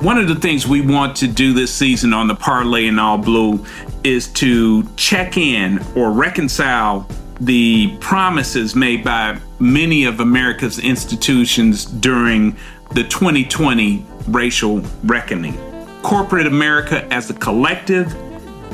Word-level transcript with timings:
One 0.00 0.16
of 0.16 0.28
the 0.28 0.34
things 0.34 0.66
we 0.66 0.80
want 0.80 1.14
to 1.16 1.28
do 1.28 1.52
this 1.52 1.74
season 1.74 2.14
on 2.14 2.26
the 2.26 2.34
Parley 2.34 2.86
in 2.86 2.98
All 2.98 3.18
Blue 3.18 3.62
is 4.02 4.28
to 4.28 4.82
check 4.96 5.36
in 5.36 5.78
or 5.94 6.10
reconcile 6.10 7.06
the 7.38 7.94
promises 7.98 8.74
made 8.74 9.04
by 9.04 9.38
many 9.58 10.06
of 10.06 10.20
America's 10.20 10.78
institutions 10.78 11.84
during 11.84 12.56
the 12.92 13.04
2020 13.04 14.06
racial 14.28 14.80
reckoning. 15.04 15.58
Corporate 16.02 16.46
America 16.46 17.06
as 17.12 17.28
a 17.28 17.34
collective 17.34 18.14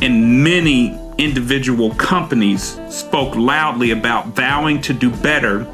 and 0.05 0.45
many 0.45 0.97
individual 1.19 1.93
companies 1.97 2.81
spoke 2.89 3.35
loudly 3.35 3.91
about 3.91 4.29
vowing 4.29 4.81
to 4.83 4.93
do 4.93 5.11
better 5.11 5.67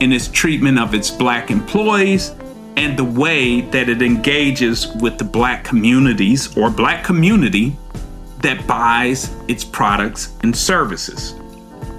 in 0.00 0.14
its 0.14 0.28
treatment 0.28 0.78
of 0.78 0.94
its 0.94 1.10
black 1.10 1.50
employees 1.50 2.34
and 2.76 2.98
the 2.98 3.04
way 3.04 3.60
that 3.60 3.88
it 3.88 4.02
engages 4.02 4.88
with 4.96 5.18
the 5.18 5.24
black 5.24 5.64
communities 5.64 6.56
or 6.56 6.70
black 6.70 7.04
community 7.04 7.76
that 8.38 8.66
buys 8.66 9.34
its 9.48 9.64
products 9.64 10.36
and 10.42 10.56
services. 10.56 11.34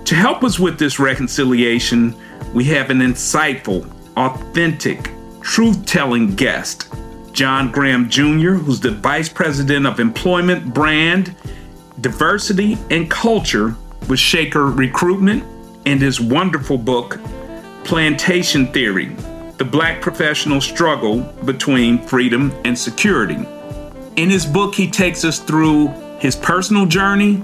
To 0.05 0.15
help 0.15 0.43
us 0.43 0.59
with 0.59 0.77
this 0.77 0.99
reconciliation, 0.99 2.15
we 2.53 2.65
have 2.65 2.89
an 2.89 2.99
insightful, 2.99 3.89
authentic, 4.17 5.09
truth 5.41 5.85
telling 5.85 6.35
guest, 6.35 6.93
John 7.31 7.71
Graham 7.71 8.09
Jr., 8.09 8.51
who's 8.51 8.79
the 8.79 8.91
Vice 8.91 9.29
President 9.29 9.87
of 9.87 9.99
Employment, 9.99 10.73
Brand, 10.73 11.35
Diversity, 12.01 12.77
and 12.91 13.09
Culture 13.09 13.75
with 14.07 14.19
Shaker 14.19 14.67
Recruitment, 14.67 15.43
and 15.85 16.01
his 16.01 16.21
wonderful 16.21 16.77
book, 16.77 17.19
Plantation 17.83 18.71
Theory 18.71 19.15
the 19.57 19.65
black 19.65 20.01
professional 20.01 20.59
struggle 20.59 21.21
between 21.45 21.99
freedom 21.99 22.51
and 22.65 22.77
security. 22.77 23.45
In 24.15 24.29
his 24.29 24.45
book, 24.45 24.75
he 24.75 24.89
takes 24.89 25.23
us 25.23 25.39
through 25.39 25.87
his 26.19 26.35
personal 26.35 26.85
journey 26.85 27.43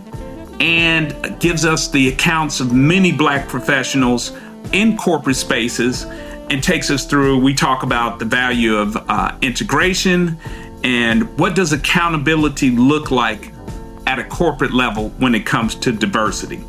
and 0.60 1.40
gives 1.40 1.66
us 1.66 1.88
the 1.88 2.10
accounts 2.10 2.60
of 2.60 2.74
many 2.74 3.12
black 3.12 3.48
professionals 3.48 4.38
in 4.74 4.98
corporate 4.98 5.36
spaces 5.36 6.06
and 6.50 6.62
takes 6.62 6.92
us 6.92 7.06
through 7.06 7.40
we 7.40 7.54
talk 7.54 7.84
about 7.84 8.20
the 8.20 8.26
value 8.26 8.76
of 8.76 8.96
uh, 9.10 9.36
integration 9.42 10.38
and 10.84 11.38
what 11.40 11.56
does 11.56 11.74
accountability 11.74 12.70
look 12.72 13.10
like 13.10 13.54
at 14.06 14.20
a 14.20 14.24
corporate 14.26 14.74
level 14.74 15.10
when 15.18 15.34
it 15.34 15.46
comes 15.46 15.74
to 15.76 15.92
diversity 15.92 16.64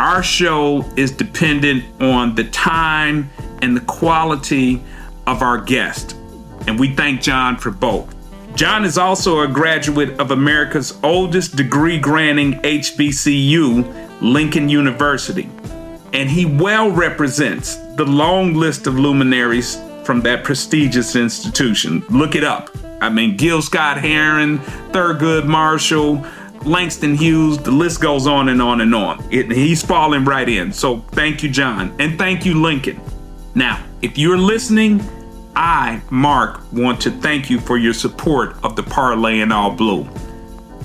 our 0.00 0.22
show 0.22 0.82
is 0.96 1.12
dependent 1.12 1.84
on 2.02 2.34
the 2.34 2.44
time 2.50 3.30
and 3.62 3.76
the 3.76 3.80
quality 3.82 4.82
of 5.26 5.40
our 5.40 5.58
guest. 5.58 6.16
And 6.66 6.78
we 6.78 6.94
thank 6.94 7.22
John 7.22 7.56
for 7.56 7.70
both. 7.70 8.14
John 8.54 8.84
is 8.84 8.98
also 8.98 9.40
a 9.40 9.48
graduate 9.48 10.20
of 10.20 10.30
America's 10.30 10.98
oldest 11.02 11.56
degree 11.56 11.98
granting 11.98 12.54
HBCU, 12.60 14.20
Lincoln 14.20 14.68
University. 14.68 15.48
And 16.12 16.28
he 16.28 16.44
well 16.44 16.90
represents 16.90 17.76
the 17.96 18.04
long 18.04 18.52
list 18.52 18.86
of 18.86 18.98
luminaries 18.98 19.80
from 20.04 20.20
that 20.22 20.44
prestigious 20.44 21.16
institution. 21.16 22.04
Look 22.10 22.34
it 22.34 22.44
up. 22.44 22.68
I 23.00 23.08
mean, 23.08 23.36
Gil 23.36 23.62
Scott 23.62 23.98
Heron, 23.98 24.58
Thurgood 24.92 25.46
Marshall, 25.46 26.24
Langston 26.64 27.14
Hughes, 27.14 27.58
the 27.58 27.70
list 27.70 28.00
goes 28.00 28.26
on 28.26 28.48
and 28.48 28.60
on 28.60 28.80
and 28.80 28.94
on. 28.94 29.26
It, 29.32 29.50
he's 29.50 29.82
falling 29.82 30.24
right 30.24 30.48
in. 30.48 30.72
So 30.72 31.00
thank 31.12 31.42
you, 31.42 31.48
John. 31.48 31.94
And 31.98 32.18
thank 32.18 32.44
you, 32.44 32.60
Lincoln. 32.60 33.00
Now, 33.54 33.84
if 34.00 34.16
you're 34.16 34.38
listening, 34.38 35.02
I, 35.54 36.00
Mark, 36.08 36.72
want 36.72 37.02
to 37.02 37.10
thank 37.10 37.50
you 37.50 37.60
for 37.60 37.76
your 37.76 37.92
support 37.92 38.56
of 38.64 38.76
the 38.76 38.82
Parley 38.82 39.42
in 39.42 39.52
All 39.52 39.70
Blue. 39.70 40.08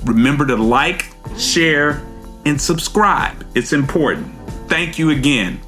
Remember 0.04 0.44
to 0.46 0.56
like, 0.56 1.06
share, 1.38 2.02
and 2.44 2.60
subscribe. 2.60 3.46
It's 3.54 3.72
important. 3.72 4.30
Thank 4.68 4.98
you 4.98 5.10
again. 5.10 5.60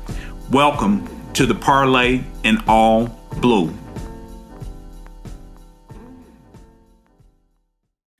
Welcome 0.50 1.08
to 1.32 1.46
the 1.46 1.54
Parley 1.54 2.22
in 2.44 2.58
All 2.68 3.06
Blue. 3.40 3.72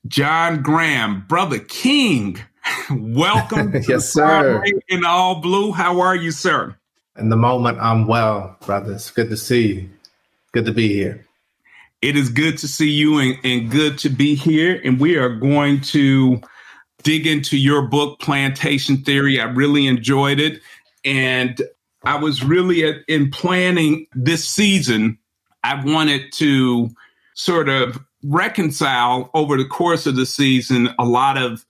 John 0.06 0.62
Graham, 0.62 1.26
Brother 1.28 1.58
King, 1.58 2.40
welcome. 2.90 3.74
yes, 3.88 4.08
sir. 4.08 4.64
In 4.88 5.04
All 5.04 5.42
Blue. 5.42 5.72
How 5.72 6.00
are 6.00 6.16
you, 6.16 6.30
sir? 6.30 6.76
In 7.18 7.28
the 7.28 7.36
moment, 7.36 7.78
I'm 7.80 8.06
well, 8.06 8.56
brother. 8.64 8.92
It's 8.92 9.10
good 9.10 9.30
to 9.30 9.36
see 9.36 9.74
you. 9.74 9.90
Good 10.52 10.66
to 10.66 10.72
be 10.72 10.88
here. 10.88 11.26
It 12.02 12.16
is 12.16 12.30
good 12.30 12.56
to 12.58 12.68
see 12.68 12.90
you 12.90 13.18
and, 13.18 13.38
and 13.44 13.70
good 13.70 13.98
to 13.98 14.08
be 14.08 14.34
here. 14.34 14.80
And 14.84 14.98
we 14.98 15.16
are 15.16 15.28
going 15.28 15.80
to 15.82 16.40
dig 17.02 17.26
into 17.26 17.58
your 17.58 17.82
book, 17.82 18.20
Plantation 18.20 18.98
Theory. 18.98 19.40
I 19.40 19.44
really 19.44 19.86
enjoyed 19.86 20.40
it. 20.40 20.60
And 21.04 21.60
I 22.04 22.16
was 22.16 22.42
really 22.42 22.84
at, 22.84 22.96
in 23.08 23.30
planning 23.30 24.06
this 24.14 24.48
season, 24.48 25.18
I 25.62 25.82
wanted 25.84 26.32
to 26.34 26.90
sort 27.34 27.68
of 27.68 27.98
reconcile 28.22 29.30
over 29.34 29.56
the 29.56 29.64
course 29.64 30.06
of 30.06 30.16
the 30.16 30.26
season 30.26 30.90
a 30.98 31.04
lot 31.04 31.36
of 31.36 31.64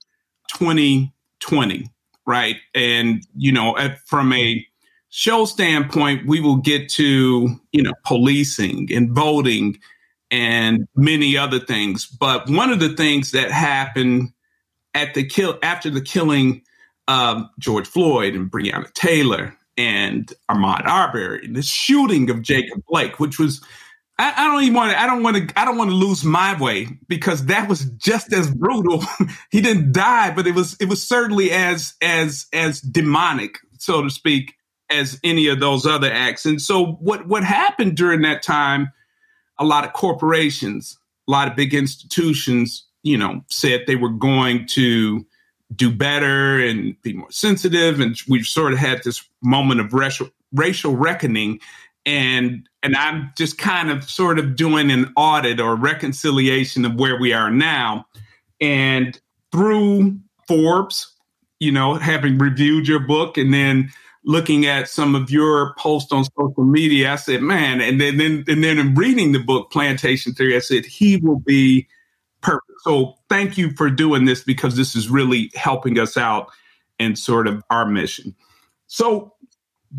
2020, 0.53 1.89
right? 2.25 2.57
And, 2.73 3.25
you 3.35 3.51
know, 3.51 3.77
from 4.05 4.33
a 4.33 4.65
show 5.11 5.45
standpoint, 5.45 6.25
we 6.25 6.39
will 6.39 6.57
get 6.57 6.89
to, 6.89 7.49
you 7.71 7.83
know, 7.83 7.93
policing 8.05 8.89
and 8.91 9.11
voting 9.11 9.77
and 10.31 10.87
many 10.95 11.37
other 11.37 11.59
things. 11.59 12.07
But 12.07 12.49
one 12.49 12.71
of 12.71 12.79
the 12.79 12.95
things 12.95 13.31
that 13.31 13.51
happened 13.51 14.29
at 14.95 15.13
the 15.13 15.25
kill 15.25 15.59
after 15.61 15.89
the 15.89 16.01
killing 16.01 16.63
of 17.07 17.43
George 17.59 17.87
Floyd 17.87 18.35
and 18.35 18.49
Breonna 18.49 18.91
Taylor 18.93 19.55
and 19.77 20.31
Ahmaud 20.49 20.85
Arbery, 20.85 21.47
the 21.47 21.61
shooting 21.61 22.29
of 22.29 22.41
Jacob 22.41 22.81
Blake, 22.87 23.19
which 23.19 23.37
was 23.37 23.61
I, 24.17 24.33
I 24.37 24.47
don't 24.47 24.63
even 24.63 24.75
want 24.75 24.91
to 24.91 25.01
I 25.01 25.07
don't 25.07 25.23
want 25.23 25.49
to 25.49 25.59
I 25.59 25.65
don't 25.65 25.77
want 25.77 25.89
to 25.89 25.95
lose 25.95 26.23
my 26.23 26.57
way 26.57 26.87
because 27.09 27.47
that 27.47 27.67
was 27.67 27.83
just 27.97 28.31
as 28.31 28.49
brutal. 28.49 29.03
he 29.51 29.59
didn't 29.59 29.91
die, 29.91 30.33
but 30.33 30.47
it 30.47 30.55
was 30.55 30.77
it 30.79 30.85
was 30.85 31.05
certainly 31.05 31.51
as 31.51 31.95
as 32.01 32.45
as 32.53 32.79
demonic, 32.79 33.57
so 33.77 34.03
to 34.03 34.09
speak, 34.09 34.53
as 34.91 35.19
any 35.23 35.47
of 35.47 35.59
those 35.59 35.85
other 35.85 36.11
acts. 36.11 36.45
And 36.45 36.61
so 36.61 36.93
what 36.93 37.27
what 37.27 37.43
happened 37.43 37.95
during 37.95 38.21
that 38.21 38.41
time, 38.43 38.91
a 39.57 39.65
lot 39.65 39.85
of 39.85 39.93
corporations, 39.93 40.97
a 41.27 41.31
lot 41.31 41.47
of 41.47 41.55
big 41.55 41.73
institutions, 41.73 42.85
you 43.03 43.17
know, 43.17 43.43
said 43.49 43.83
they 43.87 43.95
were 43.95 44.09
going 44.09 44.67
to 44.67 45.25
do 45.75 45.89
better 45.89 46.59
and 46.59 47.01
be 47.01 47.13
more 47.13 47.31
sensitive. 47.31 47.99
And 47.99 48.17
we've 48.27 48.45
sort 48.45 48.73
of 48.73 48.79
had 48.79 49.03
this 49.03 49.27
moment 49.41 49.79
of 49.79 49.93
racial 49.93 50.29
racial 50.53 50.95
reckoning. 50.95 51.59
And 52.05 52.67
and 52.83 52.95
I'm 52.95 53.31
just 53.37 53.57
kind 53.57 53.91
of 53.91 54.03
sort 54.09 54.39
of 54.39 54.55
doing 54.55 54.91
an 54.91 55.13
audit 55.15 55.59
or 55.59 55.75
reconciliation 55.75 56.83
of 56.85 56.95
where 56.95 57.19
we 57.19 57.31
are 57.33 57.51
now. 57.51 58.05
And 58.59 59.19
through 59.51 60.19
Forbes, 60.47 61.13
you 61.59 61.71
know, 61.71 61.93
having 61.93 62.37
reviewed 62.37 62.87
your 62.87 62.99
book 62.99 63.37
and 63.37 63.53
then 63.53 63.91
looking 64.23 64.65
at 64.65 64.87
some 64.87 65.15
of 65.15 65.31
your 65.31 65.73
posts 65.75 66.11
on 66.11 66.25
social 66.37 66.63
media, 66.63 67.13
I 67.13 67.15
said, 67.15 67.41
man, 67.41 67.81
and 67.81 67.99
then, 67.99 68.17
then 68.17 68.43
and 68.47 68.63
then 68.63 68.77
in 68.77 68.95
reading 68.95 69.31
the 69.31 69.39
book 69.39 69.71
Plantation 69.71 70.33
Theory, 70.33 70.55
I 70.55 70.59
said 70.59 70.85
he 70.85 71.17
will 71.17 71.39
be 71.39 71.87
perfect. 72.41 72.63
So 72.83 73.15
thank 73.29 73.57
you 73.57 73.71
for 73.75 73.89
doing 73.89 74.25
this 74.25 74.43
because 74.43 74.75
this 74.75 74.95
is 74.95 75.09
really 75.09 75.51
helping 75.55 75.99
us 75.99 76.17
out 76.17 76.51
in 76.99 77.15
sort 77.15 77.47
of 77.47 77.63
our 77.69 77.85
mission. 77.85 78.35
So 78.87 79.33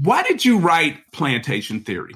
why 0.00 0.22
did 0.22 0.44
you 0.44 0.58
write 0.58 0.98
Plantation 1.12 1.80
Theory? 1.80 2.14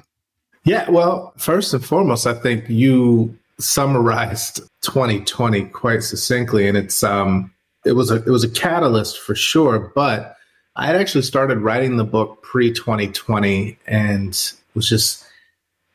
Yeah, 0.63 0.89
well, 0.89 1.33
first 1.37 1.73
and 1.73 1.85
foremost, 1.85 2.27
I 2.27 2.33
think 2.33 2.69
you 2.69 3.37
summarized 3.59 4.61
2020 4.81 5.65
quite 5.65 6.03
succinctly, 6.03 6.67
and 6.67 6.77
it's 6.77 7.03
um, 7.03 7.53
it 7.85 7.93
was 7.93 8.11
a 8.11 8.15
it 8.15 8.29
was 8.29 8.43
a 8.43 8.49
catalyst 8.49 9.19
for 9.19 9.35
sure, 9.35 9.91
but 9.95 10.36
I 10.77 10.85
had 10.85 10.95
actually 10.95 11.23
started 11.23 11.57
writing 11.57 11.97
the 11.97 12.03
book 12.03 12.43
pre 12.43 12.71
2020 12.71 13.79
and 13.87 14.53
was 14.75 14.87
just 14.87 15.25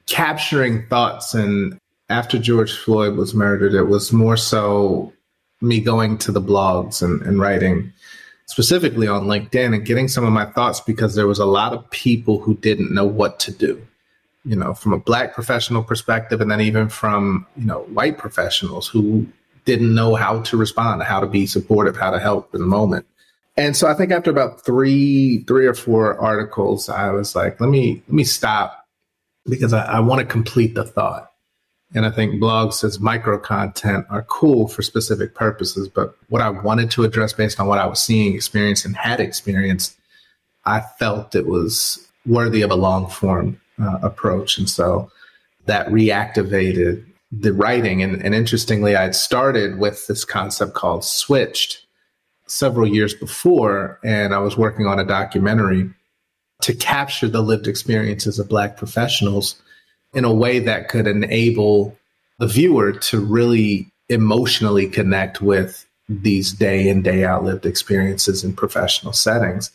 capturing 0.07 0.87
thoughts. 0.89 1.35
And 1.35 1.79
after 2.09 2.37
George 2.37 2.77
Floyd 2.77 3.17
was 3.17 3.33
murdered, 3.33 3.75
it 3.75 3.85
was 3.85 4.13
more 4.13 4.37
so 4.37 5.13
me 5.61 5.81
going 5.81 6.19
to 6.19 6.33
the 6.33 6.43
blogs 6.43 7.01
and, 7.01 7.23
and 7.23 7.39
writing 7.39 7.93
specifically 8.47 9.07
on 9.07 9.27
LinkedIn 9.27 9.73
and 9.73 9.87
getting 9.87 10.09
some 10.09 10.25
of 10.25 10.33
my 10.33 10.47
thoughts 10.47 10.81
because 10.81 11.15
there 11.15 11.29
was 11.29 11.39
a 11.39 11.47
lot 11.47 11.73
of 11.73 11.89
people 11.91 12.41
who 12.41 12.57
didn't 12.57 12.93
know 12.93 13.07
what 13.07 13.39
to 13.39 13.53
do 13.53 13.81
you 14.45 14.57
know 14.57 14.75
from 14.75 14.93
a 14.93 14.99
black 14.99 15.33
professional 15.35 15.83
perspective 15.83 16.41
and 16.41 16.51
then 16.51 16.61
even 16.61 16.89
from 16.89 17.47
you 17.57 17.65
know 17.65 17.83
white 17.85 18.19
professionals 18.19 18.89
who 18.89 19.27
didn't 19.65 19.95
know 19.95 20.17
how 20.17 20.41
to 20.43 20.57
respond 20.57 21.03
how 21.03 21.21
to 21.21 21.27
be 21.27 21.47
supportive 21.47 21.97
how 21.97 22.11
to 22.11 22.19
help 22.19 22.53
in 22.55 22.61
the 22.61 22.67
moment 22.67 23.07
and 23.57 23.77
so 23.77 23.87
I 23.87 23.95
think 23.95 24.13
after 24.13 24.31
about 24.31 24.65
three, 24.65 25.45
three 25.45 25.67
or 25.67 25.75
four 25.75 26.19
articles, 26.19 26.89
I 26.89 27.11
was 27.11 27.37
like, 27.37 27.61
let 27.61 27.69
me 27.69 28.03
let 28.09 28.15
me 28.15 28.25
stop 28.25 28.87
because 29.47 29.73
I, 29.73 29.85
I 29.85 30.01
want 30.01 30.21
to 30.21 30.27
complete 30.27 30.75
the 30.75 30.85
thought. 30.85 31.31
And 31.95 32.07
I 32.07 32.11
think 32.11 32.43
blogs 32.43 32.83
as 32.85 33.01
micro 33.01 33.39
content 33.39 34.07
are 34.09 34.23
cool 34.23 34.67
for 34.67 34.81
specific 34.81 35.35
purposes. 35.35 35.89
But 35.89 36.17
what 36.31 36.41
I 36.41 36.49
wanted 36.49 36.91
to 36.93 37.05
address 37.05 37.35
based 37.35 37.61
on 37.61 37.67
what 37.67 37.79
I 37.79 37.87
was 37.87 38.01
seeing, 38.01 38.35
experienced, 38.35 38.87
and 38.87 38.97
had 38.97 39.21
experienced, 39.21 39.99
I 40.65 40.81
felt 40.99 41.35
it 41.35 41.47
was 41.47 42.09
worthy 42.25 42.63
of 42.63 42.71
a 42.71 42.77
long 42.77 43.09
form 43.09 43.61
uh, 43.79 43.99
approach. 44.03 44.57
And 44.57 44.71
so 44.71 45.11
that 45.67 45.89
reactivated 45.89 47.05
the 47.31 47.53
writing. 47.53 48.03
And, 48.03 48.23
and 48.23 48.35
interestingly, 48.35 48.97
I'd 48.97 49.15
started 49.15 49.79
with 49.79 50.07
this 50.07 50.25
concept 50.25 50.73
called 50.73 51.05
switched 51.05 51.85
several 52.53 52.87
years 52.87 53.15
before, 53.15 53.99
and 54.05 54.35
I 54.35 54.39
was 54.39 54.57
working 54.57 54.87
on 54.87 54.99
a 54.99 55.05
documentary 55.05 55.91
to 56.63 56.75
capture 56.75 57.29
the 57.29 57.43
lived 57.43 57.67
experiences 57.67 58.39
of 58.39 58.49
Black 58.49 58.77
professionals 58.77 59.61
in 60.15 60.25
a 60.25 60.33
way 60.33 60.59
that 60.59 60.89
could 60.89 61.07
enable 61.07 61.97
the 62.39 62.47
viewer 62.47 62.93
to 62.93 63.19
really 63.19 63.91
emotionally 64.09 64.87
connect 64.87 65.41
with 65.41 65.87
these 66.09 66.53
day 66.53 66.89
in, 66.89 67.03
day 67.03 67.25
out 67.25 67.43
lived 67.45 67.65
experiences 67.65 68.45
in 68.45 68.55
professional 68.55 69.13
settings. 69.13 69.71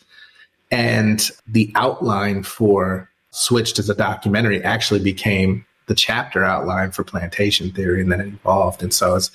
And 0.70 1.30
the 1.46 1.72
outline 1.74 2.42
for 2.42 3.10
Switched 3.30 3.78
as 3.78 3.90
a 3.90 3.94
documentary 3.94 4.64
actually 4.64 5.00
became 5.00 5.64
the 5.86 5.94
chapter 5.94 6.44
outline 6.44 6.90
for 6.92 7.04
plantation 7.04 7.70
theory 7.70 8.00
and 8.00 8.10
then 8.10 8.20
it 8.20 8.28
evolved. 8.28 8.82
And 8.82 8.92
so 8.92 9.16
it's, 9.16 9.30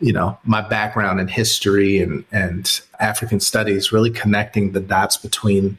you 0.00 0.12
know, 0.12 0.38
my 0.44 0.60
background 0.60 1.20
in 1.20 1.28
history 1.28 1.98
and, 1.98 2.24
and 2.30 2.80
African 3.00 3.40
studies 3.40 3.92
really 3.92 4.10
connecting 4.10 4.72
the 4.72 4.80
dots 4.80 5.16
between 5.16 5.78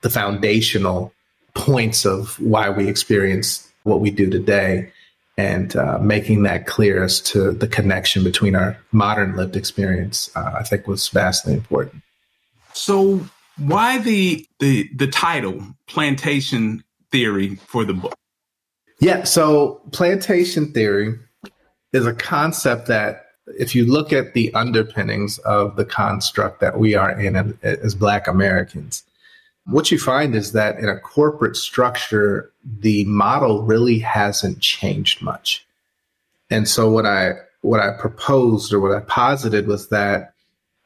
the 0.00 0.10
foundational 0.10 1.12
points 1.54 2.04
of 2.04 2.38
why 2.40 2.68
we 2.68 2.88
experience 2.88 3.70
what 3.84 4.00
we 4.00 4.10
do 4.10 4.28
today 4.28 4.90
and 5.36 5.74
uh, 5.76 5.98
making 5.98 6.44
that 6.44 6.66
clear 6.66 7.02
as 7.02 7.20
to 7.20 7.52
the 7.52 7.66
connection 7.66 8.22
between 8.22 8.54
our 8.54 8.76
modern 8.92 9.36
lived 9.36 9.56
experience, 9.56 10.30
uh, 10.36 10.52
I 10.58 10.62
think 10.62 10.86
was 10.86 11.08
vastly 11.08 11.54
important. 11.54 12.02
So, 12.72 13.20
why 13.56 13.98
the 13.98 14.46
the 14.58 14.88
the 14.94 15.06
title 15.06 15.64
plantation 15.86 16.84
theory 17.10 17.56
for 17.66 17.84
the 17.84 17.94
book? 17.94 18.14
Yeah, 19.00 19.24
so 19.24 19.80
plantation 19.92 20.72
theory 20.72 21.18
is 21.92 22.06
a 22.06 22.14
concept 22.14 22.86
that, 22.88 23.23
if 23.58 23.74
you 23.74 23.86
look 23.86 24.12
at 24.12 24.34
the 24.34 24.52
underpinnings 24.54 25.38
of 25.38 25.76
the 25.76 25.84
construct 25.84 26.60
that 26.60 26.78
we 26.78 26.94
are 26.94 27.18
in 27.18 27.58
as 27.62 27.94
Black 27.94 28.26
Americans, 28.26 29.04
what 29.66 29.90
you 29.90 29.98
find 29.98 30.34
is 30.34 30.52
that 30.52 30.78
in 30.78 30.88
a 30.88 30.98
corporate 30.98 31.56
structure, 31.56 32.52
the 32.80 33.04
model 33.04 33.62
really 33.62 33.98
hasn't 33.98 34.60
changed 34.60 35.22
much. 35.22 35.66
And 36.50 36.68
so 36.68 36.90
what 36.90 37.06
I 37.06 37.32
what 37.62 37.80
I 37.80 37.96
proposed 37.98 38.74
or 38.74 38.80
what 38.80 38.92
I 38.92 39.00
posited 39.00 39.66
was 39.66 39.88
that 39.88 40.34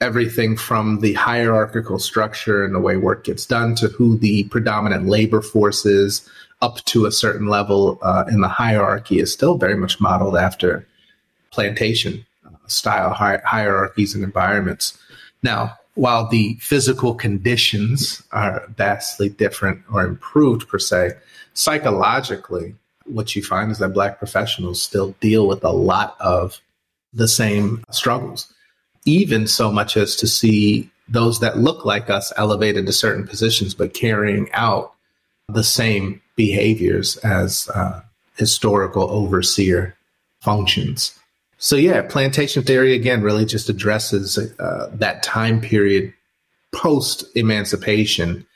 everything 0.00 0.56
from 0.56 1.00
the 1.00 1.14
hierarchical 1.14 1.98
structure 1.98 2.64
and 2.64 2.72
the 2.72 2.78
way 2.80 2.96
work 2.96 3.24
gets 3.24 3.44
done 3.44 3.74
to 3.74 3.88
who 3.88 4.16
the 4.16 4.44
predominant 4.44 5.06
labor 5.06 5.42
force 5.42 5.84
is, 5.84 6.28
up 6.62 6.84
to 6.84 7.06
a 7.06 7.12
certain 7.12 7.48
level 7.48 7.98
uh, 8.02 8.24
in 8.30 8.40
the 8.40 8.48
hierarchy 8.48 9.18
is 9.18 9.32
still 9.32 9.58
very 9.58 9.76
much 9.76 10.00
modeled 10.00 10.36
after 10.36 10.86
plantation 11.50 12.24
style 12.68 13.12
hi- 13.12 13.40
hierarchies 13.44 14.14
and 14.14 14.24
environments. 14.24 14.98
Now, 15.42 15.76
while 15.94 16.28
the 16.28 16.54
physical 16.60 17.14
conditions 17.14 18.22
are 18.30 18.66
vastly 18.76 19.28
different 19.28 19.82
or 19.92 20.04
improved 20.04 20.68
per 20.68 20.78
se, 20.78 21.12
psychologically, 21.54 22.74
what 23.04 23.34
you 23.34 23.42
find 23.42 23.70
is 23.70 23.78
that 23.78 23.94
Black 23.94 24.18
professionals 24.18 24.80
still 24.80 25.16
deal 25.20 25.48
with 25.48 25.64
a 25.64 25.72
lot 25.72 26.16
of 26.20 26.60
the 27.12 27.26
same 27.26 27.82
struggles, 27.90 28.52
even 29.06 29.46
so 29.46 29.72
much 29.72 29.96
as 29.96 30.14
to 30.16 30.26
see 30.26 30.88
those 31.08 31.40
that 31.40 31.58
look 31.58 31.84
like 31.84 32.10
us 32.10 32.32
elevated 32.36 32.86
to 32.86 32.92
certain 32.92 33.26
positions, 33.26 33.74
but 33.74 33.94
carrying 33.94 34.48
out 34.52 34.92
the 35.48 35.64
same 35.64 36.20
behaviors 36.36 37.16
as 37.18 37.68
uh, 37.74 38.00
historical 38.36 39.10
overseer 39.10 39.96
functions. 40.42 41.17
So, 41.58 41.76
yeah, 41.76 42.02
plantation 42.02 42.62
theory 42.62 42.94
again 42.94 43.22
really 43.22 43.44
just 43.44 43.68
addresses 43.68 44.38
uh, 44.38 44.90
that 44.94 45.22
time 45.22 45.60
period 45.60 46.14
post 46.72 47.24
emancipation 47.34 48.46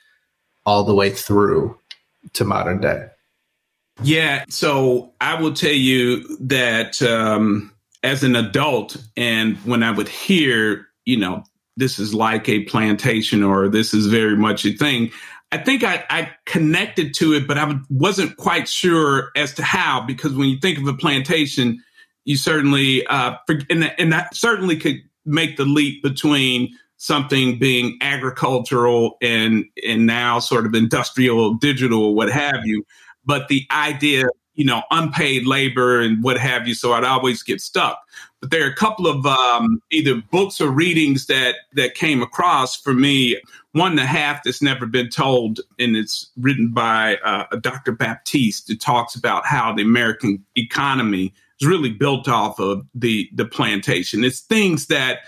all 0.65 0.85
the 0.85 0.95
way 0.95 1.09
through 1.09 1.77
to 2.33 2.45
modern 2.45 2.79
day. 2.79 3.07
Yeah. 4.01 4.45
So, 4.47 5.11
I 5.19 5.39
will 5.39 5.53
tell 5.53 5.71
you 5.71 6.37
that 6.37 7.01
um, 7.01 7.71
as 8.03 8.23
an 8.23 8.37
adult, 8.37 8.97
and 9.17 9.57
when 9.57 9.83
I 9.83 9.91
would 9.91 10.07
hear, 10.07 10.87
you 11.05 11.17
know, 11.17 11.43
this 11.75 11.99
is 11.99 12.13
like 12.13 12.47
a 12.47 12.63
plantation 12.63 13.43
or 13.43 13.67
this 13.67 13.93
is 13.93 14.07
very 14.07 14.37
much 14.37 14.65
a 14.65 14.71
thing, 14.71 15.11
I 15.51 15.57
think 15.57 15.83
I, 15.83 16.03
I, 16.09 16.31
connected 16.45 17.13
to 17.15 17.33
it, 17.33 17.47
but 17.47 17.57
I 17.59 17.75
wasn't 17.89 18.37
quite 18.37 18.67
sure 18.67 19.29
as 19.35 19.53
to 19.55 19.63
how, 19.63 20.01
because 20.01 20.33
when 20.33 20.49
you 20.49 20.57
think 20.57 20.79
of 20.79 20.87
a 20.87 20.93
plantation, 20.93 21.83
you 22.25 22.37
certainly, 22.37 23.05
uh, 23.07 23.35
and, 23.69 23.93
and 23.97 24.13
that 24.13 24.35
certainly 24.35 24.77
could 24.77 24.97
make 25.25 25.57
the 25.57 25.65
leap 25.65 26.03
between 26.03 26.77
something 26.97 27.59
being 27.59 27.97
agricultural 28.01 29.17
and, 29.21 29.65
and 29.85 30.05
now 30.05 30.39
sort 30.39 30.65
of 30.65 30.73
industrial, 30.73 31.55
digital, 31.55 32.15
what 32.15 32.31
have 32.31 32.65
you. 32.65 32.85
But 33.25 33.49
the 33.49 33.65
idea, 33.71 34.25
you 34.53 34.65
know, 34.65 34.83
unpaid 34.91 35.45
labor 35.45 35.99
and 35.99 36.23
what 36.23 36.37
have 36.37 36.67
you. 36.67 36.73
So 36.73 36.93
I'd 36.93 37.03
always 37.03 37.43
get 37.43 37.59
stuck. 37.59 37.99
But 38.39 38.51
there 38.51 38.65
are 38.65 38.69
a 38.69 38.75
couple 38.75 39.07
of 39.07 39.25
um, 39.25 39.81
either 39.91 40.21
books 40.31 40.59
or 40.59 40.69
readings 40.69 41.27
that 41.27 41.55
that 41.73 41.95
came 41.95 42.21
across 42.21 42.75
for 42.75 42.93
me. 42.93 43.39
One 43.71 43.91
and 43.91 44.01
a 44.01 44.05
half 44.05 44.43
that's 44.43 44.61
never 44.61 44.85
been 44.85 45.09
told, 45.09 45.61
and 45.79 45.95
it's 45.95 46.29
written 46.37 46.71
by 46.73 47.17
uh, 47.23 47.45
Dr. 47.61 47.93
Baptist. 47.93 48.69
It 48.69 48.81
talks 48.81 49.15
about 49.15 49.45
how 49.45 49.73
the 49.73 49.81
American 49.81 50.45
economy 50.55 51.33
is 51.63 51.67
really 51.67 51.91
built 51.91 52.27
off 52.27 52.59
of 52.59 52.85
the 52.93 53.29
the 53.33 53.45
plantation. 53.45 54.23
It's 54.23 54.41
things 54.41 54.87
that 54.87 55.19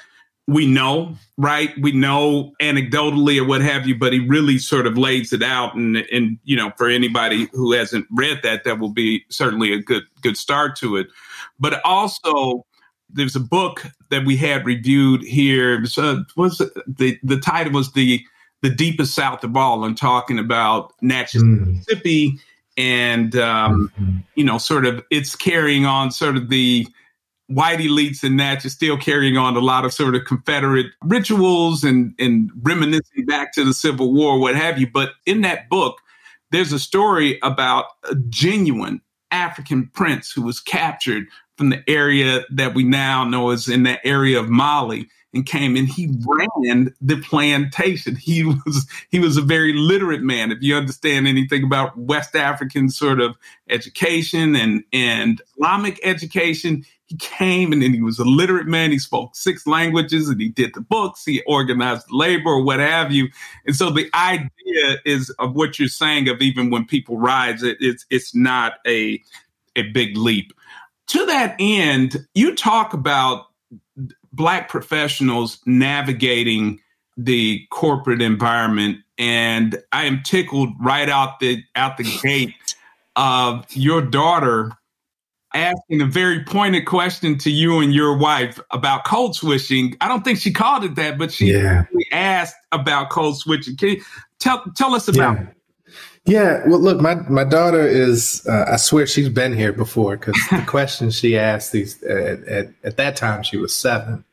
we 0.47 0.67
know, 0.67 1.15
right? 1.37 1.71
We 1.81 1.91
know 1.91 2.53
anecdotally 2.61 3.39
or 3.41 3.45
what 3.45 3.61
have 3.61 3.87
you, 3.87 3.97
but 3.97 4.13
he 4.13 4.19
really 4.19 4.59
sort 4.59 4.85
of 4.85 4.95
lays 4.95 5.33
it 5.33 5.41
out. 5.41 5.73
And, 5.73 5.97
and, 6.11 6.37
you 6.43 6.55
know, 6.55 6.71
for 6.77 6.87
anybody 6.87 7.47
who 7.51 7.71
hasn't 7.71 8.05
read 8.11 8.41
that, 8.43 8.63
that 8.63 8.77
will 8.77 8.93
be 8.93 9.25
certainly 9.29 9.73
a 9.73 9.81
good, 9.81 10.03
good 10.21 10.37
start 10.37 10.75
to 10.77 10.97
it. 10.97 11.07
But 11.59 11.81
also 11.83 12.63
there's 13.09 13.35
a 13.35 13.39
book 13.39 13.87
that 14.11 14.25
we 14.25 14.37
had 14.37 14.67
reviewed 14.67 15.23
here. 15.23 15.81
Was, 15.81 15.97
uh, 15.97 16.23
was 16.35 16.59
the 16.87 17.17
the 17.23 17.39
title 17.39 17.73
was 17.73 17.93
the 17.93 18.23
the 18.61 18.69
deepest 18.69 19.13
south 19.13 19.43
of 19.43 19.55
all, 19.55 19.83
and 19.83 19.97
talking 19.97 20.39
about 20.39 20.93
Natchez, 21.01 21.43
mm. 21.43 21.67
Mississippi, 21.67 22.39
and 22.77 23.35
um, 23.35 23.91
mm-hmm. 23.99 24.17
you 24.35 24.43
know, 24.43 24.57
sort 24.57 24.85
of 24.85 25.03
it's 25.09 25.35
carrying 25.35 25.85
on 25.85 26.11
sort 26.11 26.35
of 26.37 26.49
the 26.49 26.87
white 27.47 27.79
elites 27.79 28.23
in 28.23 28.35
Natchez 28.35 28.73
still 28.73 28.97
carrying 28.97 29.37
on 29.37 29.55
a 29.55 29.59
lot 29.59 29.85
of 29.85 29.93
sort 29.93 30.15
of 30.15 30.25
Confederate 30.25 30.87
rituals 31.03 31.83
and 31.83 32.13
and 32.19 32.51
reminiscing 32.61 33.25
back 33.25 33.53
to 33.53 33.63
the 33.63 33.73
Civil 33.73 34.13
War, 34.13 34.39
what 34.39 34.55
have 34.55 34.79
you. 34.79 34.87
But 34.91 35.11
in 35.25 35.41
that 35.41 35.69
book, 35.69 35.99
there's 36.51 36.73
a 36.73 36.79
story 36.79 37.39
about 37.43 37.85
a 38.09 38.15
genuine 38.29 39.01
African 39.31 39.87
prince 39.93 40.31
who 40.31 40.41
was 40.41 40.59
captured 40.59 41.27
from 41.57 41.69
the 41.69 41.83
area 41.89 42.43
that 42.51 42.73
we 42.73 42.83
now 42.83 43.23
know 43.23 43.51
is 43.51 43.69
in 43.69 43.83
that 43.83 44.01
area 44.03 44.39
of 44.39 44.49
Mali 44.49 45.09
and 45.35 45.45
came 45.45 45.75
and 45.75 45.87
he 45.87 46.09
ran 46.25 46.93
the 47.01 47.17
plantation. 47.21 48.15
He 48.15 48.43
was 48.43 48.87
he 49.09 49.19
was 49.19 49.37
a 49.37 49.41
very 49.41 49.73
literate 49.73 50.21
man. 50.21 50.51
If 50.51 50.59
you 50.61 50.75
understand 50.75 51.27
anything 51.27 51.63
about 51.63 51.97
West 51.97 52.35
African 52.35 52.89
sort 52.89 53.19
of 53.19 53.35
education 53.69 54.55
and 54.55 54.83
and 54.91 55.41
Islamic 55.55 55.99
education, 56.03 56.85
he 57.05 57.17
came 57.17 57.71
and 57.73 57.81
then 57.81 57.93
he 57.93 58.01
was 58.01 58.17
a 58.17 58.23
literate 58.23 58.67
man. 58.67 58.91
He 58.91 58.99
spoke 58.99 59.35
six 59.35 59.67
languages 59.67 60.29
and 60.29 60.41
he 60.41 60.49
did 60.49 60.73
the 60.73 60.81
books. 60.81 61.25
He 61.25 61.43
organized 61.45 62.07
labor 62.09 62.49
or 62.49 62.63
what 62.63 62.79
have 62.79 63.11
you. 63.11 63.27
And 63.65 63.75
so 63.75 63.91
the 63.91 64.09
idea 64.15 64.97
is 65.05 65.29
of 65.37 65.53
what 65.53 65.77
you're 65.77 65.89
saying 65.89 66.29
of 66.29 66.41
even 66.41 66.71
when 66.71 66.85
people 66.85 67.17
rise, 67.17 67.61
it, 67.61 67.77
it's 67.79 68.05
it's 68.09 68.33
not 68.33 68.73
a 68.87 69.21
a 69.75 69.83
big 69.91 70.15
leap 70.15 70.53
to 71.07 71.25
that 71.27 71.55
end, 71.59 72.27
you 72.33 72.55
talk 72.55 72.93
about 72.93 73.47
black 74.35 74.69
professionals 74.69 75.59
navigating 75.65 76.79
the 77.17 77.65
corporate 77.71 78.21
environment, 78.21 78.99
and 79.17 79.81
I 79.91 80.05
am 80.05 80.21
tickled 80.23 80.69
right 80.79 81.09
out 81.09 81.39
the 81.39 81.63
out 81.75 81.97
the 81.97 82.19
gate 82.21 82.75
of 83.15 83.65
your 83.73 84.01
daughter 84.01 84.71
asking 85.53 86.01
a 86.01 86.05
very 86.05 86.43
pointed 86.43 86.85
question 86.85 87.37
to 87.37 87.49
you 87.49 87.79
and 87.79 87.93
your 87.93 88.17
wife 88.17 88.59
about 88.71 89.05
code 89.05 89.33
switching. 89.33 89.95
I 90.01 90.09
don't 90.09 90.23
think 90.23 90.39
she 90.39 90.51
called 90.51 90.83
it 90.83 90.95
that, 90.95 91.17
but 91.17 91.31
she 91.31 91.53
yeah. 91.53 91.85
asked 92.11 92.57
about 92.73 93.09
code 93.09 93.37
switching. 93.37 93.77
Can 93.77 93.89
you 93.89 94.01
tell 94.39 94.63
tell 94.75 94.93
us 94.93 95.07
about? 95.07 95.37
Yeah. 95.37 95.45
Yeah, 96.25 96.67
well, 96.67 96.79
look, 96.79 96.99
my 96.99 97.15
my 97.29 97.43
daughter 97.43 97.87
is. 97.87 98.45
Uh, 98.47 98.65
I 98.71 98.77
swear 98.77 99.05
she's 99.05 99.29
been 99.29 99.53
here 99.53 99.71
before 99.71 100.17
because 100.17 100.35
the 100.49 100.63
question 100.67 101.11
she 101.11 101.37
asked 101.37 101.71
these 101.71 102.01
at, 102.03 102.43
at, 102.45 102.67
at 102.83 102.97
that 102.97 103.15
time 103.15 103.43
she 103.43 103.57
was 103.57 103.75
seven, 103.75 104.25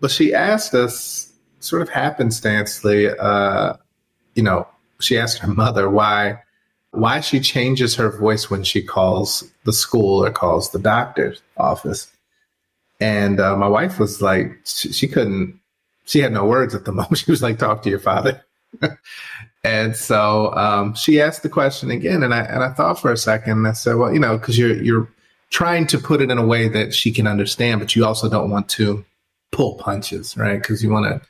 but 0.00 0.10
she 0.10 0.32
asked 0.32 0.72
us 0.74 1.30
sort 1.60 1.82
of 1.82 1.90
happenstancely. 1.90 3.14
Uh, 3.18 3.74
you 4.34 4.42
know, 4.42 4.66
she 5.00 5.18
asked 5.18 5.38
her 5.38 5.48
mother 5.48 5.90
why 5.90 6.40
why 6.92 7.20
she 7.20 7.40
changes 7.40 7.94
her 7.96 8.10
voice 8.10 8.48
when 8.48 8.64
she 8.64 8.82
calls 8.82 9.44
the 9.64 9.72
school 9.72 10.24
or 10.24 10.30
calls 10.30 10.70
the 10.70 10.78
doctor's 10.78 11.42
office, 11.58 12.10
and 13.00 13.38
uh, 13.38 13.54
my 13.54 13.68
wife 13.68 13.98
was 13.98 14.22
like, 14.22 14.50
she, 14.64 14.92
she 14.94 15.06
couldn't. 15.08 15.60
She 16.06 16.20
had 16.20 16.32
no 16.32 16.46
words 16.46 16.74
at 16.74 16.86
the 16.86 16.92
moment. 16.98 17.18
She 17.18 17.30
was 17.30 17.42
like, 17.42 17.58
"Talk 17.58 17.82
to 17.82 17.90
your 17.90 18.00
father." 18.00 18.42
And 19.64 19.96
so 19.96 20.54
um, 20.54 20.94
she 20.94 21.20
asked 21.20 21.42
the 21.42 21.48
question 21.48 21.90
again, 21.90 22.22
and 22.22 22.34
I 22.34 22.40
and 22.40 22.62
I 22.62 22.68
thought 22.70 23.00
for 23.00 23.10
a 23.10 23.16
second. 23.16 23.52
And 23.52 23.66
I 23.66 23.72
said, 23.72 23.96
"Well, 23.96 24.12
you 24.12 24.20
know, 24.20 24.36
because 24.36 24.58
you're 24.58 24.76
you're 24.76 25.08
trying 25.50 25.86
to 25.86 25.98
put 25.98 26.20
it 26.20 26.30
in 26.30 26.36
a 26.36 26.46
way 26.46 26.68
that 26.68 26.92
she 26.94 27.10
can 27.10 27.26
understand, 27.26 27.80
but 27.80 27.96
you 27.96 28.04
also 28.04 28.28
don't 28.28 28.50
want 28.50 28.68
to 28.68 29.04
pull 29.52 29.76
punches, 29.76 30.36
right? 30.36 30.60
Because 30.60 30.82
you 30.82 30.90
want 30.90 31.06
to 31.06 31.26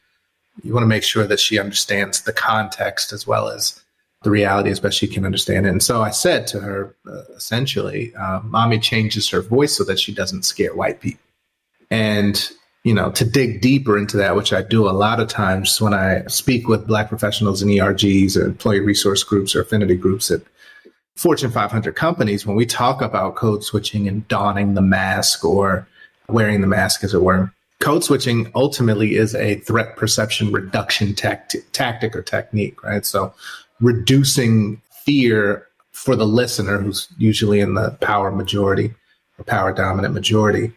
you 0.65 0.73
want 0.73 0.83
to 0.83 0.89
make 0.89 1.05
sure 1.05 1.27
that 1.27 1.39
she 1.39 1.59
understands 1.59 2.23
the 2.23 2.33
context 2.33 3.13
as 3.13 3.27
well 3.27 3.49
as 3.49 3.81
the 4.25 4.31
reality 4.31 4.71
as 4.71 4.81
best 4.81 4.99
she 4.99 5.07
can 5.07 5.25
understand 5.25 5.67
it. 5.67 5.69
And 5.69 5.83
so 5.83 6.03
I 6.03 6.11
said 6.11 6.47
to 6.49 6.61
her, 6.61 6.97
uh, 7.07 7.23
essentially, 7.37 8.13
uh, 8.17 8.41
"Mommy 8.43 8.81
changes 8.81 9.29
her 9.29 9.43
voice 9.43 9.77
so 9.77 9.85
that 9.85 10.01
she 10.01 10.13
doesn't 10.13 10.45
scare 10.45 10.75
white 10.75 11.01
people." 11.01 11.21
And 11.89 12.51
you 12.85 12.93
know, 12.93 13.11
to 13.13 13.25
dig 13.25 13.63
deeper 13.63 13.97
into 13.97 14.19
that, 14.19 14.37
which 14.37 14.53
I 14.53 14.63
do 14.63 14.89
a 14.89 14.93
lot 14.93 15.19
of 15.19 15.29
times 15.29 15.81
when 15.81 15.95
I 15.95 16.23
speak 16.27 16.69
with 16.69 16.87
Black 16.87 17.09
professionals 17.09 17.63
in 17.63 17.69
ERGs 17.71 18.37
or 18.37 18.45
employee 18.45 18.81
resource 18.81 19.25
groups 19.25 19.57
or 19.57 19.63
affinity 19.63 19.97
groups 19.97 20.31
at 20.31 20.43
Fortune 21.17 21.51
500 21.51 21.97
companies, 21.97 22.45
when 22.45 22.57
we 22.57 22.67
talk 22.67 23.01
about 23.01 23.37
code 23.37 23.65
switching 23.65 24.07
and 24.07 24.27
donning 24.29 24.75
the 24.75 24.83
mask 24.83 25.45
or 25.45 25.89
wearing 26.29 26.61
the 26.61 26.67
mask, 26.67 27.03
as 27.05 27.15
it 27.15 27.23
were, 27.23 27.53
code 27.81 28.05
switching 28.05 28.51
ultimately 28.55 29.15
is 29.15 29.35
a 29.35 29.57
threat 29.61 29.97
perception 29.97 30.53
reduction 30.53 31.15
tactic, 31.15 31.71
tactic 31.73 32.15
or 32.15 32.23
technique, 32.23 32.83
right? 32.83 33.07
So 33.07 33.33
reducing 33.81 34.83
fear 35.05 35.69
for 35.93 36.17
the 36.17 36.27
listener 36.27 36.79
who's 36.79 37.09
usually 37.17 37.61
in 37.61 37.75
the 37.75 37.93
power 38.01 38.31
majority 38.31 38.93
or 39.39 39.45
power 39.45 39.73
dominant 39.73 40.13
majority 40.13 40.73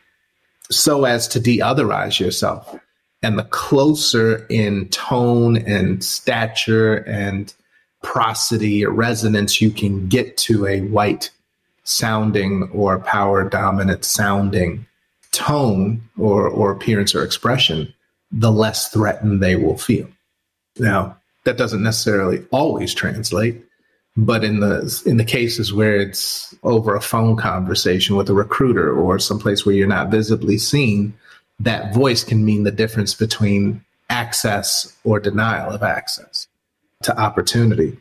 so 0.70 1.06
as 1.06 1.28
to 1.30 1.40
de-otherize 1.40 2.20
yourself. 2.20 2.76
And 3.24 3.38
the 3.38 3.44
closer 3.44 4.46
in 4.50 4.90
tone 4.90 5.58
and 5.58 6.04
stature 6.04 6.98
and 7.08 7.54
prosody 8.04 8.86
or 8.86 8.92
resonance 8.92 9.60
you 9.60 9.72
can 9.72 10.08
get 10.08 10.38
to 10.38 10.68
a 10.68 10.82
white 10.82 11.32
sounding 11.84 12.70
or 12.74 13.00
power 13.00 13.48
dominant 13.48 14.06
sounding 14.06 14.86
tone 15.32 16.02
or, 16.18 16.48
or 16.48 16.72
appearance 16.72 17.16
or 17.16 17.24
expression, 17.24 17.94
the 18.32 18.52
less 18.52 18.90
threatened 18.90 19.42
they 19.42 19.56
will 19.56 19.78
feel. 19.78 20.08
Now, 20.78 21.18
that 21.46 21.58
doesn't 21.58 21.82
necessarily 21.82 22.46
always 22.52 22.94
translate, 22.94 23.64
but 24.18 24.44
in 24.44 24.60
the 24.60 25.02
in 25.06 25.18
the 25.18 25.24
cases 25.24 25.72
where 25.72 25.96
it's 25.96 26.56
over 26.64 26.96
a 26.96 27.02
phone 27.02 27.38
conversation 27.38 28.16
with 28.16 28.30
a 28.30 28.34
recruiter 28.34 28.92
or 28.92 29.20
someplace 29.20 29.66
where 29.66 29.76
you're 29.76 29.88
not 29.88 30.10
visibly 30.10 30.58
seen, 30.58 31.14
that 31.60 31.94
voice 31.94 32.24
can 32.24 32.44
mean 32.44 32.64
the 32.64 32.72
difference 32.72 33.14
between 33.14 33.84
access 34.10 34.96
or 35.04 35.20
denial 35.20 35.72
of 35.72 35.84
access 35.84 36.48
to 37.04 37.18
opportunity. 37.20 37.96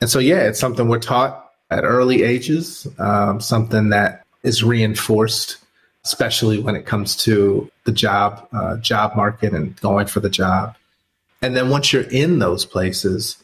And 0.00 0.08
so, 0.08 0.18
yeah, 0.18 0.48
it's 0.48 0.58
something 0.58 0.88
we're 0.88 0.98
taught 0.98 1.50
at 1.70 1.84
early 1.84 2.22
ages, 2.22 2.86
um, 2.98 3.40
something 3.40 3.90
that 3.90 4.24
is 4.42 4.64
reinforced, 4.64 5.58
especially 6.04 6.60
when 6.60 6.76
it 6.76 6.86
comes 6.86 7.14
to 7.16 7.70
the 7.84 7.92
job 7.92 8.48
uh, 8.54 8.78
job 8.78 9.14
market 9.16 9.52
and 9.52 9.78
going 9.80 10.06
for 10.06 10.20
the 10.20 10.30
job. 10.30 10.76
And 11.42 11.54
then 11.54 11.68
once 11.68 11.92
you're 11.92 12.02
in 12.02 12.38
those 12.38 12.64
places, 12.64 13.41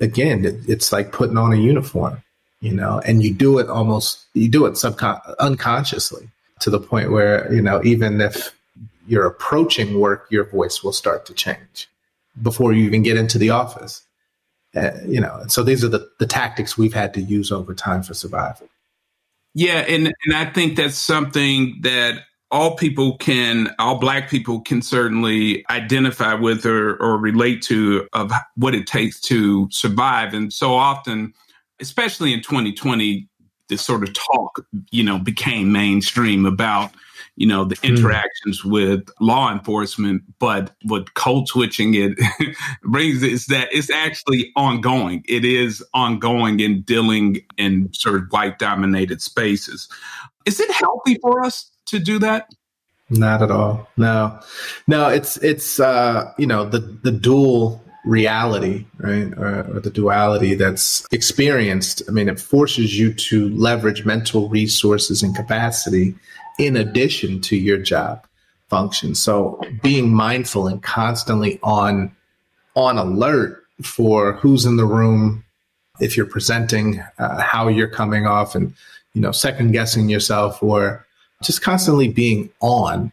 again, 0.00 0.44
it, 0.44 0.56
it's 0.68 0.92
like 0.92 1.12
putting 1.12 1.38
on 1.38 1.52
a 1.52 1.56
uniform, 1.56 2.22
you 2.60 2.72
know, 2.72 3.00
and 3.04 3.22
you 3.22 3.32
do 3.32 3.58
it 3.58 3.68
almost, 3.68 4.24
you 4.34 4.48
do 4.48 4.66
it 4.66 4.72
subcon- 4.72 5.36
unconsciously 5.38 6.28
to 6.60 6.70
the 6.70 6.80
point 6.80 7.10
where, 7.10 7.52
you 7.52 7.62
know, 7.62 7.82
even 7.84 8.20
if 8.20 8.54
you're 9.06 9.26
approaching 9.26 10.00
work, 10.00 10.26
your 10.30 10.44
voice 10.44 10.82
will 10.82 10.92
start 10.92 11.26
to 11.26 11.34
change 11.34 11.88
before 12.42 12.72
you 12.72 12.84
even 12.84 13.02
get 13.02 13.16
into 13.16 13.38
the 13.38 13.50
office. 13.50 14.02
Uh, 14.74 14.90
you 15.06 15.20
know, 15.20 15.44
so 15.46 15.62
these 15.62 15.84
are 15.84 15.88
the, 15.88 16.08
the 16.18 16.26
tactics 16.26 16.76
we've 16.76 16.94
had 16.94 17.14
to 17.14 17.20
use 17.20 17.52
over 17.52 17.74
time 17.74 18.02
for 18.02 18.14
survival. 18.14 18.68
Yeah, 19.54 19.84
and 19.86 20.12
and 20.24 20.34
I 20.34 20.46
think 20.46 20.76
that's 20.76 20.96
something 20.96 21.78
that 21.82 22.24
all 22.50 22.76
people 22.76 23.16
can, 23.16 23.74
all 23.78 23.98
Black 23.98 24.30
people 24.30 24.60
can 24.60 24.82
certainly 24.82 25.64
identify 25.70 26.34
with 26.34 26.64
or, 26.64 26.96
or 26.96 27.18
relate 27.18 27.62
to 27.62 28.06
of 28.12 28.32
what 28.56 28.74
it 28.74 28.86
takes 28.86 29.20
to 29.22 29.68
survive. 29.70 30.34
And 30.34 30.52
so 30.52 30.74
often, 30.74 31.34
especially 31.80 32.32
in 32.32 32.42
2020, 32.42 33.28
this 33.68 33.82
sort 33.82 34.02
of 34.02 34.12
talk, 34.12 34.64
you 34.90 35.02
know, 35.02 35.18
became 35.18 35.72
mainstream 35.72 36.44
about, 36.44 36.92
you 37.36 37.46
know, 37.46 37.64
the 37.64 37.76
hmm. 37.76 37.86
interactions 37.86 38.62
mm. 38.62 38.70
with 38.70 39.08
law 39.20 39.50
enforcement. 39.50 40.22
But 40.38 40.74
what 40.82 41.14
code 41.14 41.48
switching 41.48 41.94
it 41.94 42.18
brings 42.82 43.22
is 43.22 43.46
that 43.46 43.68
it's 43.72 43.90
actually 43.90 44.52
ongoing. 44.54 45.24
It 45.26 45.44
is 45.44 45.82
ongoing 45.94 46.60
in 46.60 46.82
dealing 46.82 47.38
in 47.56 47.92
sort 47.94 48.16
of 48.16 48.28
white 48.30 48.58
dominated 48.58 49.22
spaces. 49.22 49.88
Is 50.44 50.60
it 50.60 50.70
healthy 50.70 51.18
for 51.22 51.42
us 51.42 51.70
to 51.86 51.98
do 51.98 52.18
that? 52.20 52.48
Not 53.10 53.42
at 53.42 53.50
all. 53.50 53.88
No, 53.96 54.40
no. 54.86 55.08
It's 55.08 55.36
it's 55.38 55.78
uh, 55.78 56.32
you 56.38 56.46
know 56.46 56.64
the 56.64 56.78
the 56.78 57.12
dual 57.12 57.82
reality, 58.04 58.86
right, 58.98 59.32
or, 59.36 59.76
or, 59.76 59.80
the 59.80 59.90
duality 59.90 60.54
that's 60.54 61.06
experienced. 61.10 62.02
I 62.08 62.12
mean, 62.12 62.28
it 62.28 62.38
forces 62.38 62.98
you 62.98 63.14
to 63.14 63.48
leverage 63.50 64.04
mental 64.04 64.48
resources 64.48 65.22
and 65.22 65.34
capacity 65.34 66.14
in 66.58 66.76
addition 66.76 67.40
to 67.42 67.56
your 67.56 67.78
job 67.78 68.26
function. 68.68 69.14
So 69.14 69.60
being 69.82 70.12
mindful 70.12 70.66
and 70.66 70.82
constantly 70.82 71.58
on 71.62 72.14
on 72.76 72.98
alert 72.98 73.62
for 73.82 74.32
who's 74.34 74.64
in 74.64 74.76
the 74.76 74.84
room, 74.84 75.44
if 76.00 76.16
you're 76.16 76.26
presenting, 76.26 77.00
uh, 77.18 77.40
how 77.40 77.68
you're 77.68 77.88
coming 77.88 78.26
off, 78.26 78.54
and 78.54 78.74
you 79.12 79.20
know, 79.20 79.32
second 79.32 79.72
guessing 79.72 80.08
yourself 80.08 80.62
or 80.62 81.06
just 81.44 81.62
constantly 81.62 82.08
being 82.08 82.50
on 82.60 83.12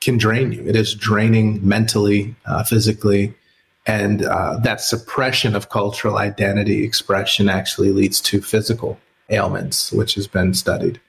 can 0.00 0.16
drain 0.16 0.52
you. 0.52 0.62
It 0.66 0.76
is 0.76 0.94
draining 0.94 1.66
mentally, 1.66 2.34
uh, 2.46 2.64
physically. 2.64 3.34
And 3.86 4.24
uh, 4.24 4.58
that 4.62 4.80
suppression 4.80 5.54
of 5.54 5.68
cultural 5.68 6.18
identity 6.18 6.84
expression 6.84 7.48
actually 7.48 7.90
leads 7.90 8.20
to 8.22 8.40
physical 8.40 8.98
ailments, 9.30 9.92
which 9.92 10.14
has 10.14 10.26
been 10.26 10.54
studied. 10.54 11.00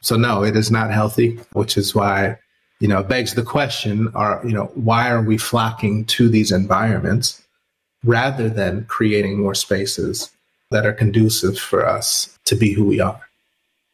So, 0.00 0.16
no, 0.16 0.44
it 0.44 0.56
is 0.56 0.70
not 0.70 0.90
healthy, 0.90 1.38
which 1.52 1.76
is 1.76 1.94
why, 1.94 2.38
you 2.80 2.88
know, 2.88 3.02
begs 3.02 3.34
the 3.34 3.42
question 3.42 4.10
are, 4.14 4.40
you 4.44 4.52
know, 4.52 4.66
why 4.74 5.10
are 5.10 5.22
we 5.22 5.38
flocking 5.38 6.04
to 6.06 6.28
these 6.28 6.52
environments 6.52 7.42
rather 8.04 8.48
than 8.48 8.84
creating 8.84 9.40
more 9.40 9.54
spaces 9.54 10.30
that 10.70 10.84
are 10.84 10.92
conducive 10.92 11.58
for 11.58 11.86
us 11.86 12.38
to 12.44 12.54
be 12.54 12.72
who 12.72 12.84
we 12.84 13.00
are? 13.00 13.20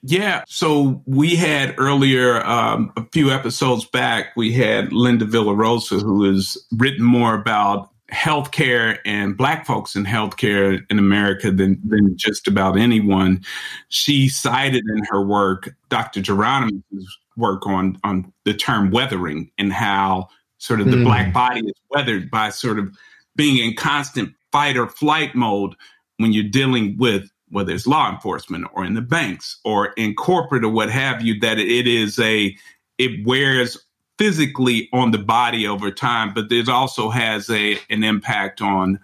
Yeah. 0.03 0.45
So 0.49 1.03
we 1.07 1.37
had 1.37 1.75
earlier, 1.79 2.45
um, 2.47 2.93
a 2.97 3.05
few 3.13 3.31
episodes 3.31 3.85
back, 3.85 4.35
we 4.37 4.53
had 4.53 4.93
Linda 4.93 5.27
Villarosa, 5.27 6.01
who 6.01 6.25
has 6.25 6.57
written 6.73 7.05
more 7.05 7.35
about 7.35 7.91
healthcare 8.11 8.99
and 9.05 9.37
black 9.37 9.67
folks 9.67 9.95
in 9.95 10.05
healthcare 10.05 10.81
in 10.91 10.99
America 10.99 11.51
than, 11.51 11.81
than 11.85 12.17
just 12.17 12.49
about 12.49 12.79
anyone. 12.79 13.45
She 13.89 14.29
cited 14.29 14.85
in 14.89 15.05
her 15.11 15.23
work 15.25 15.71
Dr. 15.91 16.21
Geronimus's 16.21 17.19
work 17.37 17.67
on, 17.67 17.99
on 18.03 18.33
the 18.45 18.55
term 18.55 18.91
weathering 18.91 19.51
and 19.59 19.73
how 19.73 20.29
sort 20.59 20.81
of 20.81 20.91
the 20.91 20.97
mm. 20.97 21.05
black 21.05 21.33
body 21.33 21.61
is 21.61 21.73
weathered 21.91 22.31
by 22.31 22.51
sort 22.51 22.79
of 22.79 22.95
being 23.37 23.59
in 23.59 23.75
constant 23.75 24.35
fight 24.53 24.77
or 24.77 24.89
flight 24.89 25.35
mode 25.35 25.75
when 26.19 26.33
you're 26.33 26.45
dealing 26.45 26.97
with 26.99 27.31
whether 27.51 27.73
it's 27.73 27.87
law 27.87 28.11
enforcement 28.11 28.67
or 28.73 28.85
in 28.85 28.95
the 28.95 29.01
banks 29.01 29.59
or 29.65 29.89
in 29.97 30.15
corporate 30.15 30.65
or 30.65 30.71
what 30.71 30.91
have 30.91 31.23
you, 31.23 31.39
that 31.41 31.59
it 31.59 31.87
is 31.87 32.19
a, 32.19 32.57
it 32.99 33.27
wears 33.27 33.79
physically 34.19 34.89
on 34.93 35.11
the 35.11 35.19
body 35.19 35.67
over 35.67 35.91
time, 35.91 36.33
but 36.35 36.51
it 36.53 36.69
also 36.69 37.11
has 37.11 37.49
a, 37.51 37.79
an 37.89 38.05
impact 38.05 38.61
on 38.61 39.01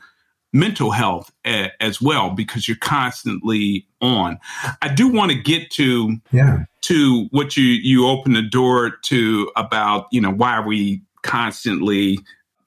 mental 0.53 0.91
health 0.91 1.31
a, 1.47 1.71
as 1.81 2.01
well 2.01 2.31
because 2.31 2.67
you're 2.67 2.77
constantly 2.79 3.87
on. 4.01 4.39
I 4.83 4.93
do 4.93 5.09
want 5.09 5.33
to 5.33 5.39
get 5.39 5.71
to 5.73 6.17
yeah. 6.33 6.65
to 6.83 7.29
what 7.31 7.57
you 7.57 7.65
you 7.65 8.07
open 8.07 8.33
the 8.33 8.43
door 8.43 8.91
to 9.05 9.51
about 9.57 10.07
you 10.11 10.21
know 10.21 10.31
why 10.31 10.53
are 10.53 10.67
we 10.67 11.03
constantly 11.23 12.19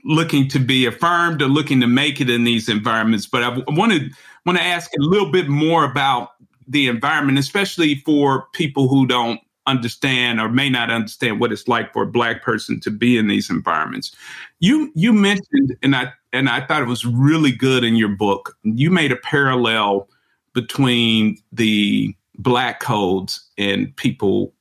looking 0.04 0.48
to 0.50 0.60
be 0.60 0.86
affirmed 0.86 1.42
or 1.42 1.48
looking 1.48 1.82
to 1.82 1.88
make 1.88 2.22
it 2.22 2.30
in 2.30 2.44
these 2.44 2.70
environments. 2.70 3.26
But 3.26 3.44
I 3.44 3.50
want 3.68 3.92
to 3.92 4.10
want 4.50 4.58
to 4.58 4.66
ask 4.66 4.90
a 4.96 5.02
little 5.02 5.32
bit 5.32 5.48
more 5.48 5.84
about 5.84 6.32
the 6.68 6.88
environment, 6.88 7.38
especially 7.38 7.96
for 8.04 8.48
people 8.54 8.88
who 8.88 9.06
don't 9.06 9.40
understand 9.68 10.42
or 10.42 10.50
may 10.50 10.72
not 10.72 10.90
understand 10.90 11.40
what 11.40 11.52
it's 11.52 11.68
like 11.68 11.94
for 11.94 12.02
a 12.02 12.08
black 12.08 12.42
person 12.42 12.80
to 12.80 12.90
be 12.90 13.16
in 13.16 13.28
these 13.28 13.52
environments. 13.52 14.16
You 14.60 14.92
you 14.96 15.14
mentioned 15.14 15.78
and 15.84 15.96
I 15.96 16.12
and 16.34 16.50
I 16.50 16.66
thought 16.66 16.82
it 16.82 16.88
was 16.88 17.06
really 17.06 17.52
good 17.52 17.84
in 17.84 17.96
your 17.96 18.10
book. 18.10 18.58
You 18.64 18.90
made 18.90 19.12
a 19.12 19.18
parallel 19.18 20.10
between 20.56 21.38
the 21.52 22.16
black 22.40 22.80
codes 22.80 23.48
and 23.56 23.96
people 23.98 24.52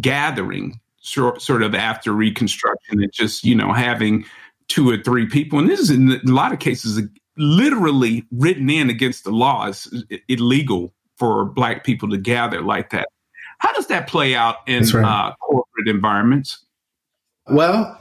gathering 0.00 0.80
sort, 0.98 1.40
sort 1.40 1.62
of 1.62 1.72
after 1.72 2.10
reconstruction 2.10 3.00
and 3.00 3.12
just 3.12 3.44
you 3.44 3.54
know 3.54 3.72
having 3.72 4.24
two 4.66 4.90
or 4.90 5.00
three 5.00 5.26
people 5.26 5.60
and 5.60 5.70
this 5.70 5.78
is 5.78 5.90
in 5.90 6.10
a 6.10 6.32
lot 6.32 6.52
of 6.52 6.58
cases 6.58 7.00
literally 7.36 8.24
written 8.32 8.70
in 8.70 8.90
against 8.90 9.24
the 9.24 9.30
law 9.30 9.66
it's 9.66 9.92
illegal 10.28 10.92
for 11.16 11.44
black 11.44 11.84
people 11.84 12.08
to 12.08 12.16
gather 12.16 12.60
like 12.60 12.90
that 12.90 13.08
how 13.58 13.72
does 13.72 13.86
that 13.86 14.06
play 14.06 14.34
out 14.34 14.56
in 14.66 14.84
right. 14.88 15.04
uh, 15.04 15.34
corporate 15.36 15.88
environments 15.88 16.64
well 17.48 18.00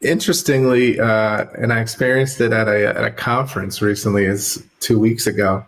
interestingly 0.00 1.00
uh, 1.00 1.46
and 1.58 1.72
i 1.72 1.80
experienced 1.80 2.40
it 2.40 2.52
at 2.52 2.68
a, 2.68 2.88
at 2.88 3.04
a 3.04 3.10
conference 3.10 3.80
recently 3.80 4.24
is 4.24 4.62
two 4.80 4.98
weeks 4.98 5.26
ago 5.26 5.64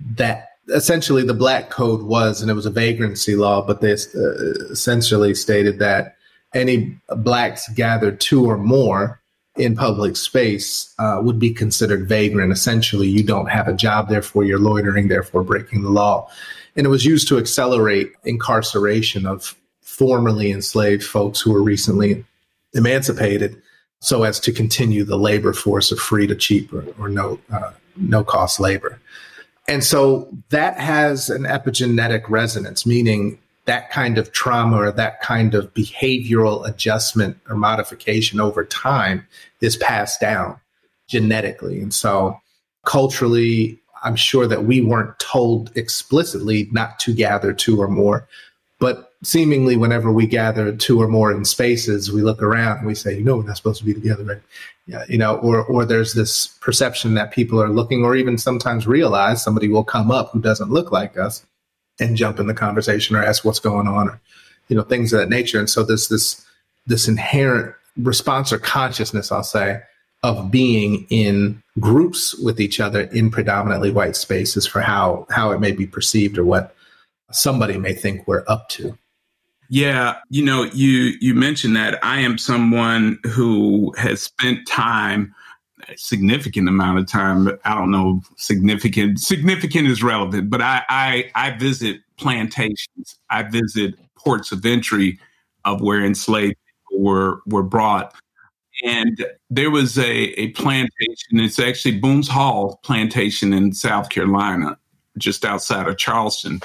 that 0.00 0.48
essentially 0.68 1.22
the 1.22 1.34
black 1.34 1.70
code 1.70 2.02
was, 2.02 2.40
and 2.40 2.50
it 2.50 2.54
was 2.54 2.66
a 2.66 2.70
vagrancy 2.70 3.36
law, 3.36 3.64
but 3.64 3.80
they 3.80 3.92
uh, 3.92 4.40
essentially 4.70 5.34
stated 5.34 5.78
that 5.78 6.16
any 6.54 6.96
blacks 7.16 7.68
gathered 7.70 8.20
two 8.20 8.44
or 8.46 8.56
more 8.56 9.20
in 9.56 9.76
public 9.76 10.16
space 10.16 10.92
uh, 10.98 11.20
would 11.22 11.38
be 11.38 11.52
considered 11.52 12.08
vagrant. 12.08 12.52
Essentially, 12.52 13.08
you 13.08 13.22
don't 13.22 13.50
have 13.50 13.68
a 13.68 13.72
job, 13.72 14.08
therefore 14.08 14.44
you're 14.44 14.58
loitering, 14.58 15.08
therefore 15.08 15.44
breaking 15.44 15.82
the 15.82 15.90
law. 15.90 16.28
And 16.76 16.86
it 16.86 16.90
was 16.90 17.04
used 17.04 17.28
to 17.28 17.38
accelerate 17.38 18.12
incarceration 18.24 19.26
of 19.26 19.54
formerly 19.80 20.50
enslaved 20.50 21.04
folks 21.04 21.40
who 21.40 21.52
were 21.52 21.62
recently 21.62 22.24
emancipated 22.72 23.60
so 24.00 24.24
as 24.24 24.40
to 24.40 24.52
continue 24.52 25.04
the 25.04 25.16
labor 25.16 25.52
force 25.52 25.92
of 25.92 25.98
free 25.98 26.26
to 26.26 26.34
cheap 26.34 26.72
or, 26.72 26.84
or 26.98 27.08
no, 27.08 27.38
uh, 27.52 27.70
no 27.96 28.24
cost 28.24 28.58
labor. 28.58 29.00
And 29.68 29.82
so 29.82 30.28
that 30.50 30.78
has 30.78 31.30
an 31.30 31.44
epigenetic 31.44 32.28
resonance, 32.28 32.84
meaning 32.84 33.38
that 33.66 33.90
kind 33.90 34.18
of 34.18 34.32
trauma 34.32 34.76
or 34.76 34.92
that 34.92 35.20
kind 35.20 35.54
of 35.54 35.72
behavioral 35.72 36.66
adjustment 36.68 37.36
or 37.48 37.56
modification 37.56 38.40
over 38.40 38.64
time 38.64 39.26
is 39.60 39.76
passed 39.76 40.20
down 40.20 40.58
genetically. 41.08 41.80
And 41.80 41.92
so 41.92 42.38
culturally, 42.84 43.78
I'm 44.02 44.16
sure 44.16 44.46
that 44.46 44.64
we 44.64 44.82
weren't 44.82 45.18
told 45.18 45.74
explicitly 45.76 46.68
not 46.72 46.98
to 47.00 47.14
gather 47.14 47.52
two 47.54 47.80
or 47.80 47.88
more, 47.88 48.28
but 48.78 49.12
seemingly 49.22 49.76
whenever 49.76 50.12
we 50.12 50.26
gather 50.26 50.74
two 50.76 51.00
or 51.00 51.08
more 51.08 51.32
in 51.32 51.46
spaces, 51.46 52.12
we 52.12 52.20
look 52.20 52.42
around 52.42 52.78
and 52.78 52.86
we 52.86 52.94
say, 52.94 53.16
you 53.16 53.24
know, 53.24 53.36
we're 53.36 53.44
not 53.44 53.56
supposed 53.56 53.78
to 53.78 53.86
be 53.86 53.94
together, 53.94 54.24
right? 54.24 54.42
Yeah, 54.86 55.04
you 55.08 55.16
know, 55.16 55.36
or 55.36 55.64
or 55.64 55.86
there's 55.86 56.12
this 56.12 56.48
perception 56.60 57.14
that 57.14 57.32
people 57.32 57.62
are 57.62 57.70
looking, 57.70 58.04
or 58.04 58.14
even 58.14 58.36
sometimes 58.36 58.86
realize 58.86 59.42
somebody 59.42 59.68
will 59.68 59.84
come 59.84 60.10
up 60.10 60.30
who 60.32 60.42
doesn't 60.42 60.70
look 60.70 60.92
like 60.92 61.16
us 61.16 61.46
and 62.00 62.16
jump 62.16 62.40
in 62.40 62.46
the 62.46 62.54
conversation 62.54 63.16
or 63.16 63.22
ask 63.22 63.44
what's 63.44 63.60
going 63.60 63.86
on, 63.86 64.08
or 64.08 64.20
you 64.68 64.76
know, 64.76 64.82
things 64.82 65.12
of 65.12 65.20
that 65.20 65.28
nature. 65.28 65.58
And 65.58 65.70
so 65.70 65.82
there's 65.82 66.08
this 66.08 66.44
this 66.86 67.08
inherent 67.08 67.74
response 67.96 68.52
or 68.52 68.58
consciousness, 68.58 69.32
I'll 69.32 69.42
say, 69.42 69.80
of 70.22 70.50
being 70.50 71.06
in 71.10 71.62
groups 71.80 72.34
with 72.38 72.60
each 72.60 72.80
other 72.80 73.02
in 73.02 73.30
predominantly 73.30 73.90
white 73.90 74.16
spaces 74.16 74.66
for 74.66 74.80
how 74.80 75.26
how 75.30 75.52
it 75.52 75.60
may 75.60 75.72
be 75.72 75.86
perceived 75.86 76.38
or 76.38 76.44
what 76.44 76.74
somebody 77.30 77.78
may 77.78 77.92
think 77.92 78.26
we're 78.26 78.44
up 78.48 78.68
to. 78.70 78.96
Yeah, 79.68 80.16
you 80.30 80.44
know, 80.44 80.64
you 80.64 81.14
you 81.20 81.34
mentioned 81.34 81.76
that 81.76 81.98
I 82.04 82.20
am 82.20 82.38
someone 82.38 83.18
who 83.24 83.94
has 83.96 84.22
spent 84.22 84.66
time 84.66 85.34
significant 85.98 86.68
amount 86.68 86.98
of 86.98 87.06
time, 87.06 87.48
I 87.64 87.74
don't 87.74 87.90
know, 87.90 88.22
significant 88.36 89.20
significant 89.20 89.88
is 89.88 90.02
relevant, 90.02 90.50
but 90.50 90.60
I 90.60 90.82
I, 90.88 91.30
I 91.34 91.50
visit 91.56 92.00
plantations. 92.16 93.18
I 93.30 93.42
visit 93.42 93.94
ports 94.16 94.52
of 94.52 94.64
entry 94.64 95.18
of 95.64 95.80
where 95.80 96.04
enslaved 96.04 96.56
people 96.88 97.04
were 97.04 97.40
were 97.46 97.62
brought. 97.62 98.14
And 98.84 99.24
there 99.50 99.70
was 99.70 99.96
a, 99.98 100.10
a 100.40 100.50
plantation, 100.50 101.38
it's 101.38 101.60
actually 101.60 101.98
Boone's 102.00 102.28
Hall 102.28 102.80
plantation 102.82 103.52
in 103.52 103.72
South 103.72 104.10
Carolina, 104.10 104.76
just 105.16 105.44
outside 105.44 105.86
of 105.86 105.96
Charleston. 105.96 106.60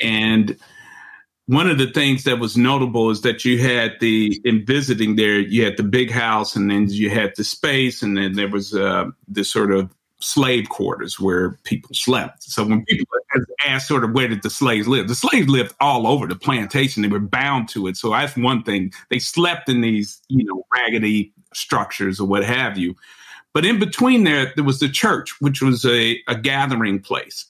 And 0.00 0.56
one 1.46 1.68
of 1.68 1.78
the 1.78 1.90
things 1.90 2.24
that 2.24 2.38
was 2.38 2.56
notable 2.56 3.10
is 3.10 3.22
that 3.22 3.44
you 3.44 3.58
had 3.58 3.96
the 4.00 4.40
in 4.44 4.64
visiting 4.64 5.16
there 5.16 5.40
you 5.40 5.64
had 5.64 5.76
the 5.76 5.82
big 5.82 6.10
house 6.10 6.54
and 6.54 6.70
then 6.70 6.88
you 6.88 7.10
had 7.10 7.32
the 7.36 7.44
space 7.44 8.02
and 8.02 8.16
then 8.16 8.34
there 8.34 8.48
was 8.48 8.74
uh, 8.74 9.06
this 9.26 9.50
sort 9.50 9.72
of 9.72 9.92
slave 10.20 10.68
quarters 10.68 11.18
where 11.18 11.58
people 11.64 11.90
slept. 11.94 12.44
So 12.44 12.64
when 12.64 12.84
people 12.84 13.06
asked 13.66 13.88
sort 13.88 14.04
of 14.04 14.12
where 14.12 14.28
did 14.28 14.42
the 14.42 14.50
slaves 14.50 14.86
live 14.86 15.08
the 15.08 15.14
slaves 15.14 15.48
lived 15.48 15.74
all 15.80 16.06
over 16.06 16.26
the 16.26 16.36
plantation. 16.36 17.02
They 17.02 17.08
were 17.08 17.18
bound 17.18 17.68
to 17.70 17.86
it. 17.86 17.96
So 17.96 18.10
that's 18.10 18.36
one 18.36 18.62
thing. 18.62 18.92
They 19.10 19.18
slept 19.18 19.68
in 19.68 19.80
these 19.80 20.20
you 20.28 20.44
know 20.44 20.64
raggedy 20.74 21.32
structures 21.54 22.20
or 22.20 22.26
what 22.26 22.44
have 22.44 22.78
you. 22.78 22.94
But 23.52 23.66
in 23.66 23.78
between 23.78 24.24
there 24.24 24.52
there 24.54 24.64
was 24.64 24.80
the 24.80 24.88
church 24.88 25.40
which 25.40 25.60
was 25.60 25.84
a, 25.84 26.20
a 26.28 26.36
gathering 26.36 27.00
place. 27.00 27.46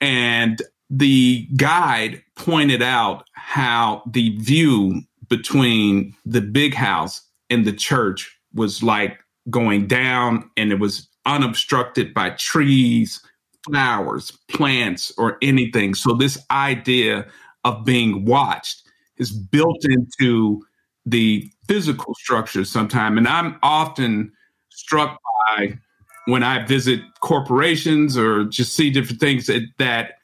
And 0.00 0.62
the 0.90 1.46
guide 1.56 2.22
pointed 2.36 2.82
out 2.82 3.24
how 3.32 4.02
the 4.06 4.36
view 4.38 5.02
between 5.28 6.14
the 6.26 6.40
big 6.40 6.74
house 6.74 7.22
and 7.48 7.64
the 7.64 7.72
church 7.72 8.36
was 8.52 8.82
like 8.82 9.18
going 9.48 9.86
down 9.86 10.50
and 10.56 10.72
it 10.72 10.80
was 10.80 11.08
unobstructed 11.26 12.12
by 12.12 12.30
trees, 12.30 13.20
flowers, 13.64 14.32
plants, 14.48 15.12
or 15.16 15.38
anything. 15.40 15.94
So, 15.94 16.14
this 16.14 16.38
idea 16.50 17.26
of 17.64 17.84
being 17.84 18.24
watched 18.24 18.82
is 19.16 19.30
built 19.30 19.84
into 19.84 20.62
the 21.06 21.48
physical 21.68 22.14
structure 22.14 22.64
sometime. 22.64 23.16
And 23.16 23.28
I'm 23.28 23.58
often 23.62 24.32
struck 24.70 25.18
by 25.48 25.78
when 26.26 26.42
I 26.42 26.64
visit 26.64 27.00
corporations 27.20 28.16
or 28.16 28.44
just 28.44 28.74
see 28.74 28.90
different 28.90 29.20
things 29.20 29.46
that, 29.46 29.62
that 29.78 30.14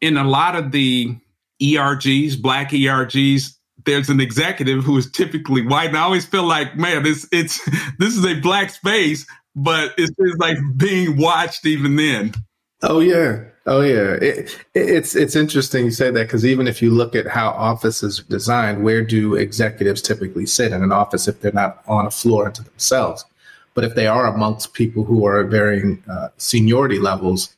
in 0.00 0.16
a 0.16 0.24
lot 0.24 0.56
of 0.56 0.72
the 0.72 1.16
ERGs, 1.60 2.40
black 2.40 2.70
ERGs, 2.70 3.54
there's 3.84 4.10
an 4.10 4.20
executive 4.20 4.84
who 4.84 4.96
is 4.96 5.10
typically 5.10 5.66
white. 5.66 5.88
And 5.88 5.96
I 5.96 6.02
always 6.02 6.26
feel 6.26 6.44
like, 6.44 6.76
man, 6.76 7.02
this 7.02 7.28
it's 7.32 7.64
this 7.98 8.16
is 8.16 8.24
a 8.24 8.40
black 8.40 8.70
space, 8.70 9.26
but 9.54 9.94
it's, 9.98 10.12
it's 10.18 10.38
like 10.38 10.58
being 10.76 11.16
watched 11.16 11.66
even 11.66 11.96
then. 11.96 12.34
Oh 12.82 13.00
yeah, 13.00 13.44
oh 13.66 13.82
yeah. 13.82 14.14
It, 14.14 14.58
it, 14.74 14.88
it's 14.88 15.14
it's 15.14 15.36
interesting 15.36 15.84
you 15.84 15.90
say 15.90 16.10
that 16.10 16.26
because 16.26 16.46
even 16.46 16.66
if 16.66 16.80
you 16.80 16.90
look 16.90 17.14
at 17.14 17.26
how 17.26 17.50
offices 17.50 18.20
are 18.20 18.24
designed, 18.24 18.82
where 18.82 19.04
do 19.04 19.34
executives 19.34 20.02
typically 20.02 20.46
sit 20.46 20.72
in 20.72 20.82
an 20.82 20.92
office 20.92 21.28
if 21.28 21.40
they're 21.40 21.52
not 21.52 21.82
on 21.86 22.06
a 22.06 22.10
floor 22.10 22.46
into 22.46 22.62
themselves? 22.62 23.24
But 23.74 23.84
if 23.84 23.94
they 23.94 24.06
are 24.06 24.26
amongst 24.26 24.74
people 24.74 25.04
who 25.04 25.24
are 25.26 25.44
varying 25.44 26.02
uh, 26.10 26.28
seniority 26.38 26.98
levels, 26.98 27.54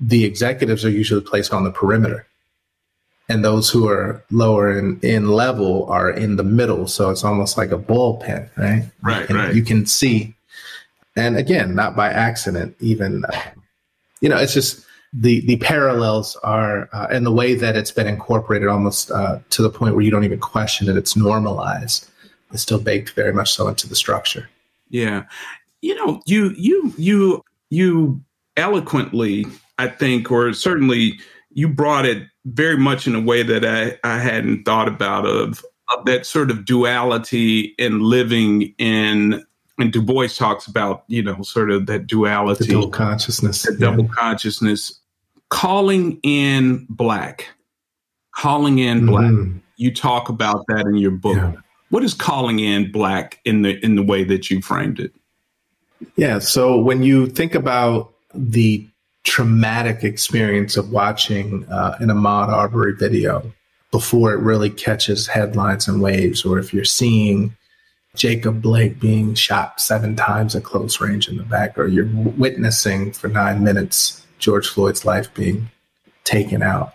the 0.00 0.24
executives 0.24 0.84
are 0.84 0.90
usually 0.90 1.20
placed 1.20 1.52
on 1.52 1.64
the 1.64 1.70
perimeter 1.70 2.26
and 3.28 3.44
those 3.44 3.68
who 3.68 3.88
are 3.88 4.24
lower 4.30 4.76
in, 4.76 4.98
in 5.02 5.28
level 5.28 5.86
are 5.90 6.10
in 6.10 6.36
the 6.36 6.44
middle. 6.44 6.86
So 6.86 7.10
it's 7.10 7.24
almost 7.24 7.58
like 7.58 7.70
a 7.70 7.78
bullpen, 7.78 8.48
right? 8.56 8.84
Right, 9.02 9.28
and 9.28 9.38
right. 9.38 9.54
You 9.54 9.62
can 9.62 9.86
see, 9.86 10.34
and 11.14 11.36
again, 11.36 11.74
not 11.74 11.94
by 11.94 12.08
accident, 12.08 12.74
even, 12.80 13.24
uh, 13.26 13.40
you 14.20 14.28
know, 14.28 14.38
it's 14.38 14.54
just 14.54 14.84
the 15.12 15.40
the 15.46 15.56
parallels 15.56 16.36
are, 16.36 16.88
uh, 16.92 17.06
and 17.10 17.24
the 17.24 17.32
way 17.32 17.54
that 17.54 17.76
it's 17.76 17.90
been 17.90 18.06
incorporated 18.06 18.68
almost 18.68 19.10
uh, 19.10 19.38
to 19.50 19.62
the 19.62 19.70
point 19.70 19.94
where 19.94 20.04
you 20.04 20.10
don't 20.10 20.24
even 20.24 20.40
question 20.40 20.88
it. 20.88 20.96
It's 20.96 21.16
normalized. 21.16 22.08
It's 22.52 22.62
still 22.62 22.80
baked 22.80 23.10
very 23.10 23.32
much 23.32 23.52
so 23.52 23.68
into 23.68 23.88
the 23.88 23.96
structure. 23.96 24.48
Yeah, 24.90 25.24
you 25.82 25.94
know, 25.94 26.22
you 26.24 26.54
you 26.56 26.94
you 26.96 27.44
you 27.70 28.22
eloquently 28.56 29.46
I 29.78 29.88
think, 29.88 30.30
or 30.30 30.52
certainly 30.52 31.18
you 31.50 31.68
brought 31.68 32.04
it 32.04 32.24
very 32.46 32.76
much 32.76 33.06
in 33.06 33.14
a 33.14 33.20
way 33.20 33.42
that 33.42 33.64
I, 33.64 33.98
I 34.04 34.18
hadn't 34.18 34.64
thought 34.64 34.88
about 34.88 35.26
of, 35.26 35.64
of 35.96 36.04
that 36.06 36.26
sort 36.26 36.50
of 36.50 36.64
duality 36.64 37.74
in 37.78 38.00
living 38.00 38.74
in 38.78 39.44
and 39.78 39.92
Du 39.92 40.02
Bois 40.02 40.26
talks 40.26 40.66
about, 40.66 41.04
you 41.06 41.22
know, 41.22 41.40
sort 41.42 41.70
of 41.70 41.86
that 41.86 42.06
duality, 42.06 42.66
the 42.66 42.72
double 42.72 42.90
consciousness, 42.90 43.62
the 43.62 43.72
yeah. 43.74 43.78
double 43.78 44.08
consciousness, 44.08 44.98
calling 45.50 46.18
in 46.22 46.86
black, 46.90 47.48
calling 48.34 48.80
in 48.80 49.02
mm-hmm. 49.02 49.06
black. 49.52 49.62
You 49.76 49.94
talk 49.94 50.28
about 50.28 50.64
that 50.66 50.86
in 50.86 50.96
your 50.96 51.12
book. 51.12 51.36
Yeah. 51.36 51.52
What 51.90 52.02
is 52.02 52.12
calling 52.12 52.58
in 52.58 52.90
black 52.90 53.40
in 53.44 53.62
the 53.62 53.82
in 53.84 53.94
the 53.94 54.02
way 54.02 54.24
that 54.24 54.50
you 54.50 54.60
framed 54.60 54.98
it? 54.98 55.12
Yeah. 56.16 56.40
So 56.40 56.78
when 56.78 57.02
you 57.02 57.28
think 57.28 57.54
about 57.54 58.12
the 58.34 58.86
traumatic 59.28 60.04
experience 60.04 60.78
of 60.78 60.90
watching 60.90 61.66
uh, 61.66 61.94
an 62.00 62.08
Ahmaud 62.08 62.48
Arbery 62.48 62.94
video 62.94 63.52
before 63.90 64.32
it 64.32 64.40
really 64.40 64.70
catches 64.70 65.26
headlines 65.26 65.86
and 65.86 66.00
waves, 66.00 66.46
or 66.46 66.58
if 66.58 66.72
you're 66.72 66.84
seeing 66.84 67.54
Jacob 68.16 68.62
Blake 68.62 68.98
being 68.98 69.34
shot 69.34 69.82
seven 69.82 70.16
times 70.16 70.56
at 70.56 70.64
close 70.64 70.98
range 70.98 71.28
in 71.28 71.36
the 71.36 71.42
back, 71.42 71.78
or 71.78 71.86
you're 71.86 72.08
witnessing 72.38 73.12
for 73.12 73.28
nine 73.28 73.62
minutes 73.62 74.26
George 74.38 74.66
Floyd's 74.66 75.04
life 75.04 75.32
being 75.34 75.70
taken 76.24 76.62
out. 76.62 76.94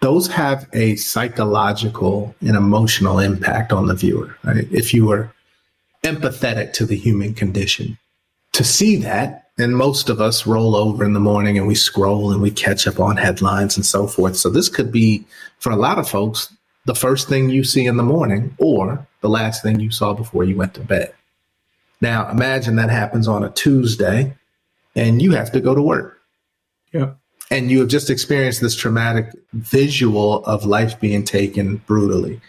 Those 0.00 0.26
have 0.28 0.66
a 0.72 0.96
psychological 0.96 2.34
and 2.40 2.56
emotional 2.56 3.18
impact 3.18 3.72
on 3.72 3.88
the 3.88 3.94
viewer. 3.94 4.36
Right? 4.42 4.66
If 4.70 4.94
you 4.94 5.10
are 5.12 5.34
empathetic 6.02 6.72
to 6.74 6.86
the 6.86 6.96
human 6.96 7.34
condition, 7.34 7.98
to 8.52 8.64
see 8.64 8.96
that, 8.96 9.43
and 9.58 9.76
most 9.76 10.08
of 10.08 10.20
us 10.20 10.46
roll 10.46 10.74
over 10.74 11.04
in 11.04 11.12
the 11.12 11.20
morning 11.20 11.56
and 11.58 11.66
we 11.66 11.74
scroll 11.74 12.32
and 12.32 12.42
we 12.42 12.50
catch 12.50 12.86
up 12.86 12.98
on 12.98 13.16
headlines 13.16 13.76
and 13.76 13.86
so 13.86 14.06
forth. 14.06 14.36
So 14.36 14.50
this 14.50 14.68
could 14.68 14.90
be, 14.90 15.24
for 15.58 15.70
a 15.70 15.76
lot 15.76 15.98
of 15.98 16.08
folks, 16.08 16.52
the 16.86 16.94
first 16.94 17.28
thing 17.28 17.50
you 17.50 17.62
see 17.64 17.86
in 17.86 17.96
the 17.96 18.02
morning 18.02 18.54
or 18.58 19.06
the 19.20 19.28
last 19.28 19.62
thing 19.62 19.80
you 19.80 19.90
saw 19.90 20.12
before 20.12 20.44
you 20.44 20.56
went 20.56 20.74
to 20.74 20.80
bed. 20.80 21.14
Now, 22.00 22.28
imagine 22.28 22.76
that 22.76 22.90
happens 22.90 23.28
on 23.28 23.44
a 23.44 23.50
Tuesday 23.50 24.34
and 24.96 25.22
you 25.22 25.32
have 25.32 25.52
to 25.52 25.60
go 25.60 25.74
to 25.74 25.82
work. 25.82 26.20
Yeah. 26.92 27.12
And 27.50 27.70
you 27.70 27.80
have 27.80 27.88
just 27.88 28.10
experienced 28.10 28.60
this 28.60 28.74
traumatic 28.74 29.30
visual 29.52 30.44
of 30.44 30.64
life 30.64 30.98
being 30.98 31.24
taken 31.24 31.76
brutally. 31.86 32.40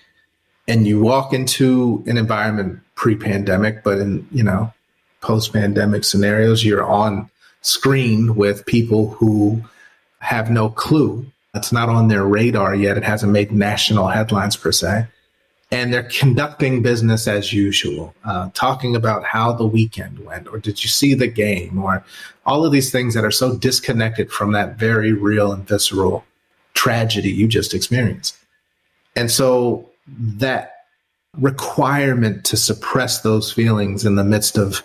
And 0.68 0.88
you 0.88 1.00
walk 1.00 1.34
into 1.34 2.04
an 2.08 2.18
environment 2.18 2.80
pre 2.96 3.16
pandemic, 3.16 3.84
but 3.84 4.00
in, 4.00 4.28
you 4.32 4.44
know, 4.44 4.74
post 5.26 5.54
pandemic 5.54 6.04
scenarios, 6.04 6.64
you're 6.64 6.86
on 6.86 7.30
screen 7.62 8.36
with 8.36 8.66
people 8.66 9.10
who 9.12 9.62
have 10.20 10.50
no 10.50 10.70
clue. 10.70 11.26
It's 11.54 11.72
not 11.72 11.90
on 11.90 12.08
their 12.08 12.26
radar 12.26 12.76
yet. 12.76 12.98
It 12.98 13.04
hasn't 13.04 13.32
made 13.32 13.52
national 13.52 14.08
headlines 14.08 14.56
per 14.56 14.72
se 14.72 15.08
and 15.72 15.92
they're 15.92 16.04
conducting 16.04 16.82
business 16.82 17.28
as 17.28 17.52
usual, 17.52 18.14
uh, 18.24 18.50
talking 18.54 18.96
about 18.96 19.24
how 19.24 19.52
the 19.52 19.66
weekend 19.66 20.20
went, 20.20 20.48
or 20.48 20.60
did 20.60 20.84
you 20.84 20.90
see 20.90 21.14
the 21.14 21.28
game, 21.28 21.82
or 21.84 22.04
all 22.46 22.66
of 22.66 22.72
these 22.72 22.92
things 22.92 23.14
that 23.14 23.26
are 23.26 23.32
so 23.32 23.58
disconnected 23.58 24.32
from 24.32 24.52
that 24.52 24.78
very 24.78 25.12
real 25.12 25.52
and 25.52 25.68
visceral 25.68 26.24
tragedy 26.76 27.32
you 27.32 27.48
just 27.48 27.74
experienced. 27.74 28.38
And 29.16 29.32
so 29.32 29.90
that 30.08 30.86
requirement 31.38 32.46
to 32.46 32.58
suppress 32.58 33.22
those 33.22 33.52
feelings 33.52 34.06
in 34.06 34.16
the 34.16 34.24
midst 34.24 34.58
of 34.58 34.84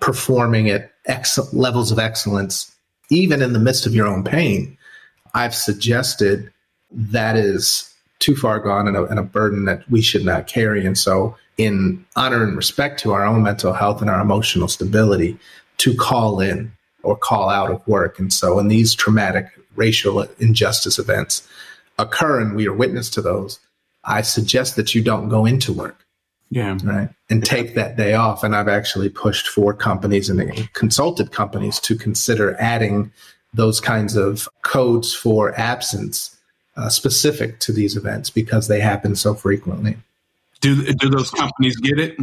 performing 0.00 0.68
at 0.68 0.92
ex- 1.06 1.52
levels 1.52 1.90
of 1.90 1.98
excellence, 1.98 2.74
even 3.10 3.42
in 3.42 3.52
the 3.52 3.58
midst 3.58 3.86
of 3.86 3.94
your 3.94 4.06
own 4.06 4.24
pain, 4.24 4.76
I've 5.34 5.54
suggested 5.54 6.52
that 6.90 7.36
is 7.36 7.92
too 8.18 8.36
far 8.36 8.58
gone 8.60 8.88
and 8.88 8.96
a, 8.96 9.04
and 9.04 9.18
a 9.18 9.22
burden 9.22 9.64
that 9.64 9.88
we 9.90 10.00
should 10.00 10.24
not 10.24 10.46
carry. 10.46 10.86
And 10.86 10.96
so, 10.96 11.36
in 11.56 12.04
honor 12.16 12.42
and 12.42 12.56
respect 12.56 12.98
to 13.00 13.12
our 13.12 13.24
own 13.24 13.42
mental 13.42 13.72
health 13.72 14.00
and 14.00 14.10
our 14.10 14.20
emotional 14.20 14.66
stability, 14.66 15.38
to 15.78 15.94
call 15.94 16.40
in 16.40 16.72
or 17.02 17.16
call 17.16 17.48
out 17.48 17.70
of 17.70 17.86
work. 17.86 18.18
And 18.18 18.32
so, 18.32 18.56
when 18.56 18.68
these 18.68 18.94
traumatic 18.94 19.46
racial 19.76 20.22
injustice 20.38 20.98
events 20.98 21.46
occur 21.98 22.40
and 22.40 22.56
we 22.56 22.66
are 22.66 22.72
witness 22.72 23.10
to 23.10 23.22
those, 23.22 23.58
I 24.04 24.22
suggest 24.22 24.76
that 24.76 24.94
you 24.94 25.02
don't 25.02 25.28
go 25.28 25.46
into 25.46 25.72
work. 25.72 26.03
Yeah. 26.50 26.78
Right. 26.84 27.08
And 27.30 27.44
take 27.44 27.74
that 27.74 27.96
day 27.96 28.14
off. 28.14 28.44
And 28.44 28.54
I've 28.54 28.68
actually 28.68 29.08
pushed 29.08 29.48
for 29.48 29.74
companies 29.74 30.28
and 30.28 30.72
consulted 30.74 31.32
companies 31.32 31.80
to 31.80 31.96
consider 31.96 32.56
adding 32.60 33.10
those 33.54 33.80
kinds 33.80 34.16
of 34.16 34.48
codes 34.62 35.14
for 35.14 35.58
absence 35.58 36.36
uh, 36.76 36.88
specific 36.88 37.60
to 37.60 37.72
these 37.72 37.96
events 37.96 38.30
because 38.30 38.68
they 38.68 38.80
happen 38.80 39.16
so 39.16 39.34
frequently. 39.34 39.96
Do 40.60 40.92
do 40.94 41.08
those 41.08 41.30
companies 41.30 41.76
get 41.76 41.98
it? 41.98 42.16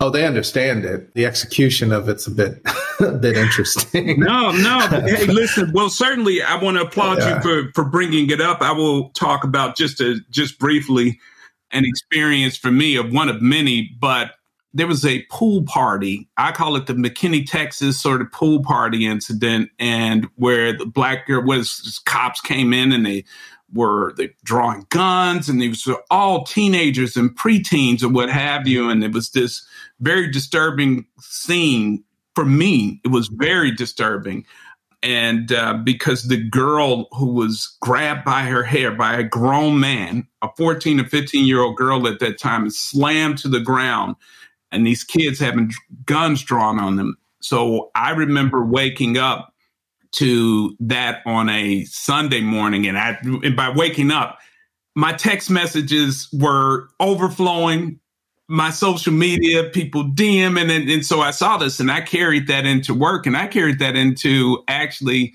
Oh, 0.00 0.10
they 0.10 0.26
understand 0.26 0.84
it. 0.84 1.14
The 1.14 1.26
execution 1.26 1.92
of 1.92 2.08
it's 2.08 2.26
a 2.26 2.30
bit 2.30 2.60
a 3.00 3.12
bit 3.12 3.36
interesting. 3.36 4.18
no, 4.20 4.50
no. 4.50 4.80
hey, 4.88 5.26
listen. 5.28 5.72
Well, 5.72 5.90
certainly, 5.90 6.42
I 6.42 6.56
want 6.56 6.76
to 6.76 6.84
applaud 6.84 7.18
yeah. 7.18 7.36
you 7.36 7.42
for 7.42 7.72
for 7.72 7.84
bringing 7.84 8.30
it 8.30 8.40
up. 8.40 8.62
I 8.62 8.72
will 8.72 9.10
talk 9.10 9.44
about 9.44 9.76
just 9.76 10.02
just 10.30 10.58
briefly 10.58 11.20
an 11.72 11.84
experience 11.84 12.56
for 12.56 12.70
me 12.70 12.96
of 12.96 13.12
one 13.12 13.28
of 13.28 13.40
many, 13.42 13.96
but 13.98 14.32
there 14.74 14.86
was 14.86 15.04
a 15.04 15.22
pool 15.30 15.64
party. 15.64 16.28
I 16.36 16.52
call 16.52 16.76
it 16.76 16.86
the 16.86 16.94
McKinney, 16.94 17.46
Texas 17.46 18.00
sort 18.00 18.20
of 18.20 18.32
pool 18.32 18.62
party 18.62 19.06
incident, 19.06 19.70
and 19.78 20.28
where 20.36 20.76
the 20.76 20.86
black 20.86 21.26
girl 21.26 21.42
was 21.42 22.00
cops 22.06 22.40
came 22.40 22.72
in 22.72 22.92
and 22.92 23.04
they 23.04 23.24
were 23.74 24.12
they 24.16 24.30
drawing 24.44 24.86
guns 24.90 25.48
and 25.48 25.60
these 25.60 25.86
were 25.86 26.02
all 26.10 26.44
teenagers 26.44 27.16
and 27.16 27.36
preteens 27.36 28.02
and 28.02 28.14
what 28.14 28.28
have 28.28 28.68
you. 28.68 28.90
And 28.90 29.02
it 29.02 29.12
was 29.12 29.30
this 29.30 29.66
very 30.00 30.30
disturbing 30.30 31.06
scene 31.20 32.04
for 32.34 32.44
me. 32.44 33.00
It 33.04 33.08
was 33.08 33.28
very 33.28 33.70
disturbing. 33.70 34.46
And 35.02 35.50
uh, 35.50 35.74
because 35.74 36.28
the 36.28 36.36
girl 36.36 37.08
who 37.12 37.26
was 37.26 37.76
grabbed 37.80 38.24
by 38.24 38.42
her 38.42 38.62
hair 38.62 38.92
by 38.92 39.14
a 39.14 39.24
grown 39.24 39.80
man, 39.80 40.28
a 40.42 40.48
14 40.56 41.00
or 41.00 41.04
15 41.04 41.44
year 41.44 41.60
old 41.60 41.76
girl 41.76 42.06
at 42.06 42.20
that 42.20 42.38
time, 42.38 42.66
is 42.66 42.78
slammed 42.78 43.38
to 43.38 43.48
the 43.48 43.60
ground, 43.60 44.14
and 44.70 44.86
these 44.86 45.02
kids 45.02 45.40
having 45.40 45.72
guns 46.06 46.42
drawn 46.42 46.78
on 46.78 46.96
them. 46.96 47.16
So 47.40 47.90
I 47.96 48.10
remember 48.10 48.64
waking 48.64 49.18
up 49.18 49.52
to 50.12 50.76
that 50.80 51.22
on 51.26 51.48
a 51.48 51.84
Sunday 51.84 52.40
morning, 52.40 52.86
and 52.86 52.96
I 52.96 53.18
and 53.22 53.56
by 53.56 53.70
waking 53.70 54.12
up, 54.12 54.38
my 54.94 55.12
text 55.12 55.50
messages 55.50 56.28
were 56.32 56.88
overflowing. 57.00 57.98
My 58.52 58.70
social 58.70 59.12
media, 59.12 59.64
people 59.64 60.04
DM, 60.04 60.60
and, 60.60 60.70
and 60.70 60.90
and 60.90 61.06
so 61.06 61.20
I 61.20 61.30
saw 61.30 61.56
this, 61.56 61.80
and 61.80 61.90
I 61.90 62.02
carried 62.02 62.48
that 62.48 62.66
into 62.66 62.94
work, 62.94 63.26
and 63.26 63.36
I 63.36 63.46
carried 63.46 63.78
that 63.78 63.96
into 63.96 64.62
actually 64.68 65.32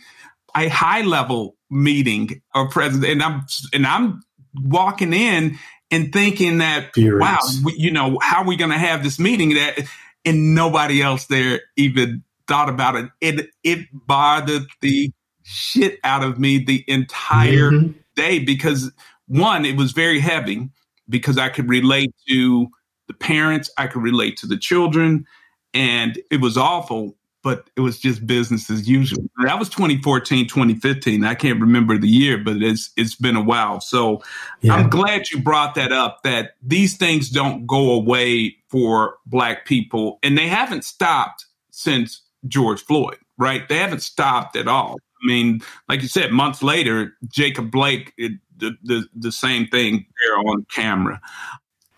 a 0.56 0.68
high 0.70 1.02
level 1.02 1.56
meeting 1.70 2.42
or 2.54 2.70
president, 2.70 3.12
and 3.12 3.24
I'm 3.24 3.46
and 3.74 3.88
I'm 3.88 4.22
walking 4.56 5.14
in 5.14 5.58
and 5.90 6.14
thinking 6.14 6.60
that 6.60 6.94
Furious. 6.94 7.22
wow, 7.22 7.40
we, 7.66 7.74
you 7.78 7.92
know, 7.92 8.20
how 8.22 8.42
are 8.42 8.48
we 8.48 8.56
going 8.56 8.72
to 8.72 8.78
have 8.78 9.04
this 9.04 9.20
meeting 9.20 9.56
that 9.56 9.80
and 10.26 10.54
nobody 10.54 11.02
else 11.02 11.26
there 11.26 11.62
even 11.78 12.24
thought 12.48 12.70
about 12.70 12.96
it. 12.96 13.10
It 13.22 13.50
it 13.64 13.88
bothered 13.94 14.68
the 14.82 15.12
shit 15.44 16.00
out 16.04 16.24
of 16.24 16.38
me 16.38 16.64
the 16.64 16.84
entire 16.88 17.72
mm-hmm. 17.72 17.92
day 18.16 18.40
because 18.40 18.92
one, 19.28 19.66
it 19.66 19.78
was 19.78 19.94
very 19.94 20.20
heavy 20.20 20.70
because 21.10 21.38
I 21.38 21.50
could 21.50 21.70
relate 21.70 22.14
to 22.30 22.68
the 23.08 23.14
parents, 23.14 23.70
I 23.78 23.88
could 23.88 24.02
relate 24.02 24.38
to 24.38 24.48
the 24.48 24.58
children, 24.58 25.26
and 25.74 26.20
it 26.32 26.42
was 26.42 26.58
awful, 26.58 27.16
but 27.44 27.70
it 27.76 27.82
was 27.82 28.00
just 28.00 28.28
business 28.28 28.70
as 28.70 28.90
usual. 28.90 29.24
That 29.44 29.58
was 29.58 29.70
2014, 29.70 30.48
2015. 30.48 31.24
I 31.24 31.36
can't 31.36 31.62
remember 31.62 31.98
the 31.98 32.08
year, 32.08 32.38
but 32.38 32.58
it's 32.62 32.90
it's 32.98 33.16
been 33.16 33.36
a 33.36 33.44
while. 33.44 33.80
So 33.80 34.22
yeah. 34.62 34.74
I'm 34.74 34.90
glad 34.90 35.30
you 35.30 35.42
brought 35.42 35.76
that 35.76 35.92
up 35.92 36.24
that 36.24 36.56
these 36.62 36.98
things 36.98 37.30
don't 37.30 37.66
go 37.66 37.92
away 37.92 38.58
for 38.70 39.16
black 39.26 39.66
people 39.66 40.20
and 40.24 40.38
they 40.38 40.48
haven't 40.48 40.84
stopped 40.84 41.46
since 41.72 42.22
George 42.48 42.84
Floyd, 42.84 43.18
right? 43.38 43.68
They 43.70 43.78
haven't 43.78 44.02
stopped 44.02 44.56
at 44.56 44.68
all. 44.68 44.98
I 45.24 45.28
mean, 45.28 45.62
like 45.88 46.02
you 46.02 46.08
said, 46.08 46.32
months 46.32 46.62
later, 46.62 47.14
Jacob 47.28 47.72
Blake, 47.72 48.14
it, 48.18 48.34
the, 48.58 48.76
the, 48.84 49.08
the 49.16 49.32
same 49.32 49.68
thing 49.68 50.06
there 50.26 50.38
on 50.38 50.66
camera. 50.70 51.22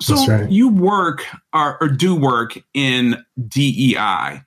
So 0.02 0.26
right. 0.26 0.50
you 0.50 0.70
work 0.70 1.26
or, 1.54 1.82
or 1.82 1.90
do 1.90 2.16
work 2.16 2.58
in 2.74 3.24
DEI. 3.48 4.44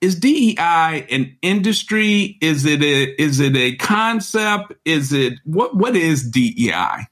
Is 0.00 0.18
DEI 0.18 1.06
an 1.10 1.36
industry? 1.42 2.38
Is 2.40 2.64
it 2.64 2.82
a 2.82 3.20
is 3.20 3.40
it 3.40 3.56
a 3.56 3.76
concept? 3.76 4.72
Is 4.84 5.12
it 5.12 5.34
what 5.44 5.76
what 5.76 5.96
is 5.96 6.30
DEI? 6.30 7.06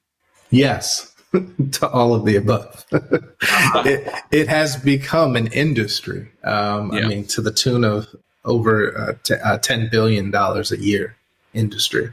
Yes, 0.51 1.15
to 1.73 1.89
all 1.89 2.15
of 2.15 2.25
the 2.25 2.37
above. 2.37 2.85
it, 2.93 4.13
it 4.31 4.49
has 4.49 4.77
become 4.77 5.37
an 5.37 5.49
industry. 5.49 6.31
Um, 6.45 6.93
yeah. 6.93 7.01
I 7.01 7.09
mean, 7.09 7.27
to 7.29 7.41
the 7.41 7.53
tune 7.53 7.85
of 7.85 8.07
over 8.45 8.97
uh, 8.97 9.13
t- 9.23 9.35
uh, 9.35 9.59
$10 9.59 9.91
billion 9.91 10.35
a 10.35 10.77
year 10.77 11.17
industry. 11.53 12.13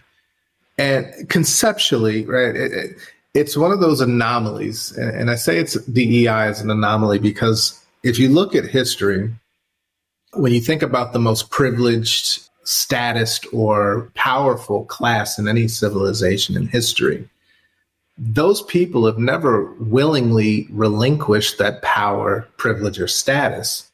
And 0.78 1.30
conceptually, 1.30 2.26
right, 2.26 2.56
it, 2.56 2.72
it, 2.72 2.98
it's 3.34 3.58
one 3.58 3.72
of 3.72 3.80
those 3.80 4.02
anomalies. 4.02 4.92
And, 4.98 5.32
I 5.32 5.36
say 5.36 5.58
it's 5.58 5.76
DEI 5.86 6.28
as 6.28 6.62
an 6.62 6.70
anomaly 6.70 7.20
because 7.20 7.80
if 8.04 8.20
you 8.20 8.30
look 8.30 8.56
at 8.56 8.66
history, 8.66 9.34
when 10.34 10.52
you 10.52 10.62
think 10.62 10.82
about 10.82 11.14
the 11.14 11.20
most 11.20 11.50
privileged, 11.50 12.42
status, 12.64 13.40
or 13.52 14.12
powerful 14.16 14.86
class 14.86 15.40
in 15.40 15.48
any 15.48 15.68
civilization 15.68 16.56
in 16.56 16.68
history, 16.68 17.28
those 18.18 18.62
people 18.64 19.06
have 19.06 19.18
never 19.18 19.74
willingly 19.80 20.68
relinquished 20.72 21.58
that 21.58 21.82
power, 21.82 22.48
privilege, 22.58 23.00
or 23.00 23.08
status 23.08 23.92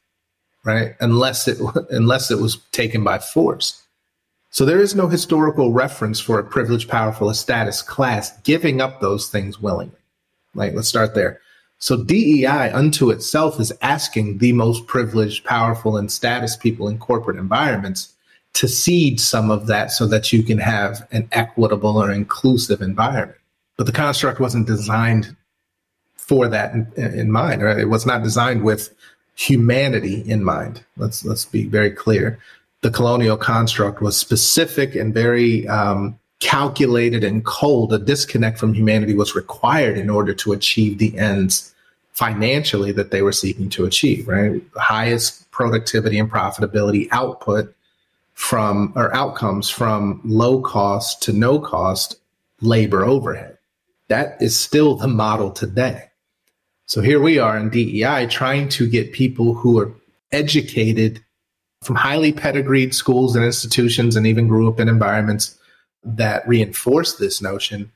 right? 0.68 0.94
Unless 1.00 1.48
it 1.48 1.58
unless 1.90 2.30
it 2.30 2.38
was 2.38 2.56
taken 2.72 3.02
by 3.02 3.18
force. 3.18 3.82
So 4.50 4.64
there 4.64 4.80
is 4.80 4.94
no 4.94 5.08
historical 5.08 5.72
reference 5.72 6.18
for 6.18 6.38
a 6.38 6.44
privileged, 6.44 6.88
powerful, 6.88 7.28
a 7.28 7.34
status 7.34 7.82
class 7.82 8.36
giving 8.42 8.80
up 8.80 9.00
those 9.00 9.28
things 9.28 9.60
willingly. 9.60 9.98
Like, 10.54 10.74
let's 10.74 10.88
start 10.88 11.14
there. 11.14 11.40
So 11.78 12.02
DEI 12.02 12.72
unto 12.72 13.10
itself 13.10 13.60
is 13.60 13.72
asking 13.82 14.38
the 14.38 14.52
most 14.52 14.86
privileged, 14.86 15.44
powerful, 15.44 15.96
and 15.96 16.10
status 16.10 16.56
people 16.56 16.88
in 16.88 16.98
corporate 16.98 17.36
environments 17.36 18.14
to 18.54 18.66
cede 18.66 19.20
some 19.20 19.50
of 19.50 19.66
that 19.68 19.92
so 19.92 20.06
that 20.06 20.32
you 20.32 20.42
can 20.42 20.58
have 20.58 21.06
an 21.12 21.28
equitable 21.30 21.96
or 21.96 22.10
inclusive 22.10 22.82
environment. 22.82 23.38
But 23.76 23.86
the 23.86 23.92
construct 23.92 24.40
wasn't 24.40 24.66
designed 24.66 25.36
for 26.16 26.48
that 26.48 26.74
in, 26.74 26.92
in 26.96 27.30
mind, 27.30 27.62
right? 27.62 27.78
It 27.78 27.88
was 27.88 28.04
not 28.04 28.24
designed 28.24 28.64
with 28.64 28.92
humanity 29.36 30.22
in 30.26 30.42
mind. 30.42 30.84
Let's 30.96 31.24
let's 31.24 31.44
be 31.44 31.66
very 31.66 31.92
clear. 31.92 32.40
The 32.80 32.90
colonial 32.90 33.36
construct 33.36 34.00
was 34.00 34.16
specific 34.16 34.94
and 34.94 35.12
very 35.12 35.66
um, 35.66 36.18
calculated 36.40 37.24
and 37.24 37.44
cold. 37.44 37.92
A 37.92 37.98
disconnect 37.98 38.58
from 38.58 38.72
humanity 38.72 39.14
was 39.14 39.34
required 39.34 39.98
in 39.98 40.08
order 40.08 40.32
to 40.34 40.52
achieve 40.52 40.98
the 40.98 41.16
ends 41.18 41.74
financially 42.12 42.92
that 42.92 43.10
they 43.10 43.22
were 43.22 43.32
seeking 43.32 43.68
to 43.70 43.84
achieve. 43.84 44.28
Right, 44.28 44.62
highest 44.76 45.50
productivity 45.50 46.18
and 46.18 46.30
profitability 46.30 47.08
output 47.10 47.74
from 48.34 48.92
or 48.94 49.12
outcomes 49.14 49.68
from 49.68 50.20
low 50.24 50.60
cost 50.60 51.22
to 51.24 51.32
no 51.32 51.58
cost 51.58 52.16
labor 52.60 53.04
overhead. 53.04 53.58
That 54.06 54.40
is 54.40 54.58
still 54.58 54.94
the 54.94 55.08
model 55.08 55.50
today. 55.50 56.04
So 56.86 57.00
here 57.00 57.20
we 57.20 57.38
are 57.38 57.58
in 57.58 57.70
DEI 57.70 58.28
trying 58.28 58.68
to 58.70 58.88
get 58.88 59.12
people 59.12 59.54
who 59.54 59.78
are 59.80 59.92
educated 60.32 61.22
from 61.82 61.96
highly 61.96 62.32
pedigreed 62.32 62.94
schools 62.94 63.36
and 63.36 63.44
institutions 63.44 64.16
and 64.16 64.26
even 64.26 64.48
grew 64.48 64.68
up 64.68 64.80
in 64.80 64.88
environments 64.88 65.58
that 66.04 66.46
reinforce 66.48 67.16
this 67.16 67.40
notion 67.40 67.90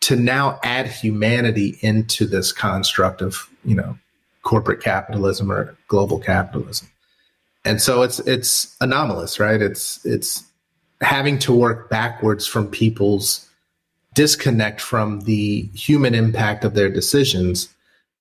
to 0.00 0.16
now 0.16 0.58
add 0.62 0.86
humanity 0.86 1.78
into 1.80 2.26
this 2.26 2.52
construct 2.52 3.22
of, 3.22 3.48
you 3.64 3.74
know, 3.74 3.96
corporate 4.42 4.82
capitalism 4.82 5.50
or 5.50 5.76
global 5.88 6.18
capitalism. 6.18 6.88
And 7.64 7.80
so 7.80 8.02
it's 8.02 8.18
it's 8.20 8.76
anomalous, 8.80 9.38
right? 9.38 9.62
It's 9.62 10.04
it's 10.04 10.44
having 11.00 11.38
to 11.40 11.54
work 11.54 11.88
backwards 11.88 12.46
from 12.46 12.68
people's 12.68 13.48
disconnect 14.14 14.80
from 14.80 15.20
the 15.22 15.62
human 15.74 16.14
impact 16.14 16.64
of 16.64 16.74
their 16.74 16.90
decisions 16.90 17.68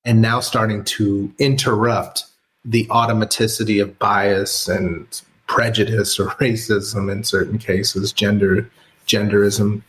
and 0.05 0.21
now 0.21 0.39
starting 0.39 0.83
to 0.83 1.33
interrupt 1.37 2.25
the 2.63 2.85
automaticity 2.87 3.81
of 3.81 3.97
bias 3.99 4.67
and 4.67 5.21
prejudice 5.47 6.19
or 6.19 6.27
racism 6.39 7.11
in 7.11 7.23
certain 7.23 7.57
cases, 7.57 8.13
gender, 8.13 8.69
genderism, 9.07 9.81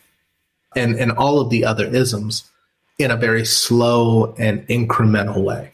and, 0.75 0.95
and 0.97 1.13
all 1.13 1.41
of 1.41 1.51
the 1.51 1.65
other 1.65 1.87
isms 1.87 2.51
in 2.99 3.11
a 3.11 3.17
very 3.17 3.45
slow 3.45 4.35
and 4.39 4.67
incremental 4.69 5.43
way. 5.43 5.73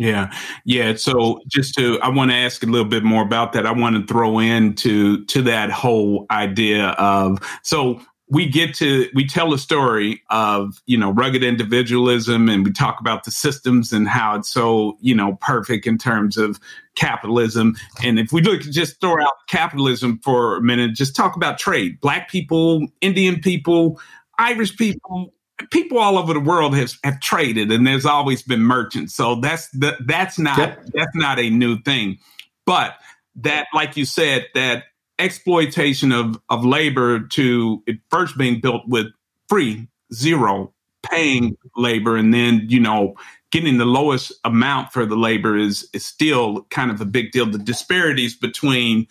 Yeah, 0.00 0.32
yeah. 0.64 0.94
So 0.94 1.42
just 1.46 1.74
to, 1.74 2.00
I 2.00 2.08
want 2.08 2.30
to 2.30 2.34
ask 2.34 2.62
a 2.62 2.66
little 2.66 2.88
bit 2.88 3.04
more 3.04 3.22
about 3.22 3.52
that. 3.52 3.66
I 3.66 3.72
want 3.72 3.96
to 3.96 4.06
throw 4.10 4.38
into 4.38 5.26
to 5.26 5.42
that 5.42 5.70
whole 5.70 6.24
idea 6.30 6.88
of 6.92 7.38
so 7.62 8.00
we 8.30 8.46
get 8.46 8.74
to 8.76 9.08
we 9.12 9.26
tell 9.26 9.52
a 9.52 9.58
story 9.58 10.22
of 10.30 10.80
you 10.86 10.96
know 10.96 11.10
rugged 11.10 11.42
individualism 11.42 12.48
and 12.48 12.64
we 12.64 12.72
talk 12.72 13.00
about 13.00 13.24
the 13.24 13.30
systems 13.30 13.92
and 13.92 14.08
how 14.08 14.36
it's 14.36 14.48
so 14.48 14.96
you 15.00 15.14
know 15.14 15.36
perfect 15.40 15.86
in 15.86 15.98
terms 15.98 16.38
of 16.38 16.58
capitalism. 16.94 17.76
And 18.02 18.18
if 18.18 18.32
we 18.32 18.40
look 18.40 18.62
to 18.62 18.70
just 18.70 19.00
throw 19.00 19.20
out 19.22 19.32
capitalism 19.48 20.20
for 20.22 20.56
a 20.56 20.62
minute 20.62 20.94
just 20.94 21.16
talk 21.16 21.36
about 21.36 21.58
trade. 21.58 22.00
Black 22.00 22.30
people 22.30 22.86
indian 23.00 23.40
people 23.40 24.00
irish 24.38 24.76
people 24.76 25.34
people 25.70 25.98
all 25.98 26.16
over 26.16 26.32
the 26.32 26.40
world 26.40 26.74
have, 26.74 26.92
have 27.04 27.20
traded 27.20 27.70
and 27.70 27.86
there's 27.86 28.06
always 28.06 28.42
been 28.42 28.62
merchants. 28.62 29.14
So 29.14 29.34
that's 29.36 29.68
that, 29.70 29.96
that's 30.06 30.38
not 30.38 30.58
yep. 30.58 30.86
that's 30.94 31.16
not 31.16 31.40
a 31.40 31.50
new 31.50 31.82
thing. 31.82 32.18
But 32.64 32.94
that 33.36 33.66
like 33.74 33.96
you 33.96 34.04
said 34.04 34.46
that 34.54 34.84
exploitation 35.20 36.12
of, 36.12 36.40
of 36.48 36.64
labor 36.64 37.20
to 37.20 37.82
it 37.86 37.98
first 38.10 38.36
being 38.38 38.60
built 38.60 38.82
with 38.88 39.06
free, 39.48 39.88
zero 40.12 40.72
paying 41.02 41.56
labor, 41.76 42.16
and 42.16 42.34
then, 42.34 42.66
you 42.68 42.80
know, 42.80 43.14
getting 43.50 43.78
the 43.78 43.84
lowest 43.84 44.32
amount 44.44 44.92
for 44.92 45.06
the 45.06 45.16
labor 45.16 45.56
is, 45.56 45.88
is 45.92 46.04
still 46.04 46.62
kind 46.70 46.90
of 46.90 47.00
a 47.00 47.04
big 47.04 47.32
deal. 47.32 47.46
The 47.46 47.58
disparities 47.58 48.36
between 48.36 49.06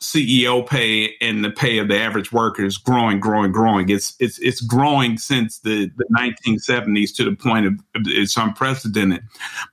CEO 0.00 0.66
pay 0.66 1.14
and 1.20 1.44
the 1.44 1.50
pay 1.50 1.78
of 1.78 1.88
the 1.88 1.98
average 1.98 2.32
worker 2.32 2.64
is 2.64 2.78
growing, 2.78 3.20
growing, 3.20 3.52
growing. 3.52 3.90
It's 3.90 4.14
it's 4.18 4.38
it's 4.38 4.62
growing 4.62 5.18
since 5.18 5.58
the, 5.58 5.90
the 5.96 6.06
1970s 6.16 7.14
to 7.16 7.24
the 7.24 7.36
point 7.36 7.66
of 7.66 7.78
it's 7.94 8.36
unprecedented. 8.36 9.22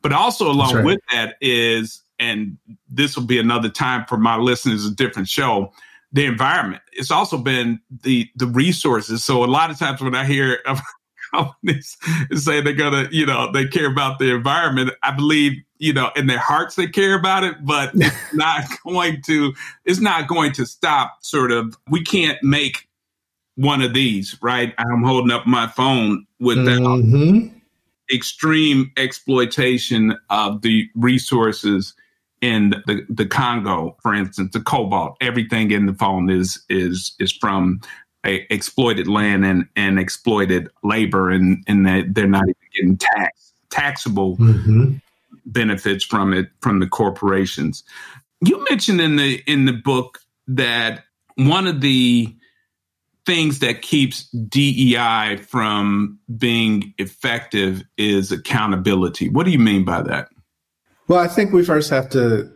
But 0.02 0.12
also 0.12 0.52
along 0.52 0.76
right. 0.76 0.86
with 0.86 1.00
that 1.14 1.38
is 1.40 2.02
and 2.20 2.58
this 2.90 3.16
will 3.16 3.26
be 3.26 3.40
another 3.40 3.70
time 3.70 4.06
for 4.06 4.18
my 4.18 4.38
listeners, 4.38 4.86
a 4.86 4.92
different 4.92 5.28
show. 5.28 5.72
The 6.14 6.26
environment. 6.26 6.82
It's 6.94 7.12
also 7.12 7.38
been 7.38 7.82
the 8.04 8.30
the 8.36 8.48
resources. 8.48 9.24
So 9.24 9.44
a 9.44 9.46
lot 9.46 9.70
of 9.70 9.78
times 9.78 10.02
when 10.02 10.16
I 10.16 10.24
hear 10.26 10.60
of 10.66 10.80
companies 11.34 11.98
say 12.34 12.62
they're 12.62 12.74
gonna, 12.74 13.10
you 13.12 13.26
know, 13.26 13.52
they 13.52 13.68
care 13.68 13.92
about 13.92 14.18
the 14.18 14.34
environment, 14.34 14.92
I 15.04 15.12
believe, 15.12 15.62
you 15.80 15.92
know, 15.92 16.12
in 16.16 16.28
their 16.28 16.40
hearts 16.40 16.76
they 16.76 16.88
care 16.88 17.14
about 17.14 17.44
it, 17.44 17.56
but 17.66 17.92
it's 17.96 18.34
not 18.34 18.64
going 18.86 19.22
to. 19.24 19.54
It's 19.84 20.00
not 20.00 20.28
going 20.28 20.54
to 20.54 20.66
stop. 20.66 21.18
Sort 21.22 21.52
of. 21.52 21.78
We 21.90 22.04
can't 22.04 22.42
make 22.42 22.88
one 23.56 23.82
of 23.82 23.94
these, 23.94 24.38
right? 24.42 24.74
I'm 24.78 25.04
holding 25.04 25.32
up 25.32 25.46
my 25.46 25.68
phone 25.68 26.26
with 26.40 26.60
mm-hmm. 26.60 27.48
that 27.48 27.52
extreme 28.14 28.92
exploitation 28.98 30.18
of 30.30 30.62
the 30.62 30.90
resources 30.96 31.94
in 32.42 32.72
the, 32.86 33.06
the 33.10 33.26
Congo, 33.26 33.98
for 34.02 34.14
instance, 34.14 34.54
the 34.54 34.62
cobalt, 34.62 35.18
everything 35.22 35.72
in 35.72 35.86
the 35.86 35.94
phone 35.94 36.30
is 36.30 36.64
is 36.70 37.14
is 37.20 37.32
from 37.32 37.82
a, 38.26 38.46
exploited 38.54 39.08
land 39.08 39.46
and, 39.46 39.68
and 39.76 40.00
exploited 40.00 40.70
labor, 40.84 41.30
and 41.30 41.64
and 41.68 41.86
that 41.86 42.14
they're 42.14 42.28
not 42.28 42.44
even 42.44 42.56
getting 42.74 42.98
taxed 42.98 43.48
taxable 43.70 44.38
mm-hmm. 44.38 44.94
benefits 45.46 46.04
from 46.04 46.34
it 46.34 46.50
from 46.62 46.80
the 46.80 46.88
corporations. 46.88 47.84
You 48.42 48.64
mentioned 48.70 49.02
in 49.02 49.16
the 49.16 49.42
in 49.48 49.66
the 49.66 49.74
book 49.74 50.20
that 50.48 51.04
one 51.36 51.68
of 51.68 51.82
the 51.82 52.34
things 53.26 53.60
that 53.60 53.82
keeps 53.82 54.24
DEI 54.30 55.38
from 55.38 56.18
being 56.38 56.94
effective 56.98 57.84
is 57.98 58.32
accountability. 58.32 59.28
What 59.28 59.46
do 59.46 59.52
you 59.52 59.60
mean 59.60 59.84
by 59.84 60.02
that? 60.04 60.30
Well, 61.08 61.20
I 61.20 61.28
think 61.28 61.54
we 61.54 61.64
first 61.64 61.90
have 61.90 62.10
to 62.12 62.52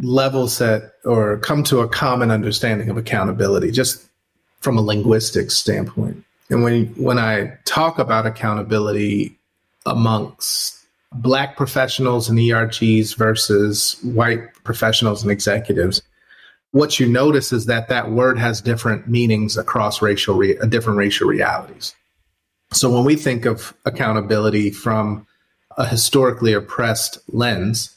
level 0.00 0.48
set 0.48 0.92
or 1.04 1.38
come 1.38 1.62
to 1.64 1.80
a 1.80 1.88
common 1.88 2.30
understanding 2.30 2.88
of 2.88 2.96
accountability, 2.96 3.70
just 3.70 4.08
from 4.60 4.78
a 4.78 4.82
linguistic 4.82 5.50
standpoint. 5.50 6.24
And 6.48 6.62
when 6.62 6.86
when 6.94 7.18
I 7.18 7.58
talk 7.64 7.98
about 7.98 8.26
accountability 8.26 9.38
amongst 9.86 10.78
black 11.12 11.56
professionals 11.56 12.28
and 12.28 12.38
ERGs 12.38 13.16
versus 13.16 13.98
white 14.02 14.40
professionals 14.64 15.22
and 15.22 15.32
executives, 15.32 16.02
what 16.72 17.00
you 17.00 17.08
notice 17.08 17.52
is 17.52 17.66
that 17.66 17.88
that 17.88 18.10
word 18.10 18.38
has 18.38 18.60
different 18.60 19.08
meanings 19.08 19.56
across 19.56 20.02
racial 20.02 20.36
re- 20.36 20.58
different 20.68 20.98
racial 20.98 21.26
realities. 21.26 21.94
So 22.72 22.90
when 22.90 23.04
we 23.04 23.16
think 23.16 23.44
of 23.44 23.74
accountability 23.84 24.70
from 24.70 25.26
a 25.76 25.86
historically 25.86 26.52
oppressed 26.52 27.18
lens, 27.28 27.96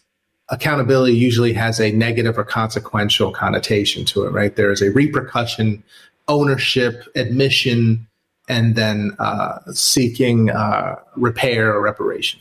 accountability 0.50 1.16
usually 1.16 1.54
has 1.54 1.80
a 1.80 1.92
negative 1.92 2.38
or 2.38 2.44
consequential 2.44 3.32
connotation 3.32 4.06
to 4.06 4.26
it, 4.26 4.32
right? 4.32 4.56
There 4.56 4.72
is 4.72 4.82
a 4.82 4.92
repercussion, 4.92 5.84
ownership, 6.28 7.06
admission, 7.16 8.08
and 8.50 8.76
then 8.76 9.16
uh, 9.20 9.60
seeking 9.74 10.50
uh, 10.50 10.96
repair 11.16 11.74
or 11.74 11.82
reparation. 11.82 12.40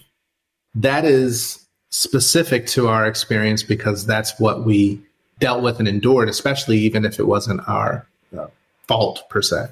That 0.75 1.05
is 1.05 1.67
specific 1.91 2.67
to 2.69 2.89
our 2.89 3.07
experience 3.07 3.63
because 3.63 4.07
that's 4.07 4.39
what 4.41 4.65
we 4.65 5.01
dealt 5.39 5.63
with 5.63 5.79
and 5.79 5.89
endured, 5.89 6.29
especially 6.29 6.79
even 6.79 7.05
if 7.05 7.19
it 7.19 7.27
wasn't 7.27 7.67
our 7.69 8.07
uh, 8.37 8.47
fault 8.87 9.29
per 9.29 9.43
se 9.43 9.67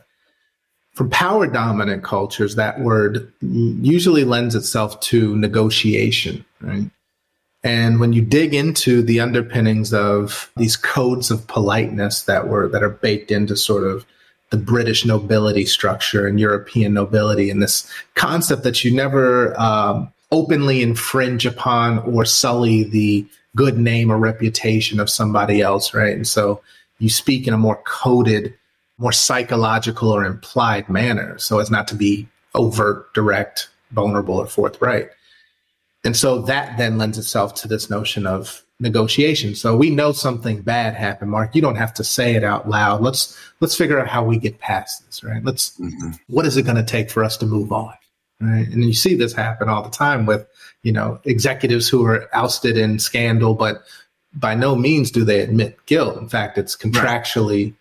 from 1.01 1.09
power 1.09 1.47
dominant 1.47 2.05
cultures, 2.05 2.57
that 2.57 2.79
word 2.79 3.33
usually 3.41 4.23
lends 4.23 4.55
itself 4.55 5.01
to 5.01 5.35
negotiation, 5.35 6.45
right? 6.61 6.91
And 7.65 8.01
when 8.01 8.13
you 8.13 8.21
dig 8.21 8.53
into 8.53 9.01
the 9.01 9.19
underpinnings 9.19 9.95
of 9.95 10.53
these 10.59 10.77
codes 10.77 11.31
of 11.31 11.47
politeness 11.47 12.25
that 12.25 12.49
were 12.49 12.69
that 12.69 12.83
are 12.83 12.91
baked 12.91 13.31
into 13.31 13.57
sort 13.57 13.85
of 13.85 14.05
the 14.51 14.59
British 14.59 15.07
nobility 15.07 15.65
structure 15.65 16.27
and 16.27 16.39
European 16.39 16.93
nobility, 16.93 17.49
and 17.49 17.63
this 17.63 17.91
concept 18.15 18.63
that 18.65 18.85
you 18.85 18.95
never 18.95 19.59
um, 19.59 20.13
openly 20.31 20.83
infringe 20.83 21.47
upon 21.47 22.01
or 22.01 22.27
sully 22.27 22.85
the 22.85 23.27
good 23.57 23.79
name 23.79 24.13
or 24.13 24.19
reputation 24.19 25.01
of 25.01 25.09
somebody 25.09 25.63
else, 25.63 25.95
right? 25.95 26.15
And 26.15 26.29
so 26.29 26.61
you 26.99 27.09
speak 27.09 27.49
in 27.49 27.55
a 27.55 27.57
more 27.57 27.81
coded, 27.87 28.53
more 29.01 29.13
psychological 29.13 30.13
or 30.13 30.25
implied 30.25 30.89
manner 30.89 31.39
so 31.39 31.59
as 31.59 31.71
not 31.71 31.89
to 31.89 31.95
be 31.97 32.29
overt, 32.55 33.13
direct, 33.15 33.69
vulnerable, 33.93 34.37
or 34.37 34.47
forthright. 34.47 35.09
And 36.05 36.17
so 36.17 36.43
that 36.43 36.77
then 36.79 36.99
lends 36.99 37.19
itself 37.19 37.55
to 37.57 37.69
this 37.69 37.91
notion 37.91 38.27
of 38.27 38.63
negotiation. 38.79 39.55
So 39.55 39.77
we 39.77 39.91
know 39.91 40.13
something 40.13 40.63
bad 40.63 40.95
happened, 40.95 41.31
Mark. 41.31 41.55
You 41.55 41.63
don't 41.63 41.77
have 41.77 41.95
to 41.95 42.05
say 42.05 42.35
it 42.35 42.45
out 42.45 42.69
loud. 42.69 43.03
Let's 43.03 43.37
let's 43.61 43.75
figure 43.75 43.99
out 43.99 44.09
how 44.09 44.25
we 44.25 44.39
get 44.39 44.59
past 44.59 45.05
this, 45.07 45.25
right? 45.25 45.45
Let's 45.45 45.79
mm-hmm. 45.79 46.13
what 46.29 46.47
is 46.47 46.57
it 46.57 46.63
going 46.63 46.77
to 46.77 46.85
take 46.85 47.11
for 47.11 47.25
us 47.25 47.37
to 47.39 47.47
move 47.47 47.73
on? 47.73 47.95
Right. 48.41 48.67
And 48.69 48.85
you 48.85 48.95
see 48.95 49.15
this 49.15 49.35
happen 49.35 49.69
all 49.69 49.83
the 49.83 49.91
time 49.91 50.25
with, 50.25 50.47
you 50.83 50.93
know, 50.93 51.21
executives 51.25 51.89
who 51.89 52.07
are 52.07 52.29
ousted 52.35 52.79
in 52.79 52.99
scandal, 52.99 53.55
but 53.55 53.83
by 54.33 54.55
no 54.55 54.75
means 54.75 55.11
do 55.11 55.25
they 55.25 55.41
admit 55.41 55.85
guilt. 55.85 56.17
In 56.17 56.29
fact, 56.29 56.57
it's 56.57 56.75
contractually 56.75 57.67
right. 57.67 57.75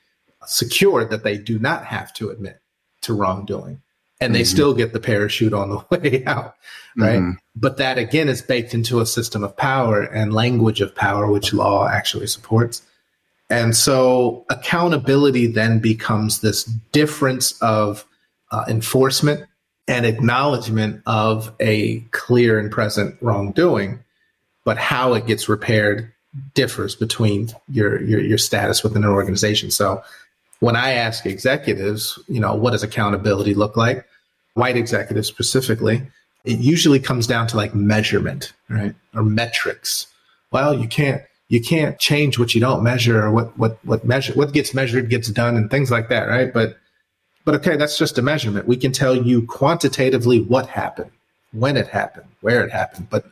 Secured 0.45 1.10
that 1.10 1.23
they 1.23 1.38
do 1.38 1.60
not 1.60 1.86
have 1.86 2.13
to 2.13 2.30
admit 2.30 2.62
to 3.02 3.13
wrongdoing. 3.13 3.82
And 4.21 4.36
they 4.36 4.41
mm-hmm. 4.41 4.47
still 4.47 4.73
get 4.73 4.91
the 4.91 4.99
parachute 4.99 5.54
on 5.54 5.69
the 5.69 5.86
way 5.97 6.25
out. 6.25 6.56
Right. 6.97 7.19
Mm-hmm. 7.19 7.32
But 7.56 7.78
that 7.78 7.97
again 7.97 8.28
is 8.28 8.41
baked 8.41 8.73
into 8.73 8.99
a 8.99 9.06
system 9.06 9.43
of 9.43 9.56
power 9.56 10.02
and 10.02 10.34
language 10.34 10.82
of 10.82 10.95
power, 10.95 11.32
which 11.32 11.54
law 11.54 11.88
actually 11.88 12.28
supports. 12.28 12.82
And 13.49 13.75
so 13.75 14.45
accountability 14.49 15.47
then 15.47 15.80
becomes 15.80 16.41
this 16.41 16.65
difference 16.65 17.60
of 17.62 18.06
uh, 18.52 18.65
enforcement 18.67 19.45
and 19.88 20.06
acknowledgement 20.06 21.02
of 21.08 21.52
a 21.60 22.02
clear 22.12 22.60
and 22.60 22.71
present 22.71 23.15
wrongdoing, 23.21 24.04
but 24.63 24.78
how 24.78 25.13
it 25.13 25.25
gets 25.25 25.49
repaired 25.49 26.13
differs 26.54 26.95
between 26.95 27.49
your, 27.69 27.99
your 28.04 28.19
your 28.19 28.38
status 28.38 28.84
within 28.84 29.04
an 29.04 29.10
organization. 29.10 29.71
So 29.71 30.04
when 30.60 30.76
I 30.76 30.91
ask 30.91 31.26
executives, 31.26 32.19
you 32.28 32.39
know, 32.39 32.54
what 32.54 32.72
does 32.72 32.84
accountability 32.84 33.54
look 33.54 33.78
like? 33.78 34.06
White 34.56 34.78
executives 34.78 35.28
specifically, 35.28 36.02
it 36.43 36.60
usually 36.60 37.00
comes 37.00 37.28
down 37.28 37.48
to 37.48 37.58
like 37.58 37.74
measurement, 37.74 38.54
right? 38.69 38.93
Or 39.13 39.24
metrics. 39.24 40.08
Well, 40.52 40.74
you 40.74 40.88
can't 40.88 41.22
you 41.48 41.62
can't 41.62 41.98
change 42.00 42.38
what 42.38 42.54
you 42.54 42.62
don't 42.62 42.84
measure 42.84 43.24
or 43.24 43.32
what 43.32 43.58
what 43.58 43.80
what 43.84 44.06
measure 44.06 44.34
what 44.34 44.54
gets 44.54 44.74
measured 44.74 45.10
gets 45.10 45.30
done 45.30 45.56
and 45.56 45.69
things 45.69 45.91
like 45.91 46.10
that, 46.10 46.28
right? 46.28 46.54
But 46.54 46.78
but 47.45 47.56
okay, 47.56 47.78
that's 47.78 47.98
just 47.98 48.17
a 48.17 48.22
measurement. 48.22 48.67
We 48.67 48.78
can 48.78 48.91
tell 48.91 49.15
you 49.15 49.45
quantitatively 49.45 50.41
what 50.41 50.67
happened, 50.67 51.12
when 51.52 51.78
it 51.78 51.88
happened, 51.88 52.28
where 52.41 52.63
it 52.65 52.72
happened, 52.72 53.10
but 53.10 53.26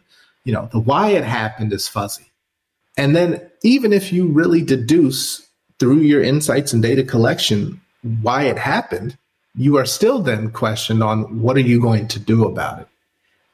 you 0.43 0.53
know, 0.53 0.69
the 0.71 0.79
why 0.79 1.09
it 1.09 1.25
happened 1.25 1.73
is 1.73 1.87
fuzzy. 1.87 2.31
And 2.95 3.15
then 3.15 3.41
even 3.63 3.93
if 3.93 4.11
you 4.11 4.27
really 4.27 4.61
deduce 4.61 5.46
through 5.79 5.99
your 5.99 6.23
insights 6.23 6.73
and 6.73 6.81
data 6.81 7.03
collection 7.03 7.81
why 8.21 8.43
it 8.43 8.57
happened, 8.57 9.17
you 9.55 9.77
are 9.77 9.85
still 9.85 10.19
then 10.19 10.51
questioned 10.51 11.03
on 11.03 11.41
what 11.41 11.57
are 11.57 11.61
you 11.61 11.81
going 11.81 12.07
to 12.09 12.19
do 12.19 12.45
about 12.45 12.81
it? 12.81 12.87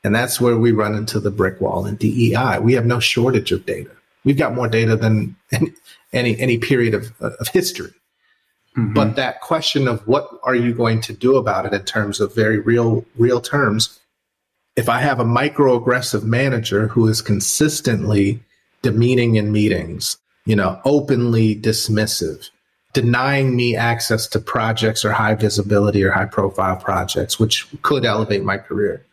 And 0.04 0.14
that's 0.14 0.42
where 0.42 0.58
we 0.58 0.72
run 0.72 0.96
into 0.96 1.20
the 1.20 1.32
brick 1.32 1.62
wall 1.62 1.86
in 1.86 1.96
DEI. 1.96 2.60
We 2.60 2.74
have 2.74 2.86
no 2.86 3.00
shortage 3.00 3.52
of 3.52 3.66
data. 3.66 3.92
We've 4.26 4.38
got 4.38 4.54
more 4.54 4.68
data 4.68 4.96
than 4.96 5.36
any 6.14 6.38
any 6.40 6.58
period 6.58 6.94
of, 6.94 7.14
of 7.22 7.48
history. 7.50 7.94
Mm-hmm. 8.78 8.94
But 8.94 9.16
that 9.16 9.42
question 9.42 9.88
of 9.88 10.06
what 10.08 10.30
are 10.44 10.56
you 10.56 10.74
going 10.74 11.00
to 11.02 11.14
do 11.14 11.38
about 11.38 11.66
it 11.66 11.74
in 11.74 11.84
terms 11.84 12.20
of 12.20 12.36
very 12.36 12.60
real 12.60 13.06
real 13.18 13.40
terms, 13.40 14.00
if 14.76 14.90
I 14.90 15.00
have 15.00 15.20
a 15.20 15.26
microaggressive 15.26 16.24
manager 16.24 16.88
who 16.88 17.08
is 17.08 17.22
consistently 17.22 18.42
demeaning 18.82 19.36
in 19.36 19.54
meetings, 19.54 20.18
you 20.46 20.56
know, 20.56 20.80
openly 20.86 21.56
dismissive, 21.56 22.50
denying 22.94 23.56
me 23.56 23.76
access 23.76 24.28
to 24.28 24.40
projects 24.40 25.04
or 25.04 25.12
high 25.12 25.36
visibility 25.36 26.04
or 26.04 26.12
high 26.12 26.26
profile 26.26 26.76
projects, 26.76 27.40
which 27.40 27.68
could 27.82 28.06
elevate 28.06 28.44
my 28.44 28.58
career. 28.58 29.06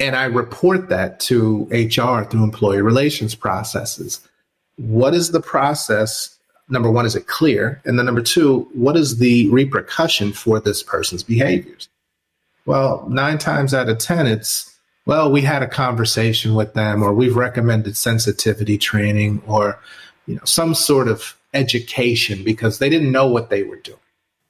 And 0.00 0.16
I 0.16 0.24
report 0.24 0.88
that 0.88 1.20
to 1.20 1.68
HR 1.70 2.24
through 2.24 2.44
employee 2.44 2.82
relations 2.82 3.34
processes. 3.34 4.26
What 4.76 5.14
is 5.14 5.30
the 5.30 5.40
process 5.40 6.34
number 6.68 6.90
one, 6.90 7.06
is 7.06 7.14
it 7.16 7.26
clear? 7.26 7.80
And 7.84 7.98
then 7.98 8.06
number 8.06 8.22
two, 8.22 8.68
what 8.74 8.96
is 8.96 9.18
the 9.18 9.48
repercussion 9.50 10.32
for 10.32 10.60
this 10.60 10.82
person's 10.82 11.22
behaviors? 11.22 11.88
Well, 12.66 13.06
nine 13.08 13.38
times 13.38 13.74
out 13.74 13.88
of 13.88 13.98
10, 13.98 14.26
it's, 14.26 14.74
well, 15.06 15.30
we 15.30 15.42
had 15.42 15.62
a 15.62 15.68
conversation 15.68 16.54
with 16.54 16.72
them 16.74 17.02
or 17.02 17.12
we've 17.12 17.36
recommended 17.36 17.96
sensitivity 17.96 18.78
training 18.78 19.42
or, 19.46 19.78
you 20.26 20.36
know, 20.36 20.44
some 20.44 20.74
sort 20.74 21.08
of 21.08 21.36
education 21.52 22.42
because 22.42 22.78
they 22.78 22.88
didn't 22.88 23.12
know 23.12 23.26
what 23.26 23.50
they 23.50 23.62
were 23.62 23.76
doing. 23.76 23.98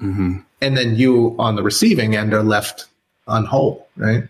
Mm-hmm. 0.02 0.38
And 0.60 0.76
then 0.76 0.96
you 0.96 1.36
on 1.38 1.56
the 1.56 1.62
receiving 1.62 2.16
end 2.16 2.32
are 2.32 2.42
left 2.42 2.86
on 3.26 3.44
whole, 3.44 3.88
right? 3.96 4.24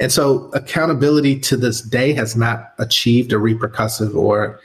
And 0.00 0.12
so 0.12 0.50
accountability 0.52 1.40
to 1.40 1.56
this 1.56 1.80
day 1.80 2.12
has 2.12 2.36
not 2.36 2.72
achieved 2.78 3.32
a 3.32 3.36
repercussive 3.36 4.14
or 4.14 4.60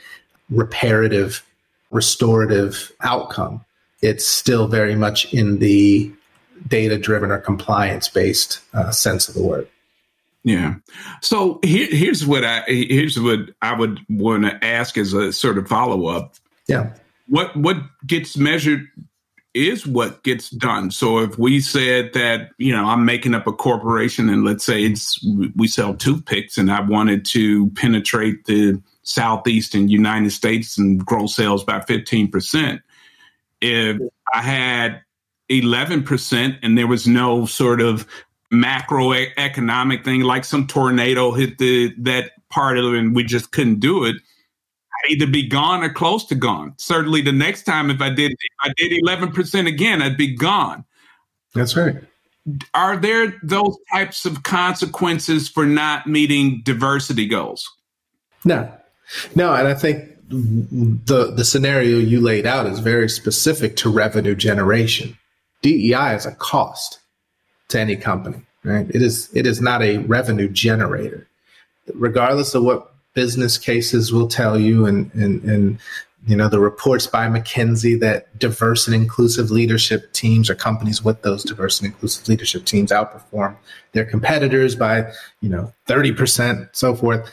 reparative 0.50 1.44
restorative 1.90 2.92
outcome. 3.00 3.64
It's 4.02 4.26
still 4.26 4.66
very 4.66 4.96
much 4.96 5.32
in 5.32 5.60
the 5.60 6.12
data 6.66 6.98
driven 6.98 7.30
or 7.30 7.38
compliance 7.38 8.08
based 8.08 8.60
uh, 8.74 8.90
sense 8.90 9.28
of 9.28 9.34
the 9.34 9.42
word. 9.42 9.68
Yeah. 10.44 10.74
So 11.22 11.58
here, 11.64 11.88
here's 11.90 12.26
what 12.26 12.44
I 12.44 12.62
here's 12.66 13.18
what 13.18 13.50
I 13.62 13.74
would 13.74 13.98
want 14.10 14.44
to 14.44 14.64
ask 14.64 14.98
as 14.98 15.14
a 15.14 15.32
sort 15.32 15.56
of 15.56 15.66
follow 15.66 16.06
up. 16.06 16.36
Yeah. 16.68 16.94
What 17.26 17.56
what 17.56 17.78
gets 18.06 18.36
measured 18.36 18.86
is 19.54 19.86
what 19.86 20.22
gets 20.24 20.50
done. 20.50 20.90
So 20.90 21.20
if 21.20 21.38
we 21.38 21.60
said 21.60 22.12
that, 22.12 22.50
you 22.58 22.72
know, 22.72 22.86
I'm 22.86 23.04
making 23.04 23.34
up 23.34 23.46
a 23.46 23.52
corporation 23.52 24.28
and 24.28 24.44
let's 24.44 24.66
say 24.66 24.82
it's 24.82 25.24
we 25.54 25.68
sell 25.68 25.94
toothpicks 25.94 26.58
and 26.58 26.70
I 26.70 26.80
wanted 26.80 27.24
to 27.26 27.70
penetrate 27.70 28.44
the 28.44 28.82
southeastern 29.02 29.88
United 29.88 30.30
States 30.32 30.76
and 30.76 31.04
grow 31.04 31.26
sales 31.26 31.64
by 31.64 31.78
15%. 31.78 32.82
If 33.60 33.98
I 34.34 34.42
had 34.42 35.02
11% 35.50 36.58
and 36.62 36.76
there 36.76 36.86
was 36.86 37.06
no 37.06 37.46
sort 37.46 37.80
of 37.80 38.06
macroeconomic 38.54 40.04
thing 40.04 40.22
like 40.22 40.44
some 40.44 40.66
tornado 40.66 41.32
hit 41.32 41.58
the 41.58 41.94
that 41.98 42.32
part 42.50 42.78
of 42.78 42.84
it 42.84 42.98
and 42.98 43.14
we 43.14 43.24
just 43.24 43.52
couldn't 43.52 43.80
do 43.80 44.04
it, 44.04 44.16
I'd 44.16 45.12
either 45.12 45.26
be 45.26 45.48
gone 45.48 45.82
or 45.82 45.92
close 45.92 46.24
to 46.26 46.34
gone. 46.34 46.74
Certainly 46.78 47.22
the 47.22 47.32
next 47.32 47.64
time 47.64 47.90
if 47.90 48.00
I 48.00 48.10
did 48.10 48.32
if 48.32 48.38
I 48.62 48.72
did 48.76 48.92
11% 49.02 49.68
again, 49.68 50.02
I'd 50.02 50.16
be 50.16 50.34
gone. 50.34 50.84
That's 51.54 51.76
right. 51.76 51.96
Are 52.74 52.96
there 52.96 53.34
those 53.42 53.76
types 53.92 54.26
of 54.26 54.42
consequences 54.42 55.48
for 55.48 55.64
not 55.64 56.06
meeting 56.06 56.62
diversity 56.62 57.26
goals? 57.26 57.70
No, 58.44 58.70
no, 59.34 59.54
and 59.54 59.66
I 59.66 59.74
think 59.74 60.10
the 60.28 61.32
the 61.34 61.44
scenario 61.44 61.98
you 61.98 62.20
laid 62.20 62.46
out 62.46 62.66
is 62.66 62.78
very 62.80 63.08
specific 63.08 63.76
to 63.76 63.90
revenue 63.90 64.34
generation. 64.34 65.16
DEI 65.62 66.14
is 66.14 66.26
a 66.26 66.32
cost 66.32 66.98
to 67.68 67.80
any 67.80 67.96
company, 67.96 68.42
right? 68.62 68.86
It 68.90 69.02
is 69.02 69.30
it 69.34 69.46
is 69.46 69.60
not 69.60 69.82
a 69.82 69.98
revenue 69.98 70.48
generator. 70.48 71.26
Regardless 71.94 72.54
of 72.54 72.64
what 72.64 72.92
business 73.14 73.58
cases 73.58 74.12
will 74.12 74.28
tell 74.28 74.58
you 74.58 74.86
and 74.86 75.12
and, 75.14 75.42
and 75.44 75.78
you 76.26 76.36
know 76.36 76.48
the 76.48 76.60
reports 76.60 77.06
by 77.06 77.26
McKinsey 77.26 77.98
that 78.00 78.38
diverse 78.38 78.86
and 78.86 78.94
inclusive 78.94 79.50
leadership 79.50 80.12
teams 80.12 80.48
or 80.48 80.54
companies 80.54 81.04
with 81.04 81.20
those 81.22 81.44
diverse 81.44 81.80
and 81.80 81.86
inclusive 81.86 82.26
leadership 82.28 82.64
teams 82.64 82.90
outperform 82.90 83.56
their 83.92 84.06
competitors 84.06 84.74
by 84.74 85.12
you 85.42 85.50
know 85.50 85.72
30% 85.86 86.68
so 86.72 86.94
forth 86.94 87.30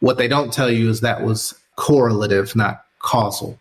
what 0.00 0.18
they 0.18 0.28
don't 0.28 0.52
tell 0.52 0.70
you 0.70 0.88
is 0.88 1.00
that 1.00 1.22
was 1.22 1.54
correlative, 1.76 2.54
not 2.56 2.84
causal, 2.98 3.58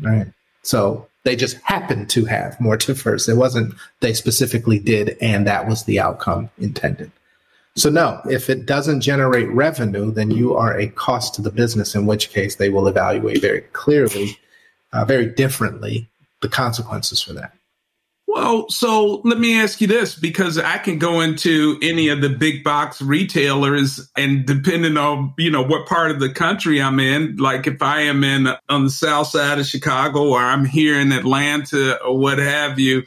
right? 0.00 0.26
So 0.62 1.08
they 1.24 1.36
just 1.36 1.56
happened 1.62 2.08
to 2.10 2.24
have 2.26 2.60
more 2.60 2.76
diverse. 2.76 3.28
It 3.28 3.36
wasn't 3.36 3.74
they 4.00 4.12
specifically 4.12 4.78
did, 4.78 5.16
and 5.20 5.46
that 5.46 5.66
was 5.66 5.84
the 5.84 6.00
outcome 6.00 6.50
intended. 6.58 7.10
So 7.76 7.90
no, 7.90 8.20
if 8.30 8.48
it 8.48 8.66
doesn't 8.66 9.00
generate 9.00 9.48
revenue, 9.48 10.12
then 10.12 10.30
you 10.30 10.54
are 10.54 10.78
a 10.78 10.88
cost 10.88 11.34
to 11.34 11.42
the 11.42 11.50
business. 11.50 11.94
In 11.94 12.06
which 12.06 12.30
case, 12.30 12.56
they 12.56 12.68
will 12.68 12.86
evaluate 12.86 13.40
very 13.40 13.62
clearly, 13.72 14.38
uh, 14.92 15.04
very 15.04 15.26
differently, 15.26 16.08
the 16.40 16.48
consequences 16.48 17.20
for 17.20 17.32
that. 17.32 17.52
Well, 18.34 18.68
so 18.68 19.20
let 19.22 19.38
me 19.38 19.60
ask 19.60 19.80
you 19.80 19.86
this 19.86 20.16
because 20.16 20.58
I 20.58 20.78
can 20.78 20.98
go 20.98 21.20
into 21.20 21.78
any 21.80 22.08
of 22.08 22.20
the 22.20 22.28
big 22.28 22.64
box 22.64 23.00
retailers 23.00 24.10
and 24.16 24.44
depending 24.44 24.96
on, 24.96 25.34
you 25.38 25.52
know, 25.52 25.62
what 25.62 25.86
part 25.86 26.10
of 26.10 26.18
the 26.18 26.30
country 26.30 26.82
I'm 26.82 26.98
in, 26.98 27.36
like 27.36 27.68
if 27.68 27.80
I 27.80 28.00
am 28.00 28.24
in 28.24 28.48
on 28.68 28.82
the 28.82 28.90
south 28.90 29.28
side 29.28 29.60
of 29.60 29.66
Chicago 29.66 30.30
or 30.30 30.40
I'm 30.40 30.64
here 30.64 30.98
in 30.98 31.12
Atlanta 31.12 32.02
or 32.02 32.18
what 32.18 32.38
have 32.38 32.80
you, 32.80 33.04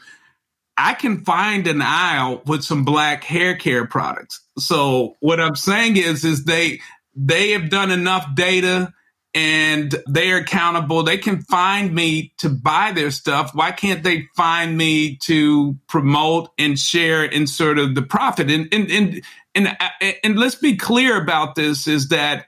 I 0.78 0.94
can 0.94 1.26
find 1.26 1.68
an 1.68 1.82
aisle 1.82 2.42
with 2.46 2.64
some 2.64 2.86
black 2.86 3.26
hair 3.26 3.54
care 3.54 3.86
products. 3.86 4.42
So 4.58 5.18
what 5.20 5.42
I'm 5.42 5.58
saying 5.58 5.98
is, 5.98 6.24
is 6.24 6.46
they 6.46 6.80
they 7.18 7.52
have 7.52 7.70
done 7.70 7.92
enough 7.92 8.34
data 8.34 8.94
and 9.38 9.96
they're 10.08 10.38
accountable. 10.38 11.04
They 11.04 11.20
can 11.20 11.44
find 11.44 11.94
me 11.94 12.34
to 12.40 12.50
buy 12.50 12.92
their 12.92 13.12
stuff. 13.12 13.52
Why 13.54 13.72
can't 13.72 14.02
they 14.02 14.28
find 14.36 14.76
me 14.76 15.18
to 15.18 15.78
promote 15.88 16.50
and 16.58 16.78
share 16.80 17.24
in 17.24 17.46
sort 17.46 17.78
of 17.78 17.94
the 17.94 18.02
profit? 18.02 18.50
And 18.50 18.68
and 18.72 18.90
and 18.90 19.22
and, 19.54 19.68
uh, 19.68 19.90
and 20.24 20.40
let's 20.40 20.56
be 20.56 20.76
clear 20.76 21.22
about 21.22 21.54
this: 21.54 21.88
is 21.88 22.08
that 22.08 22.48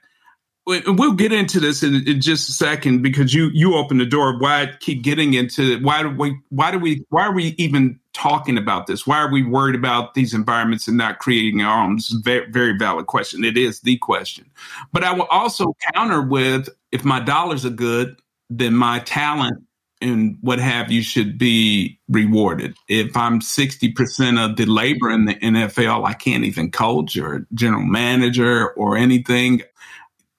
we'll 0.66 1.12
get 1.12 1.32
into 1.32 1.60
this 1.60 1.84
in, 1.84 2.08
in, 2.08 2.20
just 2.20 2.48
a 2.48 2.52
second 2.52 3.02
because 3.02 3.32
you 3.32 3.50
you 3.54 3.76
open 3.76 3.98
the 3.98 4.04
door. 4.04 4.36
Why 4.40 4.72
keep 4.80 5.04
getting 5.04 5.34
into 5.34 5.80
why 5.84 6.02
do 6.02 6.10
we 6.10 6.40
why 6.48 6.72
do 6.72 6.80
we 6.80 7.04
why 7.10 7.22
are 7.22 7.32
we 7.32 7.54
even 7.56 7.99
talking 8.12 8.58
about 8.58 8.86
this? 8.86 9.06
Why 9.06 9.18
are 9.18 9.30
we 9.30 9.42
worried 9.42 9.74
about 9.74 10.14
these 10.14 10.34
environments 10.34 10.88
and 10.88 10.96
not 10.96 11.18
creating 11.18 11.62
our 11.62 11.84
own? 11.84 11.96
It's 11.96 12.14
a 12.14 12.18
very, 12.18 12.50
very 12.50 12.76
valid 12.76 13.06
question. 13.06 13.44
It 13.44 13.56
is 13.56 13.80
the 13.80 13.96
question. 13.98 14.50
But 14.92 15.04
I 15.04 15.12
will 15.12 15.26
also 15.30 15.74
counter 15.94 16.22
with 16.22 16.68
if 16.92 17.04
my 17.04 17.20
dollars 17.20 17.64
are 17.64 17.70
good, 17.70 18.16
then 18.48 18.74
my 18.74 18.98
talent 19.00 19.62
and 20.02 20.38
what 20.40 20.58
have 20.58 20.90
you 20.90 21.02
should 21.02 21.36
be 21.36 21.98
rewarded. 22.08 22.74
If 22.88 23.14
I'm 23.16 23.40
60% 23.40 24.42
of 24.42 24.56
the 24.56 24.64
labor 24.64 25.10
in 25.10 25.26
the 25.26 25.34
NFL, 25.34 26.06
I 26.06 26.14
can't 26.14 26.44
even 26.44 26.70
coach 26.70 27.16
or 27.18 27.46
general 27.54 27.84
manager 27.84 28.70
or 28.70 28.96
anything 28.96 29.60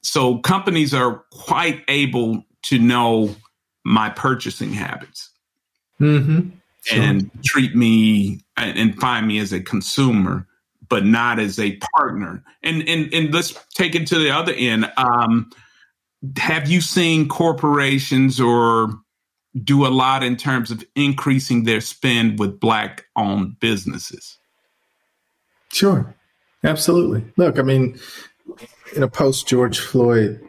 so 0.02 0.40
companies 0.40 0.94
are 0.94 1.24
quite 1.32 1.84
able 1.88 2.44
to 2.64 2.80
know 2.80 3.36
my 3.84 4.10
purchasing 4.10 4.74
habits 4.74 5.30
mm-hmm. 6.00 6.50
Sure. 6.84 7.02
and 7.02 7.32
treat 7.44 7.76
me 7.76 8.42
and 8.58 9.00
find 9.00 9.28
me 9.28 9.40
as 9.40 9.54
a 9.54 9.62
consumer 9.62 10.48
but 10.92 11.06
not 11.06 11.40
as 11.40 11.58
a 11.58 11.80
partner. 11.96 12.44
And 12.62 12.88
and 12.88 13.12
and 13.14 13.34
let's 13.34 13.58
take 13.74 13.96
it 13.96 14.06
to 14.08 14.20
the 14.20 14.30
other 14.30 14.54
end. 14.54 14.92
Um, 14.98 15.50
have 16.38 16.70
you 16.70 16.82
seen 16.82 17.30
corporations 17.30 18.42
or 18.42 18.90
do 19.64 19.88
a 19.88 19.90
lot 19.90 20.22
in 20.22 20.36
terms 20.36 20.70
of 20.70 20.84
increasing 20.94 21.64
their 21.64 21.80
spend 21.80 22.40
with 22.40 22.60
black 22.60 23.06
owned 23.16 23.58
businesses? 23.62 24.38
Sure. 25.72 26.14
Absolutely. 26.64 27.24
Look 27.38 27.58
i 27.58 27.62
mean 27.62 27.98
in 28.94 29.02
a 29.02 29.08
post 29.08 29.48
George 29.48 29.80
Floyd 29.80 30.46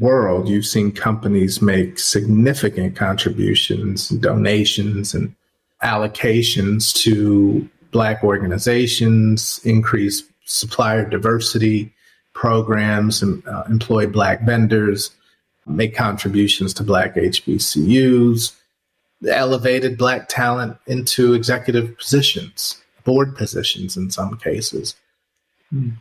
world, 0.00 0.48
you've 0.48 0.66
seen 0.66 0.92
companies 0.92 1.62
make 1.62 1.98
significant 1.98 2.96
contributions, 2.96 4.08
donations, 4.08 5.14
and 5.14 5.34
allocations 5.82 6.94
to 7.02 7.68
Black 7.92 8.24
organizations, 8.24 9.60
increase 9.64 10.22
supplier 10.44 11.08
diversity 11.08 11.92
programs, 12.34 13.22
and 13.22 13.46
uh, 13.46 13.64
employ 13.68 14.06
Black 14.06 14.42
vendors, 14.42 15.10
make 15.66 15.94
contributions 15.94 16.74
to 16.74 16.82
Black 16.82 17.14
HBCUs, 17.14 18.52
elevated 19.28 19.96
Black 19.96 20.28
talent 20.28 20.76
into 20.86 21.32
executive 21.32 21.96
positions, 21.96 22.80
board 23.04 23.36
positions 23.36 23.96
in 23.96 24.10
some 24.10 24.36
cases. 24.36 24.94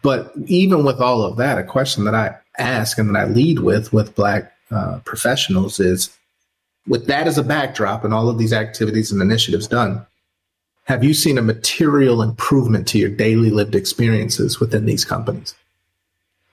But 0.02 0.34
even 0.46 0.84
with 0.84 1.00
all 1.00 1.24
of 1.24 1.38
that, 1.38 1.58
a 1.58 1.64
question 1.64 2.04
that 2.06 2.14
I 2.14 2.36
ask 2.58 2.98
and 2.98 3.16
that 3.16 3.20
I 3.20 3.26
lead 3.26 3.60
with 3.60 3.94
with 3.94 4.16
Black 4.16 4.52
uh, 4.72 5.00
professionals 5.06 5.80
is 5.80 6.16
with 6.88 7.08
that 7.08 7.28
as 7.28 7.38
a 7.38 7.44
backdrop 7.44 8.04
and 8.04 8.14
all 8.14 8.30
of 8.30 8.38
these 8.38 8.54
activities 8.54 9.12
and 9.12 9.22
initiatives 9.22 9.68
done, 9.68 10.06
have 10.86 11.04
you 11.04 11.14
seen 11.14 11.38
a 11.38 11.42
material 11.42 12.22
improvement 12.22 12.88
to 12.90 13.00
your 13.00 13.10
daily 13.10 13.50
lived 13.50 13.76
experiences 13.76 14.60
within 14.60 14.86
these 14.86 15.04
companies? 15.04 15.56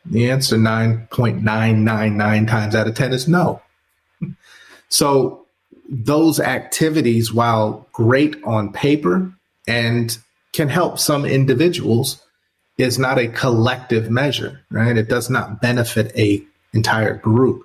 The 0.07 0.31
answer 0.31 0.57
9.999 0.57 2.49
times 2.49 2.75
out 2.75 2.89
of 2.89 2.95
10 2.95 3.13
is 3.13 3.29
no. 3.29 3.61
So 4.89 5.47
those 5.89 6.39
activities, 6.39 7.33
while 7.33 7.87
great 7.93 8.37
on 8.45 8.75
paper 8.75 9.33
and 9.67 10.19
can 10.53 10.69
help 10.69 10.99
some 10.99 11.25
individuals, 11.25 12.23
is 12.79 12.99
not 12.99 13.19
a 13.19 13.29
collective 13.29 14.11
measure, 14.11 14.61
right? 14.71 14.97
It 14.97 15.09
does 15.09 15.29
not 15.29 15.61
benefit 15.61 16.13
a 16.17 16.43
entire 16.73 17.15
group. 17.15 17.65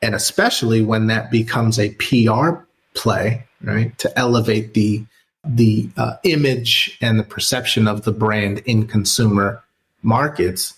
And 0.00 0.14
especially 0.14 0.82
when 0.82 1.08
that 1.08 1.30
becomes 1.30 1.78
a 1.78 1.90
PR 1.94 2.62
play, 2.94 3.44
right? 3.62 3.96
To 3.98 4.18
elevate 4.18 4.74
the 4.74 5.04
the 5.44 5.88
uh, 5.96 6.16
image 6.24 6.98
and 7.00 7.18
the 7.18 7.24
perception 7.24 7.88
of 7.88 8.02
the 8.02 8.12
brand 8.12 8.58
in 8.66 8.86
consumer 8.86 9.62
markets, 10.02 10.74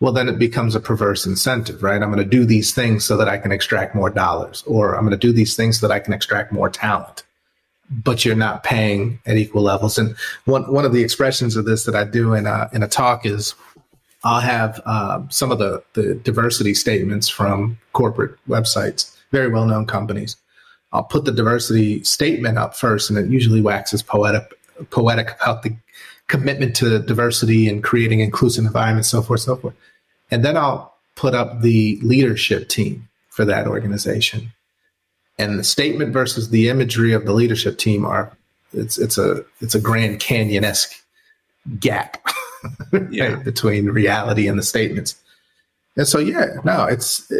well, 0.00 0.12
then 0.12 0.28
it 0.28 0.38
becomes 0.38 0.74
a 0.74 0.80
perverse 0.80 1.24
incentive, 1.24 1.82
right? 1.82 2.02
I'm 2.02 2.12
going 2.12 2.22
to 2.22 2.24
do 2.24 2.44
these 2.44 2.74
things 2.74 3.04
so 3.04 3.16
that 3.16 3.28
I 3.28 3.38
can 3.38 3.52
extract 3.52 3.94
more 3.94 4.10
dollars, 4.10 4.64
or 4.66 4.94
I'm 4.94 5.02
going 5.02 5.12
to 5.12 5.16
do 5.16 5.32
these 5.32 5.56
things 5.56 5.78
so 5.78 5.86
that 5.86 5.94
I 5.94 6.00
can 6.00 6.12
extract 6.12 6.52
more 6.52 6.68
talent 6.68 7.22
but 7.92 8.24
you're 8.24 8.34
not 8.34 8.62
paying 8.62 9.20
at 9.26 9.36
equal 9.36 9.62
levels. 9.62 9.98
And 9.98 10.16
one 10.44 10.70
one 10.72 10.84
of 10.84 10.92
the 10.92 11.02
expressions 11.02 11.56
of 11.56 11.64
this 11.64 11.84
that 11.84 11.94
I 11.94 12.04
do 12.04 12.34
in 12.34 12.46
a, 12.46 12.68
in 12.72 12.82
a 12.82 12.88
talk 12.88 13.26
is 13.26 13.54
I'll 14.24 14.40
have 14.40 14.80
uh, 14.86 15.22
some 15.28 15.50
of 15.50 15.58
the 15.58 15.82
the 15.94 16.14
diversity 16.14 16.74
statements 16.74 17.28
from 17.28 17.78
corporate 17.92 18.36
websites, 18.48 19.16
very 19.30 19.48
well 19.48 19.66
known 19.66 19.86
companies. 19.86 20.36
I'll 20.92 21.04
put 21.04 21.24
the 21.24 21.32
diversity 21.32 22.04
statement 22.04 22.58
up 22.58 22.76
first, 22.76 23.10
and 23.10 23.18
it 23.18 23.26
usually 23.26 23.60
waxes 23.60 24.02
poetic 24.02 24.54
poetic 24.90 25.36
about 25.40 25.62
the 25.62 25.76
commitment 26.28 26.74
to 26.76 26.98
diversity 27.00 27.68
and 27.68 27.82
creating 27.82 28.20
inclusive 28.20 28.64
environments, 28.64 29.08
so 29.08 29.22
forth, 29.22 29.40
so 29.40 29.56
forth. 29.56 29.74
And 30.30 30.44
then 30.44 30.56
I'll 30.56 30.94
put 31.14 31.34
up 31.34 31.60
the 31.60 31.98
leadership 32.02 32.68
team 32.68 33.08
for 33.28 33.44
that 33.44 33.66
organization 33.66 34.52
and 35.42 35.58
the 35.58 35.64
statement 35.64 36.12
versus 36.12 36.50
the 36.50 36.68
imagery 36.68 37.12
of 37.12 37.24
the 37.24 37.32
leadership 37.32 37.78
team 37.78 38.04
are 38.04 38.36
it's 38.72 38.98
it's 38.98 39.18
a 39.18 39.44
it's 39.60 39.74
a 39.74 39.80
Grand 39.80 40.20
Canyon 40.20 40.64
esque 40.64 40.94
gap 41.78 42.24
yeah. 43.10 43.36
between 43.36 43.86
reality 43.86 44.46
and 44.46 44.58
the 44.58 44.62
statements. 44.62 45.16
And 45.96 46.06
so, 46.06 46.18
yeah, 46.18 46.46
no, 46.64 46.86
it's 46.86 47.30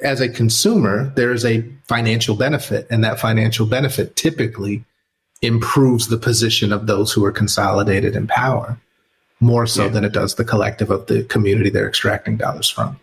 as 0.00 0.20
a 0.20 0.28
consumer, 0.28 1.12
there 1.16 1.32
is 1.32 1.44
a 1.44 1.62
financial 1.88 2.36
benefit, 2.36 2.86
and 2.90 3.02
that 3.04 3.20
financial 3.20 3.66
benefit 3.66 4.16
typically 4.16 4.84
improves 5.40 6.08
the 6.08 6.18
position 6.18 6.72
of 6.72 6.86
those 6.86 7.12
who 7.12 7.24
are 7.24 7.32
consolidated 7.32 8.16
in 8.16 8.26
power 8.26 8.78
more 9.40 9.66
so 9.66 9.84
yeah. 9.84 9.90
than 9.90 10.04
it 10.04 10.12
does 10.12 10.34
the 10.34 10.44
collective 10.44 10.90
of 10.90 11.06
the 11.06 11.22
community 11.24 11.70
they're 11.70 11.88
extracting 11.88 12.36
dollars 12.36 12.68
from. 12.68 12.98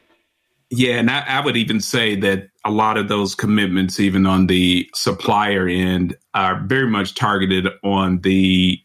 Yeah, 0.74 0.95
and 0.95 1.11
I, 1.11 1.26
I, 1.28 1.43
would 1.43 1.57
even 1.57 1.82
say 1.82 2.15
that 2.22 2.47
a 2.63 2.72
lot 2.72 2.97
of 2.97 3.09
those 3.09 3.36
commitments, 3.36 3.99
even 3.99 4.26
on 4.26 4.47
the 4.47 4.89
supplier 4.95 5.67
end, 5.67 6.15
are 6.34 6.63
very 6.65 6.88
much 6.88 7.13
targeted 7.13 7.67
on 7.84 8.22
the 8.22 8.80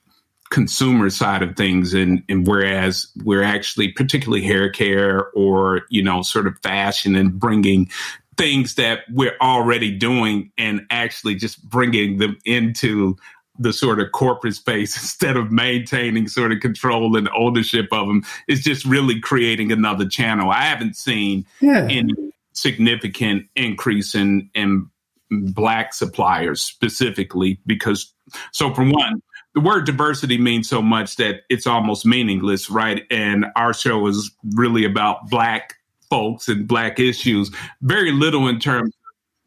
consumer 0.51 1.11
side 1.11 1.43
of 1.43 1.57
things. 1.57 1.95
And, 1.95 2.24
and 2.28 2.45
whereas 2.45 3.07
we're 3.22 3.45
actually, 3.45 3.93
particularly 3.93 4.43
hair 4.43 4.68
care 4.68 5.30
or, 5.30 5.82
you 5.89 6.03
know, 6.03 6.22
sort 6.22 6.49
of 6.49 6.59
fashion 6.59 7.14
and 7.14 7.39
bringing 7.39 7.89
things 8.37 8.74
that 8.74 9.01
we're 9.12 9.37
already 9.41 9.93
doing 9.93 10.51
and 10.59 10.84
actually 10.91 11.37
just 11.37 11.62
bringing 11.68 12.18
them 12.18 12.37
into 12.45 13.16
the 13.59 13.73
sort 13.73 14.01
of 14.01 14.13
corporate 14.13 14.55
space 14.55 14.97
instead 15.03 15.37
of 15.37 15.51
maintaining 15.51 16.29
sort 16.29 16.53
of 16.53 16.61
control 16.61 17.17
and 17.17 17.29
ownership 17.37 17.89
of 17.93 18.07
them 18.07 18.23
is 18.49 18.63
just 18.63 18.85
really 18.85 19.21
creating 19.21 19.73
another 19.73 20.07
channel. 20.07 20.51
I 20.51 20.63
haven't 20.63 20.97
seen 20.97 21.47
yeah. 21.61 21.87
any 21.91 22.15
significant 22.53 23.47
increase 23.55 24.15
in 24.15 24.51
in 24.55 24.89
black 25.31 25.93
suppliers 25.93 26.63
specifically 26.63 27.61
because 27.67 28.13
so 28.53 28.73
for 28.73 28.85
one 28.85 29.21
the 29.55 29.61
word 29.61 29.85
diversity 29.85 30.39
means 30.39 30.69
so 30.69 30.81
much 30.81 31.17
that 31.17 31.41
it's 31.51 31.67
almost 31.67 32.07
meaningless 32.07 32.71
right 32.71 33.03
and 33.11 33.45
our 33.57 33.75
show 33.75 34.07
is 34.07 34.31
really 34.55 34.85
about 34.85 35.29
black 35.29 35.75
folks 36.09 36.49
and 36.49 36.67
black 36.67 36.99
issues 36.99 37.51
very 37.83 38.13
little 38.13 38.47
in 38.49 38.59
terms 38.59 38.95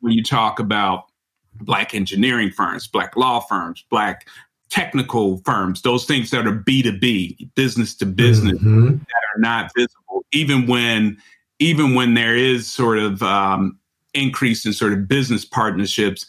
when 0.01 0.13
you 0.13 0.23
talk 0.23 0.59
about 0.59 1.05
black 1.61 1.93
engineering 1.93 2.51
firms, 2.51 2.87
black 2.87 3.15
law 3.15 3.39
firms, 3.39 3.83
black 3.89 4.27
technical 4.69 5.39
firms, 5.39 5.81
those 5.81 6.05
things 6.05 6.29
that 6.31 6.45
are 6.45 6.53
B2B, 6.53 7.53
business 7.55 7.95
to 7.95 8.05
business 8.05 8.57
mm-hmm. 8.59 8.89
that 8.89 9.21
are 9.35 9.39
not 9.39 9.71
visible, 9.75 10.23
even 10.31 10.67
when 10.67 11.17
even 11.59 11.93
when 11.93 12.13
there 12.13 12.35
is 12.35 12.71
sort 12.71 12.97
of 12.97 13.21
um, 13.21 13.77
increase 14.13 14.65
in 14.65 14.73
sort 14.73 14.93
of 14.93 15.07
business 15.07 15.43
partnerships, 15.43 16.25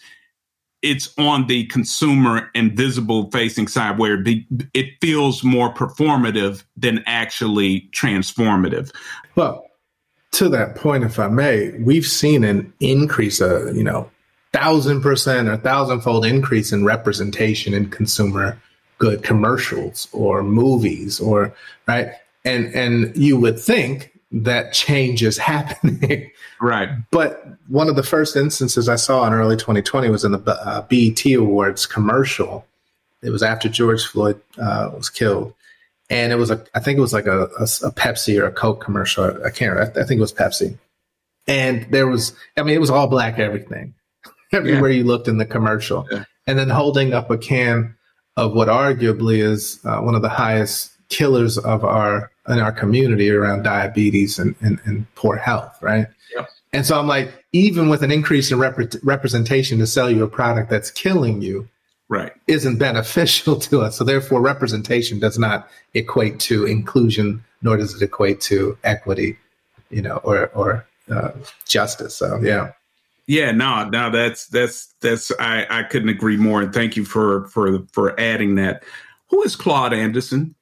it's 0.82 1.12
on 1.18 1.46
the 1.46 1.66
consumer 1.66 2.50
and 2.54 2.76
visible 2.76 3.30
facing 3.30 3.68
side 3.68 3.98
where 3.98 4.14
it, 4.14 4.24
be, 4.24 4.46
it 4.74 4.86
feels 5.00 5.44
more 5.44 5.72
performative 5.72 6.64
than 6.76 7.02
actually 7.06 7.88
transformative. 7.92 8.92
Well, 9.36 9.64
to 10.32 10.48
that 10.48 10.74
point, 10.74 11.04
if 11.04 11.18
I 11.18 11.28
may, 11.28 11.72
we've 11.78 12.06
seen 12.06 12.44
an 12.44 12.72
increase, 12.80 13.40
uh, 13.40 13.72
you 13.72 13.84
know, 13.84 14.10
thousand 14.60 15.00
percent 15.00 15.48
or 15.48 15.56
thousandfold 15.56 16.24
increase 16.24 16.72
in 16.72 16.84
representation 16.84 17.74
in 17.74 17.90
consumer 17.90 18.60
good 18.98 19.22
commercials 19.22 20.08
or 20.12 20.42
movies 20.42 21.18
or 21.20 21.54
right 21.88 22.12
And 22.44 22.74
and 22.74 23.16
you 23.16 23.38
would 23.38 23.58
think 23.58 24.12
that 24.32 24.72
change 24.72 25.22
is 25.22 25.38
happening. 25.52 26.30
Right. 26.60 26.90
But 27.10 27.44
one 27.68 27.88
of 27.88 27.96
the 27.96 28.02
first 28.02 28.36
instances 28.36 28.88
I 28.88 28.96
saw 28.96 29.26
in 29.26 29.32
early 29.32 29.56
2020 29.56 30.10
was 30.10 30.24
in 30.24 30.32
the 30.32 30.38
uh, 30.38 30.82
BET 30.82 31.24
Awards 31.34 31.86
commercial. 31.86 32.66
It 33.22 33.30
was 33.30 33.42
after 33.42 33.68
George 33.68 34.06
Floyd 34.06 34.40
uh, 34.58 34.90
was 34.94 35.10
killed. 35.10 35.54
And 36.10 36.32
it 36.32 36.36
was 36.36 36.50
a, 36.50 36.64
I 36.74 36.80
think 36.80 36.98
it 36.98 37.00
was 37.00 37.12
like 37.12 37.26
a, 37.26 37.44
a, 37.58 37.62
a 37.62 37.92
Pepsi 37.92 38.40
or 38.40 38.46
a 38.46 38.52
Coke 38.52 38.82
commercial. 38.82 39.44
I 39.44 39.50
can't, 39.50 39.78
I 39.78 39.86
think 39.86 40.18
it 40.18 40.20
was 40.20 40.32
Pepsi. 40.32 40.76
And 41.46 41.86
there 41.90 42.06
was, 42.06 42.34
I 42.56 42.62
mean, 42.62 42.74
it 42.74 42.80
was 42.80 42.90
all 42.90 43.06
black 43.06 43.38
everything, 43.38 43.94
everywhere 44.52 44.90
yeah. 44.90 44.98
you 44.98 45.04
looked 45.04 45.28
in 45.28 45.38
the 45.38 45.46
commercial. 45.46 46.06
Yeah. 46.10 46.24
And 46.46 46.58
then 46.58 46.68
holding 46.68 47.12
up 47.12 47.30
a 47.30 47.38
can 47.38 47.96
of 48.36 48.52
what 48.54 48.68
arguably 48.68 49.38
is 49.38 49.78
uh, 49.84 50.00
one 50.00 50.14
of 50.14 50.22
the 50.22 50.28
highest 50.28 50.92
killers 51.08 51.58
of 51.58 51.84
our 51.84 52.30
in 52.48 52.58
our 52.58 52.72
community 52.72 53.30
around 53.30 53.62
diabetes 53.62 54.38
and, 54.38 54.56
and, 54.60 54.80
and 54.84 55.12
poor 55.14 55.36
health, 55.36 55.76
right? 55.80 56.06
Yep. 56.34 56.48
And 56.72 56.86
so 56.86 56.98
I'm 56.98 57.06
like, 57.06 57.32
even 57.52 57.88
with 57.88 58.02
an 58.02 58.10
increase 58.10 58.50
in 58.50 58.58
rep- 58.58 58.94
representation 59.02 59.78
to 59.78 59.86
sell 59.86 60.10
you 60.10 60.24
a 60.24 60.28
product 60.28 60.70
that's 60.70 60.90
killing 60.90 61.42
you, 61.42 61.68
right, 62.08 62.32
isn't 62.46 62.78
beneficial 62.78 63.56
to 63.60 63.82
us. 63.82 63.96
So 63.98 64.04
therefore, 64.04 64.40
representation 64.40 65.18
does 65.18 65.38
not 65.38 65.68
equate 65.94 66.40
to 66.40 66.64
inclusion, 66.64 67.44
nor 67.62 67.76
does 67.76 67.94
it 67.94 68.04
equate 68.04 68.40
to 68.42 68.78
equity, 68.84 69.36
you 69.90 70.02
know, 70.02 70.16
or 70.18 70.48
or 70.54 70.86
uh, 71.10 71.32
justice. 71.66 72.16
So 72.16 72.40
yeah. 72.40 72.72
Yeah, 73.30 73.52
no, 73.52 73.88
no, 73.88 74.10
that's 74.10 74.48
that's 74.48 74.92
that's 75.00 75.30
I, 75.38 75.64
I 75.70 75.82
couldn't 75.84 76.08
agree 76.08 76.36
more, 76.36 76.62
and 76.62 76.74
thank 76.74 76.96
you 76.96 77.04
for 77.04 77.46
for 77.46 77.86
for 77.92 78.18
adding 78.18 78.56
that. 78.56 78.82
Who 79.28 79.40
is 79.44 79.54
Claude 79.54 79.92
Anderson? 79.92 80.56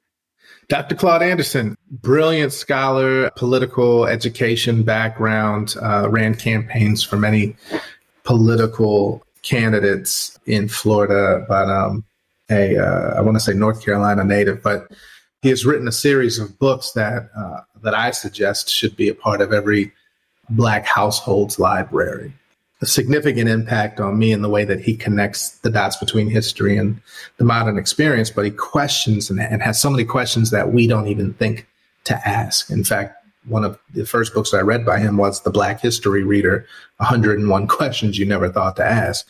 Dr. 0.67 0.93
Claude 0.93 1.23
Anderson, 1.23 1.75
brilliant 1.89 2.53
scholar, 2.53 3.31
political 3.31 4.05
education 4.05 4.83
background, 4.83 5.73
uh, 5.81 6.09
ran 6.11 6.35
campaigns 6.35 7.01
for 7.01 7.17
many 7.17 7.55
political 8.23 9.25
candidates 9.41 10.37
in 10.45 10.67
Florida, 10.67 11.43
but 11.49 11.67
um, 11.71 12.05
a 12.51 12.77
uh, 12.77 13.15
I 13.17 13.21
want 13.21 13.35
to 13.35 13.39
say 13.39 13.53
North 13.53 13.83
Carolina 13.83 14.23
native, 14.23 14.61
but 14.61 14.91
he 15.41 15.49
has 15.49 15.65
written 15.65 15.87
a 15.87 15.91
series 15.91 16.37
of 16.37 16.59
books 16.59 16.91
that 16.91 17.31
uh, 17.35 17.61
that 17.81 17.95
I 17.95 18.11
suggest 18.11 18.69
should 18.69 18.95
be 18.95 19.09
a 19.09 19.15
part 19.15 19.41
of 19.41 19.53
every 19.53 19.91
Black 20.51 20.85
household's 20.85 21.57
library 21.57 22.35
a 22.81 22.85
significant 22.85 23.49
impact 23.49 23.99
on 23.99 24.17
me 24.17 24.31
in 24.31 24.41
the 24.41 24.49
way 24.49 24.63
that 24.63 24.79
he 24.79 24.95
connects 24.95 25.51
the 25.59 25.69
dots 25.69 25.97
between 25.97 26.29
history 26.29 26.77
and 26.77 27.01
the 27.37 27.43
modern 27.43 27.77
experience, 27.77 28.29
but 28.29 28.45
he 28.45 28.51
questions 28.51 29.29
and, 29.29 29.39
and, 29.39 29.61
has 29.61 29.79
so 29.79 29.89
many 29.89 30.05
questions 30.05 30.51
that 30.51 30.71
we 30.71 30.87
don't 30.87 31.07
even 31.07 31.33
think 31.33 31.67
to 32.05 32.15
ask. 32.27 32.69
In 32.69 32.83
fact, 32.83 33.15
one 33.45 33.65
of 33.65 33.77
the 33.93 34.05
first 34.05 34.33
books 34.33 34.53
I 34.53 34.61
read 34.61 34.85
by 34.85 34.99
him 34.99 35.17
was 35.17 35.41
The 35.41 35.49
Black 35.49 35.81
History 35.81 36.23
Reader 36.23 36.65
101 36.97 37.67
Questions 37.67 38.17
You 38.17 38.25
Never 38.25 38.49
Thought 38.49 38.77
to 38.77 38.85
Ask, 38.85 39.27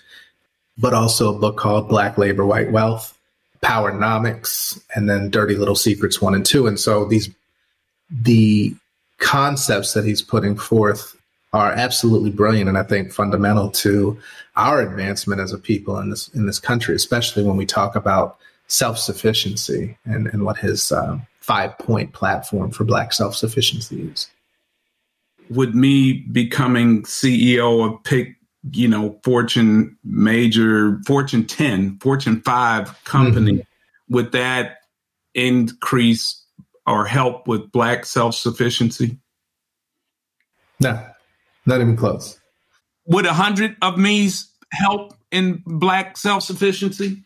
but 0.77 0.93
also 0.93 1.35
a 1.35 1.39
book 1.39 1.57
called 1.57 1.89
Black 1.89 2.17
Labor, 2.17 2.45
White 2.45 2.71
Wealth, 2.71 3.17
Powernomics, 3.63 4.79
and 4.95 5.09
then 5.09 5.29
Dirty 5.29 5.55
Little 5.55 5.75
Secrets 5.75 6.21
1 6.21 6.35
and 6.35 6.45
2. 6.45 6.67
And 6.67 6.79
so 6.79 7.05
these, 7.05 7.29
the 8.11 8.75
concepts 9.17 9.93
that 9.93 10.05
he's 10.05 10.21
putting 10.21 10.55
forth 10.55 11.18
are 11.53 11.71
absolutely 11.71 12.29
brilliant 12.29 12.69
and 12.69 12.77
I 12.77 12.83
think 12.83 13.11
fundamental 13.11 13.71
to 13.71 14.19
our 14.55 14.81
advancement 14.81 15.41
as 15.41 15.51
a 15.51 15.57
people 15.57 15.97
in 15.97 16.09
this 16.09 16.27
in 16.29 16.45
this 16.45 16.59
country, 16.59 16.95
especially 16.95 17.43
when 17.43 17.57
we 17.57 17.65
talk 17.65 17.95
about 17.95 18.37
self 18.67 18.97
sufficiency 18.97 19.97
and, 20.05 20.27
and 20.27 20.45
what 20.45 20.57
his 20.57 20.91
uh, 20.91 21.17
five 21.41 21.77
point 21.79 22.13
platform 22.13 22.71
for 22.71 22.83
Black 22.83 23.13
self 23.13 23.35
sufficiency 23.35 24.03
is. 24.03 24.29
Would 25.49 25.73
me 25.73 26.13
becoming 26.13 27.01
CEO 27.03 27.91
of 27.91 28.03
pick, 28.03 28.35
you 28.71 28.87
know, 28.87 29.19
Fortune 29.23 29.97
major, 30.03 30.99
Fortune 31.07 31.45
10, 31.45 31.97
Fortune 31.97 32.41
5 32.41 33.03
company, 33.03 33.53
mm-hmm. 33.53 34.13
would 34.13 34.31
that 34.33 34.81
increase 35.33 36.43
or 36.85 37.05
help 37.05 37.47
with 37.47 37.71
Black 37.71 38.05
self 38.05 38.35
sufficiency? 38.35 39.17
No, 40.79 41.03
not 41.69 41.81
even 41.81 41.95
close. 41.95 42.39
Would 43.05 43.25
a 43.25 43.33
hundred 43.33 43.75
of 43.81 43.97
me's 43.97 44.49
help 44.71 45.13
in 45.31 45.63
black 45.65 46.17
self 46.17 46.43
sufficiency? 46.43 47.23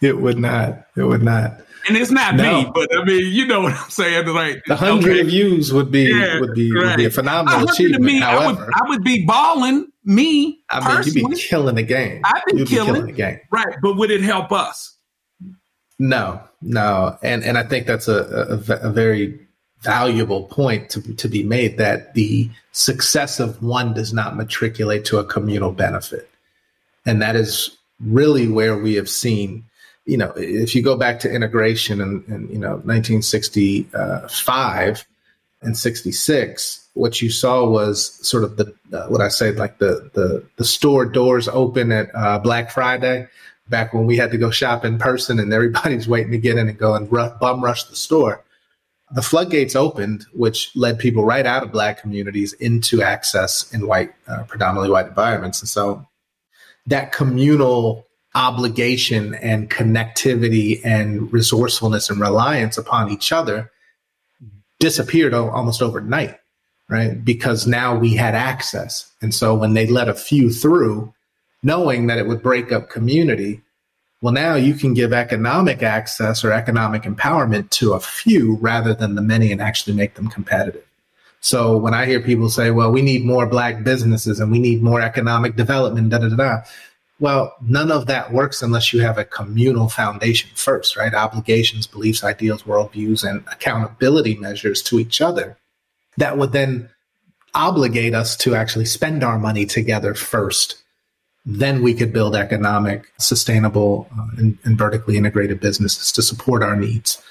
It 0.00 0.20
would 0.20 0.38
not. 0.38 0.86
It 0.96 1.04
would 1.04 1.22
not. 1.22 1.60
And 1.86 1.96
it's 1.96 2.10
not 2.10 2.34
no. 2.34 2.62
me, 2.62 2.70
but 2.74 2.94
I 2.94 3.04
mean, 3.04 3.32
you 3.32 3.46
know 3.46 3.62
what 3.62 3.74
I'm 3.74 3.90
saying. 3.90 4.26
Like 4.26 4.62
the 4.66 4.76
hundred 4.76 5.12
okay. 5.12 5.20
of 5.20 5.30
yous 5.30 5.72
would 5.72 5.90
be 5.90 6.04
yeah, 6.04 6.40
would 6.40 6.54
be 6.54 6.72
right. 6.72 6.86
would 6.86 6.96
be 6.96 7.04
a 7.06 7.10
phenomenal 7.10 7.68
achievement. 7.68 8.02
Me, 8.02 8.20
However, 8.20 8.44
I 8.44 8.46
would, 8.46 8.58
I 8.74 8.88
would 8.88 9.04
be 9.04 9.24
balling 9.24 9.86
me. 10.04 10.60
I 10.70 11.02
mean, 11.02 11.04
you'd 11.06 11.30
be 11.30 11.36
killing 11.36 11.76
the 11.76 11.82
game. 11.82 12.22
I'd 12.24 12.42
be, 12.46 12.52
killing, 12.52 12.64
be 12.64 12.74
killing 12.74 13.06
the 13.06 13.12
game, 13.12 13.40
right? 13.50 13.76
But 13.80 13.96
would 13.96 14.10
it 14.10 14.22
help 14.22 14.52
us? 14.52 14.96
No, 15.98 16.42
no, 16.60 17.16
and 17.22 17.42
and 17.44 17.56
I 17.56 17.62
think 17.62 17.86
that's 17.86 18.08
a, 18.08 18.60
a, 18.68 18.88
a 18.88 18.90
very 18.90 19.47
valuable 19.82 20.44
point 20.44 20.88
to, 20.90 21.00
to 21.14 21.28
be 21.28 21.42
made 21.42 21.78
that 21.78 22.14
the 22.14 22.48
success 22.72 23.40
of 23.40 23.62
one 23.62 23.94
does 23.94 24.12
not 24.12 24.36
matriculate 24.36 25.06
to 25.06 25.18
a 25.18 25.24
communal 25.24 25.72
benefit. 25.72 26.28
And 27.06 27.22
that 27.22 27.34
is 27.36 27.78
really 28.00 28.48
where 28.48 28.76
we 28.76 28.94
have 28.94 29.08
seen, 29.08 29.64
you 30.04 30.16
know, 30.16 30.32
if 30.36 30.74
you 30.74 30.82
go 30.82 30.96
back 30.96 31.20
to 31.20 31.32
integration 31.32 32.00
in, 32.00 32.24
in 32.28 32.48
you 32.48 32.58
know, 32.58 32.78
1965 32.84 35.06
and 35.62 35.76
66, 35.76 36.88
what 36.94 37.22
you 37.22 37.30
saw 37.30 37.68
was 37.68 38.14
sort 38.26 38.42
of 38.44 38.56
the, 38.56 38.74
uh, 38.92 39.06
what 39.06 39.20
I 39.20 39.28
say, 39.28 39.52
like 39.52 39.78
the, 39.78 40.10
the, 40.14 40.44
the 40.56 40.64
store 40.64 41.04
doors 41.04 41.46
open 41.48 41.92
at 41.92 42.12
uh, 42.14 42.40
Black 42.40 42.70
Friday, 42.70 43.28
back 43.68 43.92
when 43.92 44.06
we 44.06 44.16
had 44.16 44.30
to 44.32 44.38
go 44.38 44.50
shop 44.50 44.84
in 44.84 44.98
person 44.98 45.38
and 45.38 45.52
everybody's 45.52 46.08
waiting 46.08 46.32
to 46.32 46.38
get 46.38 46.56
in 46.56 46.68
and 46.68 46.78
go 46.78 46.94
and 46.94 47.08
bum 47.10 47.62
rush 47.62 47.84
the 47.84 47.96
store 47.96 48.42
the 49.10 49.22
floodgates 49.22 49.74
opened, 49.74 50.26
which 50.32 50.70
led 50.76 50.98
people 50.98 51.24
right 51.24 51.46
out 51.46 51.62
of 51.62 51.72
black 51.72 52.00
communities 52.00 52.52
into 52.54 53.02
access 53.02 53.72
in 53.72 53.86
white, 53.86 54.12
uh, 54.26 54.44
predominantly 54.44 54.90
white 54.90 55.06
environments. 55.06 55.60
And 55.60 55.68
so 55.68 56.06
that 56.86 57.12
communal 57.12 58.06
obligation 58.34 59.34
and 59.34 59.70
connectivity 59.70 60.80
and 60.84 61.32
resourcefulness 61.32 62.10
and 62.10 62.20
reliance 62.20 62.76
upon 62.76 63.10
each 63.10 63.32
other 63.32 63.70
disappeared 64.78 65.34
almost 65.34 65.82
overnight, 65.82 66.38
right? 66.88 67.24
Because 67.24 67.66
now 67.66 67.96
we 67.96 68.14
had 68.14 68.34
access. 68.34 69.10
And 69.20 69.34
so 69.34 69.54
when 69.54 69.74
they 69.74 69.86
let 69.86 70.08
a 70.08 70.14
few 70.14 70.52
through, 70.52 71.12
knowing 71.62 72.06
that 72.06 72.18
it 72.18 72.28
would 72.28 72.42
break 72.42 72.70
up 72.70 72.90
community, 72.90 73.62
well, 74.20 74.32
now 74.32 74.56
you 74.56 74.74
can 74.74 74.94
give 74.94 75.12
economic 75.12 75.82
access 75.82 76.44
or 76.44 76.52
economic 76.52 77.02
empowerment 77.02 77.70
to 77.70 77.92
a 77.92 78.00
few 78.00 78.56
rather 78.56 78.92
than 78.92 79.14
the 79.14 79.22
many 79.22 79.52
and 79.52 79.60
actually 79.60 79.94
make 79.94 80.14
them 80.14 80.28
competitive. 80.28 80.84
So 81.40 81.76
when 81.76 81.94
I 81.94 82.04
hear 82.04 82.20
people 82.20 82.50
say, 82.50 82.72
well, 82.72 82.90
we 82.90 83.00
need 83.00 83.24
more 83.24 83.46
black 83.46 83.84
businesses 83.84 84.40
and 84.40 84.50
we 84.50 84.58
need 84.58 84.82
more 84.82 85.00
economic 85.00 85.54
development, 85.54 86.10
da 86.10 86.18
da 86.18 86.28
da, 86.30 86.62
well, 87.20 87.54
none 87.62 87.92
of 87.92 88.06
that 88.06 88.32
works 88.32 88.62
unless 88.62 88.92
you 88.92 89.00
have 89.00 89.18
a 89.18 89.24
communal 89.24 89.88
foundation 89.88 90.50
first, 90.54 90.96
right? 90.96 91.14
Obligations, 91.14 91.86
beliefs, 91.86 92.24
ideals, 92.24 92.64
worldviews, 92.64 93.28
and 93.28 93.44
accountability 93.52 94.36
measures 94.36 94.82
to 94.82 94.98
each 94.98 95.20
other 95.20 95.56
that 96.16 96.36
would 96.36 96.52
then 96.52 96.90
obligate 97.54 98.14
us 98.14 98.36
to 98.36 98.54
actually 98.54 98.84
spend 98.84 99.24
our 99.24 99.38
money 99.38 99.64
together 99.64 100.14
first 100.14 100.82
then 101.50 101.82
we 101.82 101.94
could 101.94 102.12
build 102.12 102.36
economic, 102.36 103.10
sustainable, 103.18 104.06
uh, 104.18 104.26
and, 104.36 104.58
and, 104.64 104.76
vertically 104.76 105.16
integrated 105.16 105.60
businesses 105.60 106.12
to 106.12 106.20
support 106.20 106.62
our 106.62 106.76
needs. 106.76 107.22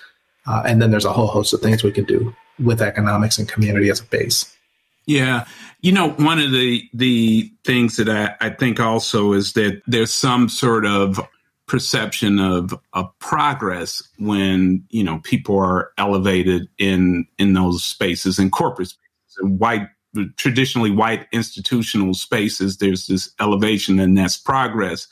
Uh, 0.48 0.64
and 0.66 0.82
then 0.82 0.90
there's 0.90 1.06
a 1.06 1.14
whole 1.14 1.28
host 1.28 1.54
of 1.54 1.62
things 1.62 1.84
we 1.84 1.92
can 1.92 2.04
do 2.04 2.34
with 2.58 2.82
economics 2.82 3.38
and 3.38 3.48
community 3.48 3.92
as 3.92 4.00
a 4.00 4.06
base. 4.06 4.52
Yeah. 5.06 5.46
You 5.82 5.92
know, 5.92 6.10
one 6.14 6.40
of 6.40 6.52
the 6.52 6.84
the 6.96 7.52
things 7.64 7.98
that 7.98 8.10
I, 8.10 8.36
I 8.42 8.50
think 8.50 8.80
also 8.80 9.34
is 9.34 9.54
that 9.54 9.84
there's 9.86 10.12
some 10.12 10.50
sort 10.50 10.88
of 10.88 11.20
perception 11.68 12.40
of, 12.40 12.74
of 12.94 13.08
progress 13.20 14.02
when, 14.18 14.84
you 14.90 15.04
know, 15.04 15.20
people 15.24 15.60
are 15.60 15.92
elevated 16.00 16.68
in 16.80 17.28
in 17.38 17.54
those 17.54 17.84
spaces 17.84 18.40
in 18.40 18.50
corporate 18.50 18.88
spaces. 18.88 19.04
And 19.40 19.60
white 19.60 19.88
traditionally 20.38 20.92
white 20.92 21.28
institutional 21.32 22.14
spaces, 22.14 22.78
there's 22.78 23.08
this 23.08 23.32
elevation 23.40 24.00
and 24.00 24.18
that's 24.18 24.38
progress. 24.38 25.08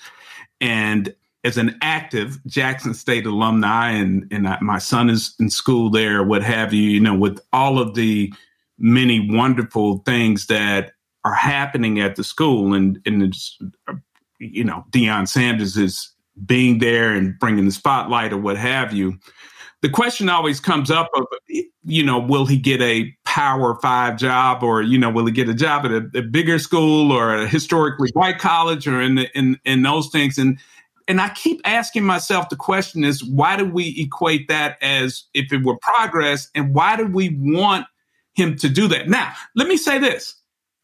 And 0.61 1.13
as 1.43 1.57
an 1.57 1.77
active 1.81 2.39
Jackson 2.45 2.93
State 2.93 3.25
alumni, 3.25 3.91
and, 3.91 4.27
and 4.31 4.47
I, 4.47 4.57
my 4.61 4.79
son 4.79 5.09
is 5.09 5.35
in 5.39 5.49
school 5.49 5.89
there, 5.89 6.23
what 6.23 6.43
have 6.43 6.73
you, 6.73 6.89
you 6.89 6.99
know, 6.99 7.15
with 7.15 7.39
all 7.53 7.79
of 7.79 7.95
the 7.95 8.33
many 8.77 9.29
wonderful 9.31 9.99
things 9.99 10.47
that 10.47 10.93
are 11.23 11.33
happening 11.33 11.99
at 11.99 12.15
the 12.15 12.23
school, 12.23 12.73
and, 12.73 12.99
and 13.05 13.33
you 14.39 14.63
know, 14.63 14.85
Deion 14.91 15.27
Sanders 15.27 15.77
is 15.77 16.11
being 16.45 16.79
there 16.79 17.13
and 17.13 17.37
bringing 17.39 17.65
the 17.65 17.71
spotlight 17.71 18.33
or 18.33 18.37
what 18.37 18.57
have 18.57 18.93
you 18.93 19.17
the 19.85 19.89
question 19.91 20.29
always 20.29 20.59
comes 20.59 20.89
up 20.89 21.11
of, 21.15 21.27
you 21.83 22.03
know, 22.03 22.17
will 22.17 22.47
he 22.47 22.57
get 22.57 22.81
a 22.81 23.15
power 23.35 23.75
five 23.81 24.15
job 24.15 24.63
or, 24.63 24.81
you 24.81 24.97
know, 24.97 25.09
will 25.09 25.25
he 25.25 25.31
get 25.33 25.49
a 25.49 25.53
job 25.53 25.83
at 25.83 25.91
a, 25.91 26.19
a 26.19 26.21
bigger 26.21 26.57
school 26.57 27.11
or 27.11 27.35
a 27.35 27.45
historically 27.45 28.09
white 28.13 28.39
college 28.39 28.87
or 28.87 29.01
in, 29.01 29.15
the, 29.15 29.37
in, 29.37 29.59
in 29.65 29.81
those 29.81 30.07
things? 30.07 30.37
And, 30.37 30.57
and 31.05 31.19
I 31.19 31.27
keep 31.27 31.59
asking 31.65 32.05
myself 32.05 32.47
the 32.47 32.55
question 32.55 33.03
is 33.03 33.21
why 33.25 33.57
do 33.57 33.65
we 33.65 33.93
equate 33.99 34.47
that 34.47 34.77
as 34.81 35.25
if 35.33 35.51
it 35.51 35.65
were 35.65 35.75
progress 35.81 36.49
and 36.55 36.73
why 36.73 36.95
do 36.95 37.07
we 37.07 37.35
want 37.37 37.87
him 38.35 38.55
to 38.55 38.69
do 38.69 38.87
that? 38.87 39.09
Now, 39.09 39.33
let 39.53 39.67
me 39.67 39.75
say 39.75 39.99
this. 39.99 40.35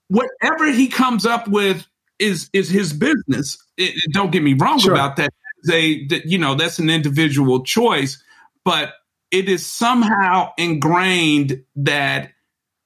Whatever 0.10 0.70
he 0.74 0.90
comes 0.90 1.26
up 1.26 1.48
with 1.48 1.88
is 2.20 2.50
is 2.52 2.70
his 2.70 2.92
business. 2.92 3.64
It, 3.78 3.96
don't 4.12 4.30
get 4.30 4.44
me 4.44 4.56
wrong 4.56 4.80
sure. 4.80 4.92
about 4.92 5.16
that. 5.16 5.34
They, 5.66 6.06
you 6.26 6.38
know, 6.38 6.56
that's 6.56 6.80
an 6.80 6.90
individual 6.90 7.64
choice, 7.64 8.22
but 8.66 8.96
it 9.32 9.48
is 9.48 9.66
somehow 9.66 10.52
ingrained 10.58 11.64
that 11.78 12.34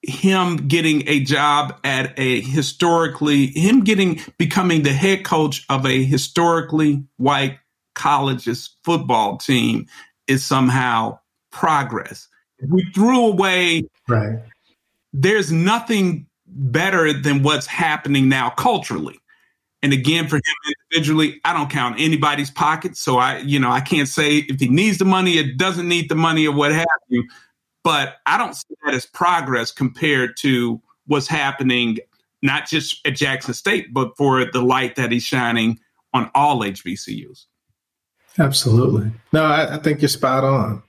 him 0.07 0.67
getting 0.67 1.07
a 1.07 1.21
job 1.21 1.79
at 1.83 2.17
a 2.17 2.41
historically 2.41 3.47
him 3.47 3.83
getting 3.83 4.19
becoming 4.37 4.83
the 4.83 4.93
head 4.93 5.25
coach 5.25 5.65
of 5.69 5.85
a 5.85 6.03
historically 6.03 7.03
white 7.17 7.57
college's 7.95 8.75
football 8.83 9.37
team 9.37 9.87
is 10.27 10.43
somehow 10.43 11.17
progress. 11.51 12.27
We 12.67 12.85
threw 12.93 13.27
away 13.27 13.83
right. 14.07 14.39
There's 15.13 15.51
nothing 15.51 16.27
better 16.45 17.13
than 17.13 17.43
what's 17.43 17.67
happening 17.67 18.29
now 18.29 18.49
culturally. 18.49 19.17
And 19.81 19.93
again, 19.93 20.27
for 20.27 20.37
him 20.37 20.75
individually, 20.91 21.39
I 21.45 21.53
don't 21.53 21.69
count 21.69 21.99
anybody's 21.99 22.49
pockets. 22.49 22.99
So 22.99 23.17
I, 23.17 23.37
you 23.39 23.59
know, 23.59 23.69
I 23.69 23.81
can't 23.81 24.07
say 24.07 24.37
if 24.37 24.59
he 24.59 24.67
needs 24.67 24.97
the 24.97 25.05
money, 25.05 25.37
it 25.37 25.57
doesn't 25.57 25.87
need 25.87 26.09
the 26.09 26.15
money 26.15 26.47
or 26.47 26.55
what 26.55 26.71
have 26.71 26.87
you. 27.07 27.23
But 27.85 28.15
I 28.25 28.39
don't 28.39 28.55
see 28.55 28.73
that 28.83 28.95
as 28.95 29.05
progress 29.05 29.71
compared 29.71 30.37
to 30.37 30.81
what's 31.05 31.27
happening, 31.27 31.99
not 32.41 32.67
just 32.67 33.05
at 33.05 33.15
Jackson 33.15 33.53
State, 33.53 33.93
but 33.93 34.17
for 34.17 34.43
the 34.43 34.63
light 34.63 34.95
that 34.95 35.11
he's 35.11 35.23
shining 35.23 35.79
on 36.11 36.31
all 36.33 36.61
HBCUs. 36.61 37.45
Absolutely. 38.39 39.11
No, 39.31 39.43
I, 39.45 39.75
I 39.75 39.77
think 39.77 40.01
you're 40.01 40.09
spot 40.09 40.43
on 40.43 40.81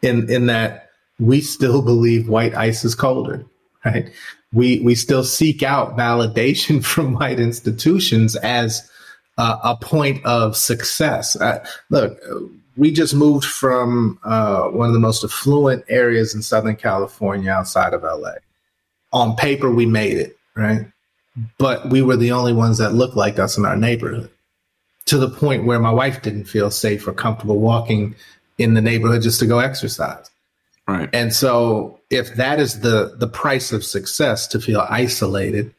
in 0.00 0.30
in 0.30 0.46
that 0.46 0.90
we 1.18 1.40
still 1.40 1.82
believe 1.82 2.28
white 2.28 2.54
ice 2.54 2.84
is 2.84 2.94
colder, 2.94 3.44
right? 3.84 4.12
We 4.52 4.78
we 4.78 4.94
still 4.94 5.24
seek 5.24 5.64
out 5.64 5.96
validation 5.96 6.84
from 6.84 7.14
white 7.14 7.40
institutions 7.40 8.36
as 8.36 8.88
uh, 9.38 9.58
a 9.64 9.76
point 9.76 10.24
of 10.24 10.56
success. 10.56 11.34
Uh, 11.34 11.66
look, 11.90 12.16
we 12.76 12.90
just 12.90 13.14
moved 13.14 13.44
from 13.44 14.18
uh, 14.24 14.64
one 14.64 14.88
of 14.88 14.94
the 14.94 15.00
most 15.00 15.24
affluent 15.24 15.84
areas 15.88 16.34
in 16.34 16.42
Southern 16.42 16.76
California 16.76 17.50
outside 17.50 17.92
of 17.92 18.02
LA. 18.02 18.34
On 19.12 19.36
paper, 19.36 19.70
we 19.70 19.86
made 19.86 20.16
it, 20.16 20.36
right? 20.56 20.86
But 21.58 21.88
we 21.90 22.02
were 22.02 22.16
the 22.16 22.32
only 22.32 22.52
ones 22.52 22.78
that 22.78 22.94
looked 22.94 23.16
like 23.16 23.38
us 23.38 23.56
in 23.56 23.64
our 23.64 23.76
neighborhood 23.76 24.30
to 25.06 25.18
the 25.18 25.28
point 25.28 25.64
where 25.64 25.78
my 25.78 25.90
wife 25.90 26.22
didn't 26.22 26.44
feel 26.44 26.70
safe 26.70 27.06
or 27.06 27.12
comfortable 27.12 27.58
walking 27.58 28.14
in 28.58 28.74
the 28.74 28.80
neighborhood 28.80 29.22
just 29.22 29.40
to 29.40 29.46
go 29.46 29.58
exercise. 29.58 30.30
Right. 30.86 31.08
And 31.12 31.34
so 31.34 32.00
if 32.10 32.34
that 32.34 32.60
is 32.60 32.80
the 32.80 33.14
the 33.16 33.26
price 33.26 33.72
of 33.72 33.84
success 33.84 34.46
to 34.48 34.60
feel 34.60 34.86
isolated, 34.88 35.74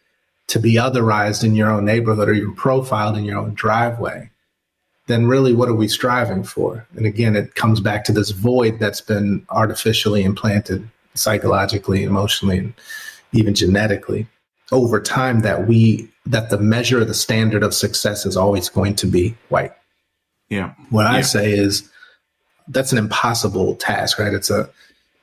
to 0.47 0.59
be 0.59 0.75
otherized 0.75 1.43
in 1.43 1.55
your 1.55 1.69
own 1.69 1.85
neighborhood 1.85 2.27
or 2.27 2.33
you're 2.33 2.55
profiled 2.55 3.17
in 3.17 3.23
your 3.23 3.39
own 3.39 3.53
driveway, 3.53 4.29
then 5.07 5.27
really 5.27 5.53
what 5.53 5.69
are 5.69 5.75
we 5.75 5.87
striving 5.87 6.43
for? 6.43 6.85
And 6.95 7.05
again, 7.05 7.35
it 7.35 7.55
comes 7.55 7.79
back 7.79 8.03
to 8.05 8.11
this 8.11 8.31
void 8.31 8.79
that's 8.79 9.01
been 9.01 9.45
artificially 9.49 10.23
implanted 10.23 10.89
psychologically, 11.13 12.03
emotionally, 12.03 12.57
and 12.57 12.73
even 13.31 13.53
genetically 13.53 14.27
over 14.71 14.99
time 14.99 15.41
that 15.41 15.67
we 15.67 16.09
that 16.25 16.49
the 16.49 16.57
measure 16.57 17.01
of 17.01 17.07
the 17.07 17.13
standard 17.13 17.61
of 17.61 17.73
success 17.73 18.25
is 18.25 18.35
always 18.35 18.67
going 18.69 18.95
to 18.95 19.05
be 19.05 19.35
white. 19.49 19.73
Yeah. 20.49 20.73
What 20.89 21.03
yeah. 21.03 21.17
I 21.17 21.21
say 21.21 21.51
is 21.51 21.89
that's 22.67 22.91
an 22.91 22.97
impossible 22.97 23.75
task, 23.75 24.17
right? 24.17 24.33
It's 24.33 24.49
a 24.49 24.69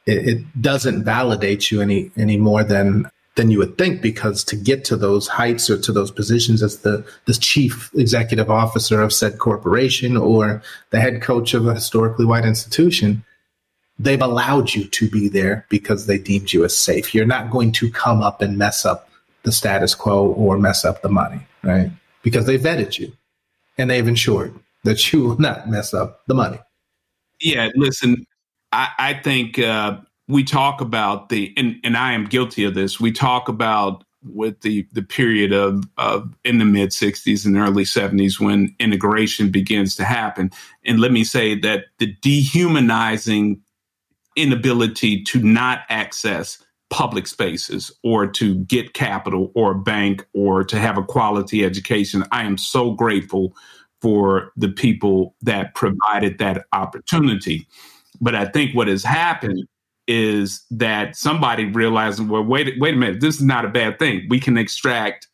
it, 0.06 0.28
it 0.28 0.62
doesn't 0.62 1.04
validate 1.04 1.70
you 1.70 1.80
any 1.80 2.10
any 2.16 2.36
more 2.36 2.62
than 2.62 3.10
than 3.34 3.50
you 3.50 3.58
would 3.58 3.78
think 3.78 4.02
because 4.02 4.44
to 4.44 4.56
get 4.56 4.84
to 4.84 4.96
those 4.96 5.26
heights 5.26 5.70
or 5.70 5.78
to 5.80 5.92
those 5.92 6.10
positions 6.10 6.62
as 6.62 6.78
the, 6.78 7.04
the 7.24 7.32
chief 7.32 7.90
executive 7.94 8.50
officer 8.50 9.00
of 9.00 9.12
said 9.12 9.38
corporation 9.38 10.16
or 10.16 10.62
the 10.90 11.00
head 11.00 11.22
coach 11.22 11.54
of 11.54 11.66
a 11.66 11.74
historically 11.74 12.26
white 12.26 12.44
institution, 12.44 13.24
they've 13.98 14.20
allowed 14.20 14.74
you 14.74 14.84
to 14.84 15.08
be 15.08 15.28
there 15.28 15.64
because 15.70 16.06
they 16.06 16.18
deemed 16.18 16.52
you 16.52 16.64
as 16.64 16.76
safe. 16.76 17.14
You're 17.14 17.24
not 17.24 17.50
going 17.50 17.72
to 17.72 17.90
come 17.90 18.22
up 18.22 18.42
and 18.42 18.58
mess 18.58 18.84
up 18.84 19.08
the 19.44 19.52
status 19.52 19.94
quo 19.94 20.26
or 20.26 20.58
mess 20.58 20.84
up 20.84 21.02
the 21.02 21.08
money, 21.08 21.40
right? 21.62 21.90
Because 22.22 22.46
they 22.46 22.58
vetted 22.58 22.98
you 22.98 23.12
and 23.78 23.88
they've 23.88 24.06
ensured 24.06 24.54
that 24.84 25.12
you 25.12 25.22
will 25.22 25.40
not 25.40 25.70
mess 25.70 25.94
up 25.94 26.20
the 26.26 26.34
money. 26.34 26.58
Yeah, 27.40 27.70
listen, 27.74 28.26
I, 28.72 28.88
I 28.98 29.14
think 29.14 29.58
uh, 29.58 29.98
we 30.28 30.44
talk 30.44 30.80
about 30.80 31.28
the 31.28 31.52
and, 31.56 31.76
and 31.84 31.96
I 31.96 32.12
am 32.12 32.26
guilty 32.26 32.64
of 32.64 32.74
this. 32.74 33.00
We 33.00 33.12
talk 33.12 33.48
about 33.48 34.04
with 34.24 34.60
the 34.60 34.86
the 34.92 35.02
period 35.02 35.52
of 35.52 35.84
of 35.98 36.34
in 36.44 36.58
the 36.58 36.64
mid 36.64 36.90
60s 36.90 37.44
and 37.44 37.56
early 37.56 37.84
70s 37.84 38.40
when 38.40 38.74
integration 38.78 39.50
begins 39.50 39.96
to 39.96 40.04
happen. 40.04 40.50
And 40.84 41.00
let 41.00 41.12
me 41.12 41.24
say 41.24 41.58
that 41.60 41.86
the 41.98 42.14
dehumanizing 42.22 43.60
inability 44.36 45.22
to 45.24 45.40
not 45.42 45.80
access 45.88 46.62
public 46.90 47.26
spaces 47.26 47.90
or 48.02 48.26
to 48.26 48.56
get 48.64 48.92
capital 48.92 49.50
or 49.54 49.72
a 49.72 49.78
bank 49.78 50.26
or 50.34 50.62
to 50.62 50.78
have 50.78 50.98
a 50.98 51.02
quality 51.02 51.64
education. 51.64 52.22
I 52.32 52.44
am 52.44 52.58
so 52.58 52.92
grateful 52.92 53.56
for 54.02 54.52
the 54.56 54.68
people 54.68 55.34
that 55.42 55.74
provided 55.74 56.38
that 56.38 56.66
opportunity. 56.72 57.66
But 58.20 58.34
I 58.34 58.44
think 58.44 58.74
what 58.74 58.88
has 58.88 59.04
happened 59.04 59.66
is 60.06 60.64
that 60.70 61.16
somebody 61.16 61.64
realizing, 61.66 62.28
well, 62.28 62.42
wait, 62.42 62.74
wait 62.78 62.94
a 62.94 62.96
minute, 62.96 63.20
this 63.20 63.36
is 63.36 63.42
not 63.42 63.64
a 63.64 63.68
bad 63.68 63.98
thing. 63.98 64.26
We 64.28 64.40
can 64.40 64.58
extract 64.58 65.28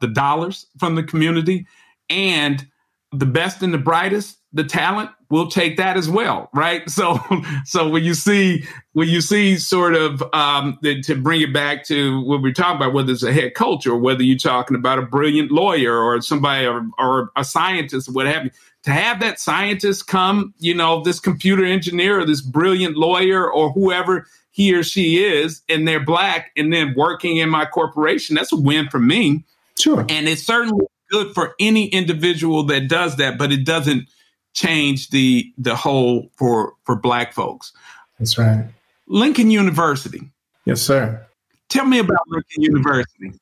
the 0.00 0.08
dollars 0.08 0.66
from 0.78 0.94
the 0.94 1.02
community 1.02 1.66
and 2.08 2.66
the 3.12 3.26
best 3.26 3.62
and 3.62 3.72
the 3.72 3.78
brightest, 3.78 4.38
the 4.54 4.64
talent, 4.64 5.10
we'll 5.30 5.48
take 5.48 5.76
that 5.76 5.96
as 5.96 6.08
well, 6.08 6.48
right? 6.54 6.82
So, 6.94 7.18
so 7.64 7.88
when 7.88 8.04
you 8.04 8.14
see 8.14 8.64
when 8.92 9.08
you 9.08 9.20
see 9.20 9.56
sort 9.56 9.94
of 9.94 10.22
um, 10.32 10.78
the, 10.80 11.02
to 11.02 11.16
bring 11.16 11.40
it 11.40 11.52
back 11.52 11.84
to 11.86 12.20
what 12.22 12.40
we're 12.40 12.52
talking 12.52 12.76
about, 12.76 12.92
whether 12.92 13.12
it's 13.12 13.24
a 13.24 13.32
head 13.32 13.56
coach 13.56 13.84
or 13.84 13.96
whether 13.96 14.22
you're 14.22 14.38
talking 14.38 14.76
about 14.76 15.00
a 15.00 15.02
brilliant 15.02 15.50
lawyer 15.50 15.98
or 15.98 16.20
somebody 16.20 16.66
or, 16.66 16.86
or 16.98 17.32
a 17.36 17.42
scientist 17.42 18.08
or 18.08 18.12
what 18.12 18.26
have 18.26 18.44
you, 18.44 18.50
to 18.84 18.92
have 18.92 19.18
that 19.20 19.40
scientist 19.40 20.06
come, 20.06 20.54
you 20.58 20.72
know, 20.72 21.02
this 21.02 21.18
computer 21.18 21.64
engineer 21.64 22.20
or 22.20 22.24
this 22.24 22.40
brilliant 22.40 22.96
lawyer 22.96 23.50
or 23.50 23.72
whoever 23.72 24.28
he 24.52 24.72
or 24.72 24.84
she 24.84 25.24
is, 25.24 25.62
and 25.68 25.88
they're 25.88 26.04
black, 26.04 26.52
and 26.56 26.72
then 26.72 26.94
working 26.96 27.38
in 27.38 27.50
my 27.50 27.64
corporation, 27.64 28.36
that's 28.36 28.52
a 28.52 28.56
win 28.56 28.88
for 28.88 29.00
me. 29.00 29.44
Sure, 29.76 30.06
and 30.08 30.28
it's 30.28 30.42
certainly 30.42 30.86
good 31.10 31.34
for 31.34 31.56
any 31.58 31.86
individual 31.86 32.62
that 32.66 32.88
does 32.88 33.16
that, 33.16 33.36
but 33.36 33.50
it 33.50 33.64
doesn't 33.64 34.08
change 34.54 35.10
the 35.10 35.52
the 35.58 35.76
whole 35.76 36.30
for 36.36 36.72
for 36.84 36.96
black 36.96 37.32
folks. 37.32 37.72
That's 38.18 38.38
right. 38.38 38.64
Lincoln 39.06 39.50
University. 39.50 40.30
Yes, 40.64 40.80
sir. 40.80 41.24
Tell 41.68 41.84
me 41.84 41.98
about 41.98 42.20
Lincoln 42.28 42.62
University. 42.62 43.32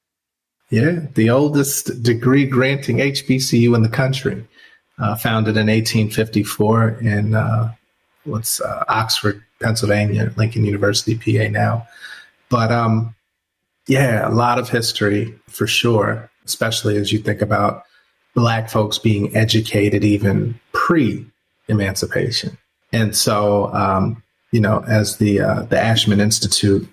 Yeah, 0.70 1.00
the 1.14 1.28
oldest 1.30 2.02
degree 2.02 2.46
granting 2.46 2.96
HBCU 2.96 3.76
in 3.76 3.82
the 3.82 3.90
country, 3.90 4.46
uh, 4.98 5.14
founded 5.16 5.56
in 5.56 5.66
1854 5.66 6.88
in 7.02 7.34
uh, 7.34 7.74
what's 8.24 8.60
uh, 8.60 8.84
Oxford, 8.88 9.42
Pennsylvania, 9.60 10.32
Lincoln 10.36 10.64
University, 10.64 11.14
PA 11.14 11.50
now. 11.50 11.86
But 12.48 12.72
um, 12.72 13.14
yeah, 13.86 14.26
a 14.26 14.32
lot 14.32 14.58
of 14.58 14.70
history 14.70 15.38
for 15.48 15.66
sure, 15.66 16.30
especially 16.46 16.96
as 16.96 17.12
you 17.12 17.18
think 17.18 17.42
about 17.42 17.84
black 18.34 18.70
folks 18.70 18.98
being 18.98 19.34
educated 19.36 20.04
even 20.04 20.58
pre 20.72 21.26
emancipation. 21.68 22.56
And 22.92 23.16
so, 23.16 23.72
um, 23.74 24.22
you 24.52 24.60
know, 24.60 24.84
as 24.86 25.16
the 25.16 25.40
uh, 25.40 25.62
the 25.62 25.76
Ashmun 25.76 26.20
Institute, 26.20 26.88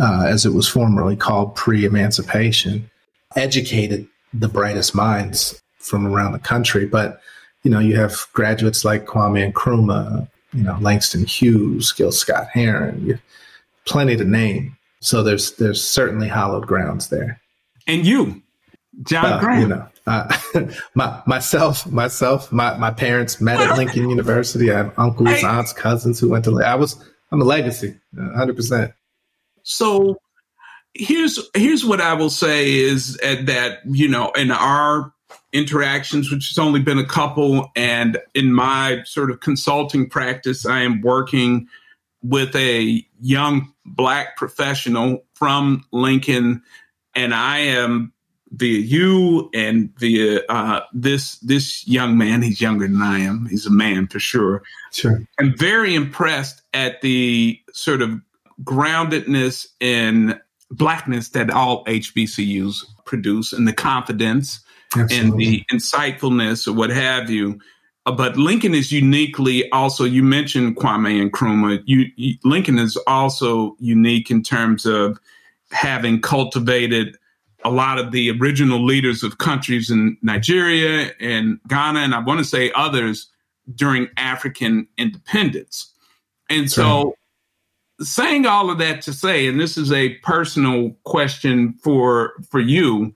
uh, 0.00 0.24
as 0.26 0.44
it 0.44 0.52
was 0.52 0.68
formerly 0.68 1.16
called 1.16 1.54
pre 1.54 1.84
emancipation, 1.84 2.90
educated 3.36 4.06
the 4.34 4.48
brightest 4.48 4.94
minds 4.94 5.60
from 5.78 6.06
around 6.06 6.32
the 6.32 6.38
country. 6.38 6.86
But, 6.86 7.20
you 7.62 7.70
know, 7.70 7.78
you 7.78 7.96
have 7.96 8.26
graduates 8.32 8.84
like 8.84 9.06
Kwame 9.06 9.52
Nkrumah, 9.52 10.28
you 10.52 10.62
know, 10.62 10.76
Langston 10.80 11.24
Hughes, 11.24 11.92
Gil 11.92 12.12
Scott 12.12 12.48
Heron, 12.52 13.20
plenty 13.84 14.16
to 14.16 14.24
name. 14.24 14.76
So 15.00 15.22
there's 15.22 15.52
there's 15.52 15.82
certainly 15.82 16.28
hallowed 16.28 16.66
grounds 16.66 17.08
there. 17.08 17.40
And 17.86 18.04
you, 18.04 18.42
John 19.04 19.34
uh, 19.34 19.40
Graham. 19.40 19.60
You 19.60 19.68
know, 19.68 19.88
Uh, 20.06 20.36
my, 20.94 21.20
myself, 21.26 21.86
myself, 21.90 22.52
my, 22.52 22.76
my 22.76 22.90
parents 22.90 23.40
met 23.40 23.60
at 23.60 23.76
Lincoln 23.76 24.08
University. 24.10 24.70
I 24.70 24.78
have 24.78 24.98
uncles, 24.98 25.42
aunts, 25.42 25.72
cousins 25.72 26.20
who 26.20 26.28
went 26.28 26.44
to. 26.44 26.62
I 26.62 26.76
was 26.76 26.96
I'm 27.32 27.40
a 27.40 27.44
legacy, 27.44 27.98
hundred 28.16 28.56
percent. 28.56 28.92
So 29.62 30.18
here's 30.94 31.38
here's 31.54 31.84
what 31.84 32.00
I 32.00 32.14
will 32.14 32.30
say 32.30 32.74
is 32.74 33.16
that 33.16 33.80
you 33.84 34.08
know 34.08 34.30
in 34.32 34.50
our 34.50 35.12
interactions, 35.52 36.30
which 36.30 36.48
has 36.48 36.58
only 36.58 36.80
been 36.80 36.98
a 36.98 37.06
couple, 37.06 37.70
and 37.74 38.18
in 38.34 38.52
my 38.52 39.02
sort 39.04 39.30
of 39.30 39.40
consulting 39.40 40.08
practice, 40.08 40.66
I 40.66 40.82
am 40.82 41.00
working 41.00 41.66
with 42.22 42.54
a 42.54 43.04
young 43.20 43.72
black 43.84 44.36
professional 44.36 45.24
from 45.34 45.84
Lincoln, 45.92 46.62
and 47.14 47.34
I 47.34 47.58
am 47.58 48.12
via 48.56 48.78
you 48.78 49.50
and 49.54 49.90
via 49.98 50.40
uh, 50.48 50.80
this 50.92 51.36
this 51.38 51.86
young 51.86 52.16
man. 52.16 52.42
He's 52.42 52.60
younger 52.60 52.86
than 52.88 53.02
I 53.02 53.20
am. 53.20 53.46
He's 53.46 53.66
a 53.66 53.70
man 53.70 54.06
for 54.06 54.18
sure. 54.18 54.62
Sure. 54.92 55.22
I'm 55.38 55.56
very 55.56 55.94
impressed 55.94 56.62
at 56.74 57.00
the 57.02 57.60
sort 57.72 58.02
of 58.02 58.20
groundedness 58.64 59.66
in 59.80 60.40
blackness 60.70 61.28
that 61.30 61.50
all 61.50 61.84
HBCUs 61.84 62.84
produce, 63.04 63.52
and 63.52 63.68
the 63.68 63.72
confidence 63.72 64.60
Absolutely. 64.96 65.18
and 65.18 65.38
the 65.38 65.64
insightfulness 65.72 66.66
or 66.66 66.72
what 66.72 66.90
have 66.90 67.30
you. 67.30 67.60
Uh, 68.06 68.12
but 68.12 68.36
Lincoln 68.36 68.74
is 68.74 68.90
uniquely 68.90 69.70
also. 69.70 70.04
You 70.04 70.22
mentioned 70.22 70.76
Kwame 70.76 71.30
Nkrumah. 71.30 71.82
You, 71.84 72.06
you, 72.16 72.36
Lincoln 72.44 72.78
is 72.78 72.96
also 73.06 73.76
unique 73.80 74.30
in 74.30 74.42
terms 74.42 74.86
of 74.86 75.18
having 75.70 76.20
cultivated 76.20 77.16
a 77.64 77.70
lot 77.70 77.98
of 77.98 78.12
the 78.12 78.30
original 78.30 78.84
leaders 78.84 79.22
of 79.22 79.38
countries 79.38 79.90
in 79.90 80.16
Nigeria 80.22 81.12
and 81.20 81.58
Ghana, 81.68 82.00
and 82.00 82.14
I 82.14 82.20
want 82.20 82.38
to 82.38 82.44
say 82.44 82.70
others 82.74 83.28
during 83.74 84.08
African 84.16 84.86
independence. 84.96 85.92
And 86.48 86.70
so, 86.70 87.14
saying 88.00 88.46
all 88.46 88.70
of 88.70 88.78
that 88.78 89.02
to 89.02 89.12
say, 89.12 89.48
and 89.48 89.58
this 89.58 89.76
is 89.76 89.90
a 89.90 90.14
personal 90.16 90.90
question 91.04 91.74
for 91.82 92.34
for 92.48 92.60
you, 92.60 93.14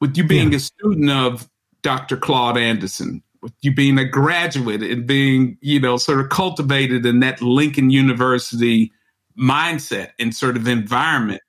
with 0.00 0.16
you 0.16 0.24
being 0.24 0.52
yeah. 0.52 0.56
a 0.56 0.60
student 0.60 1.10
of 1.10 1.48
Dr. 1.82 2.16
Claude 2.16 2.58
Anderson, 2.58 3.22
with 3.40 3.54
you 3.62 3.72
being 3.74 3.98
a 3.98 4.04
graduate 4.04 4.82
and 4.82 5.06
being, 5.06 5.56
you 5.60 5.80
know, 5.80 5.96
sort 5.96 6.20
of 6.20 6.28
cultivated 6.28 7.06
in 7.06 7.20
that 7.20 7.40
Lincoln 7.40 7.90
University 7.90 8.92
mindset 9.38 10.10
and 10.18 10.34
sort 10.34 10.56
of 10.56 10.66
environment 10.66 11.40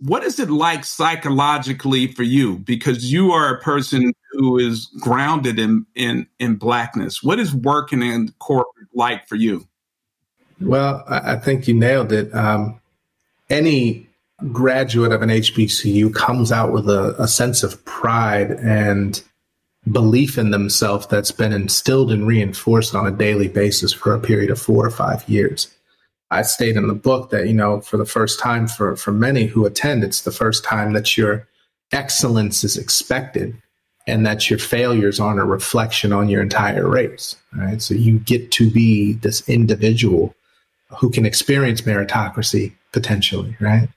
what 0.00 0.24
is 0.24 0.38
it 0.38 0.50
like 0.50 0.84
psychologically 0.84 2.06
for 2.08 2.22
you? 2.22 2.58
Because 2.58 3.10
you 3.10 3.32
are 3.32 3.54
a 3.54 3.60
person 3.60 4.12
who 4.32 4.58
is 4.58 4.86
grounded 5.00 5.58
in 5.58 5.86
in 5.94 6.26
in 6.38 6.56
blackness. 6.56 7.22
What 7.22 7.40
is 7.40 7.54
working 7.54 8.02
in 8.02 8.32
corporate 8.38 8.88
like 8.94 9.26
for 9.26 9.36
you? 9.36 9.66
Well 10.60 11.04
i 11.08 11.36
think 11.36 11.68
you 11.68 11.74
nailed 11.74 12.12
it. 12.12 12.34
Um, 12.34 12.80
any 13.48 14.06
graduate 14.52 15.12
of 15.12 15.22
an 15.22 15.30
hbcu 15.30 16.14
comes 16.14 16.52
out 16.52 16.70
with 16.70 16.90
a, 16.90 17.14
a 17.18 17.26
sense 17.26 17.62
of 17.62 17.82
pride 17.86 18.50
and 18.50 19.22
belief 19.90 20.36
in 20.36 20.50
themselves 20.50 21.06
that's 21.06 21.32
been 21.32 21.54
instilled 21.54 22.12
and 22.12 22.26
reinforced 22.26 22.94
on 22.94 23.06
a 23.06 23.10
daily 23.10 23.48
basis 23.48 23.94
for 23.94 24.14
a 24.14 24.20
period 24.20 24.50
of 24.50 24.60
four 24.60 24.84
or 24.84 24.90
five 24.90 25.26
years 25.26 25.74
I 26.30 26.42
state 26.42 26.76
in 26.76 26.88
the 26.88 26.94
book 26.94 27.30
that, 27.30 27.46
you 27.46 27.54
know, 27.54 27.80
for 27.80 27.96
the 27.96 28.04
first 28.04 28.40
time 28.40 28.66
for, 28.66 28.96
for 28.96 29.12
many 29.12 29.46
who 29.46 29.64
attend, 29.64 30.02
it's 30.02 30.22
the 30.22 30.32
first 30.32 30.64
time 30.64 30.92
that 30.92 31.16
your 31.16 31.46
excellence 31.92 32.64
is 32.64 32.76
expected 32.76 33.60
and 34.08 34.26
that 34.26 34.50
your 34.50 34.58
failures 34.58 35.20
aren't 35.20 35.40
a 35.40 35.44
reflection 35.44 36.12
on 36.12 36.28
your 36.28 36.42
entire 36.42 36.88
race. 36.88 37.36
Right. 37.52 37.80
So 37.80 37.94
you 37.94 38.18
get 38.18 38.50
to 38.52 38.70
be 38.70 39.14
this 39.14 39.48
individual 39.48 40.34
who 40.98 41.10
can 41.10 41.26
experience 41.26 41.82
meritocracy 41.82 42.72
potentially, 42.92 43.56
right? 43.60 43.88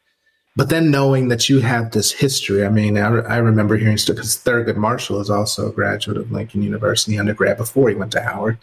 But 0.55 0.69
then 0.69 0.91
knowing 0.91 1.29
that 1.29 1.47
you 1.47 1.61
have 1.61 1.91
this 1.91 2.11
history, 2.11 2.65
I 2.65 2.69
mean, 2.69 2.97
I, 2.97 3.07
re- 3.07 3.25
I 3.25 3.37
remember 3.37 3.77
hearing 3.77 3.97
stuff 3.97 4.17
because 4.17 4.37
Thurgood 4.37 4.75
Marshall 4.75 5.21
is 5.21 5.29
also 5.29 5.69
a 5.69 5.71
graduate 5.71 6.17
of 6.17 6.31
Lincoln 6.31 6.63
University 6.63 7.17
undergrad 7.17 7.57
before 7.57 7.89
he 7.89 7.95
went 7.95 8.11
to 8.13 8.21
Howard 8.21 8.57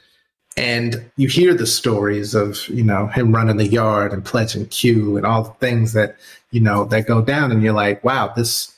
and 0.57 1.11
you 1.17 1.29
hear 1.29 1.55
the 1.55 1.67
stories 1.67 2.35
of 2.35 2.67
you 2.69 2.83
know 2.83 3.07
him 3.09 3.35
running 3.35 3.59
the 3.59 3.67
yard 3.67 4.13
and 4.13 4.25
pledging 4.25 4.67
Q 4.67 5.17
and 5.17 5.27
all 5.27 5.43
the 5.45 5.67
things 5.67 5.93
that 5.93 6.17
you 6.51 6.61
know 6.61 6.85
that 6.87 7.07
go 7.07 7.23
down. 7.23 7.53
And 7.53 7.63
you're 7.63 7.73
like 7.73 8.03
wow 8.03 8.33
this 8.35 8.77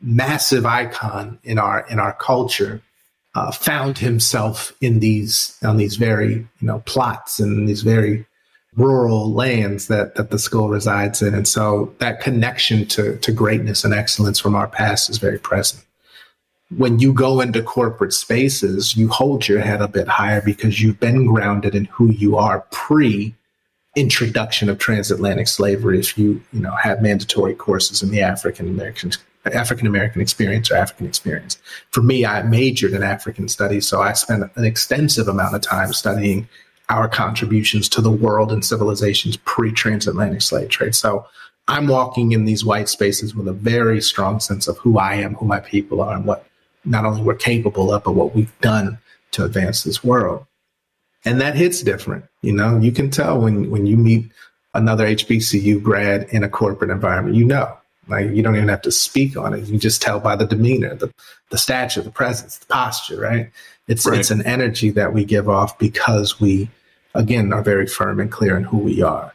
massive 0.00 0.64
icon 0.66 1.38
in 1.44 1.58
our 1.58 1.86
in 1.88 1.98
our 1.98 2.14
culture 2.14 2.82
uh, 3.34 3.50
found 3.50 3.98
himself 3.98 4.72
in 4.80 5.00
these 5.00 5.58
on 5.62 5.76
these 5.76 5.96
very 5.96 6.34
you 6.34 6.66
know 6.66 6.80
plots 6.86 7.38
and 7.38 7.68
these 7.68 7.82
very 7.82 8.24
rural 8.74 9.32
lands 9.32 9.88
that 9.88 10.14
that 10.14 10.30
the 10.30 10.38
school 10.38 10.68
resides 10.68 11.20
in. 11.20 11.34
And 11.34 11.46
so 11.46 11.94
that 11.98 12.20
connection 12.20 12.86
to 12.88 13.18
to 13.18 13.32
greatness 13.32 13.84
and 13.84 13.92
excellence 13.92 14.38
from 14.38 14.54
our 14.54 14.68
past 14.68 15.10
is 15.10 15.18
very 15.18 15.38
present 15.38 15.85
when 16.74 16.98
you 16.98 17.12
go 17.12 17.40
into 17.40 17.62
corporate 17.62 18.12
spaces, 18.12 18.96
you 18.96 19.08
hold 19.08 19.46
your 19.46 19.60
head 19.60 19.80
a 19.80 19.88
bit 19.88 20.08
higher 20.08 20.42
because 20.42 20.82
you've 20.82 20.98
been 20.98 21.26
grounded 21.26 21.74
in 21.74 21.84
who 21.86 22.10
you 22.10 22.36
are 22.36 22.66
pre 22.72 23.34
introduction 23.94 24.68
of 24.68 24.78
transatlantic 24.78 25.48
slavery. 25.48 25.98
If 25.98 26.18
you, 26.18 26.42
you 26.52 26.60
know, 26.60 26.74
have 26.76 27.00
mandatory 27.00 27.54
courses 27.54 28.02
in 28.02 28.10
the 28.10 28.20
African 28.20 28.66
American 28.68 29.12
African 29.46 29.86
American 29.86 30.20
experience 30.20 30.70
or 30.70 30.76
African 30.76 31.06
experience. 31.06 31.58
For 31.90 32.02
me, 32.02 32.26
I 32.26 32.42
majored 32.42 32.92
in 32.92 33.04
African 33.04 33.48
studies, 33.48 33.86
so 33.86 34.02
I 34.02 34.12
spent 34.12 34.50
an 34.56 34.64
extensive 34.64 35.28
amount 35.28 35.54
of 35.54 35.62
time 35.62 35.92
studying 35.92 36.48
our 36.88 37.08
contributions 37.08 37.88
to 37.90 38.00
the 38.00 38.10
world 38.10 38.52
and 38.52 38.64
civilizations 38.64 39.36
pre 39.38 39.70
transatlantic 39.70 40.42
slave 40.42 40.68
trade. 40.68 40.96
So 40.96 41.26
I'm 41.68 41.86
walking 41.86 42.32
in 42.32 42.44
these 42.44 42.64
white 42.64 42.88
spaces 42.88 43.36
with 43.36 43.46
a 43.46 43.52
very 43.52 44.00
strong 44.00 44.40
sense 44.40 44.66
of 44.66 44.78
who 44.78 44.98
I 44.98 45.14
am, 45.14 45.34
who 45.34 45.46
my 45.46 45.60
people 45.60 46.00
are, 46.00 46.14
and 46.14 46.24
what 46.24 46.46
not 46.86 47.04
only 47.04 47.22
we're 47.22 47.34
capable 47.34 47.92
of, 47.92 48.04
but 48.04 48.12
what 48.12 48.34
we've 48.34 48.58
done 48.60 48.98
to 49.32 49.44
advance 49.44 49.82
this 49.82 50.02
world. 50.02 50.46
And 51.24 51.40
that 51.40 51.56
hits 51.56 51.82
different. 51.82 52.24
You 52.42 52.52
know, 52.52 52.78
you 52.78 52.92
can 52.92 53.10
tell 53.10 53.40
when, 53.40 53.70
when 53.70 53.86
you 53.86 53.96
meet 53.96 54.30
another 54.74 55.06
HBCU 55.06 55.82
grad 55.82 56.28
in 56.30 56.44
a 56.44 56.48
corporate 56.48 56.90
environment, 56.90 57.36
you 57.36 57.44
know, 57.44 57.76
like 58.08 58.30
you 58.30 58.42
don't 58.42 58.54
even 58.54 58.68
have 58.68 58.82
to 58.82 58.92
speak 58.92 59.36
on 59.36 59.52
it. 59.52 59.66
You 59.66 59.78
just 59.78 60.00
tell 60.00 60.20
by 60.20 60.36
the 60.36 60.46
demeanor, 60.46 60.94
the, 60.94 61.12
the 61.50 61.58
stature, 61.58 62.02
the 62.02 62.10
presence, 62.10 62.58
the 62.58 62.66
posture, 62.66 63.20
right? 63.20 63.50
It's, 63.88 64.06
right. 64.06 64.18
it's 64.18 64.30
an 64.30 64.46
energy 64.46 64.90
that 64.90 65.12
we 65.12 65.24
give 65.24 65.48
off 65.48 65.76
because 65.78 66.40
we, 66.40 66.68
again, 67.14 67.52
are 67.52 67.62
very 67.62 67.86
firm 67.86 68.20
and 68.20 68.30
clear 68.30 68.56
in 68.56 68.62
who 68.62 68.78
we 68.78 69.02
are. 69.02 69.34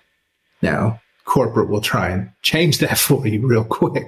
Now, 0.61 1.01
corporate 1.25 1.69
will 1.69 1.81
try 1.81 2.09
and 2.09 2.31
change 2.41 2.77
that 2.79 2.97
for 2.97 3.27
you 3.27 3.45
real 3.45 3.65
quick 3.65 4.07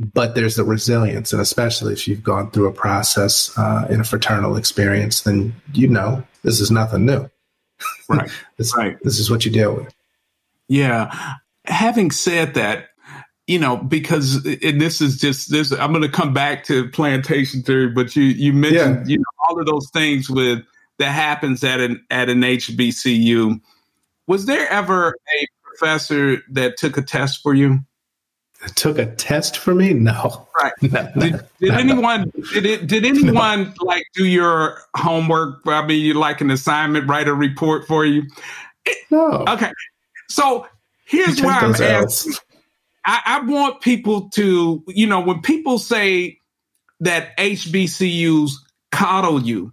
but 0.00 0.34
there's 0.34 0.56
the 0.56 0.64
resilience, 0.64 1.32
and 1.32 1.42
especially 1.42 1.92
if 1.92 2.08
you've 2.08 2.22
gone 2.22 2.50
through 2.50 2.68
a 2.68 2.72
process 2.72 3.56
uh, 3.58 3.86
in 3.90 4.00
a 4.00 4.04
fraternal 4.04 4.56
experience, 4.56 5.22
then 5.22 5.54
you 5.74 5.88
know 5.88 6.24
this 6.42 6.60
is 6.60 6.70
nothing 6.70 7.06
new. 7.06 7.28
Right. 8.08 8.28
this, 8.56 8.76
right. 8.76 8.98
This 9.04 9.20
is 9.20 9.30
what 9.30 9.44
you 9.44 9.52
deal 9.52 9.72
with. 9.72 9.94
Yeah. 10.66 11.14
Having 11.64 12.10
said 12.10 12.54
that, 12.54 12.88
you 13.46 13.58
know, 13.58 13.76
because 13.76 14.44
and 14.44 14.80
this 14.80 15.00
is 15.00 15.18
just 15.18 15.50
this. 15.50 15.70
I'm 15.72 15.92
going 15.92 16.02
to 16.02 16.08
come 16.08 16.34
back 16.34 16.64
to 16.64 16.88
plantation 16.88 17.62
theory, 17.62 17.88
but 17.88 18.16
you 18.16 18.24
you 18.24 18.52
mentioned 18.52 19.06
yeah. 19.08 19.12
you 19.12 19.18
know 19.18 19.24
all 19.48 19.60
of 19.60 19.66
those 19.66 19.88
things 19.90 20.28
with 20.28 20.64
that 20.98 21.10
happens 21.10 21.62
at 21.62 21.80
an 21.80 22.04
at 22.10 22.28
an 22.28 22.40
HBCU. 22.40 23.60
Was 24.26 24.46
there 24.46 24.68
ever 24.68 25.08
a 25.10 25.46
professor 25.62 26.42
that 26.50 26.76
took 26.76 26.96
a 26.96 27.02
test 27.02 27.42
for 27.42 27.54
you? 27.54 27.80
Took 28.68 28.98
a 28.98 29.06
test 29.06 29.56
for 29.58 29.74
me? 29.74 29.92
No. 29.92 30.46
Right. 30.62 30.72
No, 30.82 31.10
did, 31.18 31.32
no, 31.32 31.38
did 31.60 31.68
no, 31.70 31.78
anyone 31.78 32.32
did 32.52 32.66
it 32.66 32.86
did 32.86 33.04
anyone 33.04 33.74
like 33.80 34.04
do 34.14 34.26
your 34.26 34.82
homework? 34.94 35.60
I 35.66 35.86
mean, 35.86 36.04
you 36.04 36.14
like 36.14 36.40
an 36.40 36.50
assignment, 36.50 37.08
write 37.08 37.28
a 37.28 37.34
report 37.34 37.86
for 37.86 38.04
you? 38.04 38.24
No. 39.10 39.44
Okay. 39.48 39.70
So 40.28 40.66
here's 41.06 41.42
why 41.42 41.58
I'm 41.58 41.74
asking. 41.74 42.34
I, 43.04 43.22
I 43.24 43.40
want 43.40 43.80
people 43.80 44.28
to, 44.30 44.84
you 44.88 45.06
know, 45.06 45.20
when 45.20 45.40
people 45.40 45.78
say 45.78 46.38
that 47.00 47.36
HBCUs 47.38 48.50
coddle 48.92 49.42
you, 49.42 49.72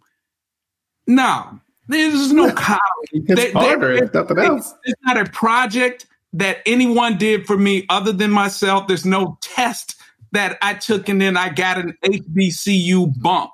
no, 1.07 1.59
there's 1.87 2.31
no 2.31 2.51
coddling. 2.53 2.79
It's 3.11 3.41
they, 3.41 3.51
harder, 3.51 3.91
if 3.91 4.13
nothing 4.13 4.39
else. 4.39 4.73
It's 4.83 5.01
not 5.03 5.17
a 5.17 5.25
project 5.29 6.05
that 6.33 6.59
anyone 6.65 7.17
did 7.17 7.45
for 7.45 7.57
me 7.57 7.85
other 7.89 8.11
than 8.11 8.31
myself. 8.31 8.87
There's 8.87 9.05
no 9.05 9.37
test 9.41 9.95
that 10.31 10.57
I 10.61 10.73
took 10.73 11.09
and 11.09 11.21
then 11.21 11.37
I 11.37 11.49
got 11.49 11.77
an 11.77 11.97
HBCU 12.03 13.19
bump. 13.21 13.51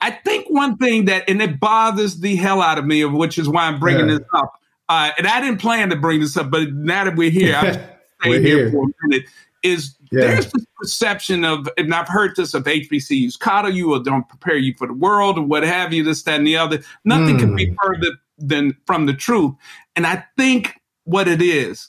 I 0.00 0.10
think 0.10 0.46
one 0.48 0.76
thing 0.76 1.06
that, 1.06 1.28
and 1.28 1.40
it 1.40 1.58
bothers 1.58 2.20
the 2.20 2.36
hell 2.36 2.60
out 2.60 2.78
of 2.78 2.84
me, 2.84 3.04
which 3.04 3.38
is 3.38 3.48
why 3.48 3.64
I'm 3.64 3.78
bringing 3.78 4.08
yeah. 4.08 4.18
this 4.18 4.28
up. 4.34 4.52
Uh, 4.88 5.10
and 5.18 5.26
I 5.26 5.40
didn't 5.40 5.60
plan 5.60 5.90
to 5.90 5.96
bring 5.96 6.20
this 6.20 6.36
up, 6.36 6.50
but 6.50 6.72
now 6.72 7.04
that 7.04 7.16
we're 7.16 7.30
here, 7.30 7.54
I'm 7.56 7.80
we're 8.24 8.40
here. 8.40 8.58
here 8.58 8.70
for 8.70 8.84
a 8.84 9.08
minute. 9.08 9.28
Is 9.62 9.96
yeah. 10.12 10.20
there's 10.20 10.52
this 10.52 10.66
perception 10.78 11.44
of, 11.44 11.68
and 11.76 11.92
I've 11.92 12.06
heard 12.06 12.36
this 12.36 12.54
of 12.54 12.64
HBCUs, 12.64 13.38
coddle 13.38 13.72
you 13.72 13.94
or 13.94 13.98
don't 14.00 14.28
prepare 14.28 14.56
you 14.56 14.74
for 14.78 14.86
the 14.86 14.92
world 14.92 15.38
or 15.38 15.42
what 15.42 15.64
have 15.64 15.92
you, 15.92 16.04
this, 16.04 16.22
that, 16.22 16.38
and 16.38 16.46
the 16.46 16.56
other. 16.56 16.82
Nothing 17.04 17.36
mm. 17.36 17.40
can 17.40 17.56
be 17.56 17.66
hmm. 17.66 17.74
further 17.82 18.12
than 18.38 18.76
from 18.86 19.06
the 19.06 19.14
truth. 19.14 19.54
And 19.96 20.06
I 20.06 20.24
think 20.36 20.74
what 21.04 21.26
it 21.26 21.42
is, 21.42 21.88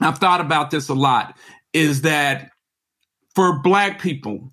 I've 0.00 0.18
thought 0.18 0.40
about 0.40 0.70
this 0.70 0.88
a 0.88 0.94
lot, 0.94 1.36
is 1.72 2.02
that 2.02 2.50
for 3.34 3.60
Black 3.60 4.00
people, 4.00 4.52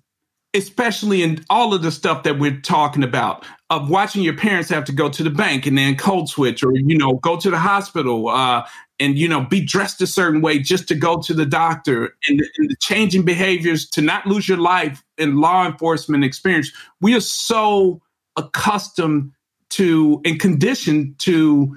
especially 0.54 1.22
in 1.22 1.44
all 1.50 1.74
of 1.74 1.82
the 1.82 1.92
stuff 1.92 2.22
that 2.22 2.38
we're 2.38 2.60
talking 2.60 3.02
about 3.02 3.44
of 3.70 3.90
watching 3.90 4.22
your 4.22 4.36
parents 4.36 4.70
have 4.70 4.84
to 4.84 4.92
go 4.92 5.08
to 5.08 5.22
the 5.22 5.30
bank 5.30 5.66
and 5.66 5.76
then 5.76 5.94
code 5.94 6.28
switch 6.28 6.62
or 6.62 6.72
you 6.74 6.96
know 6.96 7.14
go 7.14 7.36
to 7.36 7.50
the 7.50 7.58
hospital 7.58 8.28
uh, 8.28 8.66
and 8.98 9.18
you 9.18 9.28
know 9.28 9.42
be 9.42 9.60
dressed 9.60 10.00
a 10.00 10.06
certain 10.06 10.40
way 10.40 10.58
just 10.58 10.88
to 10.88 10.94
go 10.94 11.20
to 11.20 11.34
the 11.34 11.44
doctor 11.44 12.14
and, 12.28 12.42
and 12.56 12.70
the 12.70 12.76
changing 12.80 13.24
behaviors 13.24 13.88
to 13.88 14.00
not 14.00 14.26
lose 14.26 14.48
your 14.48 14.58
life 14.58 15.02
in 15.18 15.36
law 15.36 15.66
enforcement 15.66 16.24
experience. 16.24 16.72
We 17.00 17.14
are 17.14 17.20
so 17.20 18.00
accustomed 18.36 19.32
to 19.70 20.20
and 20.24 20.40
conditioned 20.40 21.18
to 21.20 21.76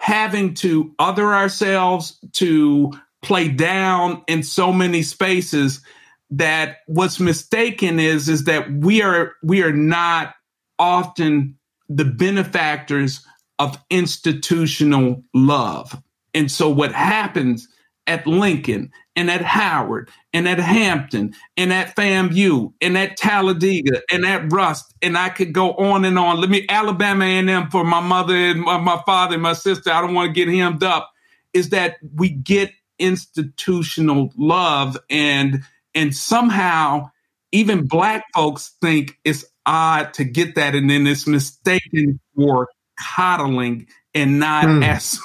having 0.00 0.54
to 0.54 0.94
other 0.98 1.34
ourselves 1.34 2.18
to 2.32 2.90
play 3.20 3.48
down 3.48 4.22
in 4.26 4.42
so 4.42 4.72
many 4.72 5.02
spaces 5.02 5.82
that 6.30 6.78
what's 6.86 7.20
mistaken 7.20 8.00
is 8.00 8.26
is 8.26 8.44
that 8.44 8.72
we 8.72 9.02
are 9.02 9.34
we 9.42 9.62
are 9.62 9.74
not 9.74 10.32
often 10.78 11.58
the 11.90 12.06
benefactors 12.06 13.26
of 13.58 13.76
institutional 13.90 15.22
love. 15.34 16.02
And 16.32 16.50
so 16.50 16.70
what 16.70 16.92
happens 16.92 17.68
at 18.10 18.26
Lincoln 18.26 18.90
and 19.14 19.30
at 19.30 19.40
Howard 19.40 20.10
and 20.32 20.48
at 20.48 20.58
Hampton 20.58 21.32
and 21.56 21.72
at 21.72 21.94
FAMU 21.94 22.72
and 22.80 22.98
at 22.98 23.16
Talladega 23.16 24.02
and 24.10 24.26
at 24.26 24.52
Rust 24.52 24.92
and 25.00 25.16
I 25.16 25.28
could 25.28 25.52
go 25.52 25.74
on 25.74 26.04
and 26.04 26.18
on. 26.18 26.40
Let 26.40 26.50
me 26.50 26.66
Alabama 26.68 27.24
A&M 27.24 27.70
for 27.70 27.84
my 27.84 28.00
mother 28.00 28.34
and 28.34 28.62
my, 28.62 28.78
my 28.78 29.00
father 29.06 29.34
and 29.34 29.42
my 29.42 29.52
sister. 29.52 29.92
I 29.92 30.00
don't 30.00 30.12
want 30.12 30.34
to 30.34 30.44
get 30.44 30.52
hemmed 30.52 30.82
up. 30.82 31.12
Is 31.52 31.70
that 31.70 31.98
we 32.16 32.30
get 32.30 32.72
institutional 32.98 34.32
love 34.36 34.98
and 35.08 35.62
and 35.94 36.14
somehow, 36.14 37.10
even 37.52 37.86
black 37.86 38.24
folks 38.34 38.76
think 38.80 39.18
it's 39.24 39.44
odd 39.66 40.14
to 40.14 40.24
get 40.24 40.54
that, 40.54 40.74
and 40.74 40.88
then 40.88 41.06
it's 41.06 41.26
mistaken 41.26 42.20
for 42.36 42.68
coddling 42.98 43.88
and 44.14 44.38
not 44.38 44.66
mm. 44.66 44.84
as 44.84 45.18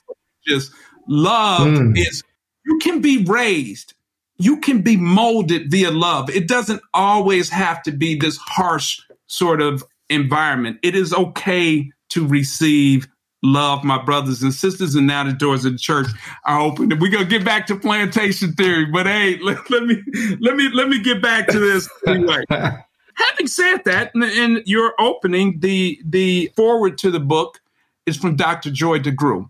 just 0.47 0.71
love 1.07 1.67
mm. 1.67 1.97
is 1.97 2.23
can 2.85 3.01
be 3.01 3.23
raised 3.25 3.93
you 4.37 4.59
can 4.59 4.81
be 4.81 4.95
molded 4.95 5.71
via 5.71 5.91
love 5.91 6.29
it 6.29 6.47
doesn't 6.47 6.81
always 6.93 7.49
have 7.49 7.81
to 7.83 7.91
be 7.91 8.15
this 8.15 8.37
harsh 8.37 8.99
sort 9.27 9.61
of 9.61 9.83
environment 10.09 10.77
it 10.83 10.95
is 10.95 11.13
okay 11.13 11.89
to 12.09 12.25
receive 12.25 13.07
love 13.45 13.83
my 13.83 14.01
brothers 14.03 14.41
and 14.41 14.53
sisters, 14.53 14.95
and 14.95 15.07
now 15.07 15.23
the 15.23 15.31
doors 15.31 15.65
of 15.65 15.73
the 15.73 15.77
church 15.77 16.07
are 16.43 16.59
open. 16.59 16.89
We're 16.99 17.11
gonna 17.11 17.25
get 17.25 17.45
back 17.45 17.67
to 17.67 17.75
plantation 17.75 18.53
theory, 18.53 18.85
but 18.85 19.05
hey, 19.05 19.37
let, 19.41 19.69
let 19.69 19.83
me 19.83 20.01
let 20.39 20.55
me 20.55 20.69
let 20.73 20.89
me 20.89 21.01
get 21.01 21.21
back 21.21 21.47
to 21.47 21.59
this 21.59 21.87
anyway. 22.07 22.43
Having 22.49 23.47
said 23.47 23.77
that, 23.85 24.11
in, 24.13 24.23
in 24.23 24.63
your 24.65 24.93
opening, 24.99 25.59
the 25.59 26.01
the 26.03 26.51
foreword 26.55 26.97
to 26.99 27.11
the 27.11 27.19
book 27.19 27.61
is 28.05 28.17
from 28.17 28.35
Dr. 28.35 28.71
Joy 28.71 28.99
DeGruy. 28.99 29.49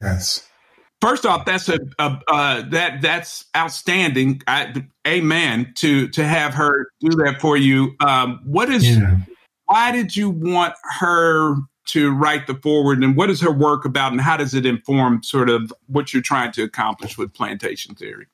Yes. 0.00 0.46
First 1.00 1.24
off, 1.24 1.46
that's 1.46 1.68
a, 1.68 1.78
a 1.98 2.20
uh, 2.28 2.62
that 2.68 3.00
that's 3.00 3.46
outstanding. 3.56 4.42
I, 4.46 4.84
amen 5.06 5.72
to 5.76 6.08
to 6.08 6.24
have 6.24 6.52
her 6.54 6.88
do 7.00 7.10
that 7.24 7.40
for 7.40 7.56
you. 7.56 7.96
Um, 8.00 8.40
what 8.44 8.68
is 8.68 8.98
yeah. 8.98 9.16
why 9.64 9.92
did 9.92 10.14
you 10.14 10.28
want 10.28 10.74
her 10.98 11.56
to 11.86 12.12
write 12.12 12.46
the 12.46 12.54
foreword 12.54 13.02
and 13.02 13.16
what 13.16 13.30
is 13.30 13.40
her 13.40 13.50
work 13.50 13.84
about 13.84 14.12
and 14.12 14.20
how 14.20 14.36
does 14.36 14.54
it 14.54 14.66
inform 14.66 15.22
sort 15.22 15.48
of 15.48 15.72
what 15.86 16.12
you're 16.12 16.22
trying 16.22 16.52
to 16.52 16.62
accomplish 16.62 17.16
with 17.18 17.32
plantation 17.32 17.94
theory? 17.94 18.26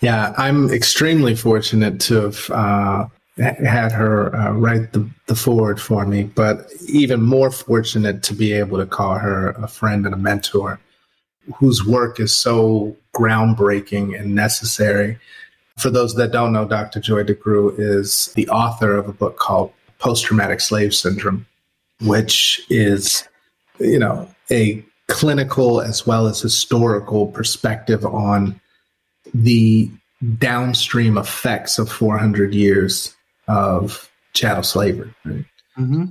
Yeah, 0.00 0.32
I'm 0.36 0.70
extremely 0.70 1.36
fortunate 1.36 2.00
to 2.02 2.22
have 2.22 2.50
uh, 2.50 3.06
had 3.36 3.92
her 3.92 4.34
uh, 4.34 4.52
write 4.52 4.92
the, 4.92 5.08
the 5.26 5.34
foreword 5.34 5.80
for 5.80 6.06
me, 6.06 6.24
but 6.24 6.68
even 6.88 7.20
more 7.20 7.50
fortunate 7.50 8.22
to 8.24 8.34
be 8.34 8.52
able 8.52 8.78
to 8.78 8.86
call 8.86 9.18
her 9.18 9.50
a 9.50 9.68
friend 9.68 10.06
and 10.06 10.14
a 10.14 10.18
mentor 10.18 10.80
whose 11.56 11.84
work 11.84 12.20
is 12.20 12.34
so 12.34 12.96
groundbreaking 13.14 14.18
and 14.18 14.34
necessary. 14.34 15.18
For 15.76 15.90
those 15.90 16.14
that 16.16 16.32
don't 16.32 16.52
know, 16.52 16.66
Dr. 16.66 17.00
Joy 17.00 17.24
DeGruy 17.24 17.78
is 17.78 18.32
the 18.34 18.48
author 18.48 18.96
of 18.96 19.08
a 19.08 19.12
book 19.12 19.38
called 19.38 19.72
Post 19.98 20.24
Traumatic 20.24 20.60
Slave 20.60 20.94
Syndrome 20.94 21.46
which 22.00 22.60
is, 22.68 23.28
you 23.78 23.98
know, 23.98 24.28
a 24.50 24.84
clinical 25.08 25.80
as 25.80 26.06
well 26.06 26.26
as 26.26 26.40
historical 26.40 27.26
perspective 27.28 28.04
on 28.04 28.60
the 29.34 29.90
downstream 30.38 31.16
effects 31.16 31.78
of 31.78 31.90
400 31.90 32.54
years 32.54 33.14
of 33.46 34.10
chattel 34.34 34.62
slavery. 34.62 35.14
Right? 35.24 35.44
Mm-hmm. 35.78 36.04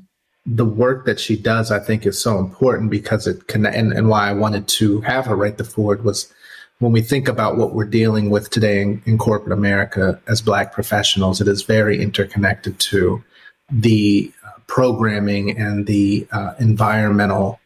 The 0.47 0.65
work 0.65 1.05
that 1.05 1.19
she 1.19 1.35
does, 1.35 1.71
I 1.71 1.79
think, 1.79 2.05
is 2.05 2.19
so 2.19 2.39
important 2.39 2.89
because 2.89 3.27
it 3.27 3.47
can, 3.47 3.65
and, 3.65 3.91
and 3.91 4.09
why 4.09 4.29
I 4.29 4.33
wanted 4.33 4.67
to 4.69 5.01
have 5.01 5.25
her 5.25 5.35
write 5.35 5.57
the 5.57 5.63
foreword 5.63 6.03
was 6.03 6.31
when 6.79 6.91
we 6.91 7.01
think 7.01 7.27
about 7.27 7.57
what 7.57 7.73
we're 7.73 7.85
dealing 7.85 8.29
with 8.29 8.49
today 8.49 8.81
in, 8.81 9.01
in 9.05 9.17
corporate 9.17 9.51
America 9.51 10.19
as 10.27 10.41
Black 10.41 10.71
professionals, 10.71 11.41
it 11.41 11.47
is 11.47 11.63
very 11.63 12.01
interconnected 12.01 12.79
to 12.79 13.23
the 13.69 14.31
programming 14.67 15.57
and 15.57 15.87
the 15.87 16.27
uh, 16.31 16.53
environmental 16.59 17.59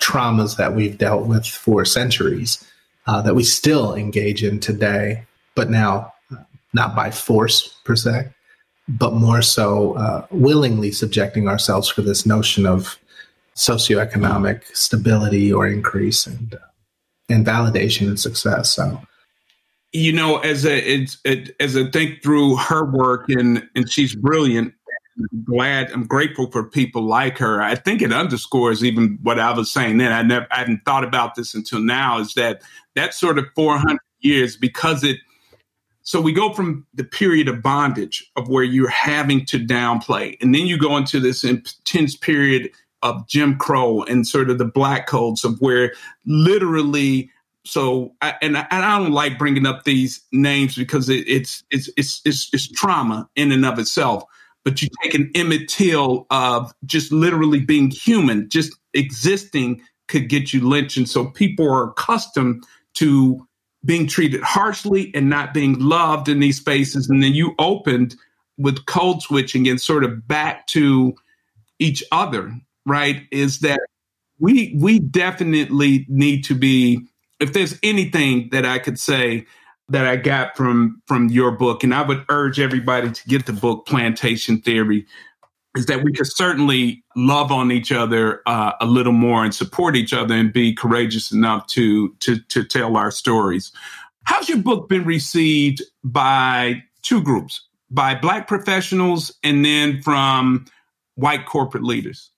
traumas 0.00 0.56
that 0.56 0.74
we've 0.74 0.98
dealt 0.98 1.26
with 1.26 1.46
for 1.46 1.84
centuries 1.84 2.64
uh, 3.06 3.20
that 3.22 3.34
we 3.34 3.44
still 3.44 3.94
engage 3.94 4.42
in 4.42 4.60
today, 4.60 5.24
but 5.54 5.70
now 5.70 6.12
uh, 6.32 6.36
not 6.72 6.94
by 6.94 7.10
force 7.10 7.76
per 7.84 7.96
se, 7.96 8.28
but 8.88 9.14
more 9.14 9.42
so 9.42 9.94
uh, 9.94 10.26
willingly 10.30 10.92
subjecting 10.92 11.48
ourselves 11.48 11.88
for 11.88 12.02
this 12.02 12.24
notion 12.24 12.66
of 12.66 12.98
socioeconomic 13.54 14.64
stability 14.76 15.52
or 15.52 15.66
increase 15.66 16.26
and 16.26 16.54
uh, 16.54 16.58
and 17.28 17.44
validation 17.44 18.06
and 18.06 18.20
success. 18.20 18.70
So 18.70 19.00
you 19.92 20.12
know, 20.12 20.38
as 20.38 20.64
a 20.64 20.78
it, 20.78 21.56
as 21.58 21.76
I 21.76 21.90
think 21.90 22.22
through 22.22 22.56
her 22.56 22.84
work 22.84 23.28
and 23.28 23.68
and 23.74 23.90
she's 23.90 24.14
brilliant 24.14 24.74
glad, 25.44 25.90
I'm 25.92 26.06
grateful 26.06 26.50
for 26.50 26.62
people 26.62 27.02
like 27.02 27.38
her. 27.38 27.62
I 27.62 27.74
think 27.74 28.02
it 28.02 28.12
underscores 28.12 28.84
even 28.84 29.18
what 29.22 29.38
I 29.38 29.52
was 29.52 29.72
saying 29.72 29.98
then. 29.98 30.12
I 30.12 30.22
never, 30.22 30.46
I 30.50 30.58
hadn't 30.58 30.84
thought 30.84 31.04
about 31.04 31.34
this 31.34 31.54
until 31.54 31.80
now. 31.80 32.18
Is 32.18 32.34
that 32.34 32.62
that 32.94 33.14
sort 33.14 33.38
of 33.38 33.46
400 33.54 33.98
years 34.20 34.56
because 34.56 35.04
it. 35.04 35.18
So 36.06 36.20
we 36.20 36.32
go 36.32 36.52
from 36.52 36.86
the 36.94 37.04
period 37.04 37.48
of 37.48 37.62
bondage 37.62 38.30
of 38.36 38.48
where 38.48 38.62
you're 38.62 38.88
having 38.88 39.44
to 39.46 39.58
downplay, 39.58 40.36
and 40.40 40.54
then 40.54 40.66
you 40.66 40.78
go 40.78 40.96
into 40.96 41.20
this 41.20 41.44
intense 41.44 42.16
period 42.16 42.70
of 43.02 43.26
Jim 43.28 43.56
Crow 43.58 44.02
and 44.02 44.26
sort 44.26 44.48
of 44.48 44.58
the 44.58 44.64
black 44.64 45.06
codes 45.06 45.44
of 45.44 45.60
where 45.60 45.92
literally 46.24 47.30
so 47.64 48.14
I, 48.22 48.34
and, 48.40 48.56
I, 48.56 48.66
and 48.70 48.84
I 48.84 48.98
don't 48.98 49.10
like 49.10 49.38
bringing 49.38 49.66
up 49.66 49.82
these 49.82 50.22
names 50.30 50.76
because 50.76 51.08
it, 51.08 51.26
it's, 51.26 51.64
it's 51.72 51.90
it's 51.96 52.22
it's 52.24 52.48
it's 52.52 52.68
trauma 52.68 53.28
in 53.34 53.50
and 53.50 53.66
of 53.66 53.80
itself 53.80 54.22
but 54.66 54.82
you 54.82 54.88
take 55.00 55.14
an 55.14 55.30
Emmett 55.36 55.68
Till 55.68 56.26
of 56.28 56.74
just 56.84 57.12
literally 57.12 57.60
being 57.60 57.88
human, 57.88 58.48
just 58.48 58.76
existing 58.94 59.80
could 60.08 60.28
get 60.28 60.52
you 60.52 60.68
lynched. 60.68 60.96
And 60.96 61.08
so 61.08 61.26
people 61.26 61.72
are 61.72 61.90
accustomed 61.90 62.64
to 62.94 63.45
being 63.86 64.06
treated 64.06 64.42
harshly 64.42 65.10
and 65.14 65.30
not 65.30 65.54
being 65.54 65.78
loved 65.78 66.28
in 66.28 66.40
these 66.40 66.58
spaces. 66.58 67.08
And 67.08 67.22
then 67.22 67.32
you 67.32 67.54
opened 67.58 68.16
with 68.58 68.86
code 68.86 69.22
switching 69.22 69.68
and 69.68 69.80
sort 69.80 70.04
of 70.04 70.26
back 70.26 70.66
to 70.68 71.14
each 71.78 72.02
other, 72.12 72.52
right? 72.84 73.22
Is 73.30 73.60
that 73.60 73.80
we 74.38 74.76
we 74.78 74.98
definitely 74.98 76.06
need 76.08 76.44
to 76.44 76.54
be 76.54 77.06
if 77.40 77.52
there's 77.52 77.78
anything 77.82 78.48
that 78.52 78.64
I 78.64 78.78
could 78.78 78.98
say 78.98 79.46
that 79.88 80.06
I 80.06 80.16
got 80.16 80.56
from 80.56 81.02
from 81.06 81.28
your 81.28 81.52
book, 81.52 81.84
and 81.84 81.94
I 81.94 82.02
would 82.02 82.24
urge 82.28 82.58
everybody 82.58 83.10
to 83.10 83.28
get 83.28 83.46
the 83.46 83.52
book 83.52 83.86
Plantation 83.86 84.60
Theory, 84.60 85.06
is 85.76 85.86
that 85.86 86.02
we 86.02 86.12
could 86.12 86.26
certainly 86.26 87.04
love 87.14 87.52
on 87.52 87.70
each 87.70 87.92
other 87.92 88.40
uh, 88.46 88.72
a 88.80 88.86
little 88.86 89.12
more 89.12 89.44
and 89.44 89.54
support 89.54 89.94
each 89.94 90.12
other 90.12 90.34
and 90.34 90.52
be 90.52 90.74
courageous 90.74 91.32
enough 91.32 91.66
to 91.68 92.14
to 92.20 92.38
to 92.48 92.64
tell 92.64 92.96
our 92.96 93.10
stories. 93.10 93.72
How's 94.24 94.48
your 94.48 94.58
book 94.58 94.88
been 94.88 95.04
received 95.04 95.82
by 96.02 96.82
two 97.02 97.22
groups, 97.22 97.60
by 97.90 98.14
Black 98.14 98.48
professionals 98.48 99.32
and 99.42 99.64
then 99.64 100.02
from 100.02 100.64
white 101.14 101.46
corporate 101.46 101.84
leaders? 101.84 102.30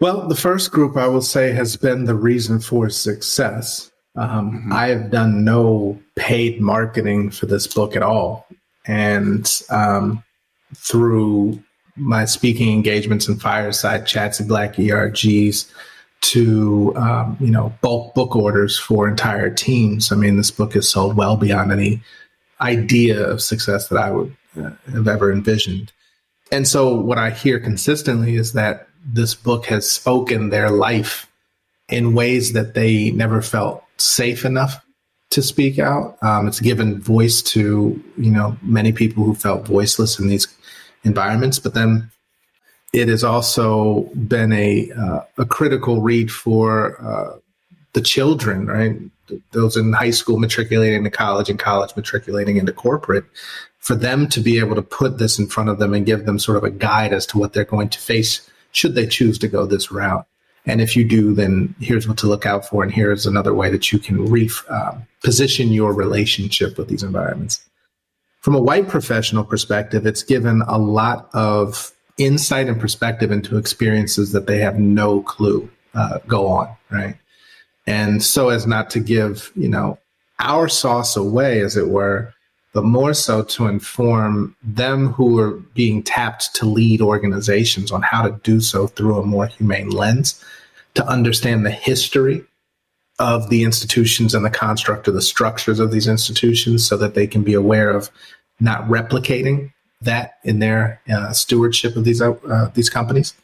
Well, 0.00 0.28
the 0.28 0.34
first 0.34 0.72
group 0.72 0.96
I 0.96 1.06
will 1.08 1.22
say 1.22 1.52
has 1.52 1.76
been 1.76 2.04
the 2.04 2.14
reason 2.14 2.60
for 2.60 2.90
success 2.90 3.90
Um, 4.16 4.52
mm-hmm. 4.52 4.72
I 4.72 4.88
have 4.88 5.10
done 5.10 5.44
no 5.44 5.98
paid 6.16 6.60
marketing 6.60 7.30
for 7.30 7.46
this 7.46 7.66
book 7.66 7.96
at 7.96 8.02
all. 8.02 8.46
And 8.86 9.50
um, 9.70 10.22
through 10.76 11.62
my 11.96 12.24
speaking 12.24 12.72
engagements 12.72 13.28
and 13.28 13.40
fireside 13.40 14.06
chats 14.06 14.40
and 14.40 14.48
Black 14.48 14.74
ERGs 14.74 15.70
to, 16.22 16.92
um, 16.96 17.36
you 17.40 17.50
know, 17.50 17.72
bulk 17.80 18.14
book 18.14 18.34
orders 18.34 18.78
for 18.78 19.08
entire 19.08 19.50
teams. 19.50 20.10
I 20.10 20.16
mean, 20.16 20.36
this 20.36 20.50
book 20.50 20.74
is 20.74 20.88
sold 20.88 21.16
well 21.16 21.36
beyond 21.36 21.70
any 21.70 22.02
idea 22.60 23.26
of 23.26 23.42
success 23.42 23.88
that 23.88 23.98
I 23.98 24.10
would 24.10 24.36
uh, 24.56 24.70
have 24.92 25.08
ever 25.08 25.32
envisioned. 25.32 25.92
And 26.50 26.66
so, 26.66 26.94
what 26.94 27.18
I 27.18 27.30
hear 27.30 27.60
consistently 27.60 28.36
is 28.36 28.52
that 28.52 28.88
this 29.04 29.34
book 29.34 29.66
has 29.66 29.90
spoken 29.90 30.50
their 30.50 30.70
life 30.70 31.30
in 31.88 32.14
ways 32.14 32.52
that 32.54 32.74
they 32.74 33.10
never 33.10 33.42
felt 33.42 33.84
safe 33.98 34.44
enough 34.44 34.84
to 35.30 35.42
speak 35.42 35.78
out. 35.78 36.16
Um, 36.22 36.46
it's 36.46 36.60
given 36.60 37.00
voice 37.00 37.42
to 37.42 38.02
you 38.16 38.30
know 38.30 38.56
many 38.62 38.92
people 38.92 39.24
who 39.24 39.34
felt 39.34 39.66
voiceless 39.66 40.18
in 40.18 40.28
these 40.28 40.46
environments, 41.04 41.58
but 41.58 41.74
then 41.74 42.10
it 42.92 43.08
has 43.08 43.24
also 43.24 44.02
been 44.14 44.52
a 44.52 44.90
uh, 44.92 45.20
a 45.38 45.44
critical 45.44 46.00
read 46.00 46.30
for 46.30 47.00
uh, 47.02 47.38
the 47.92 48.00
children, 48.00 48.66
right? 48.66 48.96
Those 49.52 49.76
in 49.76 49.92
high 49.92 50.10
school 50.10 50.38
matriculating 50.38 51.02
to 51.04 51.10
college 51.10 51.48
and 51.48 51.58
college 51.58 51.96
matriculating 51.96 52.56
into 52.56 52.72
corporate, 52.72 53.24
for 53.78 53.94
them 53.94 54.28
to 54.28 54.40
be 54.40 54.58
able 54.58 54.74
to 54.74 54.82
put 54.82 55.18
this 55.18 55.38
in 55.38 55.46
front 55.46 55.70
of 55.70 55.78
them 55.78 55.92
and 55.92 56.06
give 56.06 56.24
them 56.24 56.38
sort 56.38 56.56
of 56.56 56.64
a 56.64 56.70
guide 56.70 57.12
as 57.12 57.26
to 57.26 57.38
what 57.38 57.52
they're 57.52 57.64
going 57.64 57.88
to 57.88 57.98
face 57.98 58.48
should 58.72 58.94
they 58.94 59.06
choose 59.06 59.38
to 59.38 59.48
go 59.48 59.66
this 59.66 59.90
route. 59.90 60.26
And 60.66 60.80
if 60.80 60.96
you 60.96 61.04
do, 61.04 61.34
then 61.34 61.74
here's 61.80 62.08
what 62.08 62.16
to 62.18 62.26
look 62.26 62.46
out 62.46 62.66
for. 62.66 62.82
And 62.82 62.92
here's 62.92 63.26
another 63.26 63.52
way 63.52 63.70
that 63.70 63.92
you 63.92 63.98
can 63.98 64.24
re- 64.30 64.50
uh, 64.68 64.96
position 65.22 65.72
your 65.72 65.92
relationship 65.92 66.78
with 66.78 66.88
these 66.88 67.02
environments. 67.02 67.62
From 68.44 68.54
a 68.54 68.60
white 68.60 68.88
professional 68.88 69.42
perspective, 69.42 70.04
it's 70.04 70.22
given 70.22 70.60
a 70.68 70.76
lot 70.76 71.30
of 71.32 71.92
insight 72.18 72.68
and 72.68 72.78
perspective 72.78 73.32
into 73.32 73.56
experiences 73.56 74.32
that 74.32 74.46
they 74.46 74.58
have 74.58 74.78
no 74.78 75.22
clue 75.22 75.70
uh, 75.94 76.18
go 76.26 76.48
on, 76.48 76.68
right? 76.90 77.16
And 77.86 78.22
so 78.22 78.50
as 78.50 78.66
not 78.66 78.90
to 78.90 79.00
give, 79.00 79.50
you 79.56 79.70
know, 79.70 79.98
our 80.40 80.68
sauce 80.68 81.16
away, 81.16 81.62
as 81.62 81.78
it 81.78 81.88
were, 81.88 82.34
but 82.74 82.84
more 82.84 83.14
so 83.14 83.42
to 83.44 83.66
inform 83.66 84.54
them 84.62 85.14
who 85.14 85.38
are 85.38 85.52
being 85.72 86.02
tapped 86.02 86.54
to 86.56 86.66
lead 86.66 87.00
organizations 87.00 87.90
on 87.90 88.02
how 88.02 88.28
to 88.28 88.38
do 88.42 88.60
so 88.60 88.88
through 88.88 89.18
a 89.18 89.24
more 89.24 89.46
humane 89.46 89.88
lens, 89.88 90.44
to 90.92 91.06
understand 91.06 91.64
the 91.64 91.70
history 91.70 92.44
of 93.18 93.48
the 93.48 93.62
institutions 93.62 94.34
and 94.34 94.44
the 94.44 94.50
construct 94.50 95.06
of 95.06 95.14
the 95.14 95.22
structures 95.22 95.78
of 95.78 95.92
these 95.92 96.08
institutions 96.08 96.86
so 96.86 96.96
that 96.96 97.14
they 97.14 97.26
can 97.26 97.42
be 97.42 97.54
aware 97.54 97.90
of 97.90 98.10
not 98.60 98.84
replicating 98.84 99.72
that 100.00 100.34
in 100.44 100.58
their 100.58 101.00
uh, 101.08 101.32
stewardship 101.32 101.96
of 101.96 102.04
these 102.04 102.20
uh, 102.20 102.70
these 102.74 102.90
companies. 102.90 103.34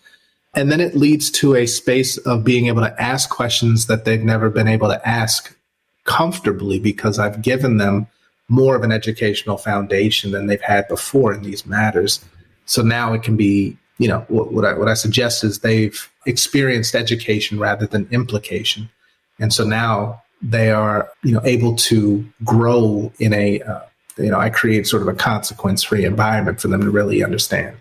And 0.54 0.70
then 0.70 0.80
it 0.80 0.96
leads 0.96 1.30
to 1.32 1.54
a 1.54 1.66
space 1.66 2.16
of 2.18 2.42
being 2.42 2.66
able 2.66 2.82
to 2.82 3.00
ask 3.00 3.30
questions 3.30 3.86
that 3.86 4.04
they've 4.04 4.22
never 4.22 4.50
been 4.50 4.66
able 4.66 4.88
to 4.88 5.08
ask 5.08 5.56
comfortably 6.04 6.80
because 6.80 7.18
I've 7.18 7.40
given 7.40 7.76
them 7.76 8.08
more 8.48 8.74
of 8.74 8.82
an 8.82 8.90
educational 8.90 9.56
foundation 9.56 10.32
than 10.32 10.48
they've 10.48 10.60
had 10.60 10.88
before 10.88 11.32
in 11.32 11.42
these 11.42 11.64
matters. 11.66 12.24
So 12.66 12.82
now 12.82 13.12
it 13.12 13.22
can 13.22 13.36
be, 13.36 13.76
you 13.98 14.08
know, 14.08 14.24
what, 14.28 14.52
what 14.52 14.64
I, 14.64 14.72
what 14.74 14.88
I 14.88 14.94
suggest 14.94 15.44
is 15.44 15.60
they've 15.60 16.10
experienced 16.26 16.96
education 16.96 17.60
rather 17.60 17.86
than 17.86 18.08
implication. 18.10 18.90
And 19.38 19.52
so 19.52 19.62
now 19.62 20.20
they 20.42 20.70
are, 20.70 21.08
you 21.22 21.32
know, 21.32 21.42
able 21.44 21.76
to 21.76 22.24
grow 22.44 23.12
in 23.20 23.32
a, 23.32 23.60
uh, 23.62 23.80
you 24.20 24.30
know, 24.30 24.38
I 24.38 24.50
create 24.50 24.86
sort 24.86 25.02
of 25.02 25.08
a 25.08 25.14
consequence 25.14 25.82
free 25.82 26.04
environment 26.04 26.60
for 26.60 26.68
them 26.68 26.82
to 26.82 26.90
really 26.90 27.22
understand. 27.22 27.76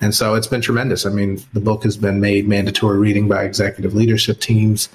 And 0.00 0.14
so 0.14 0.34
it's 0.34 0.46
been 0.46 0.60
tremendous. 0.60 1.06
I 1.06 1.10
mean, 1.10 1.42
the 1.52 1.60
book 1.60 1.84
has 1.84 1.96
been 1.96 2.20
made 2.20 2.48
mandatory 2.48 2.98
reading 2.98 3.28
by 3.28 3.44
executive 3.44 3.94
leadership 3.94 4.40
teams. 4.40 4.88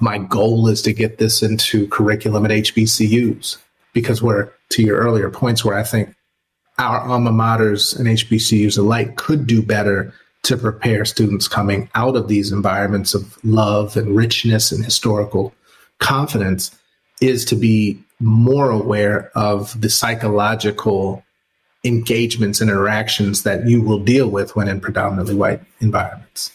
My 0.00 0.18
goal 0.18 0.68
is 0.68 0.82
to 0.82 0.92
get 0.92 1.18
this 1.18 1.42
into 1.42 1.88
curriculum 1.88 2.44
at 2.44 2.50
HBCUs 2.50 3.58
because 3.92 4.22
we're 4.22 4.50
to 4.70 4.82
your 4.82 4.98
earlier 4.98 5.30
points 5.30 5.64
where 5.64 5.76
I 5.76 5.82
think 5.82 6.14
our 6.78 7.00
alma 7.00 7.30
maters 7.30 7.98
and 7.98 8.06
HBCUs 8.06 8.78
alike 8.78 9.16
could 9.16 9.46
do 9.46 9.62
better 9.62 10.12
to 10.44 10.56
prepare 10.56 11.04
students 11.04 11.46
coming 11.46 11.88
out 11.94 12.16
of 12.16 12.28
these 12.28 12.50
environments 12.50 13.14
of 13.14 13.38
love 13.44 13.96
and 13.96 14.16
richness 14.16 14.72
and 14.72 14.84
historical 14.84 15.54
confidence 15.98 16.76
is 17.20 17.44
to 17.44 17.54
be 17.54 17.98
more 18.22 18.70
aware 18.70 19.30
of 19.34 19.78
the 19.80 19.90
psychological 19.90 21.24
engagements 21.84 22.60
and 22.60 22.70
interactions 22.70 23.42
that 23.42 23.66
you 23.66 23.82
will 23.82 23.98
deal 23.98 24.28
with 24.28 24.54
when 24.54 24.68
in 24.68 24.80
predominantly 24.80 25.34
white 25.34 25.60
environments. 25.80 26.52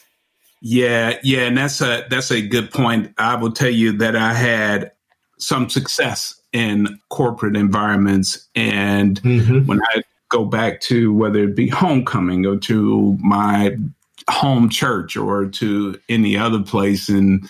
Yeah, 0.62 1.18
yeah, 1.22 1.42
and 1.42 1.58
that's 1.58 1.82
a 1.82 2.06
that's 2.10 2.32
a 2.32 2.42
good 2.42 2.72
point. 2.72 3.14
I 3.18 3.36
will 3.36 3.52
tell 3.52 3.70
you 3.70 3.92
that 4.00 4.16
I 4.16 4.34
had 4.34 4.92
some 5.38 5.70
success 5.70 6.40
in 6.54 7.00
corporate 7.10 7.56
environments. 7.56 8.48
And 8.56 9.22
mm-hmm. 9.22 9.66
when 9.68 9.82
I 9.82 10.02
go 10.30 10.46
back 10.46 10.82
to 10.82 11.14
whether 11.14 11.44
it 11.44 11.56
be 11.56 11.68
homecoming 11.68 12.46
or 12.46 12.58
to 12.58 13.18
my 13.22 13.78
home 14.30 14.70
church 14.70 15.16
or 15.16 15.46
to 15.46 16.00
any 16.10 16.38
other 16.38 16.62
place, 16.62 17.10
and 17.10 17.48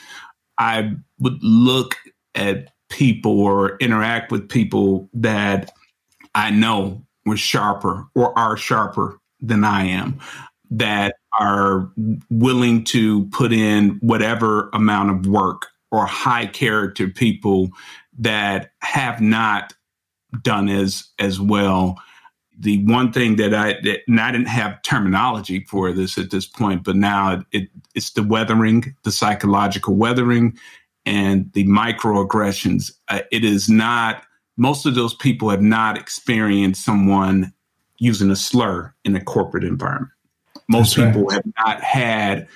I 0.57 0.95
would 1.20 1.41
look 1.41 1.95
at 2.36 2.74
people 2.90 3.40
or 3.40 3.78
interact 3.78 4.32
with 4.32 4.50
people 4.50 5.10
that 5.14 5.72
I 6.36 6.52
know 6.52 7.04
were 7.26 7.38
sharper 7.38 8.08
or 8.16 8.38
are 8.38 8.58
sharper 8.58 9.20
than 9.40 9.64
I 9.64 9.86
am, 9.86 10.20
that 10.72 11.16
are 11.40 11.92
willing 12.30 12.84
to 12.86 13.26
put 13.28 13.52
in 13.52 14.00
whatever 14.02 14.70
amount 14.74 15.12
of 15.12 15.32
work 15.32 15.68
or 15.92 16.06
high 16.06 16.48
character 16.48 17.08
people 17.08 17.70
that 18.18 18.72
have 18.82 19.22
not 19.22 19.74
done 20.42 20.70
as 20.70 21.08
as 21.20 21.40
well. 21.40 21.98
The 22.60 22.84
one 22.86 23.14
thing 23.14 23.36
that 23.36 23.54
I 23.54 23.74
that, 23.84 24.00
and 24.08 24.20
I 24.20 24.32
didn't 24.32 24.48
have 24.48 24.82
terminology 24.82 25.66
for 25.70 25.92
this 25.92 26.18
at 26.18 26.32
this 26.32 26.48
point, 26.48 26.84
but 26.84 26.96
now 26.96 27.44
it, 27.52 27.70
it's 27.94 28.12
the 28.12 28.24
weathering, 28.24 28.96
the 29.04 29.12
psychological 29.12 29.96
weathering, 29.96 30.58
and 31.08 31.51
the 31.53 31.66
microaggressions. 31.66 32.91
Uh, 33.08 33.22
it 33.32 33.43
is 33.43 33.70
not. 33.70 34.24
Most 34.58 34.86
of 34.86 34.95
those 34.95 35.14
people 35.16 35.49
have 35.49 35.62
not 35.62 35.97
experienced 35.97 36.84
someone 36.84 37.53
using 37.97 38.30
a 38.30 38.36
slur 38.36 38.93
in 39.05 39.16
a 39.16 39.24
corporate 39.24 39.64
environment. 39.64 40.12
Most 40.68 40.95
That's 40.95 41.10
people 41.10 41.28
right. 41.28 41.36
have 41.36 41.53
not 41.66 41.82
had 41.82 42.47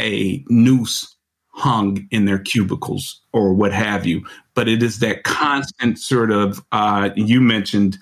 a 0.00 0.44
noose 0.48 1.16
hung 1.52 2.08
in 2.10 2.24
their 2.24 2.38
cubicles 2.38 3.20
or 3.32 3.52
what 3.52 3.72
have 3.72 4.06
you. 4.06 4.24
But 4.54 4.68
it 4.68 4.82
is 4.82 4.98
that 5.00 5.24
constant 5.24 5.98
sort 5.98 6.30
of, 6.30 6.64
uh, 6.72 7.10
you 7.16 7.40
mentioned, 7.40 7.98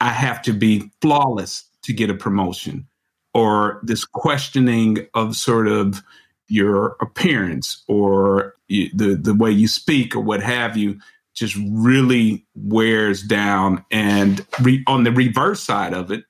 I 0.00 0.10
have 0.10 0.42
to 0.42 0.52
be 0.52 0.90
flawless 1.00 1.64
to 1.82 1.92
get 1.92 2.10
a 2.10 2.14
promotion, 2.14 2.86
or 3.32 3.80
this 3.82 4.04
questioning 4.04 5.06
of 5.14 5.34
sort 5.34 5.66
of 5.66 6.02
your 6.50 6.96
appearance 7.00 7.82
or 7.88 8.54
the, 8.68 9.18
the 9.20 9.34
way 9.34 9.50
you 9.50 9.68
speak 9.68 10.14
or 10.14 10.20
what 10.20 10.42
have 10.42 10.76
you 10.76 10.98
just 11.34 11.56
really 11.70 12.44
wears 12.54 13.22
down. 13.22 13.84
And 13.90 14.44
re- 14.60 14.84
on 14.86 15.04
the 15.04 15.12
reverse 15.12 15.62
side 15.62 15.94
of 15.94 16.10
it 16.10 16.24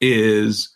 is 0.00 0.68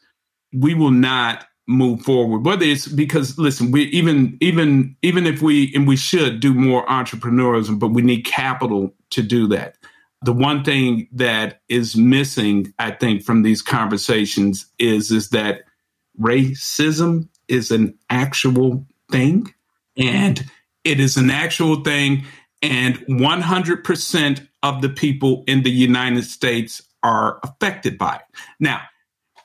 we 0.53 0.75
will 0.75 0.91
not 0.91 1.47
move 1.71 2.03
forward 2.03 2.45
whether 2.45 2.65
it's 2.65 2.89
because 2.89 3.39
listen 3.39 3.71
we 3.71 3.85
even 3.85 4.37
even 4.41 4.97
even 5.03 5.25
if 5.25 5.41
we 5.41 5.73
and 5.73 5.87
we 5.87 5.97
should 5.97 6.41
do 6.41 6.53
more 6.53 6.85
entrepreneurship 6.87 7.79
but 7.79 7.93
we 7.93 8.03
need 8.03 8.23
capital 8.23 8.93
to 9.11 9.23
do 9.23 9.47
that 9.47 9.77
the 10.23 10.33
one 10.33 10.65
thing 10.65 11.07
that 11.13 11.61
is 11.69 11.97
missing 11.97 12.75
i 12.81 12.91
think 12.91 13.23
from 13.23 13.43
these 13.43 13.63
conversations 13.63 14.67
is 14.81 15.13
is 15.13 15.29
that 15.31 15.63
racism 16.21 17.29
is 17.51 17.71
an 17.71 17.99
actual 18.09 18.87
thing 19.11 19.53
and 19.97 20.45
it 20.85 21.01
is 21.01 21.17
an 21.17 21.31
actual 21.31 21.83
thing 21.83 22.25
and 22.63 22.97
100% 23.07 24.49
of 24.63 24.83
the 24.83 24.89
people 24.89 25.45
in 25.47 25.63
the 25.63 25.71
united 25.71 26.25
states 26.25 26.83
are 27.03 27.41
affected 27.43 27.99
by 27.99 28.17
it 28.17 28.23
now 28.59 28.81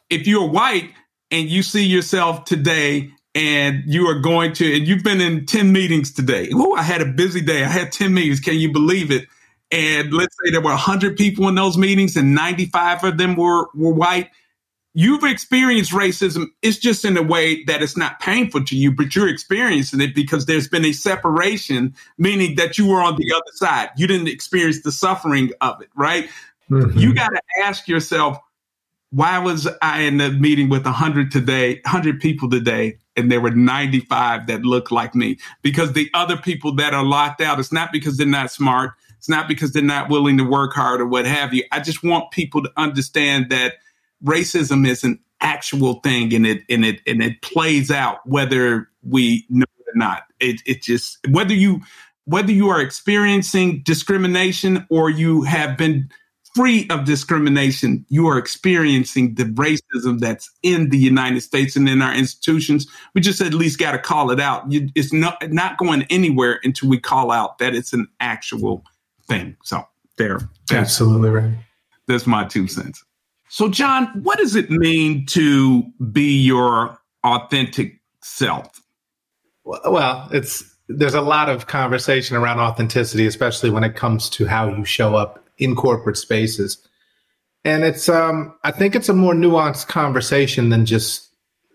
if 0.09 0.27
you're 0.27 0.49
white 0.49 0.91
and 1.31 1.49
you 1.49 1.63
see 1.63 1.83
yourself 1.83 2.45
today 2.45 3.11
and 3.35 3.83
you 3.85 4.07
are 4.07 4.19
going 4.19 4.53
to, 4.53 4.75
and 4.75 4.87
you've 4.87 5.03
been 5.03 5.19
in 5.19 5.45
10 5.45 5.73
meetings 5.73 6.13
today. 6.13 6.49
Oh, 6.53 6.73
I 6.73 6.83
had 6.83 7.01
a 7.01 7.05
busy 7.05 7.41
day. 7.41 7.63
I 7.63 7.67
had 7.67 7.91
10 7.91 8.13
meetings. 8.13 8.39
Can 8.39 8.55
you 8.55 8.71
believe 8.71 9.11
it? 9.11 9.27
And 9.71 10.13
let's 10.13 10.35
say 10.41 10.51
there 10.51 10.61
were 10.61 10.69
100 10.69 11.17
people 11.17 11.49
in 11.49 11.55
those 11.55 11.77
meetings 11.77 12.15
and 12.15 12.33
95 12.33 13.03
of 13.03 13.17
them 13.17 13.35
were, 13.35 13.67
were 13.75 13.93
white. 13.93 14.29
You've 14.95 15.25
experienced 15.25 15.91
racism. 15.91 16.47
It's 16.61 16.77
just 16.77 17.03
in 17.03 17.17
a 17.17 17.21
way 17.21 17.63
that 17.65 17.83
it's 17.83 17.97
not 17.97 18.21
painful 18.21 18.63
to 18.63 18.77
you, 18.77 18.91
but 18.91 19.13
you're 19.13 19.27
experiencing 19.27 19.99
it 19.99 20.15
because 20.15 20.45
there's 20.45 20.69
been 20.69 20.85
a 20.85 20.93
separation, 20.93 21.93
meaning 22.17 22.55
that 22.55 22.77
you 22.77 22.87
were 22.87 23.01
on 23.01 23.17
the 23.17 23.31
other 23.33 23.51
side. 23.55 23.89
You 23.97 24.07
didn't 24.07 24.29
experience 24.29 24.81
the 24.81 24.93
suffering 24.93 25.51
of 25.59 25.81
it, 25.81 25.89
right? 25.95 26.29
Mm-hmm. 26.71 26.97
You 26.97 27.13
got 27.13 27.27
to 27.27 27.41
ask 27.61 27.89
yourself, 27.89 28.37
why 29.11 29.37
was 29.37 29.67
I 29.81 30.01
in 30.01 30.17
the 30.17 30.31
meeting 30.31 30.69
with 30.69 30.85
100 30.85 31.29
today, 31.29 31.81
100 31.83 32.21
people 32.21 32.49
today, 32.49 32.97
and 33.17 33.29
there 33.29 33.41
were 33.41 33.51
95 33.51 34.47
that 34.47 34.63
looked 34.63 34.93
like 34.93 35.13
me? 35.13 35.37
Because 35.61 35.91
the 35.91 36.09
other 36.13 36.37
people 36.37 36.73
that 36.75 36.93
are 36.93 37.03
locked 37.03 37.41
out, 37.41 37.59
it's 37.59 37.71
not 37.71 37.91
because 37.91 38.15
they're 38.15 38.25
not 38.25 38.49
smart. 38.49 38.93
It's 39.17 39.29
not 39.29 39.49
because 39.49 39.73
they're 39.73 39.83
not 39.83 40.09
willing 40.09 40.37
to 40.37 40.43
work 40.43 40.73
hard 40.73 41.01
or 41.01 41.05
what 41.05 41.25
have 41.25 41.53
you. 41.53 41.65
I 41.71 41.81
just 41.81 42.01
want 42.01 42.31
people 42.31 42.63
to 42.63 42.71
understand 42.77 43.49
that 43.49 43.75
racism 44.23 44.87
is 44.87 45.03
an 45.03 45.19
actual 45.41 45.95
thing 45.95 46.33
and 46.33 46.45
it 46.47 46.63
and 46.69 46.85
it 46.85 47.01
and 47.05 47.21
it 47.21 47.41
plays 47.41 47.91
out 47.91 48.19
whether 48.25 48.89
we 49.03 49.45
know 49.49 49.65
it 49.79 49.95
or 49.95 49.97
not. 49.97 50.23
It 50.39 50.61
it 50.65 50.81
just 50.81 51.17
whether 51.29 51.53
you 51.53 51.81
whether 52.25 52.51
you 52.51 52.69
are 52.69 52.81
experiencing 52.81 53.81
discrimination 53.83 54.85
or 54.89 55.09
you 55.09 55.43
have 55.43 55.77
been 55.77 56.09
free 56.55 56.87
of 56.89 57.03
discrimination, 57.03 58.05
you 58.07 58.27
are 58.27 58.37
experiencing 58.37 59.35
the 59.35 59.43
racism 59.43 60.19
that's 60.19 60.49
in 60.63 60.89
the 60.89 60.97
United 60.97 61.41
States 61.41 61.75
and 61.75 61.87
in 61.87 62.01
our 62.01 62.15
institutions. 62.15 62.87
We 63.13 63.21
just 63.21 63.41
at 63.41 63.53
least 63.53 63.77
got 63.77 63.91
to 63.91 63.99
call 63.99 64.31
it 64.31 64.39
out. 64.39 64.71
You, 64.71 64.89
it's 64.95 65.11
not 65.11 65.37
not 65.51 65.77
going 65.77 66.03
anywhere 66.09 66.59
until 66.63 66.89
we 66.89 66.99
call 66.99 67.29
out 67.29 67.57
that 67.59 67.75
it's 67.75 67.93
an 67.93 68.07
actual 68.21 68.83
thing. 69.27 69.57
So 69.63 69.83
there, 70.17 70.39
absolutely 70.71 71.29
right. 71.29 71.53
That's 72.07 72.25
my 72.25 72.45
two 72.45 72.67
cents. 72.67 73.03
So, 73.47 73.69
John, 73.69 74.07
what 74.23 74.39
does 74.39 74.55
it 74.55 74.69
mean 74.69 75.25
to 75.27 75.83
be 76.11 76.41
your 76.41 76.99
authentic 77.23 78.01
self? 78.21 78.81
Well, 79.63 80.27
it's 80.31 80.63
there's 80.87 81.13
a 81.13 81.21
lot 81.21 81.49
of 81.49 81.67
conversation 81.67 82.35
around 82.35 82.59
authenticity, 82.59 83.25
especially 83.25 83.69
when 83.69 83.83
it 83.83 83.95
comes 83.95 84.29
to 84.31 84.45
how 84.45 84.69
you 84.69 84.85
show 84.85 85.15
up 85.15 85.43
in 85.57 85.75
corporate 85.75 86.17
spaces. 86.17 86.77
And 87.63 87.83
it's 87.83 88.09
um 88.09 88.55
I 88.63 88.71
think 88.71 88.95
it's 88.95 89.09
a 89.09 89.13
more 89.13 89.33
nuanced 89.33 89.87
conversation 89.87 90.69
than 90.69 90.85
just 90.85 91.29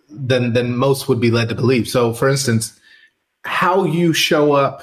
than 0.09 0.53
than 0.53 0.77
most 0.77 1.09
would 1.09 1.21
be 1.21 1.31
led 1.31 1.49
to 1.49 1.55
believe. 1.55 1.89
So 1.89 2.13
for 2.13 2.29
instance, 2.29 2.79
how 3.45 3.85
you 3.85 4.13
show 4.13 4.53
up 4.53 4.83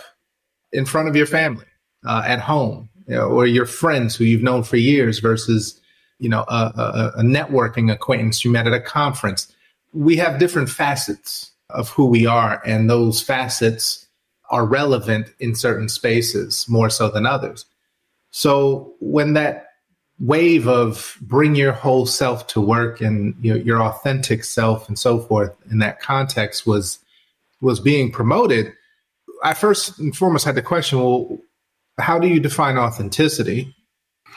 in 0.73 0.85
front 0.85 1.07
of 1.07 1.15
your 1.15 1.25
family, 1.25 1.65
uh, 2.05 2.23
at 2.25 2.39
home, 2.39 2.89
you 3.07 3.15
know, 3.15 3.27
or 3.27 3.45
your 3.45 3.65
friends 3.65 4.15
who 4.15 4.25
you've 4.25 4.43
known 4.43 4.63
for 4.63 4.77
years 4.77 5.19
versus 5.19 5.79
you 6.20 6.30
know, 6.30 6.45
a, 6.47 6.72
a, 6.76 7.20
a 7.20 7.22
networking 7.22 7.91
acquaintance 7.91 8.43
you 8.43 8.51
met 8.51 8.68
at 8.68 8.74
a 8.74 8.80
conference. 8.80 9.53
We 9.93 10.15
have 10.18 10.39
different 10.39 10.70
facets 10.70 11.51
of 11.70 11.89
who 11.89 12.05
we 12.05 12.26
are, 12.26 12.61
and 12.65 12.89
those 12.89 13.22
facets 13.22 14.07
are 14.49 14.65
relevant 14.65 15.28
in 15.39 15.55
certain 15.55 15.89
spaces 15.89 16.68
more 16.70 16.89
so 16.89 17.09
than 17.09 17.26
others. 17.26 17.65
So 18.32 18.93
when 18.99 19.34
that 19.34 19.65
wave 20.20 20.68
of 20.68 21.18
bring 21.22 21.55
your 21.55 21.74
whole 21.74 22.05
self 22.05 22.47
to 22.47 22.61
work 22.61 23.01
and 23.01 23.36
your, 23.41 23.57
your 23.57 23.82
authentic 23.82 24.43
self 24.43 24.88
and 24.88 24.97
so 24.97 25.20
forth 25.20 25.55
in 25.70 25.80
that 25.80 25.99
context 25.99 26.65
was 26.65 26.99
was 27.61 27.80
being 27.80 28.11
promoted, 28.11 28.72
I 29.43 29.53
first 29.53 29.99
and 29.99 30.15
foremost 30.15 30.45
had 30.45 30.55
the 30.55 30.61
question, 30.61 30.99
well, 30.99 31.39
how 31.99 32.20
do 32.20 32.28
you 32.28 32.39
define 32.39 32.78
authenticity? 32.78 33.76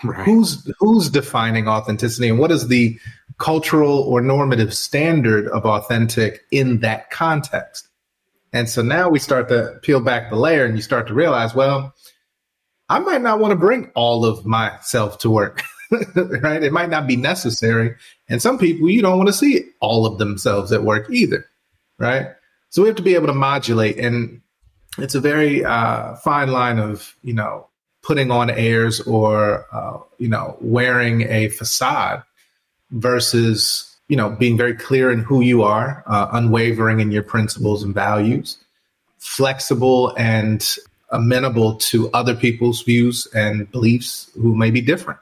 Right. 0.05 0.24
Who's 0.24 0.66
who's 0.78 1.11
defining 1.11 1.68
authenticity, 1.68 2.30
and 2.30 2.38
what 2.38 2.51
is 2.51 2.68
the 2.68 2.98
cultural 3.36 3.98
or 3.98 4.22
normative 4.22 4.72
standard 4.72 5.46
of 5.48 5.66
authentic 5.66 6.40
in 6.51 6.80
that 6.80 7.11
context? 7.11 7.86
And 8.53 8.66
so 8.66 8.80
now 8.80 9.11
we 9.11 9.18
start 9.18 9.51
to 9.51 9.78
peel 9.82 10.01
back 10.01 10.30
the 10.30 10.36
layer, 10.36 10.64
and 10.64 10.74
you 10.74 10.80
start 10.80 11.07
to 11.09 11.14
realize, 11.14 11.55
well, 11.55 11.94
I 12.88 12.98
might 12.98 13.20
not 13.20 13.40
want 13.40 13.53
to 13.53 13.57
bring 13.57 13.90
all 13.94 14.24
of 14.24 14.44
myself 14.44 15.18
to 15.18 15.30
work. 15.30 15.62
right? 16.14 16.62
It 16.62 16.72
might 16.72 16.90
not 16.90 17.07
be 17.07 17.16
necessary. 17.16 17.94
And 18.28 18.42
some 18.42 18.59
people, 18.59 18.90
you 18.90 19.03
don't 19.03 19.16
want 19.16 19.28
to 19.28 19.32
see 19.32 19.64
all 19.80 20.07
of 20.07 20.18
themselves 20.18 20.72
at 20.72 20.82
work 20.82 21.11
either. 21.11 21.44
Right. 21.98 22.28
So 22.70 22.82
we 22.82 22.88
have 22.88 22.96
to 22.96 23.03
be 23.03 23.14
able 23.14 23.26
to 23.26 23.34
modulate. 23.34 23.98
And 23.98 24.40
it's 24.98 25.14
a 25.14 25.20
very 25.20 25.64
uh, 25.64 26.16
fine 26.16 26.51
line 26.51 26.78
of, 26.78 27.14
you 27.22 27.34
know, 27.34 27.68
putting 28.03 28.30
on 28.30 28.51
airs 28.51 29.01
or 29.03 29.66
uh, 29.72 29.98
you 30.18 30.28
know 30.28 30.57
wearing 30.61 31.22
a 31.22 31.48
facade 31.48 32.22
versus 32.90 33.96
you 34.09 34.16
know 34.16 34.30
being 34.30 34.57
very 34.57 34.74
clear 34.74 35.11
in 35.11 35.20
who 35.20 35.40
you 35.40 35.62
are 35.62 36.03
uh, 36.07 36.28
unwavering 36.32 37.01
in 37.01 37.11
your 37.11 37.22
principles 37.22 37.82
and 37.82 37.94
values 37.94 38.59
flexible 39.18 40.14
and 40.16 40.76
amenable 41.11 41.74
to 41.76 42.11
other 42.12 42.34
people's 42.34 42.82
views 42.82 43.26
and 43.34 43.70
beliefs 43.70 44.30
who 44.34 44.55
may 44.55 44.70
be 44.70 44.80
different. 44.80 45.20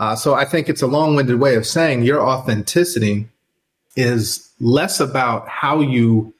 Uh, 0.00 0.16
so 0.16 0.34
i 0.34 0.44
think 0.44 0.68
it's 0.68 0.82
a 0.82 0.86
long-winded 0.86 1.38
way 1.38 1.54
of 1.54 1.64
saying 1.64 2.02
your 2.02 2.20
authenticity 2.20 3.28
is 3.96 4.50
less 4.58 4.98
about 4.98 5.48
how 5.48 5.80
you 5.80 6.34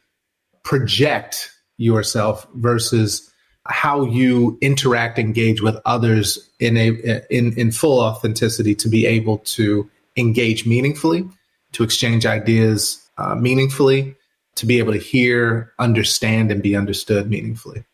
project 0.65 1.53
yourself 1.77 2.47
versus 2.55 3.31
how 3.67 4.05
you 4.05 4.59
interact, 4.61 5.19
engage 5.19 5.63
with 5.63 5.77
others 5.85 6.51
in 6.61 6.77
a 6.77 7.23
in 7.31 7.53
in 7.59 7.73
full 7.73 8.01
authenticity 8.01 8.75
to 8.75 8.89
be 8.89 9.07
able 9.07 9.39
to 9.39 9.89
engage 10.17 10.67
meaningfully, 10.67 11.29
to 11.73 11.83
exchange 11.83 12.27
ideas 12.27 13.01
uh, 13.19 13.35
meaningfully, 13.35 14.15
to 14.57 14.67
be 14.67 14.79
able 14.79 14.93
to 14.93 14.99
hear, 14.99 15.73
understand, 15.79 16.51
and 16.51 16.63
be 16.63 16.77
understood 16.77 17.29
meaningfully. 17.29 17.85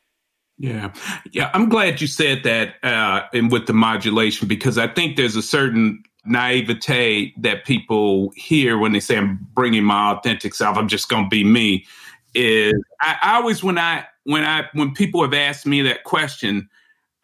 Yeah, 0.58 0.92
yeah, 1.32 1.50
I'm 1.54 1.70
glad 1.70 2.02
you 2.02 2.06
said 2.06 2.42
that, 2.42 2.74
uh, 2.82 3.22
and 3.32 3.50
with 3.50 3.66
the 3.66 3.72
modulation 3.72 4.46
because 4.46 4.76
I 4.76 4.88
think 4.88 5.16
there's 5.16 5.36
a 5.36 5.42
certain 5.42 6.02
naivete 6.26 7.32
that 7.38 7.64
people 7.64 8.30
hear 8.36 8.76
when 8.76 8.92
they 8.92 9.00
say 9.00 9.16
I'm 9.16 9.38
bringing 9.54 9.84
my 9.84 10.12
authentic 10.12 10.54
self. 10.54 10.76
I'm 10.76 10.88
just 10.88 11.08
going 11.08 11.24
to 11.24 11.28
be 11.30 11.44
me. 11.44 11.86
Is 12.34 12.74
I, 13.00 13.16
I 13.22 13.36
always 13.36 13.62
when 13.62 13.78
I 13.78 14.04
when 14.30 14.44
I 14.44 14.68
when 14.74 14.94
people 14.94 15.22
have 15.22 15.34
asked 15.34 15.66
me 15.66 15.82
that 15.82 16.04
question, 16.04 16.68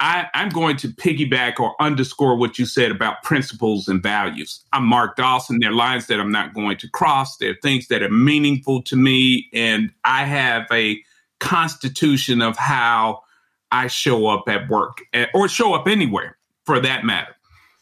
I, 0.01 0.27
I'm 0.35 0.49
going 0.49 0.77
to 0.79 0.89
piggyback 0.89 1.61
or 1.61 1.81
underscore 1.81 2.37
what 2.37 2.59
you 2.59 2.67
said 2.67 2.91
about 2.91 3.23
principles 3.23 3.89
and 3.89 4.03
values. 4.03 4.63
I'm 4.73 4.85
Mark 4.85 5.17
Dawson. 5.17 5.59
There 5.61 5.71
are 5.71 5.75
lines 5.75 6.09
that 6.09 6.21
I'm 6.21 6.33
not 6.33 6.53
going 6.53 6.77
to 6.79 6.91
cross. 6.91 7.37
There 7.37 7.53
are 7.53 7.59
things 7.63 7.89
that 7.89 8.03
are 8.03 8.11
meaningful 8.11 8.83
to 8.83 8.97
me, 8.97 9.49
and 9.55 9.91
I 10.05 10.25
have 10.25 10.67
a 10.73 11.01
constitution 11.39 12.43
of 12.43 12.57
how 12.57 13.23
I 13.71 13.87
show 13.87 14.27
up 14.27 14.49
at 14.49 14.69
work 14.69 14.99
eh, 15.13 15.27
or 15.33 15.49
show 15.49 15.75
up 15.75 15.87
anywhere 15.87 16.37
for 16.65 16.81
that 16.81 17.05
matter. 17.05 17.35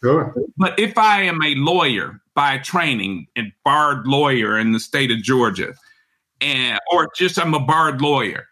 Sure. 0.02 0.34
But 0.58 0.78
if 0.78 0.98
I 0.98 1.22
am 1.22 1.42
a 1.42 1.54
lawyer 1.54 2.20
by 2.34 2.58
training 2.58 3.26
and 3.36 3.52
barred 3.64 4.06
lawyer 4.06 4.58
in 4.58 4.72
the 4.72 4.80
state 4.80 5.10
of 5.10 5.22
Georgia, 5.22 5.72
and 6.42 6.78
or 6.92 7.08
just 7.16 7.38
I'm 7.38 7.54
a 7.54 7.60
barred 7.60 8.02
lawyer, 8.02 8.46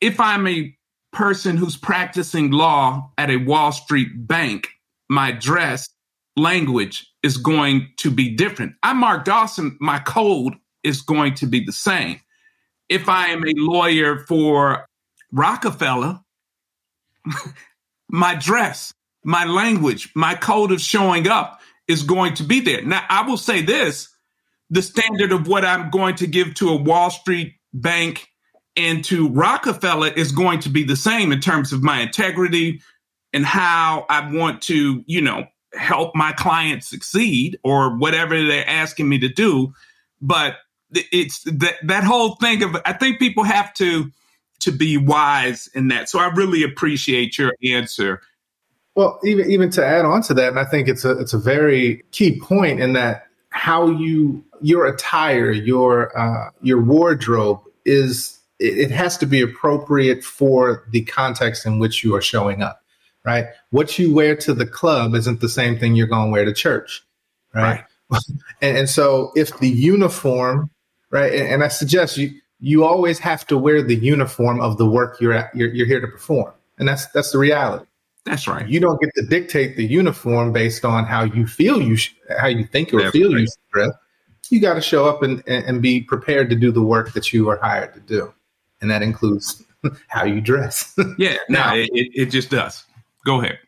if 0.00 0.20
I'm 0.20 0.46
a 0.46 0.76
person 1.12 1.56
who's 1.56 1.76
practicing 1.76 2.50
law 2.50 3.10
at 3.16 3.30
a 3.30 3.36
Wall 3.38 3.72
Street 3.72 4.26
bank, 4.26 4.68
my 5.08 5.32
dress 5.32 5.88
language 6.36 7.10
is 7.22 7.36
going 7.38 7.88
to 7.98 8.10
be 8.10 8.34
different. 8.34 8.74
I'm 8.82 8.98
Mark 8.98 9.24
Dawson, 9.24 9.76
my 9.80 9.98
code 9.98 10.54
is 10.82 11.02
going 11.02 11.34
to 11.34 11.46
be 11.46 11.64
the 11.64 11.72
same. 11.72 12.20
If 12.88 13.08
I 13.08 13.28
am 13.28 13.42
a 13.42 13.52
lawyer 13.56 14.18
for 14.20 14.86
Rockefeller, 15.32 16.20
my 18.08 18.34
dress, 18.34 18.92
my 19.24 19.44
language, 19.44 20.12
my 20.14 20.34
code 20.34 20.70
of 20.70 20.80
showing 20.80 21.26
up 21.26 21.60
is 21.88 22.02
going 22.02 22.34
to 22.34 22.44
be 22.44 22.60
there. 22.60 22.82
Now, 22.82 23.04
I 23.08 23.26
will 23.26 23.36
say 23.36 23.62
this 23.62 24.08
the 24.68 24.82
standard 24.82 25.32
of 25.32 25.46
what 25.46 25.64
I'm 25.64 25.90
going 25.90 26.16
to 26.16 26.26
give 26.26 26.54
to 26.54 26.70
a 26.70 26.76
Wall 26.76 27.10
Street 27.10 27.54
bank 27.72 28.28
and 28.76 29.04
to 29.06 29.28
Rockefeller 29.28 30.08
is 30.08 30.32
going 30.32 30.60
to 30.60 30.68
be 30.68 30.84
the 30.84 30.96
same 30.96 31.32
in 31.32 31.40
terms 31.40 31.72
of 31.72 31.82
my 31.82 32.00
integrity 32.00 32.80
and 33.32 33.44
how 33.44 34.06
I 34.08 34.30
want 34.32 34.62
to, 34.62 35.02
you 35.06 35.20
know, 35.20 35.46
help 35.74 36.14
my 36.14 36.32
clients 36.32 36.88
succeed 36.88 37.58
or 37.64 37.96
whatever 37.96 38.42
they're 38.42 38.68
asking 38.68 39.08
me 39.08 39.18
to 39.18 39.28
do. 39.28 39.72
But 40.20 40.56
it's 40.90 41.42
that 41.44 41.74
that 41.84 42.04
whole 42.04 42.36
thing 42.36 42.62
of 42.62 42.76
I 42.84 42.92
think 42.92 43.18
people 43.18 43.44
have 43.44 43.74
to 43.74 44.10
to 44.60 44.72
be 44.72 44.96
wise 44.96 45.68
in 45.74 45.88
that. 45.88 46.08
So 46.08 46.18
I 46.18 46.28
really 46.28 46.62
appreciate 46.62 47.38
your 47.38 47.52
answer. 47.64 48.20
Well, 48.94 49.20
even 49.24 49.50
even 49.50 49.70
to 49.70 49.84
add 49.84 50.04
on 50.04 50.22
to 50.22 50.34
that, 50.34 50.48
and 50.48 50.58
I 50.58 50.64
think 50.64 50.88
it's 50.88 51.04
a 51.04 51.18
it's 51.18 51.34
a 51.34 51.38
very 51.38 52.02
key 52.12 52.40
point 52.40 52.80
in 52.80 52.94
that 52.94 53.26
how 53.50 53.88
you 53.88 54.44
your 54.62 54.86
attire, 54.86 55.50
your 55.50 56.16
uh, 56.18 56.50
your 56.62 56.80
wardrobe 56.80 57.60
is 57.84 58.35
it 58.58 58.90
has 58.90 59.18
to 59.18 59.26
be 59.26 59.40
appropriate 59.42 60.24
for 60.24 60.86
the 60.90 61.02
context 61.02 61.66
in 61.66 61.78
which 61.78 62.02
you 62.02 62.14
are 62.14 62.22
showing 62.22 62.62
up, 62.62 62.82
right? 63.24 63.46
What 63.70 63.98
you 63.98 64.14
wear 64.14 64.36
to 64.36 64.54
the 64.54 64.66
club 64.66 65.14
isn't 65.14 65.40
the 65.40 65.48
same 65.48 65.78
thing 65.78 65.94
you're 65.94 66.06
going 66.06 66.28
to 66.28 66.32
wear 66.32 66.44
to 66.44 66.52
church, 66.52 67.04
right? 67.54 67.84
right. 68.10 68.20
and, 68.62 68.78
and, 68.78 68.88
so 68.88 69.32
if 69.34 69.58
the 69.58 69.68
uniform, 69.68 70.70
right, 71.10 71.32
and, 71.32 71.48
and, 71.48 71.64
I 71.64 71.68
suggest 71.68 72.16
you 72.16 72.30
you 72.60 72.84
always 72.84 73.18
have 73.18 73.46
to 73.48 73.58
wear 73.58 73.82
the 73.82 73.96
uniform 73.96 74.60
of 74.60 74.78
the 74.78 74.86
work 74.86 75.20
you're 75.20 75.32
at, 75.32 75.54
you're, 75.54 75.68
you're 75.74 75.86
here 75.86 76.00
to 76.00 76.06
perform, 76.06 76.52
and 76.78 76.86
that's 76.88 77.06
that's 77.06 77.32
the 77.32 77.38
reality. 77.38 77.86
That's 78.24 78.48
right. 78.48 78.68
You 78.68 78.80
don't 78.80 79.00
get 79.00 79.14
to 79.14 79.22
dictate 79.22 79.76
the 79.76 79.86
uniform 79.86 80.52
based 80.52 80.84
on 80.84 81.04
how 81.04 81.22
you 81.22 81.46
feel 81.46 81.80
you 81.80 81.96
sh- 81.96 82.14
how 82.38 82.48
you 82.48 82.64
think 82.64 82.92
or 82.92 83.00
that's 83.00 83.12
feel 83.12 83.32
right. 83.32 83.40
you 83.40 83.46
should 83.46 83.72
dress. 83.72 83.90
You 84.50 84.60
got 84.60 84.74
to 84.74 84.80
show 84.80 85.06
up 85.06 85.22
and, 85.22 85.42
and 85.48 85.82
be 85.82 86.00
prepared 86.00 86.50
to 86.50 86.56
do 86.56 86.70
the 86.70 86.82
work 86.82 87.12
that 87.14 87.32
you 87.32 87.48
are 87.48 87.56
hired 87.56 87.94
to 87.94 88.00
do, 88.00 88.32
and 88.80 88.90
that 88.90 89.02
includes 89.02 89.62
how 90.08 90.24
you 90.24 90.40
dress. 90.40 90.98
yeah, 91.18 91.36
now 91.48 91.74
it, 91.74 91.90
it 91.92 92.26
just 92.26 92.50
does. 92.50 92.84
Go 93.24 93.40
ahead. 93.40 93.58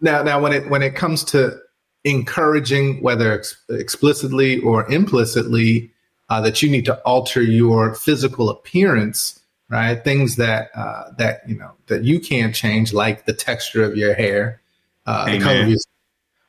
Now, 0.00 0.22
now 0.22 0.40
when 0.40 0.52
it 0.52 0.70
when 0.70 0.82
it 0.82 0.94
comes 0.94 1.24
to 1.24 1.58
encouraging, 2.04 3.02
whether 3.02 3.32
ex- 3.32 3.56
explicitly 3.68 4.60
or 4.60 4.90
implicitly, 4.90 5.90
uh, 6.28 6.40
that 6.40 6.62
you 6.62 6.70
need 6.70 6.84
to 6.86 6.96
alter 7.00 7.42
your 7.42 7.94
physical 7.94 8.48
appearance, 8.48 9.40
right? 9.68 10.02
Things 10.02 10.36
that 10.36 10.70
uh, 10.74 11.10
that 11.18 11.42
you 11.46 11.56
know 11.56 11.72
that 11.88 12.04
you 12.04 12.20
can't 12.20 12.54
change, 12.54 12.92
like 12.92 13.26
the 13.26 13.32
texture 13.32 13.82
of 13.82 13.96
your 13.96 14.14
hair, 14.14 14.60
uh, 15.06 15.26
the 15.26 15.40
color 15.40 15.62
of 15.62 15.68
your, 15.68 15.78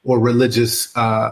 or 0.04 0.20
religious 0.20 0.96
uh, 0.96 1.32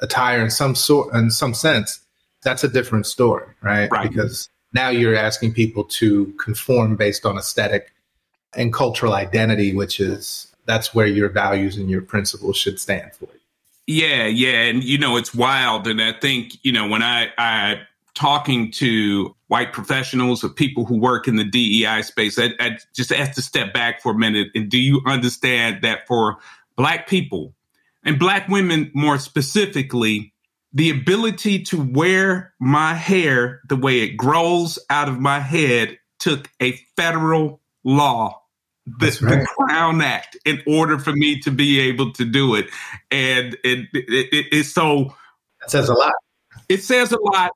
attire 0.00 0.40
in 0.42 0.50
some 0.50 0.74
sort, 0.74 1.14
in 1.14 1.30
some 1.30 1.54
sense. 1.54 2.00
That's 2.42 2.64
a 2.64 2.68
different 2.68 3.06
story, 3.06 3.46
right? 3.62 3.90
Right. 3.90 4.08
Because 4.08 4.48
now 4.72 4.88
you're 4.88 5.16
asking 5.16 5.54
people 5.54 5.84
to 5.84 6.26
conform 6.38 6.96
based 6.96 7.26
on 7.26 7.36
aesthetic 7.36 7.92
and 8.54 8.72
cultural 8.72 9.14
identity, 9.14 9.74
which 9.74 10.00
is 10.00 10.52
that's 10.66 10.94
where 10.94 11.06
your 11.06 11.28
values 11.28 11.76
and 11.76 11.90
your 11.90 12.02
principles 12.02 12.56
should 12.56 12.78
stand 12.78 13.12
for. 13.14 13.28
Yeah, 13.86 14.26
yeah, 14.26 14.64
and 14.64 14.84
you 14.84 14.98
know 14.98 15.16
it's 15.16 15.34
wild, 15.34 15.86
and 15.86 16.00
I 16.00 16.12
think 16.12 16.54
you 16.62 16.72
know 16.72 16.86
when 16.86 17.02
I 17.02 17.28
I 17.36 17.80
talking 18.14 18.70
to 18.70 19.34
white 19.48 19.72
professionals 19.72 20.44
or 20.44 20.48
people 20.48 20.84
who 20.84 20.96
work 20.96 21.26
in 21.26 21.36
the 21.36 21.44
DEI 21.44 22.02
space, 22.02 22.38
I, 22.38 22.50
I 22.60 22.78
just 22.94 23.10
have 23.10 23.34
to 23.34 23.42
step 23.42 23.72
back 23.72 24.02
for 24.02 24.12
a 24.12 24.14
minute. 24.14 24.48
And 24.54 24.68
do 24.68 24.78
you 24.78 25.00
understand 25.06 25.82
that 25.82 26.06
for 26.06 26.38
Black 26.76 27.08
people 27.08 27.54
and 28.04 28.18
Black 28.18 28.48
women 28.48 28.90
more 28.94 29.18
specifically, 29.18 30.29
the 30.72 30.90
ability 30.90 31.62
to 31.64 31.82
wear 31.82 32.54
my 32.60 32.94
hair 32.94 33.60
the 33.68 33.76
way 33.76 34.00
it 34.00 34.16
grows 34.16 34.78
out 34.88 35.08
of 35.08 35.18
my 35.18 35.40
head 35.40 35.98
took 36.18 36.48
a 36.60 36.72
federal 36.96 37.60
law 37.82 38.40
the, 38.98 39.18
right. 39.22 39.40
the, 39.40 39.46
Crown 39.46 40.00
Act 40.00 40.36
in 40.44 40.62
order 40.66 40.98
for 40.98 41.12
me 41.12 41.40
to 41.40 41.50
be 41.50 41.80
able 41.80 42.12
to 42.12 42.24
do 42.24 42.54
it. 42.54 42.68
And 43.10 43.54
it, 43.64 43.88
it, 43.92 44.28
it, 44.32 44.46
it's 44.52 44.72
so. 44.72 45.14
It 45.62 45.70
says 45.70 45.88
a 45.88 45.94
lot. 45.94 46.14
It 46.68 46.82
says 46.82 47.12
a 47.12 47.20
lot. 47.20 47.52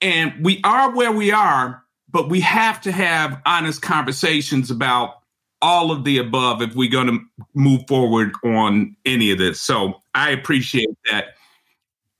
And 0.00 0.44
we 0.44 0.60
are 0.64 0.94
where 0.94 1.12
we 1.12 1.30
are, 1.30 1.82
but 2.10 2.28
we 2.28 2.40
have 2.40 2.80
to 2.82 2.92
have 2.92 3.40
honest 3.46 3.80
conversations 3.80 4.70
about 4.70 5.22
all 5.62 5.90
of 5.90 6.04
the 6.04 6.18
above 6.18 6.60
if 6.60 6.74
we're 6.74 6.90
going 6.90 7.06
to 7.06 7.20
move 7.54 7.82
forward 7.88 8.32
on 8.44 8.96
any 9.06 9.30
of 9.30 9.38
this. 9.38 9.60
So 9.60 10.02
I 10.14 10.30
appreciate 10.30 10.90
that 11.10 11.36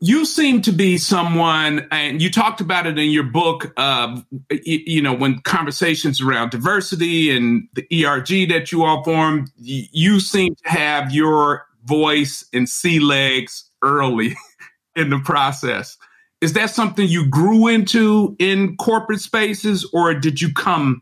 you 0.04 0.26
seem 0.26 0.60
to 0.60 0.70
be 0.70 0.98
someone, 0.98 1.88
and 1.90 2.20
you 2.20 2.30
talked 2.30 2.60
about 2.60 2.86
it 2.86 2.98
in 2.98 3.10
your 3.10 3.24
book. 3.24 3.72
Uh, 3.78 4.20
you, 4.50 4.80
you, 4.86 5.02
know, 5.02 5.14
when 5.14 5.40
conversations 5.40 6.20
around 6.20 6.50
diversity 6.50 7.34
and 7.34 7.66
the 7.72 8.04
ERG 8.04 8.50
that 8.50 8.70
you 8.70 8.84
all 8.84 9.02
formed, 9.02 9.50
you 9.56 10.20
seem 10.20 10.54
to 10.56 10.68
have 10.68 11.10
your 11.10 11.64
voice 11.86 12.44
and 12.52 12.68
sea 12.68 13.00
legs 13.00 13.64
early 13.80 14.36
in 14.94 15.08
the 15.08 15.20
process. 15.20 15.96
Is 16.42 16.52
that 16.52 16.68
something 16.68 17.08
you 17.08 17.26
grew 17.26 17.66
into 17.68 18.36
in 18.38 18.76
corporate 18.76 19.20
spaces, 19.20 19.88
or 19.94 20.12
did 20.12 20.38
you 20.38 20.52
come 20.52 21.00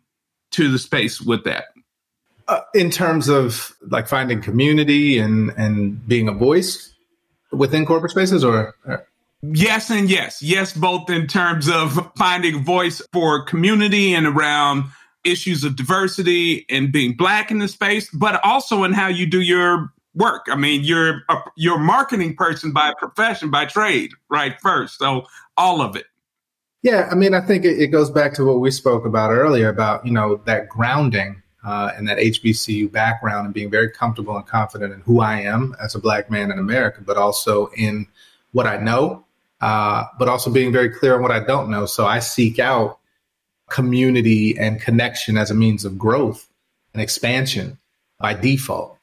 to 0.53 0.70
the 0.70 0.79
space 0.79 1.20
with 1.20 1.43
that? 1.43 1.65
Uh, 2.47 2.61
in 2.73 2.89
terms 2.89 3.29
of 3.29 3.74
like 3.89 4.07
finding 4.07 4.41
community 4.41 5.19
and 5.19 5.51
and 5.57 6.07
being 6.07 6.29
a 6.29 6.33
voice 6.33 6.91
within 7.53 7.87
corporate 7.87 8.12
spaces 8.12 8.45
or, 8.45 8.74
or? 8.87 9.07
Yes 9.43 9.91
and 9.91 10.09
yes. 10.09 10.41
Yes, 10.41 10.73
both 10.73 11.11
in 11.11 11.27
terms 11.27 11.69
of 11.69 12.11
finding 12.16 12.65
voice 12.65 13.03
for 13.12 13.45
community 13.45 14.15
and 14.15 14.27
around 14.27 14.85
issues 15.24 15.65
of 15.65 15.77
diversity 15.77 16.65
and 16.69 16.93
being 16.93 17.16
black 17.16 17.51
in 17.51 17.59
the 17.59 17.69
space, 17.69 18.09
but 18.11 18.41
also 18.45 18.85
in 18.85 18.93
how 18.93 19.09
you 19.09 19.27
do 19.27 19.41
your 19.41 19.93
work. 20.15 20.47
I 20.49 20.57
mean, 20.57 20.83
you're 20.85 21.23
a, 21.29 21.37
you're 21.57 21.77
a 21.77 21.83
marketing 21.83 22.37
person 22.37 22.73
by 22.73 22.93
profession, 22.99 23.51
by 23.51 23.66
trade, 23.66 24.12
right? 24.29 24.61
First, 24.61 24.99
so 24.99 25.27
all 25.57 25.81
of 25.81 25.97
it. 25.97 26.07
Yeah, 26.83 27.09
I 27.11 27.15
mean, 27.15 27.35
I 27.35 27.41
think 27.41 27.65
it, 27.65 27.81
it 27.81 27.89
goes 27.89 28.11
back 28.11 28.35
to 28.35 28.45
what 28.45 28.61
we 28.61 28.70
spoke 28.70 29.05
about 29.05 29.31
earlier 29.31 29.69
about 29.69 30.05
you 30.05 30.12
know 30.12 30.37
that 30.47 30.69
grounding 30.69 31.41
uh, 31.64 31.93
and 31.97 32.09
that 32.09 32.18
HBCU 32.18 32.90
background 32.90 33.47
and 33.47 33.55
being 33.55 33.70
very 33.70 33.90
comfortable 33.90 34.36
and 34.36 34.47
confident 34.47 34.93
in 34.93 35.01
who 35.01 35.20
I 35.20 35.40
am 35.40 35.76
as 35.80 35.94
a 35.94 35.98
black 35.98 36.30
man 36.30 36.51
in 36.51 36.59
America, 36.59 37.01
but 37.05 37.16
also 37.16 37.68
in 37.76 38.06
what 38.52 38.66
I 38.66 38.78
know, 38.78 39.24
uh, 39.60 40.05
but 40.18 40.28
also 40.28 40.51
being 40.51 40.72
very 40.72 40.90
clear 40.90 41.16
on 41.16 41.22
what 41.22 41.30
I 41.30 41.40
don't 41.40 41.70
know. 41.70 41.86
So 41.86 42.06
I 42.06 42.18
seek 42.18 42.59
out 42.59 42.98
community 43.70 44.59
and 44.59 44.80
connection 44.80 45.39
as 45.39 45.51
a 45.51 45.55
means 45.55 45.84
of 45.84 45.97
growth 45.97 46.48
and 46.93 47.02
expansion 47.02 47.78
by 48.18 48.34
default. 48.34 48.98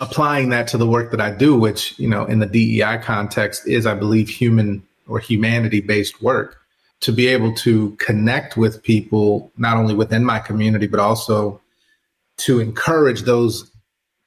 Applying 0.00 0.48
that 0.50 0.66
to 0.68 0.78
the 0.78 0.86
work 0.86 1.12
that 1.12 1.20
I 1.20 1.30
do, 1.30 1.56
which, 1.56 1.98
you 1.98 2.08
know, 2.08 2.24
in 2.24 2.40
the 2.40 2.46
DEI 2.46 2.98
context 2.98 3.66
is, 3.68 3.86
I 3.86 3.94
believe, 3.94 4.28
human 4.28 4.82
or 5.06 5.20
humanity 5.20 5.80
based 5.80 6.20
work, 6.20 6.58
to 7.00 7.12
be 7.12 7.28
able 7.28 7.54
to 7.54 7.92
connect 7.96 8.56
with 8.56 8.82
people, 8.82 9.50
not 9.56 9.76
only 9.76 9.94
within 9.94 10.24
my 10.24 10.40
community, 10.40 10.88
but 10.88 11.00
also 11.00 11.61
to 12.38 12.60
encourage 12.60 13.22
those 13.22 13.70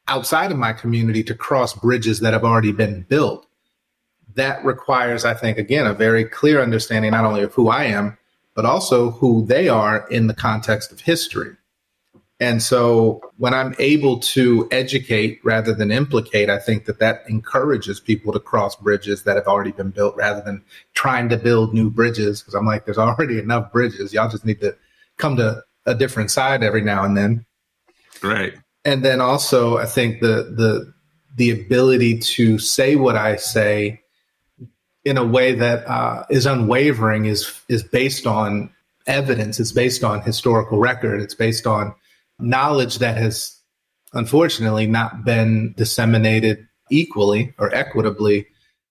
outside 0.07 0.51
of 0.51 0.57
my 0.57 0.73
community 0.73 1.23
to 1.23 1.35
cross 1.35 1.73
bridges 1.73 2.19
that 2.19 2.33
have 2.33 2.43
already 2.43 2.71
been 2.71 3.05
built. 3.09 3.47
That 4.35 4.63
requires, 4.65 5.25
I 5.25 5.33
think, 5.33 5.57
again, 5.57 5.87
a 5.87 5.93
very 5.93 6.25
clear 6.25 6.61
understanding 6.61 7.11
not 7.11 7.25
only 7.25 7.41
of 7.41 7.53
who 7.53 7.69
I 7.69 7.85
am, 7.85 8.17
but 8.53 8.65
also 8.65 9.11
who 9.11 9.45
they 9.45 9.67
are 9.69 10.07
in 10.09 10.27
the 10.27 10.33
context 10.33 10.91
of 10.91 11.01
history. 11.01 11.55
And 12.39 12.61
so 12.61 13.21
when 13.37 13.53
I'm 13.53 13.75
able 13.79 14.19
to 14.19 14.67
educate 14.69 15.39
rather 15.43 15.73
than 15.73 15.91
implicate, 15.91 16.49
I 16.49 16.59
think 16.59 16.85
that 16.85 16.99
that 16.99 17.23
encourages 17.29 18.01
people 18.01 18.33
to 18.33 18.39
cross 18.39 18.75
bridges 18.75 19.23
that 19.23 19.37
have 19.37 19.47
already 19.47 19.71
been 19.71 19.91
built 19.91 20.17
rather 20.17 20.41
than 20.41 20.61
trying 20.93 21.29
to 21.29 21.37
build 21.37 21.73
new 21.73 21.89
bridges. 21.89 22.43
Cause 22.43 22.53
I'm 22.53 22.65
like, 22.65 22.83
there's 22.83 22.97
already 22.97 23.39
enough 23.39 23.71
bridges. 23.71 24.13
Y'all 24.13 24.29
just 24.29 24.45
need 24.45 24.59
to 24.61 24.75
come 25.17 25.37
to 25.37 25.63
a 25.85 25.95
different 25.95 26.29
side 26.29 26.61
every 26.61 26.81
now 26.81 27.05
and 27.05 27.15
then. 27.15 27.44
Right. 28.25 28.53
And 28.83 29.03
then 29.03 29.21
also, 29.21 29.77
I 29.77 29.85
think 29.85 30.21
the 30.21 30.53
the 30.55 30.93
the 31.35 31.51
ability 31.51 32.19
to 32.19 32.57
say 32.59 32.95
what 32.95 33.15
I 33.15 33.35
say 33.35 34.01
in 35.03 35.17
a 35.17 35.25
way 35.25 35.53
that 35.53 35.87
uh, 35.87 36.23
is 36.29 36.45
unwavering 36.45 37.25
is 37.25 37.61
is 37.69 37.83
based 37.83 38.25
on 38.25 38.71
evidence. 39.07 39.59
It's 39.59 39.71
based 39.71 40.03
on 40.03 40.21
historical 40.21 40.79
record. 40.79 41.21
It's 41.21 41.35
based 41.35 41.67
on 41.67 41.93
knowledge 42.39 42.99
that 42.99 43.17
has 43.17 43.59
unfortunately 44.13 44.87
not 44.87 45.23
been 45.23 45.73
disseminated 45.77 46.67
equally 46.89 47.53
or 47.57 47.73
equitably 47.73 48.47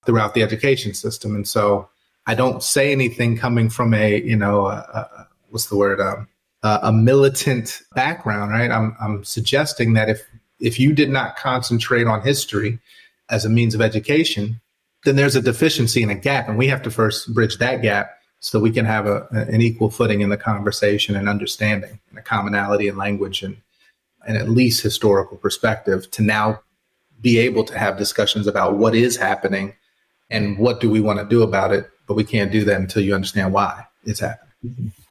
throughout 0.07 0.35
the 0.35 0.43
education 0.43 0.95
system. 0.95 1.35
And 1.35 1.47
so 1.47 1.89
I 2.27 2.35
don't 2.35 2.63
say 2.63 2.93
anything 2.93 3.37
coming 3.37 3.71
from 3.71 3.95
a 3.95 4.21
you 4.21 4.37
know 4.37 4.67
a, 4.67 4.77
a, 4.77 5.29
what's 5.51 5.67
the 5.67 5.77
word 5.77 6.01
um, 6.01 6.29
uh, 6.65 6.81
a 6.83 6.93
militant 6.93 7.83
background, 7.95 8.51
right? 8.51 8.71
I'm, 8.71 8.97
I'm 9.01 9.23
suggesting 9.23 9.93
that 9.93 10.09
if 10.09 10.27
if 10.59 10.81
you 10.81 10.95
did 10.95 11.11
not 11.11 11.37
concentrate 11.37 12.07
on 12.07 12.23
history 12.23 12.79
as 13.29 13.45
a 13.45 13.51
means 13.51 13.75
of 13.75 13.83
education, 13.83 14.61
then 15.05 15.15
there's 15.15 15.37
a 15.37 15.43
deficiency 15.43 16.03
and 16.03 16.11
a 16.11 16.15
gap, 16.15 16.49
and 16.49 16.57
we 16.57 16.67
have 16.69 16.83
to 16.83 16.91
first 16.91 17.33
bridge 17.35 17.59
that 17.59 17.83
gap 17.83 18.19
so 18.41 18.59
we 18.59 18.71
can 18.71 18.87
have 18.87 19.07
a, 19.07 19.27
an 19.31 19.61
equal 19.61 19.91
footing 19.91 20.23
in 20.23 20.31
the 20.31 20.37
conversation 20.37 21.17
and 21.17 21.29
understanding 21.29 22.01
and 22.11 22.19
a 22.19 22.23
commonality 22.23 22.89
in 22.89 22.97
language 22.97 23.43
and 23.43 23.57
and 24.27 24.39
at 24.39 24.49
least 24.49 24.83
historical 24.83 25.37
perspective 25.37 26.11
to 26.11 26.23
now 26.23 26.61
be 27.21 27.39
able 27.39 27.63
to 27.65 27.79
have 27.79 27.99
discussions 27.99 28.47
about 28.47 28.79
what 28.79 28.95
is 28.95 29.19
happening 29.19 29.75
and 30.31 30.57
what 30.59 30.81
do 30.81 30.89
we 30.89 31.01
want 31.01 31.19
to 31.19 31.27
do 31.27 31.43
about 31.43 31.73
it 31.73 31.91
but 32.07 32.15
we 32.15 32.25
can't 32.25 32.53
do 32.53 32.65
that 32.65 32.81
until 32.81 33.03
you 33.03 33.15
understand 33.15 33.53
why 33.53 33.85
it's 34.05 34.21
happening 34.21 34.53
mm-hmm. 34.65 35.04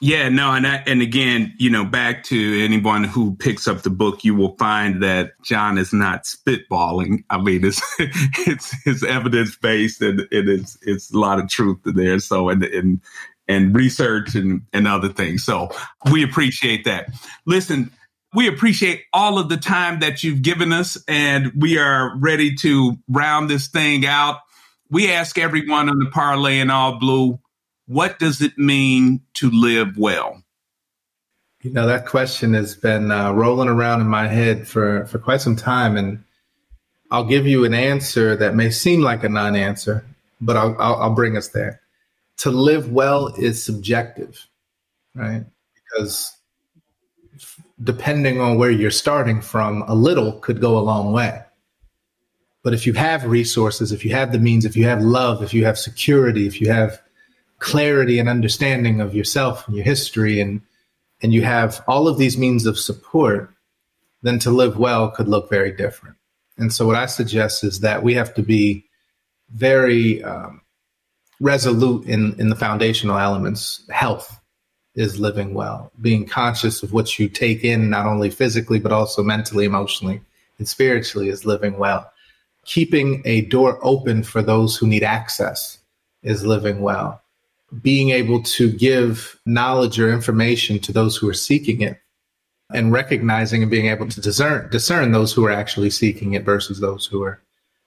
Yeah, 0.00 0.28
no, 0.28 0.52
and 0.52 0.66
I, 0.66 0.82
and 0.86 1.02
again, 1.02 1.54
you 1.58 1.70
know, 1.70 1.84
back 1.84 2.24
to 2.24 2.64
anyone 2.64 3.04
who 3.04 3.34
picks 3.36 3.66
up 3.66 3.82
the 3.82 3.90
book, 3.90 4.24
you 4.24 4.34
will 4.34 4.56
find 4.56 5.02
that 5.02 5.32
John 5.42 5.78
is 5.78 5.92
not 5.92 6.24
spitballing. 6.24 7.24
I 7.30 7.40
mean, 7.40 7.64
it's 7.64 7.82
it's 7.98 8.74
it's 8.86 9.04
evidence 9.04 9.56
based 9.56 10.00
and 10.02 10.20
it 10.30 10.48
is 10.48 10.78
it's 10.82 11.12
a 11.12 11.18
lot 11.18 11.38
of 11.38 11.48
truth 11.48 11.78
there. 11.84 12.18
So 12.18 12.48
and 12.48 12.62
and 12.64 13.00
and 13.48 13.74
research 13.74 14.34
and 14.34 14.62
and 14.72 14.86
other 14.86 15.08
things. 15.08 15.44
So 15.44 15.70
we 16.12 16.22
appreciate 16.22 16.84
that. 16.84 17.10
Listen, 17.46 17.90
we 18.34 18.46
appreciate 18.46 19.04
all 19.12 19.38
of 19.38 19.48
the 19.48 19.56
time 19.56 20.00
that 20.00 20.22
you've 20.22 20.42
given 20.42 20.72
us, 20.72 21.02
and 21.08 21.52
we 21.56 21.78
are 21.78 22.16
ready 22.18 22.54
to 22.56 22.96
round 23.08 23.50
this 23.50 23.68
thing 23.68 24.06
out 24.06 24.38
we 24.90 25.12
ask 25.12 25.38
everyone 25.38 25.88
on 25.88 25.98
the 25.98 26.10
Parley 26.10 26.60
and 26.60 26.70
all 26.70 26.98
blue, 26.98 27.38
what 27.88 28.18
does 28.18 28.40
it 28.42 28.56
mean 28.58 29.22
to 29.34 29.50
live 29.50 29.96
well? 29.96 30.42
You 31.62 31.72
know, 31.72 31.86
that 31.86 32.06
question 32.06 32.54
has 32.54 32.76
been 32.76 33.10
uh, 33.10 33.32
rolling 33.32 33.68
around 33.68 34.02
in 34.02 34.06
my 34.06 34.28
head 34.28 34.68
for, 34.68 35.06
for 35.06 35.18
quite 35.18 35.40
some 35.40 35.56
time. 35.56 35.96
And 35.96 36.22
I'll 37.10 37.24
give 37.24 37.46
you 37.46 37.64
an 37.64 37.74
answer 37.74 38.36
that 38.36 38.54
may 38.54 38.70
seem 38.70 39.00
like 39.00 39.24
a 39.24 39.28
non 39.28 39.56
answer, 39.56 40.04
but 40.40 40.56
I'll, 40.56 40.76
I'll, 40.78 40.94
I'll 40.96 41.14
bring 41.14 41.36
us 41.36 41.48
there. 41.48 41.80
To 42.38 42.50
live 42.50 42.92
well 42.92 43.28
is 43.38 43.64
subjective, 43.64 44.46
right? 45.14 45.44
Because 45.74 46.36
depending 47.82 48.40
on 48.40 48.58
where 48.58 48.70
you're 48.70 48.90
starting 48.90 49.40
from, 49.40 49.82
a 49.88 49.94
little 49.94 50.32
could 50.32 50.60
go 50.60 50.78
a 50.78 50.80
long 50.80 51.12
way. 51.12 51.42
But 52.62 52.74
if 52.74 52.86
you 52.86 52.92
have 52.92 53.24
resources, 53.24 53.92
if 53.92 54.04
you 54.04 54.12
have 54.12 54.30
the 54.30 54.38
means, 54.38 54.64
if 54.64 54.76
you 54.76 54.84
have 54.84 55.00
love, 55.00 55.42
if 55.42 55.54
you 55.54 55.64
have 55.64 55.78
security, 55.78 56.46
if 56.46 56.60
you 56.60 56.70
have 56.70 57.00
clarity 57.58 58.18
and 58.18 58.28
understanding 58.28 59.00
of 59.00 59.14
yourself 59.14 59.66
and 59.66 59.76
your 59.76 59.84
history 59.84 60.40
and 60.40 60.60
and 61.20 61.32
you 61.32 61.42
have 61.42 61.82
all 61.88 62.06
of 62.06 62.16
these 62.16 62.38
means 62.38 62.64
of 62.64 62.78
support, 62.78 63.52
then 64.22 64.38
to 64.38 64.50
live 64.50 64.78
well 64.78 65.10
could 65.10 65.26
look 65.26 65.50
very 65.50 65.72
different. 65.72 66.14
And 66.58 66.72
so 66.72 66.86
what 66.86 66.94
I 66.94 67.06
suggest 67.06 67.64
is 67.64 67.80
that 67.80 68.04
we 68.04 68.14
have 68.14 68.34
to 68.34 68.42
be 68.42 68.84
very 69.50 70.22
um, 70.22 70.60
resolute 71.40 72.06
in 72.06 72.38
in 72.38 72.48
the 72.48 72.56
foundational 72.56 73.18
elements. 73.18 73.84
Health 73.90 74.40
is 74.94 75.20
living 75.20 75.54
well, 75.54 75.92
being 76.00 76.26
conscious 76.26 76.82
of 76.82 76.92
what 76.92 77.18
you 77.18 77.28
take 77.28 77.64
in, 77.64 77.90
not 77.90 78.06
only 78.06 78.30
physically 78.30 78.78
but 78.78 78.92
also 78.92 79.22
mentally, 79.22 79.64
emotionally, 79.64 80.20
and 80.58 80.68
spiritually 80.68 81.28
is 81.28 81.44
living 81.44 81.78
well 81.78 82.10
keeping 82.68 83.22
a 83.24 83.40
door 83.46 83.78
open 83.82 84.22
for 84.22 84.42
those 84.42 84.76
who 84.76 84.86
need 84.86 85.02
access 85.02 85.78
is 86.22 86.44
living 86.44 86.82
well. 86.82 87.22
Being 87.82 88.10
able 88.10 88.42
to 88.42 88.72
give 88.72 89.38
knowledge 89.44 90.00
or 90.00 90.10
information 90.10 90.78
to 90.80 90.92
those 90.92 91.16
who 91.16 91.28
are 91.28 91.34
seeking 91.34 91.82
it 91.82 92.00
and 92.72 92.92
recognizing 92.92 93.62
and 93.62 93.70
being 93.70 93.86
able 93.86 94.08
to 94.08 94.20
discern 94.20 94.70
discern 94.70 95.12
those 95.12 95.32
who 95.32 95.44
are 95.46 95.50
actually 95.50 95.90
seeking 95.90 96.34
it 96.34 96.44
versus 96.44 96.80
those 96.80 97.06
who 97.06 97.22
are 97.22 97.42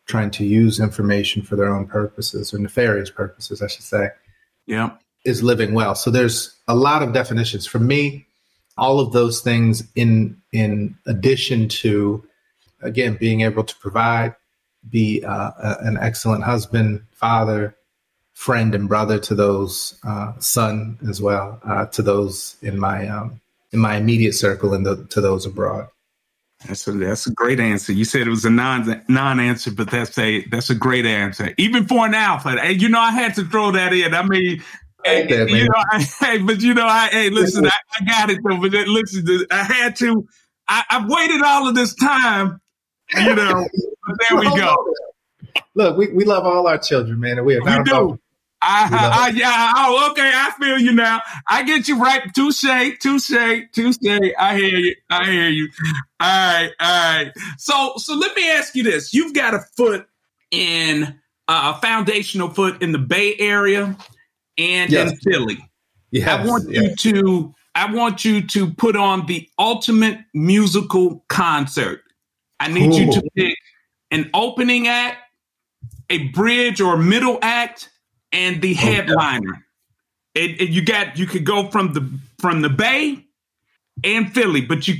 trying 0.08 0.32
to 0.32 0.46
use 0.46 0.80
information 0.80 1.42
for 1.42 1.56
their 1.56 1.74
own 1.74 1.88
purposes 1.88 2.54
or 2.54 2.60
nefarious 2.60 3.10
purposes, 3.10 3.62
I 3.62 3.68
should 3.68 3.84
say. 3.84 4.10
Yeah. 4.66 4.92
Is 5.24 5.44
living 5.44 5.74
well. 5.74 5.94
So 5.94 6.10
there's 6.10 6.56
a 6.68 6.76
lot 6.76 7.04
of 7.04 7.14
definitions. 7.14 7.68
For 7.68 7.80
me, 7.80 8.26
all 8.78 9.00
of 9.00 9.14
those 9.14 9.42
things 9.42 9.84
in 9.96 10.42
in 10.52 10.96
addition 11.06 11.70
to 11.70 12.24
again 12.82 13.18
being 13.20 13.42
able 13.42 13.64
to 13.64 13.76
provide 13.78 14.36
be 14.90 15.24
uh, 15.24 15.52
a, 15.58 15.78
an 15.82 15.98
excellent 16.02 16.44
husband, 16.44 17.04
father, 17.12 17.76
friend, 18.34 18.74
and 18.74 18.88
brother 18.88 19.20
to 19.20 19.36
those 19.36 20.00
uh, 20.04 20.34
son 20.40 20.98
as 21.10 21.22
well 21.22 21.60
uh, 21.64 21.86
to 21.88 22.02
those 22.02 22.56
in 22.62 22.80
my 22.80 23.08
um, 23.08 23.40
in 23.72 23.80
my 23.80 23.96
immediate 23.96 24.34
circle 24.34 24.74
and 24.74 24.86
the, 24.86 25.06
to 25.10 25.22
those 25.22 25.46
abroad. 25.46 25.88
That's 26.68 26.88
a 26.88 26.92
that's 26.92 27.26
a 27.26 27.32
great 27.32 27.60
answer. 27.60 27.92
You 27.92 28.06
said 28.06 28.22
it 28.22 28.30
was 28.30 28.46
a 28.46 28.50
non 28.50 29.04
non 29.08 29.40
answer, 29.40 29.72
but 29.72 29.90
that's 29.90 30.18
a 30.18 30.46
that's 30.46 30.70
a 30.70 30.76
great 30.76 31.06
answer, 31.06 31.54
even 31.58 31.88
for 31.88 32.06
an 32.06 32.14
alpha. 32.14 32.60
Hey, 32.60 32.74
you 32.74 32.90
know, 32.90 33.00
I 33.00 33.12
had 33.12 33.36
to 33.36 33.46
throw 33.46 33.72
that 33.72 33.94
in. 33.94 34.14
I 34.14 34.24
mean. 34.24 34.64
Hey, 35.04 35.26
that, 35.26 35.50
you 35.50 35.64
know, 35.64 35.84
I, 35.92 36.00
hey, 36.20 36.38
but 36.38 36.62
you 36.62 36.76
know, 36.76 36.86
I, 36.86 37.08
hey, 37.08 37.32
listen, 37.32 37.66
I, 37.66 37.72
I 38.00 38.06
got 38.06 38.30
it 38.30 38.38
though. 38.48 38.62
But 38.62 38.72
listen, 38.72 39.48
I 39.50 39.64
had 39.64 39.96
to. 39.96 40.28
I, 40.68 40.84
I've 40.92 41.10
waited 41.10 41.42
all 41.42 41.68
of 41.68 41.74
this 41.74 41.96
time, 41.96 42.62
you 43.16 43.34
know, 43.34 43.68
but 44.06 44.18
there 44.30 44.38
we 44.38 44.46
go. 44.56 44.76
Look, 45.76 45.98
we, 45.98 46.08
we 46.10 46.26
love 46.26 46.46
all 46.46 46.68
our 46.68 46.78
children, 46.78 47.20
man, 47.20 47.38
and 47.38 47.46
we 47.46 47.56
are 47.56 47.62
not 47.62 47.86
we 47.86 47.92
do. 47.92 48.20
I, 48.64 48.90
I, 49.14 49.30
yeah. 49.30 49.74
Oh, 49.76 50.12
okay. 50.12 50.32
I 50.34 50.52
feel 50.60 50.78
you 50.78 50.92
now. 50.92 51.22
I 51.48 51.64
get 51.64 51.88
you 51.88 52.00
right. 52.00 52.22
Touche, 52.36 53.00
touche, 53.00 53.32
touche. 53.72 54.34
I 54.38 54.56
hear 54.56 54.78
you. 54.78 54.96
I 55.10 55.32
hear 55.32 55.50
you. 55.50 55.70
All 56.20 56.28
right, 56.28 56.72
all 56.80 57.16
right. 57.16 57.32
So, 57.58 57.94
so 57.98 58.14
let 58.16 58.36
me 58.36 58.52
ask 58.52 58.76
you 58.76 58.84
this: 58.84 59.14
You've 59.14 59.34
got 59.34 59.56
a 59.56 59.60
foot 59.76 60.06
in 60.52 61.20
uh, 61.48 61.74
a 61.76 61.82
foundational 61.82 62.50
foot 62.50 62.82
in 62.84 62.92
the 62.92 63.00
Bay 63.00 63.36
Area 63.40 63.98
and 64.58 64.92
yes. 64.92 65.12
in 65.12 65.18
Philly. 65.18 65.70
Yes. 66.12 66.28
I 66.28 66.46
want 66.46 66.70
yes. 66.70 67.04
you 67.04 67.14
to. 67.14 67.56
I 67.74 67.92
want 67.92 68.26
you 68.26 68.46
to 68.46 68.74
put 68.74 68.96
on 68.96 69.26
the 69.26 69.50
ultimate 69.58 70.20
musical 70.34 71.24
concert. 71.30 72.02
I 72.60 72.68
need 72.68 72.94
you 72.94 73.12
to 73.14 73.24
pick 73.34 73.58
an 74.12 74.30
opening 74.34 74.88
act, 74.88 75.18
a 76.12 76.28
bridge 76.30 76.82
or 76.82 76.98
middle 76.98 77.40
act, 77.42 77.90
and 78.32 78.62
the 78.62 78.74
oh, 78.74 78.82
headliner. 78.82 79.66
It, 80.36 80.62
it, 80.62 80.70
you 80.70 80.84
got 80.84 81.18
you 81.18 81.26
could 81.26 81.46
go 81.46 81.70
from 81.70 81.94
the 81.94 82.08
from 82.40 82.62
the 82.62 82.70
Bay 82.70 83.26
and 84.04 84.34
Philly, 84.34 84.62
but 84.62 84.88
you 84.88 84.96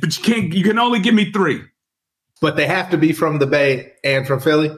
but 0.00 0.16
you 0.16 0.22
can't 0.22 0.52
you 0.52 0.64
can 0.64 0.78
only 0.78 1.00
give 1.00 1.14
me 1.14 1.30
three. 1.30 1.62
But 2.40 2.56
they 2.56 2.66
have 2.66 2.90
to 2.90 2.98
be 2.98 3.12
from 3.12 3.38
the 3.38 3.46
Bay 3.46 3.92
and 4.04 4.26
from 4.26 4.40
Philly. 4.40 4.70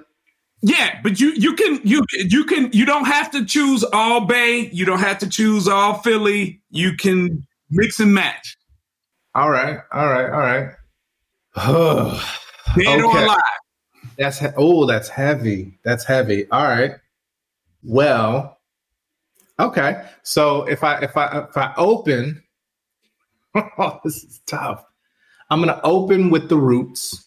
Yeah, 0.63 1.01
but 1.03 1.21
you 1.21 1.31
you 1.31 1.55
can 1.55 1.81
you 1.85 2.05
you 2.13 2.45
can 2.45 2.71
you 2.73 2.85
don't 2.85 3.07
have 3.07 3.31
to 3.33 3.45
choose 3.45 3.85
all 3.85 4.27
Bay. 4.27 4.69
You 4.73 4.85
don't 4.85 5.01
have 5.01 5.19
to 5.21 5.29
choose 5.29 5.67
all 5.67 5.95
Philly. 5.95 6.63
You 6.71 6.97
can 6.97 7.47
mix 7.71 7.99
and 8.01 8.15
match. 8.15 8.57
All 9.35 9.51
right, 9.51 9.79
all 9.93 10.09
right, 10.09 10.31
all 10.31 10.41
right. 10.41 10.73
Dead 12.77 13.01
okay. 13.01 13.03
or 13.03 13.19
alive. 13.19 13.39
That's 14.21 14.39
he- 14.39 14.49
oh, 14.57 14.85
that's 14.85 15.09
heavy. 15.09 15.79
That's 15.83 16.05
heavy. 16.05 16.49
All 16.51 16.63
right. 16.65 16.93
Well, 17.83 18.59
okay. 19.59 20.07
So 20.23 20.65
if 20.65 20.85
I 20.85 20.99
if 20.99 21.17
I 21.17 21.47
if 21.49 21.57
I 21.57 21.73
open, 21.79 22.43
oh, 23.55 23.99
this 24.05 24.23
is 24.23 24.41
tough. 24.47 24.85
I'm 25.49 25.61
gonna 25.61 25.81
open 25.83 26.29
with 26.29 26.51
the 26.51 26.59
Roots. 26.59 27.27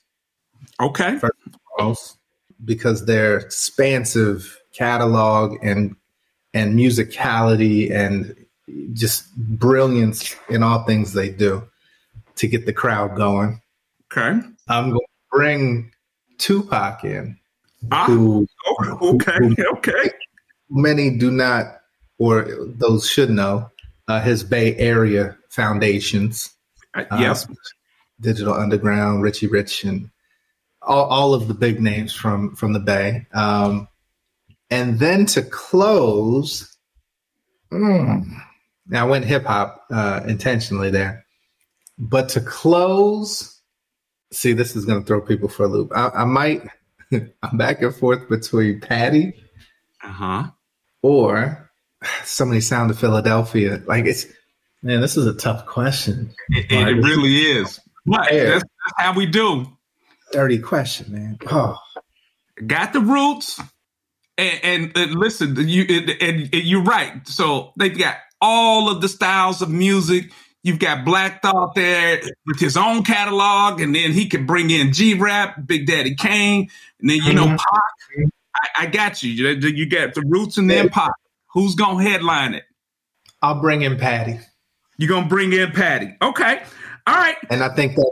Okay. 0.80 1.18
First 1.18 2.18
because 2.64 3.06
their 3.06 3.38
expansive 3.38 4.60
catalog 4.74 5.58
and 5.64 5.96
and 6.54 6.78
musicality 6.78 7.92
and 7.92 8.36
just 8.94 9.36
brilliance 9.36 10.36
in 10.48 10.62
all 10.62 10.84
things 10.84 11.14
they 11.14 11.30
do 11.30 11.68
to 12.36 12.48
get 12.48 12.68
the 12.68 12.74
crowd 12.74 13.16
going. 13.16 13.60
Okay. 14.12 14.40
I'm 14.68 14.90
going 14.92 15.00
to 15.00 15.38
bring 15.38 15.93
Tupac 16.44 17.06
in. 17.06 17.38
Ah, 17.92 18.06
who, 18.06 18.46
okay, 19.02 19.38
who, 19.38 19.56
okay. 19.78 20.12
Many 20.70 21.18
do 21.18 21.32
not, 21.32 21.78
or 22.18 22.48
those 22.66 23.10
should 23.10 23.30
know, 23.30 23.70
uh, 24.10 24.20
his 24.22 24.44
Bay 24.44 24.76
Area 24.76 25.38
foundations. 25.50 26.54
Uh, 26.94 27.06
yes. 27.18 27.50
Uh, 27.50 27.54
Digital 28.20 28.54
Underground, 28.54 29.24
Richie 29.24 29.48
Rich, 29.48 29.86
and 29.86 30.10
all, 30.82 31.06
all 31.06 31.34
of 31.34 31.48
the 31.48 31.54
big 31.54 31.82
names 31.82 32.14
from 32.14 32.56
from 32.56 32.74
the 32.74 32.80
Bay. 32.80 33.26
Um, 33.34 33.88
and 34.70 35.00
then 35.00 35.26
to 35.28 35.44
close, 35.44 36.78
mm, 37.72 38.26
now 38.88 39.08
I 39.08 39.10
went 39.10 39.26
hip 39.26 39.46
hop 39.46 39.86
uh, 39.92 40.22
intentionally 40.28 40.90
there, 40.92 41.26
but 41.98 42.28
to 42.30 42.42
close 42.42 43.53
see, 44.34 44.54
this 44.54 44.76
is 44.76 44.86
going 44.86 45.02
to 45.02 45.06
throw 45.06 45.22
people 45.22 45.50
for 45.50 45.64
a 45.64 45.68
loop. 45.68 45.92
I, 45.96 46.10
I 46.10 46.26
might, 46.26 46.62
I'm 47.12 47.58
back 47.58 47.82
and 47.82 47.96
forth 47.96 48.30
between 48.30 48.82
Patti, 48.82 49.34
uh 50.04 50.08
huh, 50.08 50.44
or 51.02 51.72
somebody 52.24 52.62
sound 52.62 52.92
of 52.92 53.00
Philadelphia. 53.00 53.82
Like 53.86 54.06
it's, 54.06 54.26
man, 54.82 55.02
this 55.02 55.18
is 55.18 55.26
a 55.26 55.34
tough 55.34 55.66
question. 55.66 56.34
It, 56.50 56.72
it, 56.72 56.88
it 56.88 57.02
really 57.02 57.36
is. 57.36 57.80
But 58.06 58.30
that's, 58.30 58.64
that's, 58.64 58.64
how 58.98 59.14
we 59.14 59.26
do. 59.26 59.66
Dirty 60.32 60.60
question, 60.60 61.14
man. 61.14 61.38
Oh. 61.50 61.78
Got 62.68 62.94
the 62.94 63.00
roots, 63.00 63.60
and, 64.38 64.60
and, 64.64 64.98
and 64.98 65.16
listen, 65.16 65.56
you 65.58 65.86
and, 65.90 66.10
and 66.22 66.54
you're 66.54 66.84
right. 66.84 67.28
So 67.28 67.72
they've 67.78 67.98
got 67.98 68.18
all 68.42 68.90
of 68.90 69.02
the 69.02 69.08
styles 69.08 69.62
of 69.62 69.70
music 69.70 70.32
You've 70.64 70.80
got 70.80 71.04
Black 71.04 71.42
Thought 71.42 71.76
there 71.76 72.22
with 72.46 72.60
his 72.60 72.78
own 72.78 73.04
catalog, 73.04 73.82
and 73.82 73.94
then 73.94 74.14
he 74.14 74.30
can 74.30 74.46
bring 74.46 74.70
in 74.70 74.94
G 74.94 75.14
Rap, 75.14 75.58
Big 75.66 75.86
Daddy 75.86 76.16
Kane, 76.16 76.70
and 77.02 77.10
then 77.10 77.18
you 77.18 77.34
know 77.34 77.46
mm-hmm. 77.46 77.56
Pac. 77.56 78.32
I, 78.56 78.84
I, 78.84 78.86
got 78.86 79.22
you. 79.22 79.32
You 79.32 79.90
got 79.90 80.14
the 80.14 80.24
Roots 80.26 80.58
and 80.58 80.70
then 80.70 80.90
Pac. 80.90 81.12
Who's 81.48 81.76
gonna 81.76 82.02
headline 82.02 82.54
it? 82.54 82.64
I'll 83.42 83.60
bring 83.60 83.82
in 83.82 83.98
Patti. 83.98 84.40
You're 84.98 85.10
gonna 85.10 85.28
bring 85.28 85.52
in 85.52 85.72
Patti. 85.72 86.16
Okay. 86.22 86.62
All 87.06 87.14
right. 87.14 87.36
And 87.50 87.62
I 87.62 87.70
think 87.76 87.96
that 87.96 88.12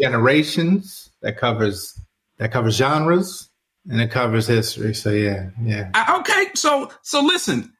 generations 0.00 1.10
that 1.22 1.38
covers 1.38 1.98
that 2.38 2.50
covers 2.50 2.76
genres 2.76 3.48
and 3.88 4.00
it 4.00 4.10
covers 4.10 4.48
history. 4.48 4.94
So 4.94 5.10
yeah, 5.10 5.50
yeah. 5.62 5.90
Uh, 5.94 6.18
okay. 6.20 6.46
So 6.54 6.90
so 7.02 7.20
listen, 7.20 7.72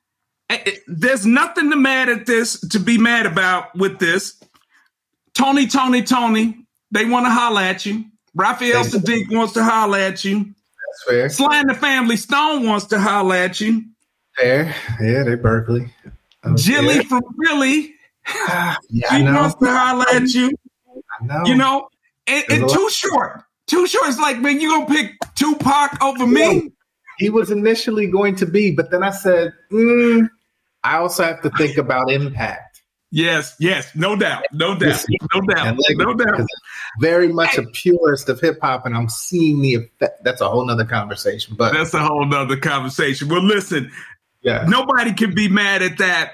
Eh, 0.54 0.62
eh, 0.66 0.76
there's 0.86 1.26
nothing 1.26 1.70
to 1.70 1.76
mad 1.76 2.08
at 2.08 2.26
this 2.26 2.60
to 2.68 2.78
be 2.78 2.96
mad 2.96 3.26
about 3.26 3.74
with 3.76 3.98
this. 3.98 4.40
Tony, 5.34 5.66
Tony, 5.66 6.02
Tony, 6.02 6.64
they 6.92 7.04
want 7.04 7.26
to 7.26 7.30
holler 7.30 7.62
at 7.62 7.84
you. 7.84 8.04
Raphael 8.34 8.84
Saadiq 8.84 9.34
wants 9.34 9.52
to 9.54 9.64
holler 9.64 9.98
at 9.98 10.24
you. 10.24 10.44
That's 10.44 11.04
fair. 11.08 11.28
Sly 11.28 11.60
and 11.60 11.70
the 11.70 11.74
Family 11.74 12.16
Stone 12.16 12.66
wants 12.66 12.86
to 12.86 13.00
holler 13.00 13.34
at 13.34 13.60
you. 13.60 13.82
Fair. 14.36 14.74
Yeah, 15.00 15.24
they 15.24 15.34
Berkeley. 15.34 15.92
Jilly 16.54 17.04
from 17.04 17.22
Philly. 17.42 17.94
yeah, 18.46 18.76
she 19.10 19.22
wants 19.22 19.56
to 19.56 19.66
holler 19.66 20.06
at 20.12 20.28
you. 20.28 20.52
I 21.20 21.26
know. 21.26 21.42
You 21.46 21.56
know, 21.56 21.88
and, 22.28 22.44
and 22.48 22.68
too 22.68 22.88
short. 22.90 23.42
Too 23.66 23.86
short. 23.88 24.08
It's 24.08 24.18
like, 24.18 24.38
man, 24.40 24.60
you 24.60 24.70
gonna 24.70 24.86
pick 24.86 25.14
Tupac 25.34 26.00
over 26.02 26.26
me? 26.26 26.70
He 27.18 27.30
was 27.30 27.50
initially 27.50 28.06
going 28.06 28.36
to 28.36 28.46
be, 28.46 28.72
but 28.72 28.90
then 28.90 29.02
I 29.02 29.10
said, 29.10 29.52
mm, 29.72 30.28
I 30.84 30.98
also 30.98 31.24
have 31.24 31.40
to 31.42 31.50
think 31.50 31.78
about 31.78 32.10
impact. 32.12 32.82
Yes, 33.10 33.54
yes, 33.60 33.94
no 33.94 34.16
doubt, 34.16 34.44
no 34.52 34.76
doubt, 34.76 35.04
no 35.34 35.40
doubt, 35.42 35.78
like, 35.78 35.96
no 35.96 36.14
doubt. 36.14 36.46
Very 37.00 37.28
much 37.28 37.56
a 37.56 37.62
purist 37.62 38.28
of 38.28 38.40
hip 38.40 38.58
hop, 38.60 38.86
and 38.86 38.96
I'm 38.96 39.08
seeing 39.08 39.62
the 39.62 39.74
effect. 39.74 40.24
That's 40.24 40.40
a 40.40 40.48
whole 40.48 40.66
nother 40.66 40.84
conversation, 40.84 41.54
but 41.56 41.72
that's 41.72 41.94
a 41.94 42.00
whole 42.00 42.26
nother 42.26 42.56
conversation. 42.56 43.28
Well, 43.28 43.44
listen, 43.44 43.92
yeah, 44.42 44.64
nobody 44.66 45.12
can 45.12 45.32
be 45.32 45.48
mad 45.48 45.82
at 45.82 45.98
that, 45.98 46.32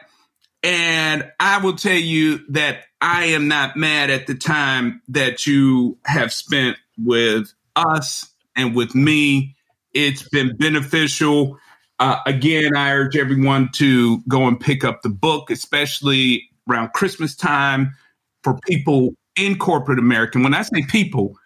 and 0.62 1.30
I 1.38 1.58
will 1.58 1.76
tell 1.76 1.92
you 1.92 2.40
that 2.52 2.84
I 2.98 3.26
am 3.26 3.46
not 3.46 3.76
mad 3.76 4.08
at 4.08 4.26
the 4.26 4.34
time 4.34 5.02
that 5.08 5.46
you 5.46 5.98
have 6.06 6.32
spent 6.32 6.78
with 6.96 7.52
us 7.76 8.26
and 8.56 8.74
with 8.74 8.94
me. 8.94 9.54
It's 9.92 10.26
been 10.26 10.56
beneficial. 10.56 11.58
Uh, 12.00 12.18
again, 12.24 12.74
I 12.74 12.92
urge 12.92 13.16
everyone 13.16 13.68
to 13.74 14.20
go 14.26 14.48
and 14.48 14.58
pick 14.58 14.84
up 14.84 15.02
the 15.02 15.10
book, 15.10 15.50
especially 15.50 16.48
around 16.68 16.94
Christmas 16.94 17.36
time 17.36 17.94
for 18.42 18.58
people 18.66 19.14
in 19.36 19.58
corporate 19.58 19.98
America. 19.98 20.38
When 20.38 20.54
I 20.54 20.62
say 20.62 20.82
people, 20.88 21.36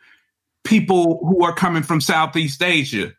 people 0.62 1.18
who 1.26 1.44
are 1.44 1.54
coming 1.54 1.82
from 1.82 2.00
Southeast 2.00 2.62
Asia, 2.62 3.12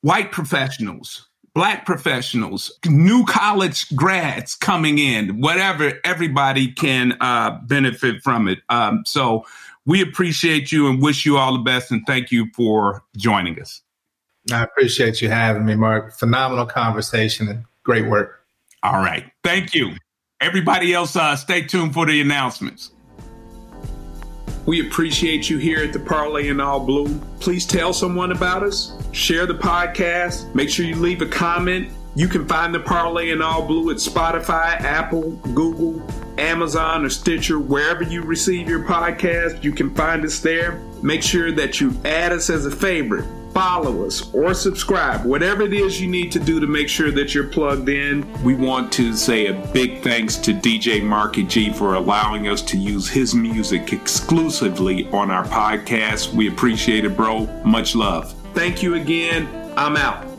white 0.00 0.32
professionals, 0.32 1.28
black 1.54 1.86
professionals, 1.86 2.76
new 2.84 3.24
college 3.26 3.94
grads 3.94 4.56
coming 4.56 4.98
in, 4.98 5.40
whatever, 5.40 5.92
everybody 6.04 6.72
can 6.72 7.16
uh, 7.20 7.60
benefit 7.62 8.22
from 8.22 8.48
it. 8.48 8.58
Um, 8.70 9.04
so 9.06 9.44
we 9.86 10.02
appreciate 10.02 10.72
you 10.72 10.88
and 10.88 11.00
wish 11.00 11.24
you 11.24 11.38
all 11.38 11.52
the 11.52 11.62
best 11.62 11.92
and 11.92 12.04
thank 12.06 12.32
you 12.32 12.48
for 12.54 13.04
joining 13.16 13.60
us. 13.60 13.82
I 14.52 14.62
appreciate 14.62 15.20
you 15.20 15.28
having 15.28 15.64
me, 15.64 15.74
Mark. 15.74 16.12
Phenomenal 16.12 16.66
conversation 16.66 17.48
and 17.48 17.64
great 17.82 18.06
work. 18.06 18.44
All 18.82 19.00
right. 19.00 19.24
Thank 19.42 19.74
you. 19.74 19.92
Everybody 20.40 20.92
else, 20.92 21.16
uh, 21.16 21.34
stay 21.34 21.62
tuned 21.62 21.94
for 21.94 22.06
the 22.06 22.20
announcements. 22.20 22.92
We 24.66 24.86
appreciate 24.86 25.48
you 25.48 25.58
here 25.58 25.82
at 25.84 25.92
the 25.92 26.00
Parley 26.00 26.48
in 26.48 26.60
All 26.60 26.80
Blue. 26.80 27.18
Please 27.40 27.64
tell 27.64 27.92
someone 27.92 28.32
about 28.32 28.64
us, 28.64 28.92
share 29.12 29.46
the 29.46 29.54
podcast, 29.54 30.52
make 30.54 30.68
sure 30.68 30.84
you 30.84 30.96
leave 30.96 31.22
a 31.22 31.26
comment. 31.26 31.88
You 32.16 32.28
can 32.28 32.48
find 32.48 32.74
the 32.74 32.80
Parley 32.80 33.30
in 33.30 33.42
All 33.42 33.64
Blue 33.64 33.90
at 33.90 33.98
Spotify, 33.98 34.80
Apple, 34.80 35.32
Google, 35.54 36.04
Amazon, 36.38 37.04
or 37.04 37.10
Stitcher, 37.10 37.58
wherever 37.58 38.02
you 38.02 38.22
receive 38.22 38.68
your 38.68 38.82
podcast. 38.82 39.62
You 39.62 39.72
can 39.72 39.94
find 39.94 40.24
us 40.24 40.40
there. 40.40 40.80
Make 41.06 41.22
sure 41.22 41.52
that 41.52 41.80
you 41.80 41.94
add 42.04 42.32
us 42.32 42.50
as 42.50 42.66
a 42.66 42.70
favorite 42.70 43.24
follow 43.54 44.04
us, 44.04 44.34
or 44.34 44.52
subscribe. 44.52 45.24
Whatever 45.24 45.62
it 45.62 45.72
is 45.72 45.98
you 45.98 46.08
need 46.08 46.30
to 46.32 46.38
do 46.38 46.60
to 46.60 46.66
make 46.66 46.90
sure 46.90 47.10
that 47.10 47.34
you're 47.34 47.48
plugged 47.48 47.88
in. 47.88 48.26
We 48.44 48.54
want 48.54 48.92
to 48.94 49.14
say 49.14 49.46
a 49.46 49.54
big 49.72 50.02
thanks 50.02 50.36
to 50.38 50.52
DJ 50.52 51.02
Marky 51.02 51.42
G 51.42 51.72
for 51.72 51.94
allowing 51.94 52.48
us 52.48 52.60
to 52.62 52.76
use 52.76 53.08
his 53.08 53.34
music 53.34 53.94
exclusively 53.94 55.08
on 55.08 55.30
our 55.30 55.44
podcast. 55.44 56.34
We 56.34 56.48
appreciate 56.48 57.06
it, 57.06 57.16
bro. 57.16 57.46
Much 57.64 57.94
love. 57.94 58.34
Thank 58.52 58.82
you 58.82 58.96
again. 58.96 59.48
I'm 59.74 59.96
out. 59.96 60.35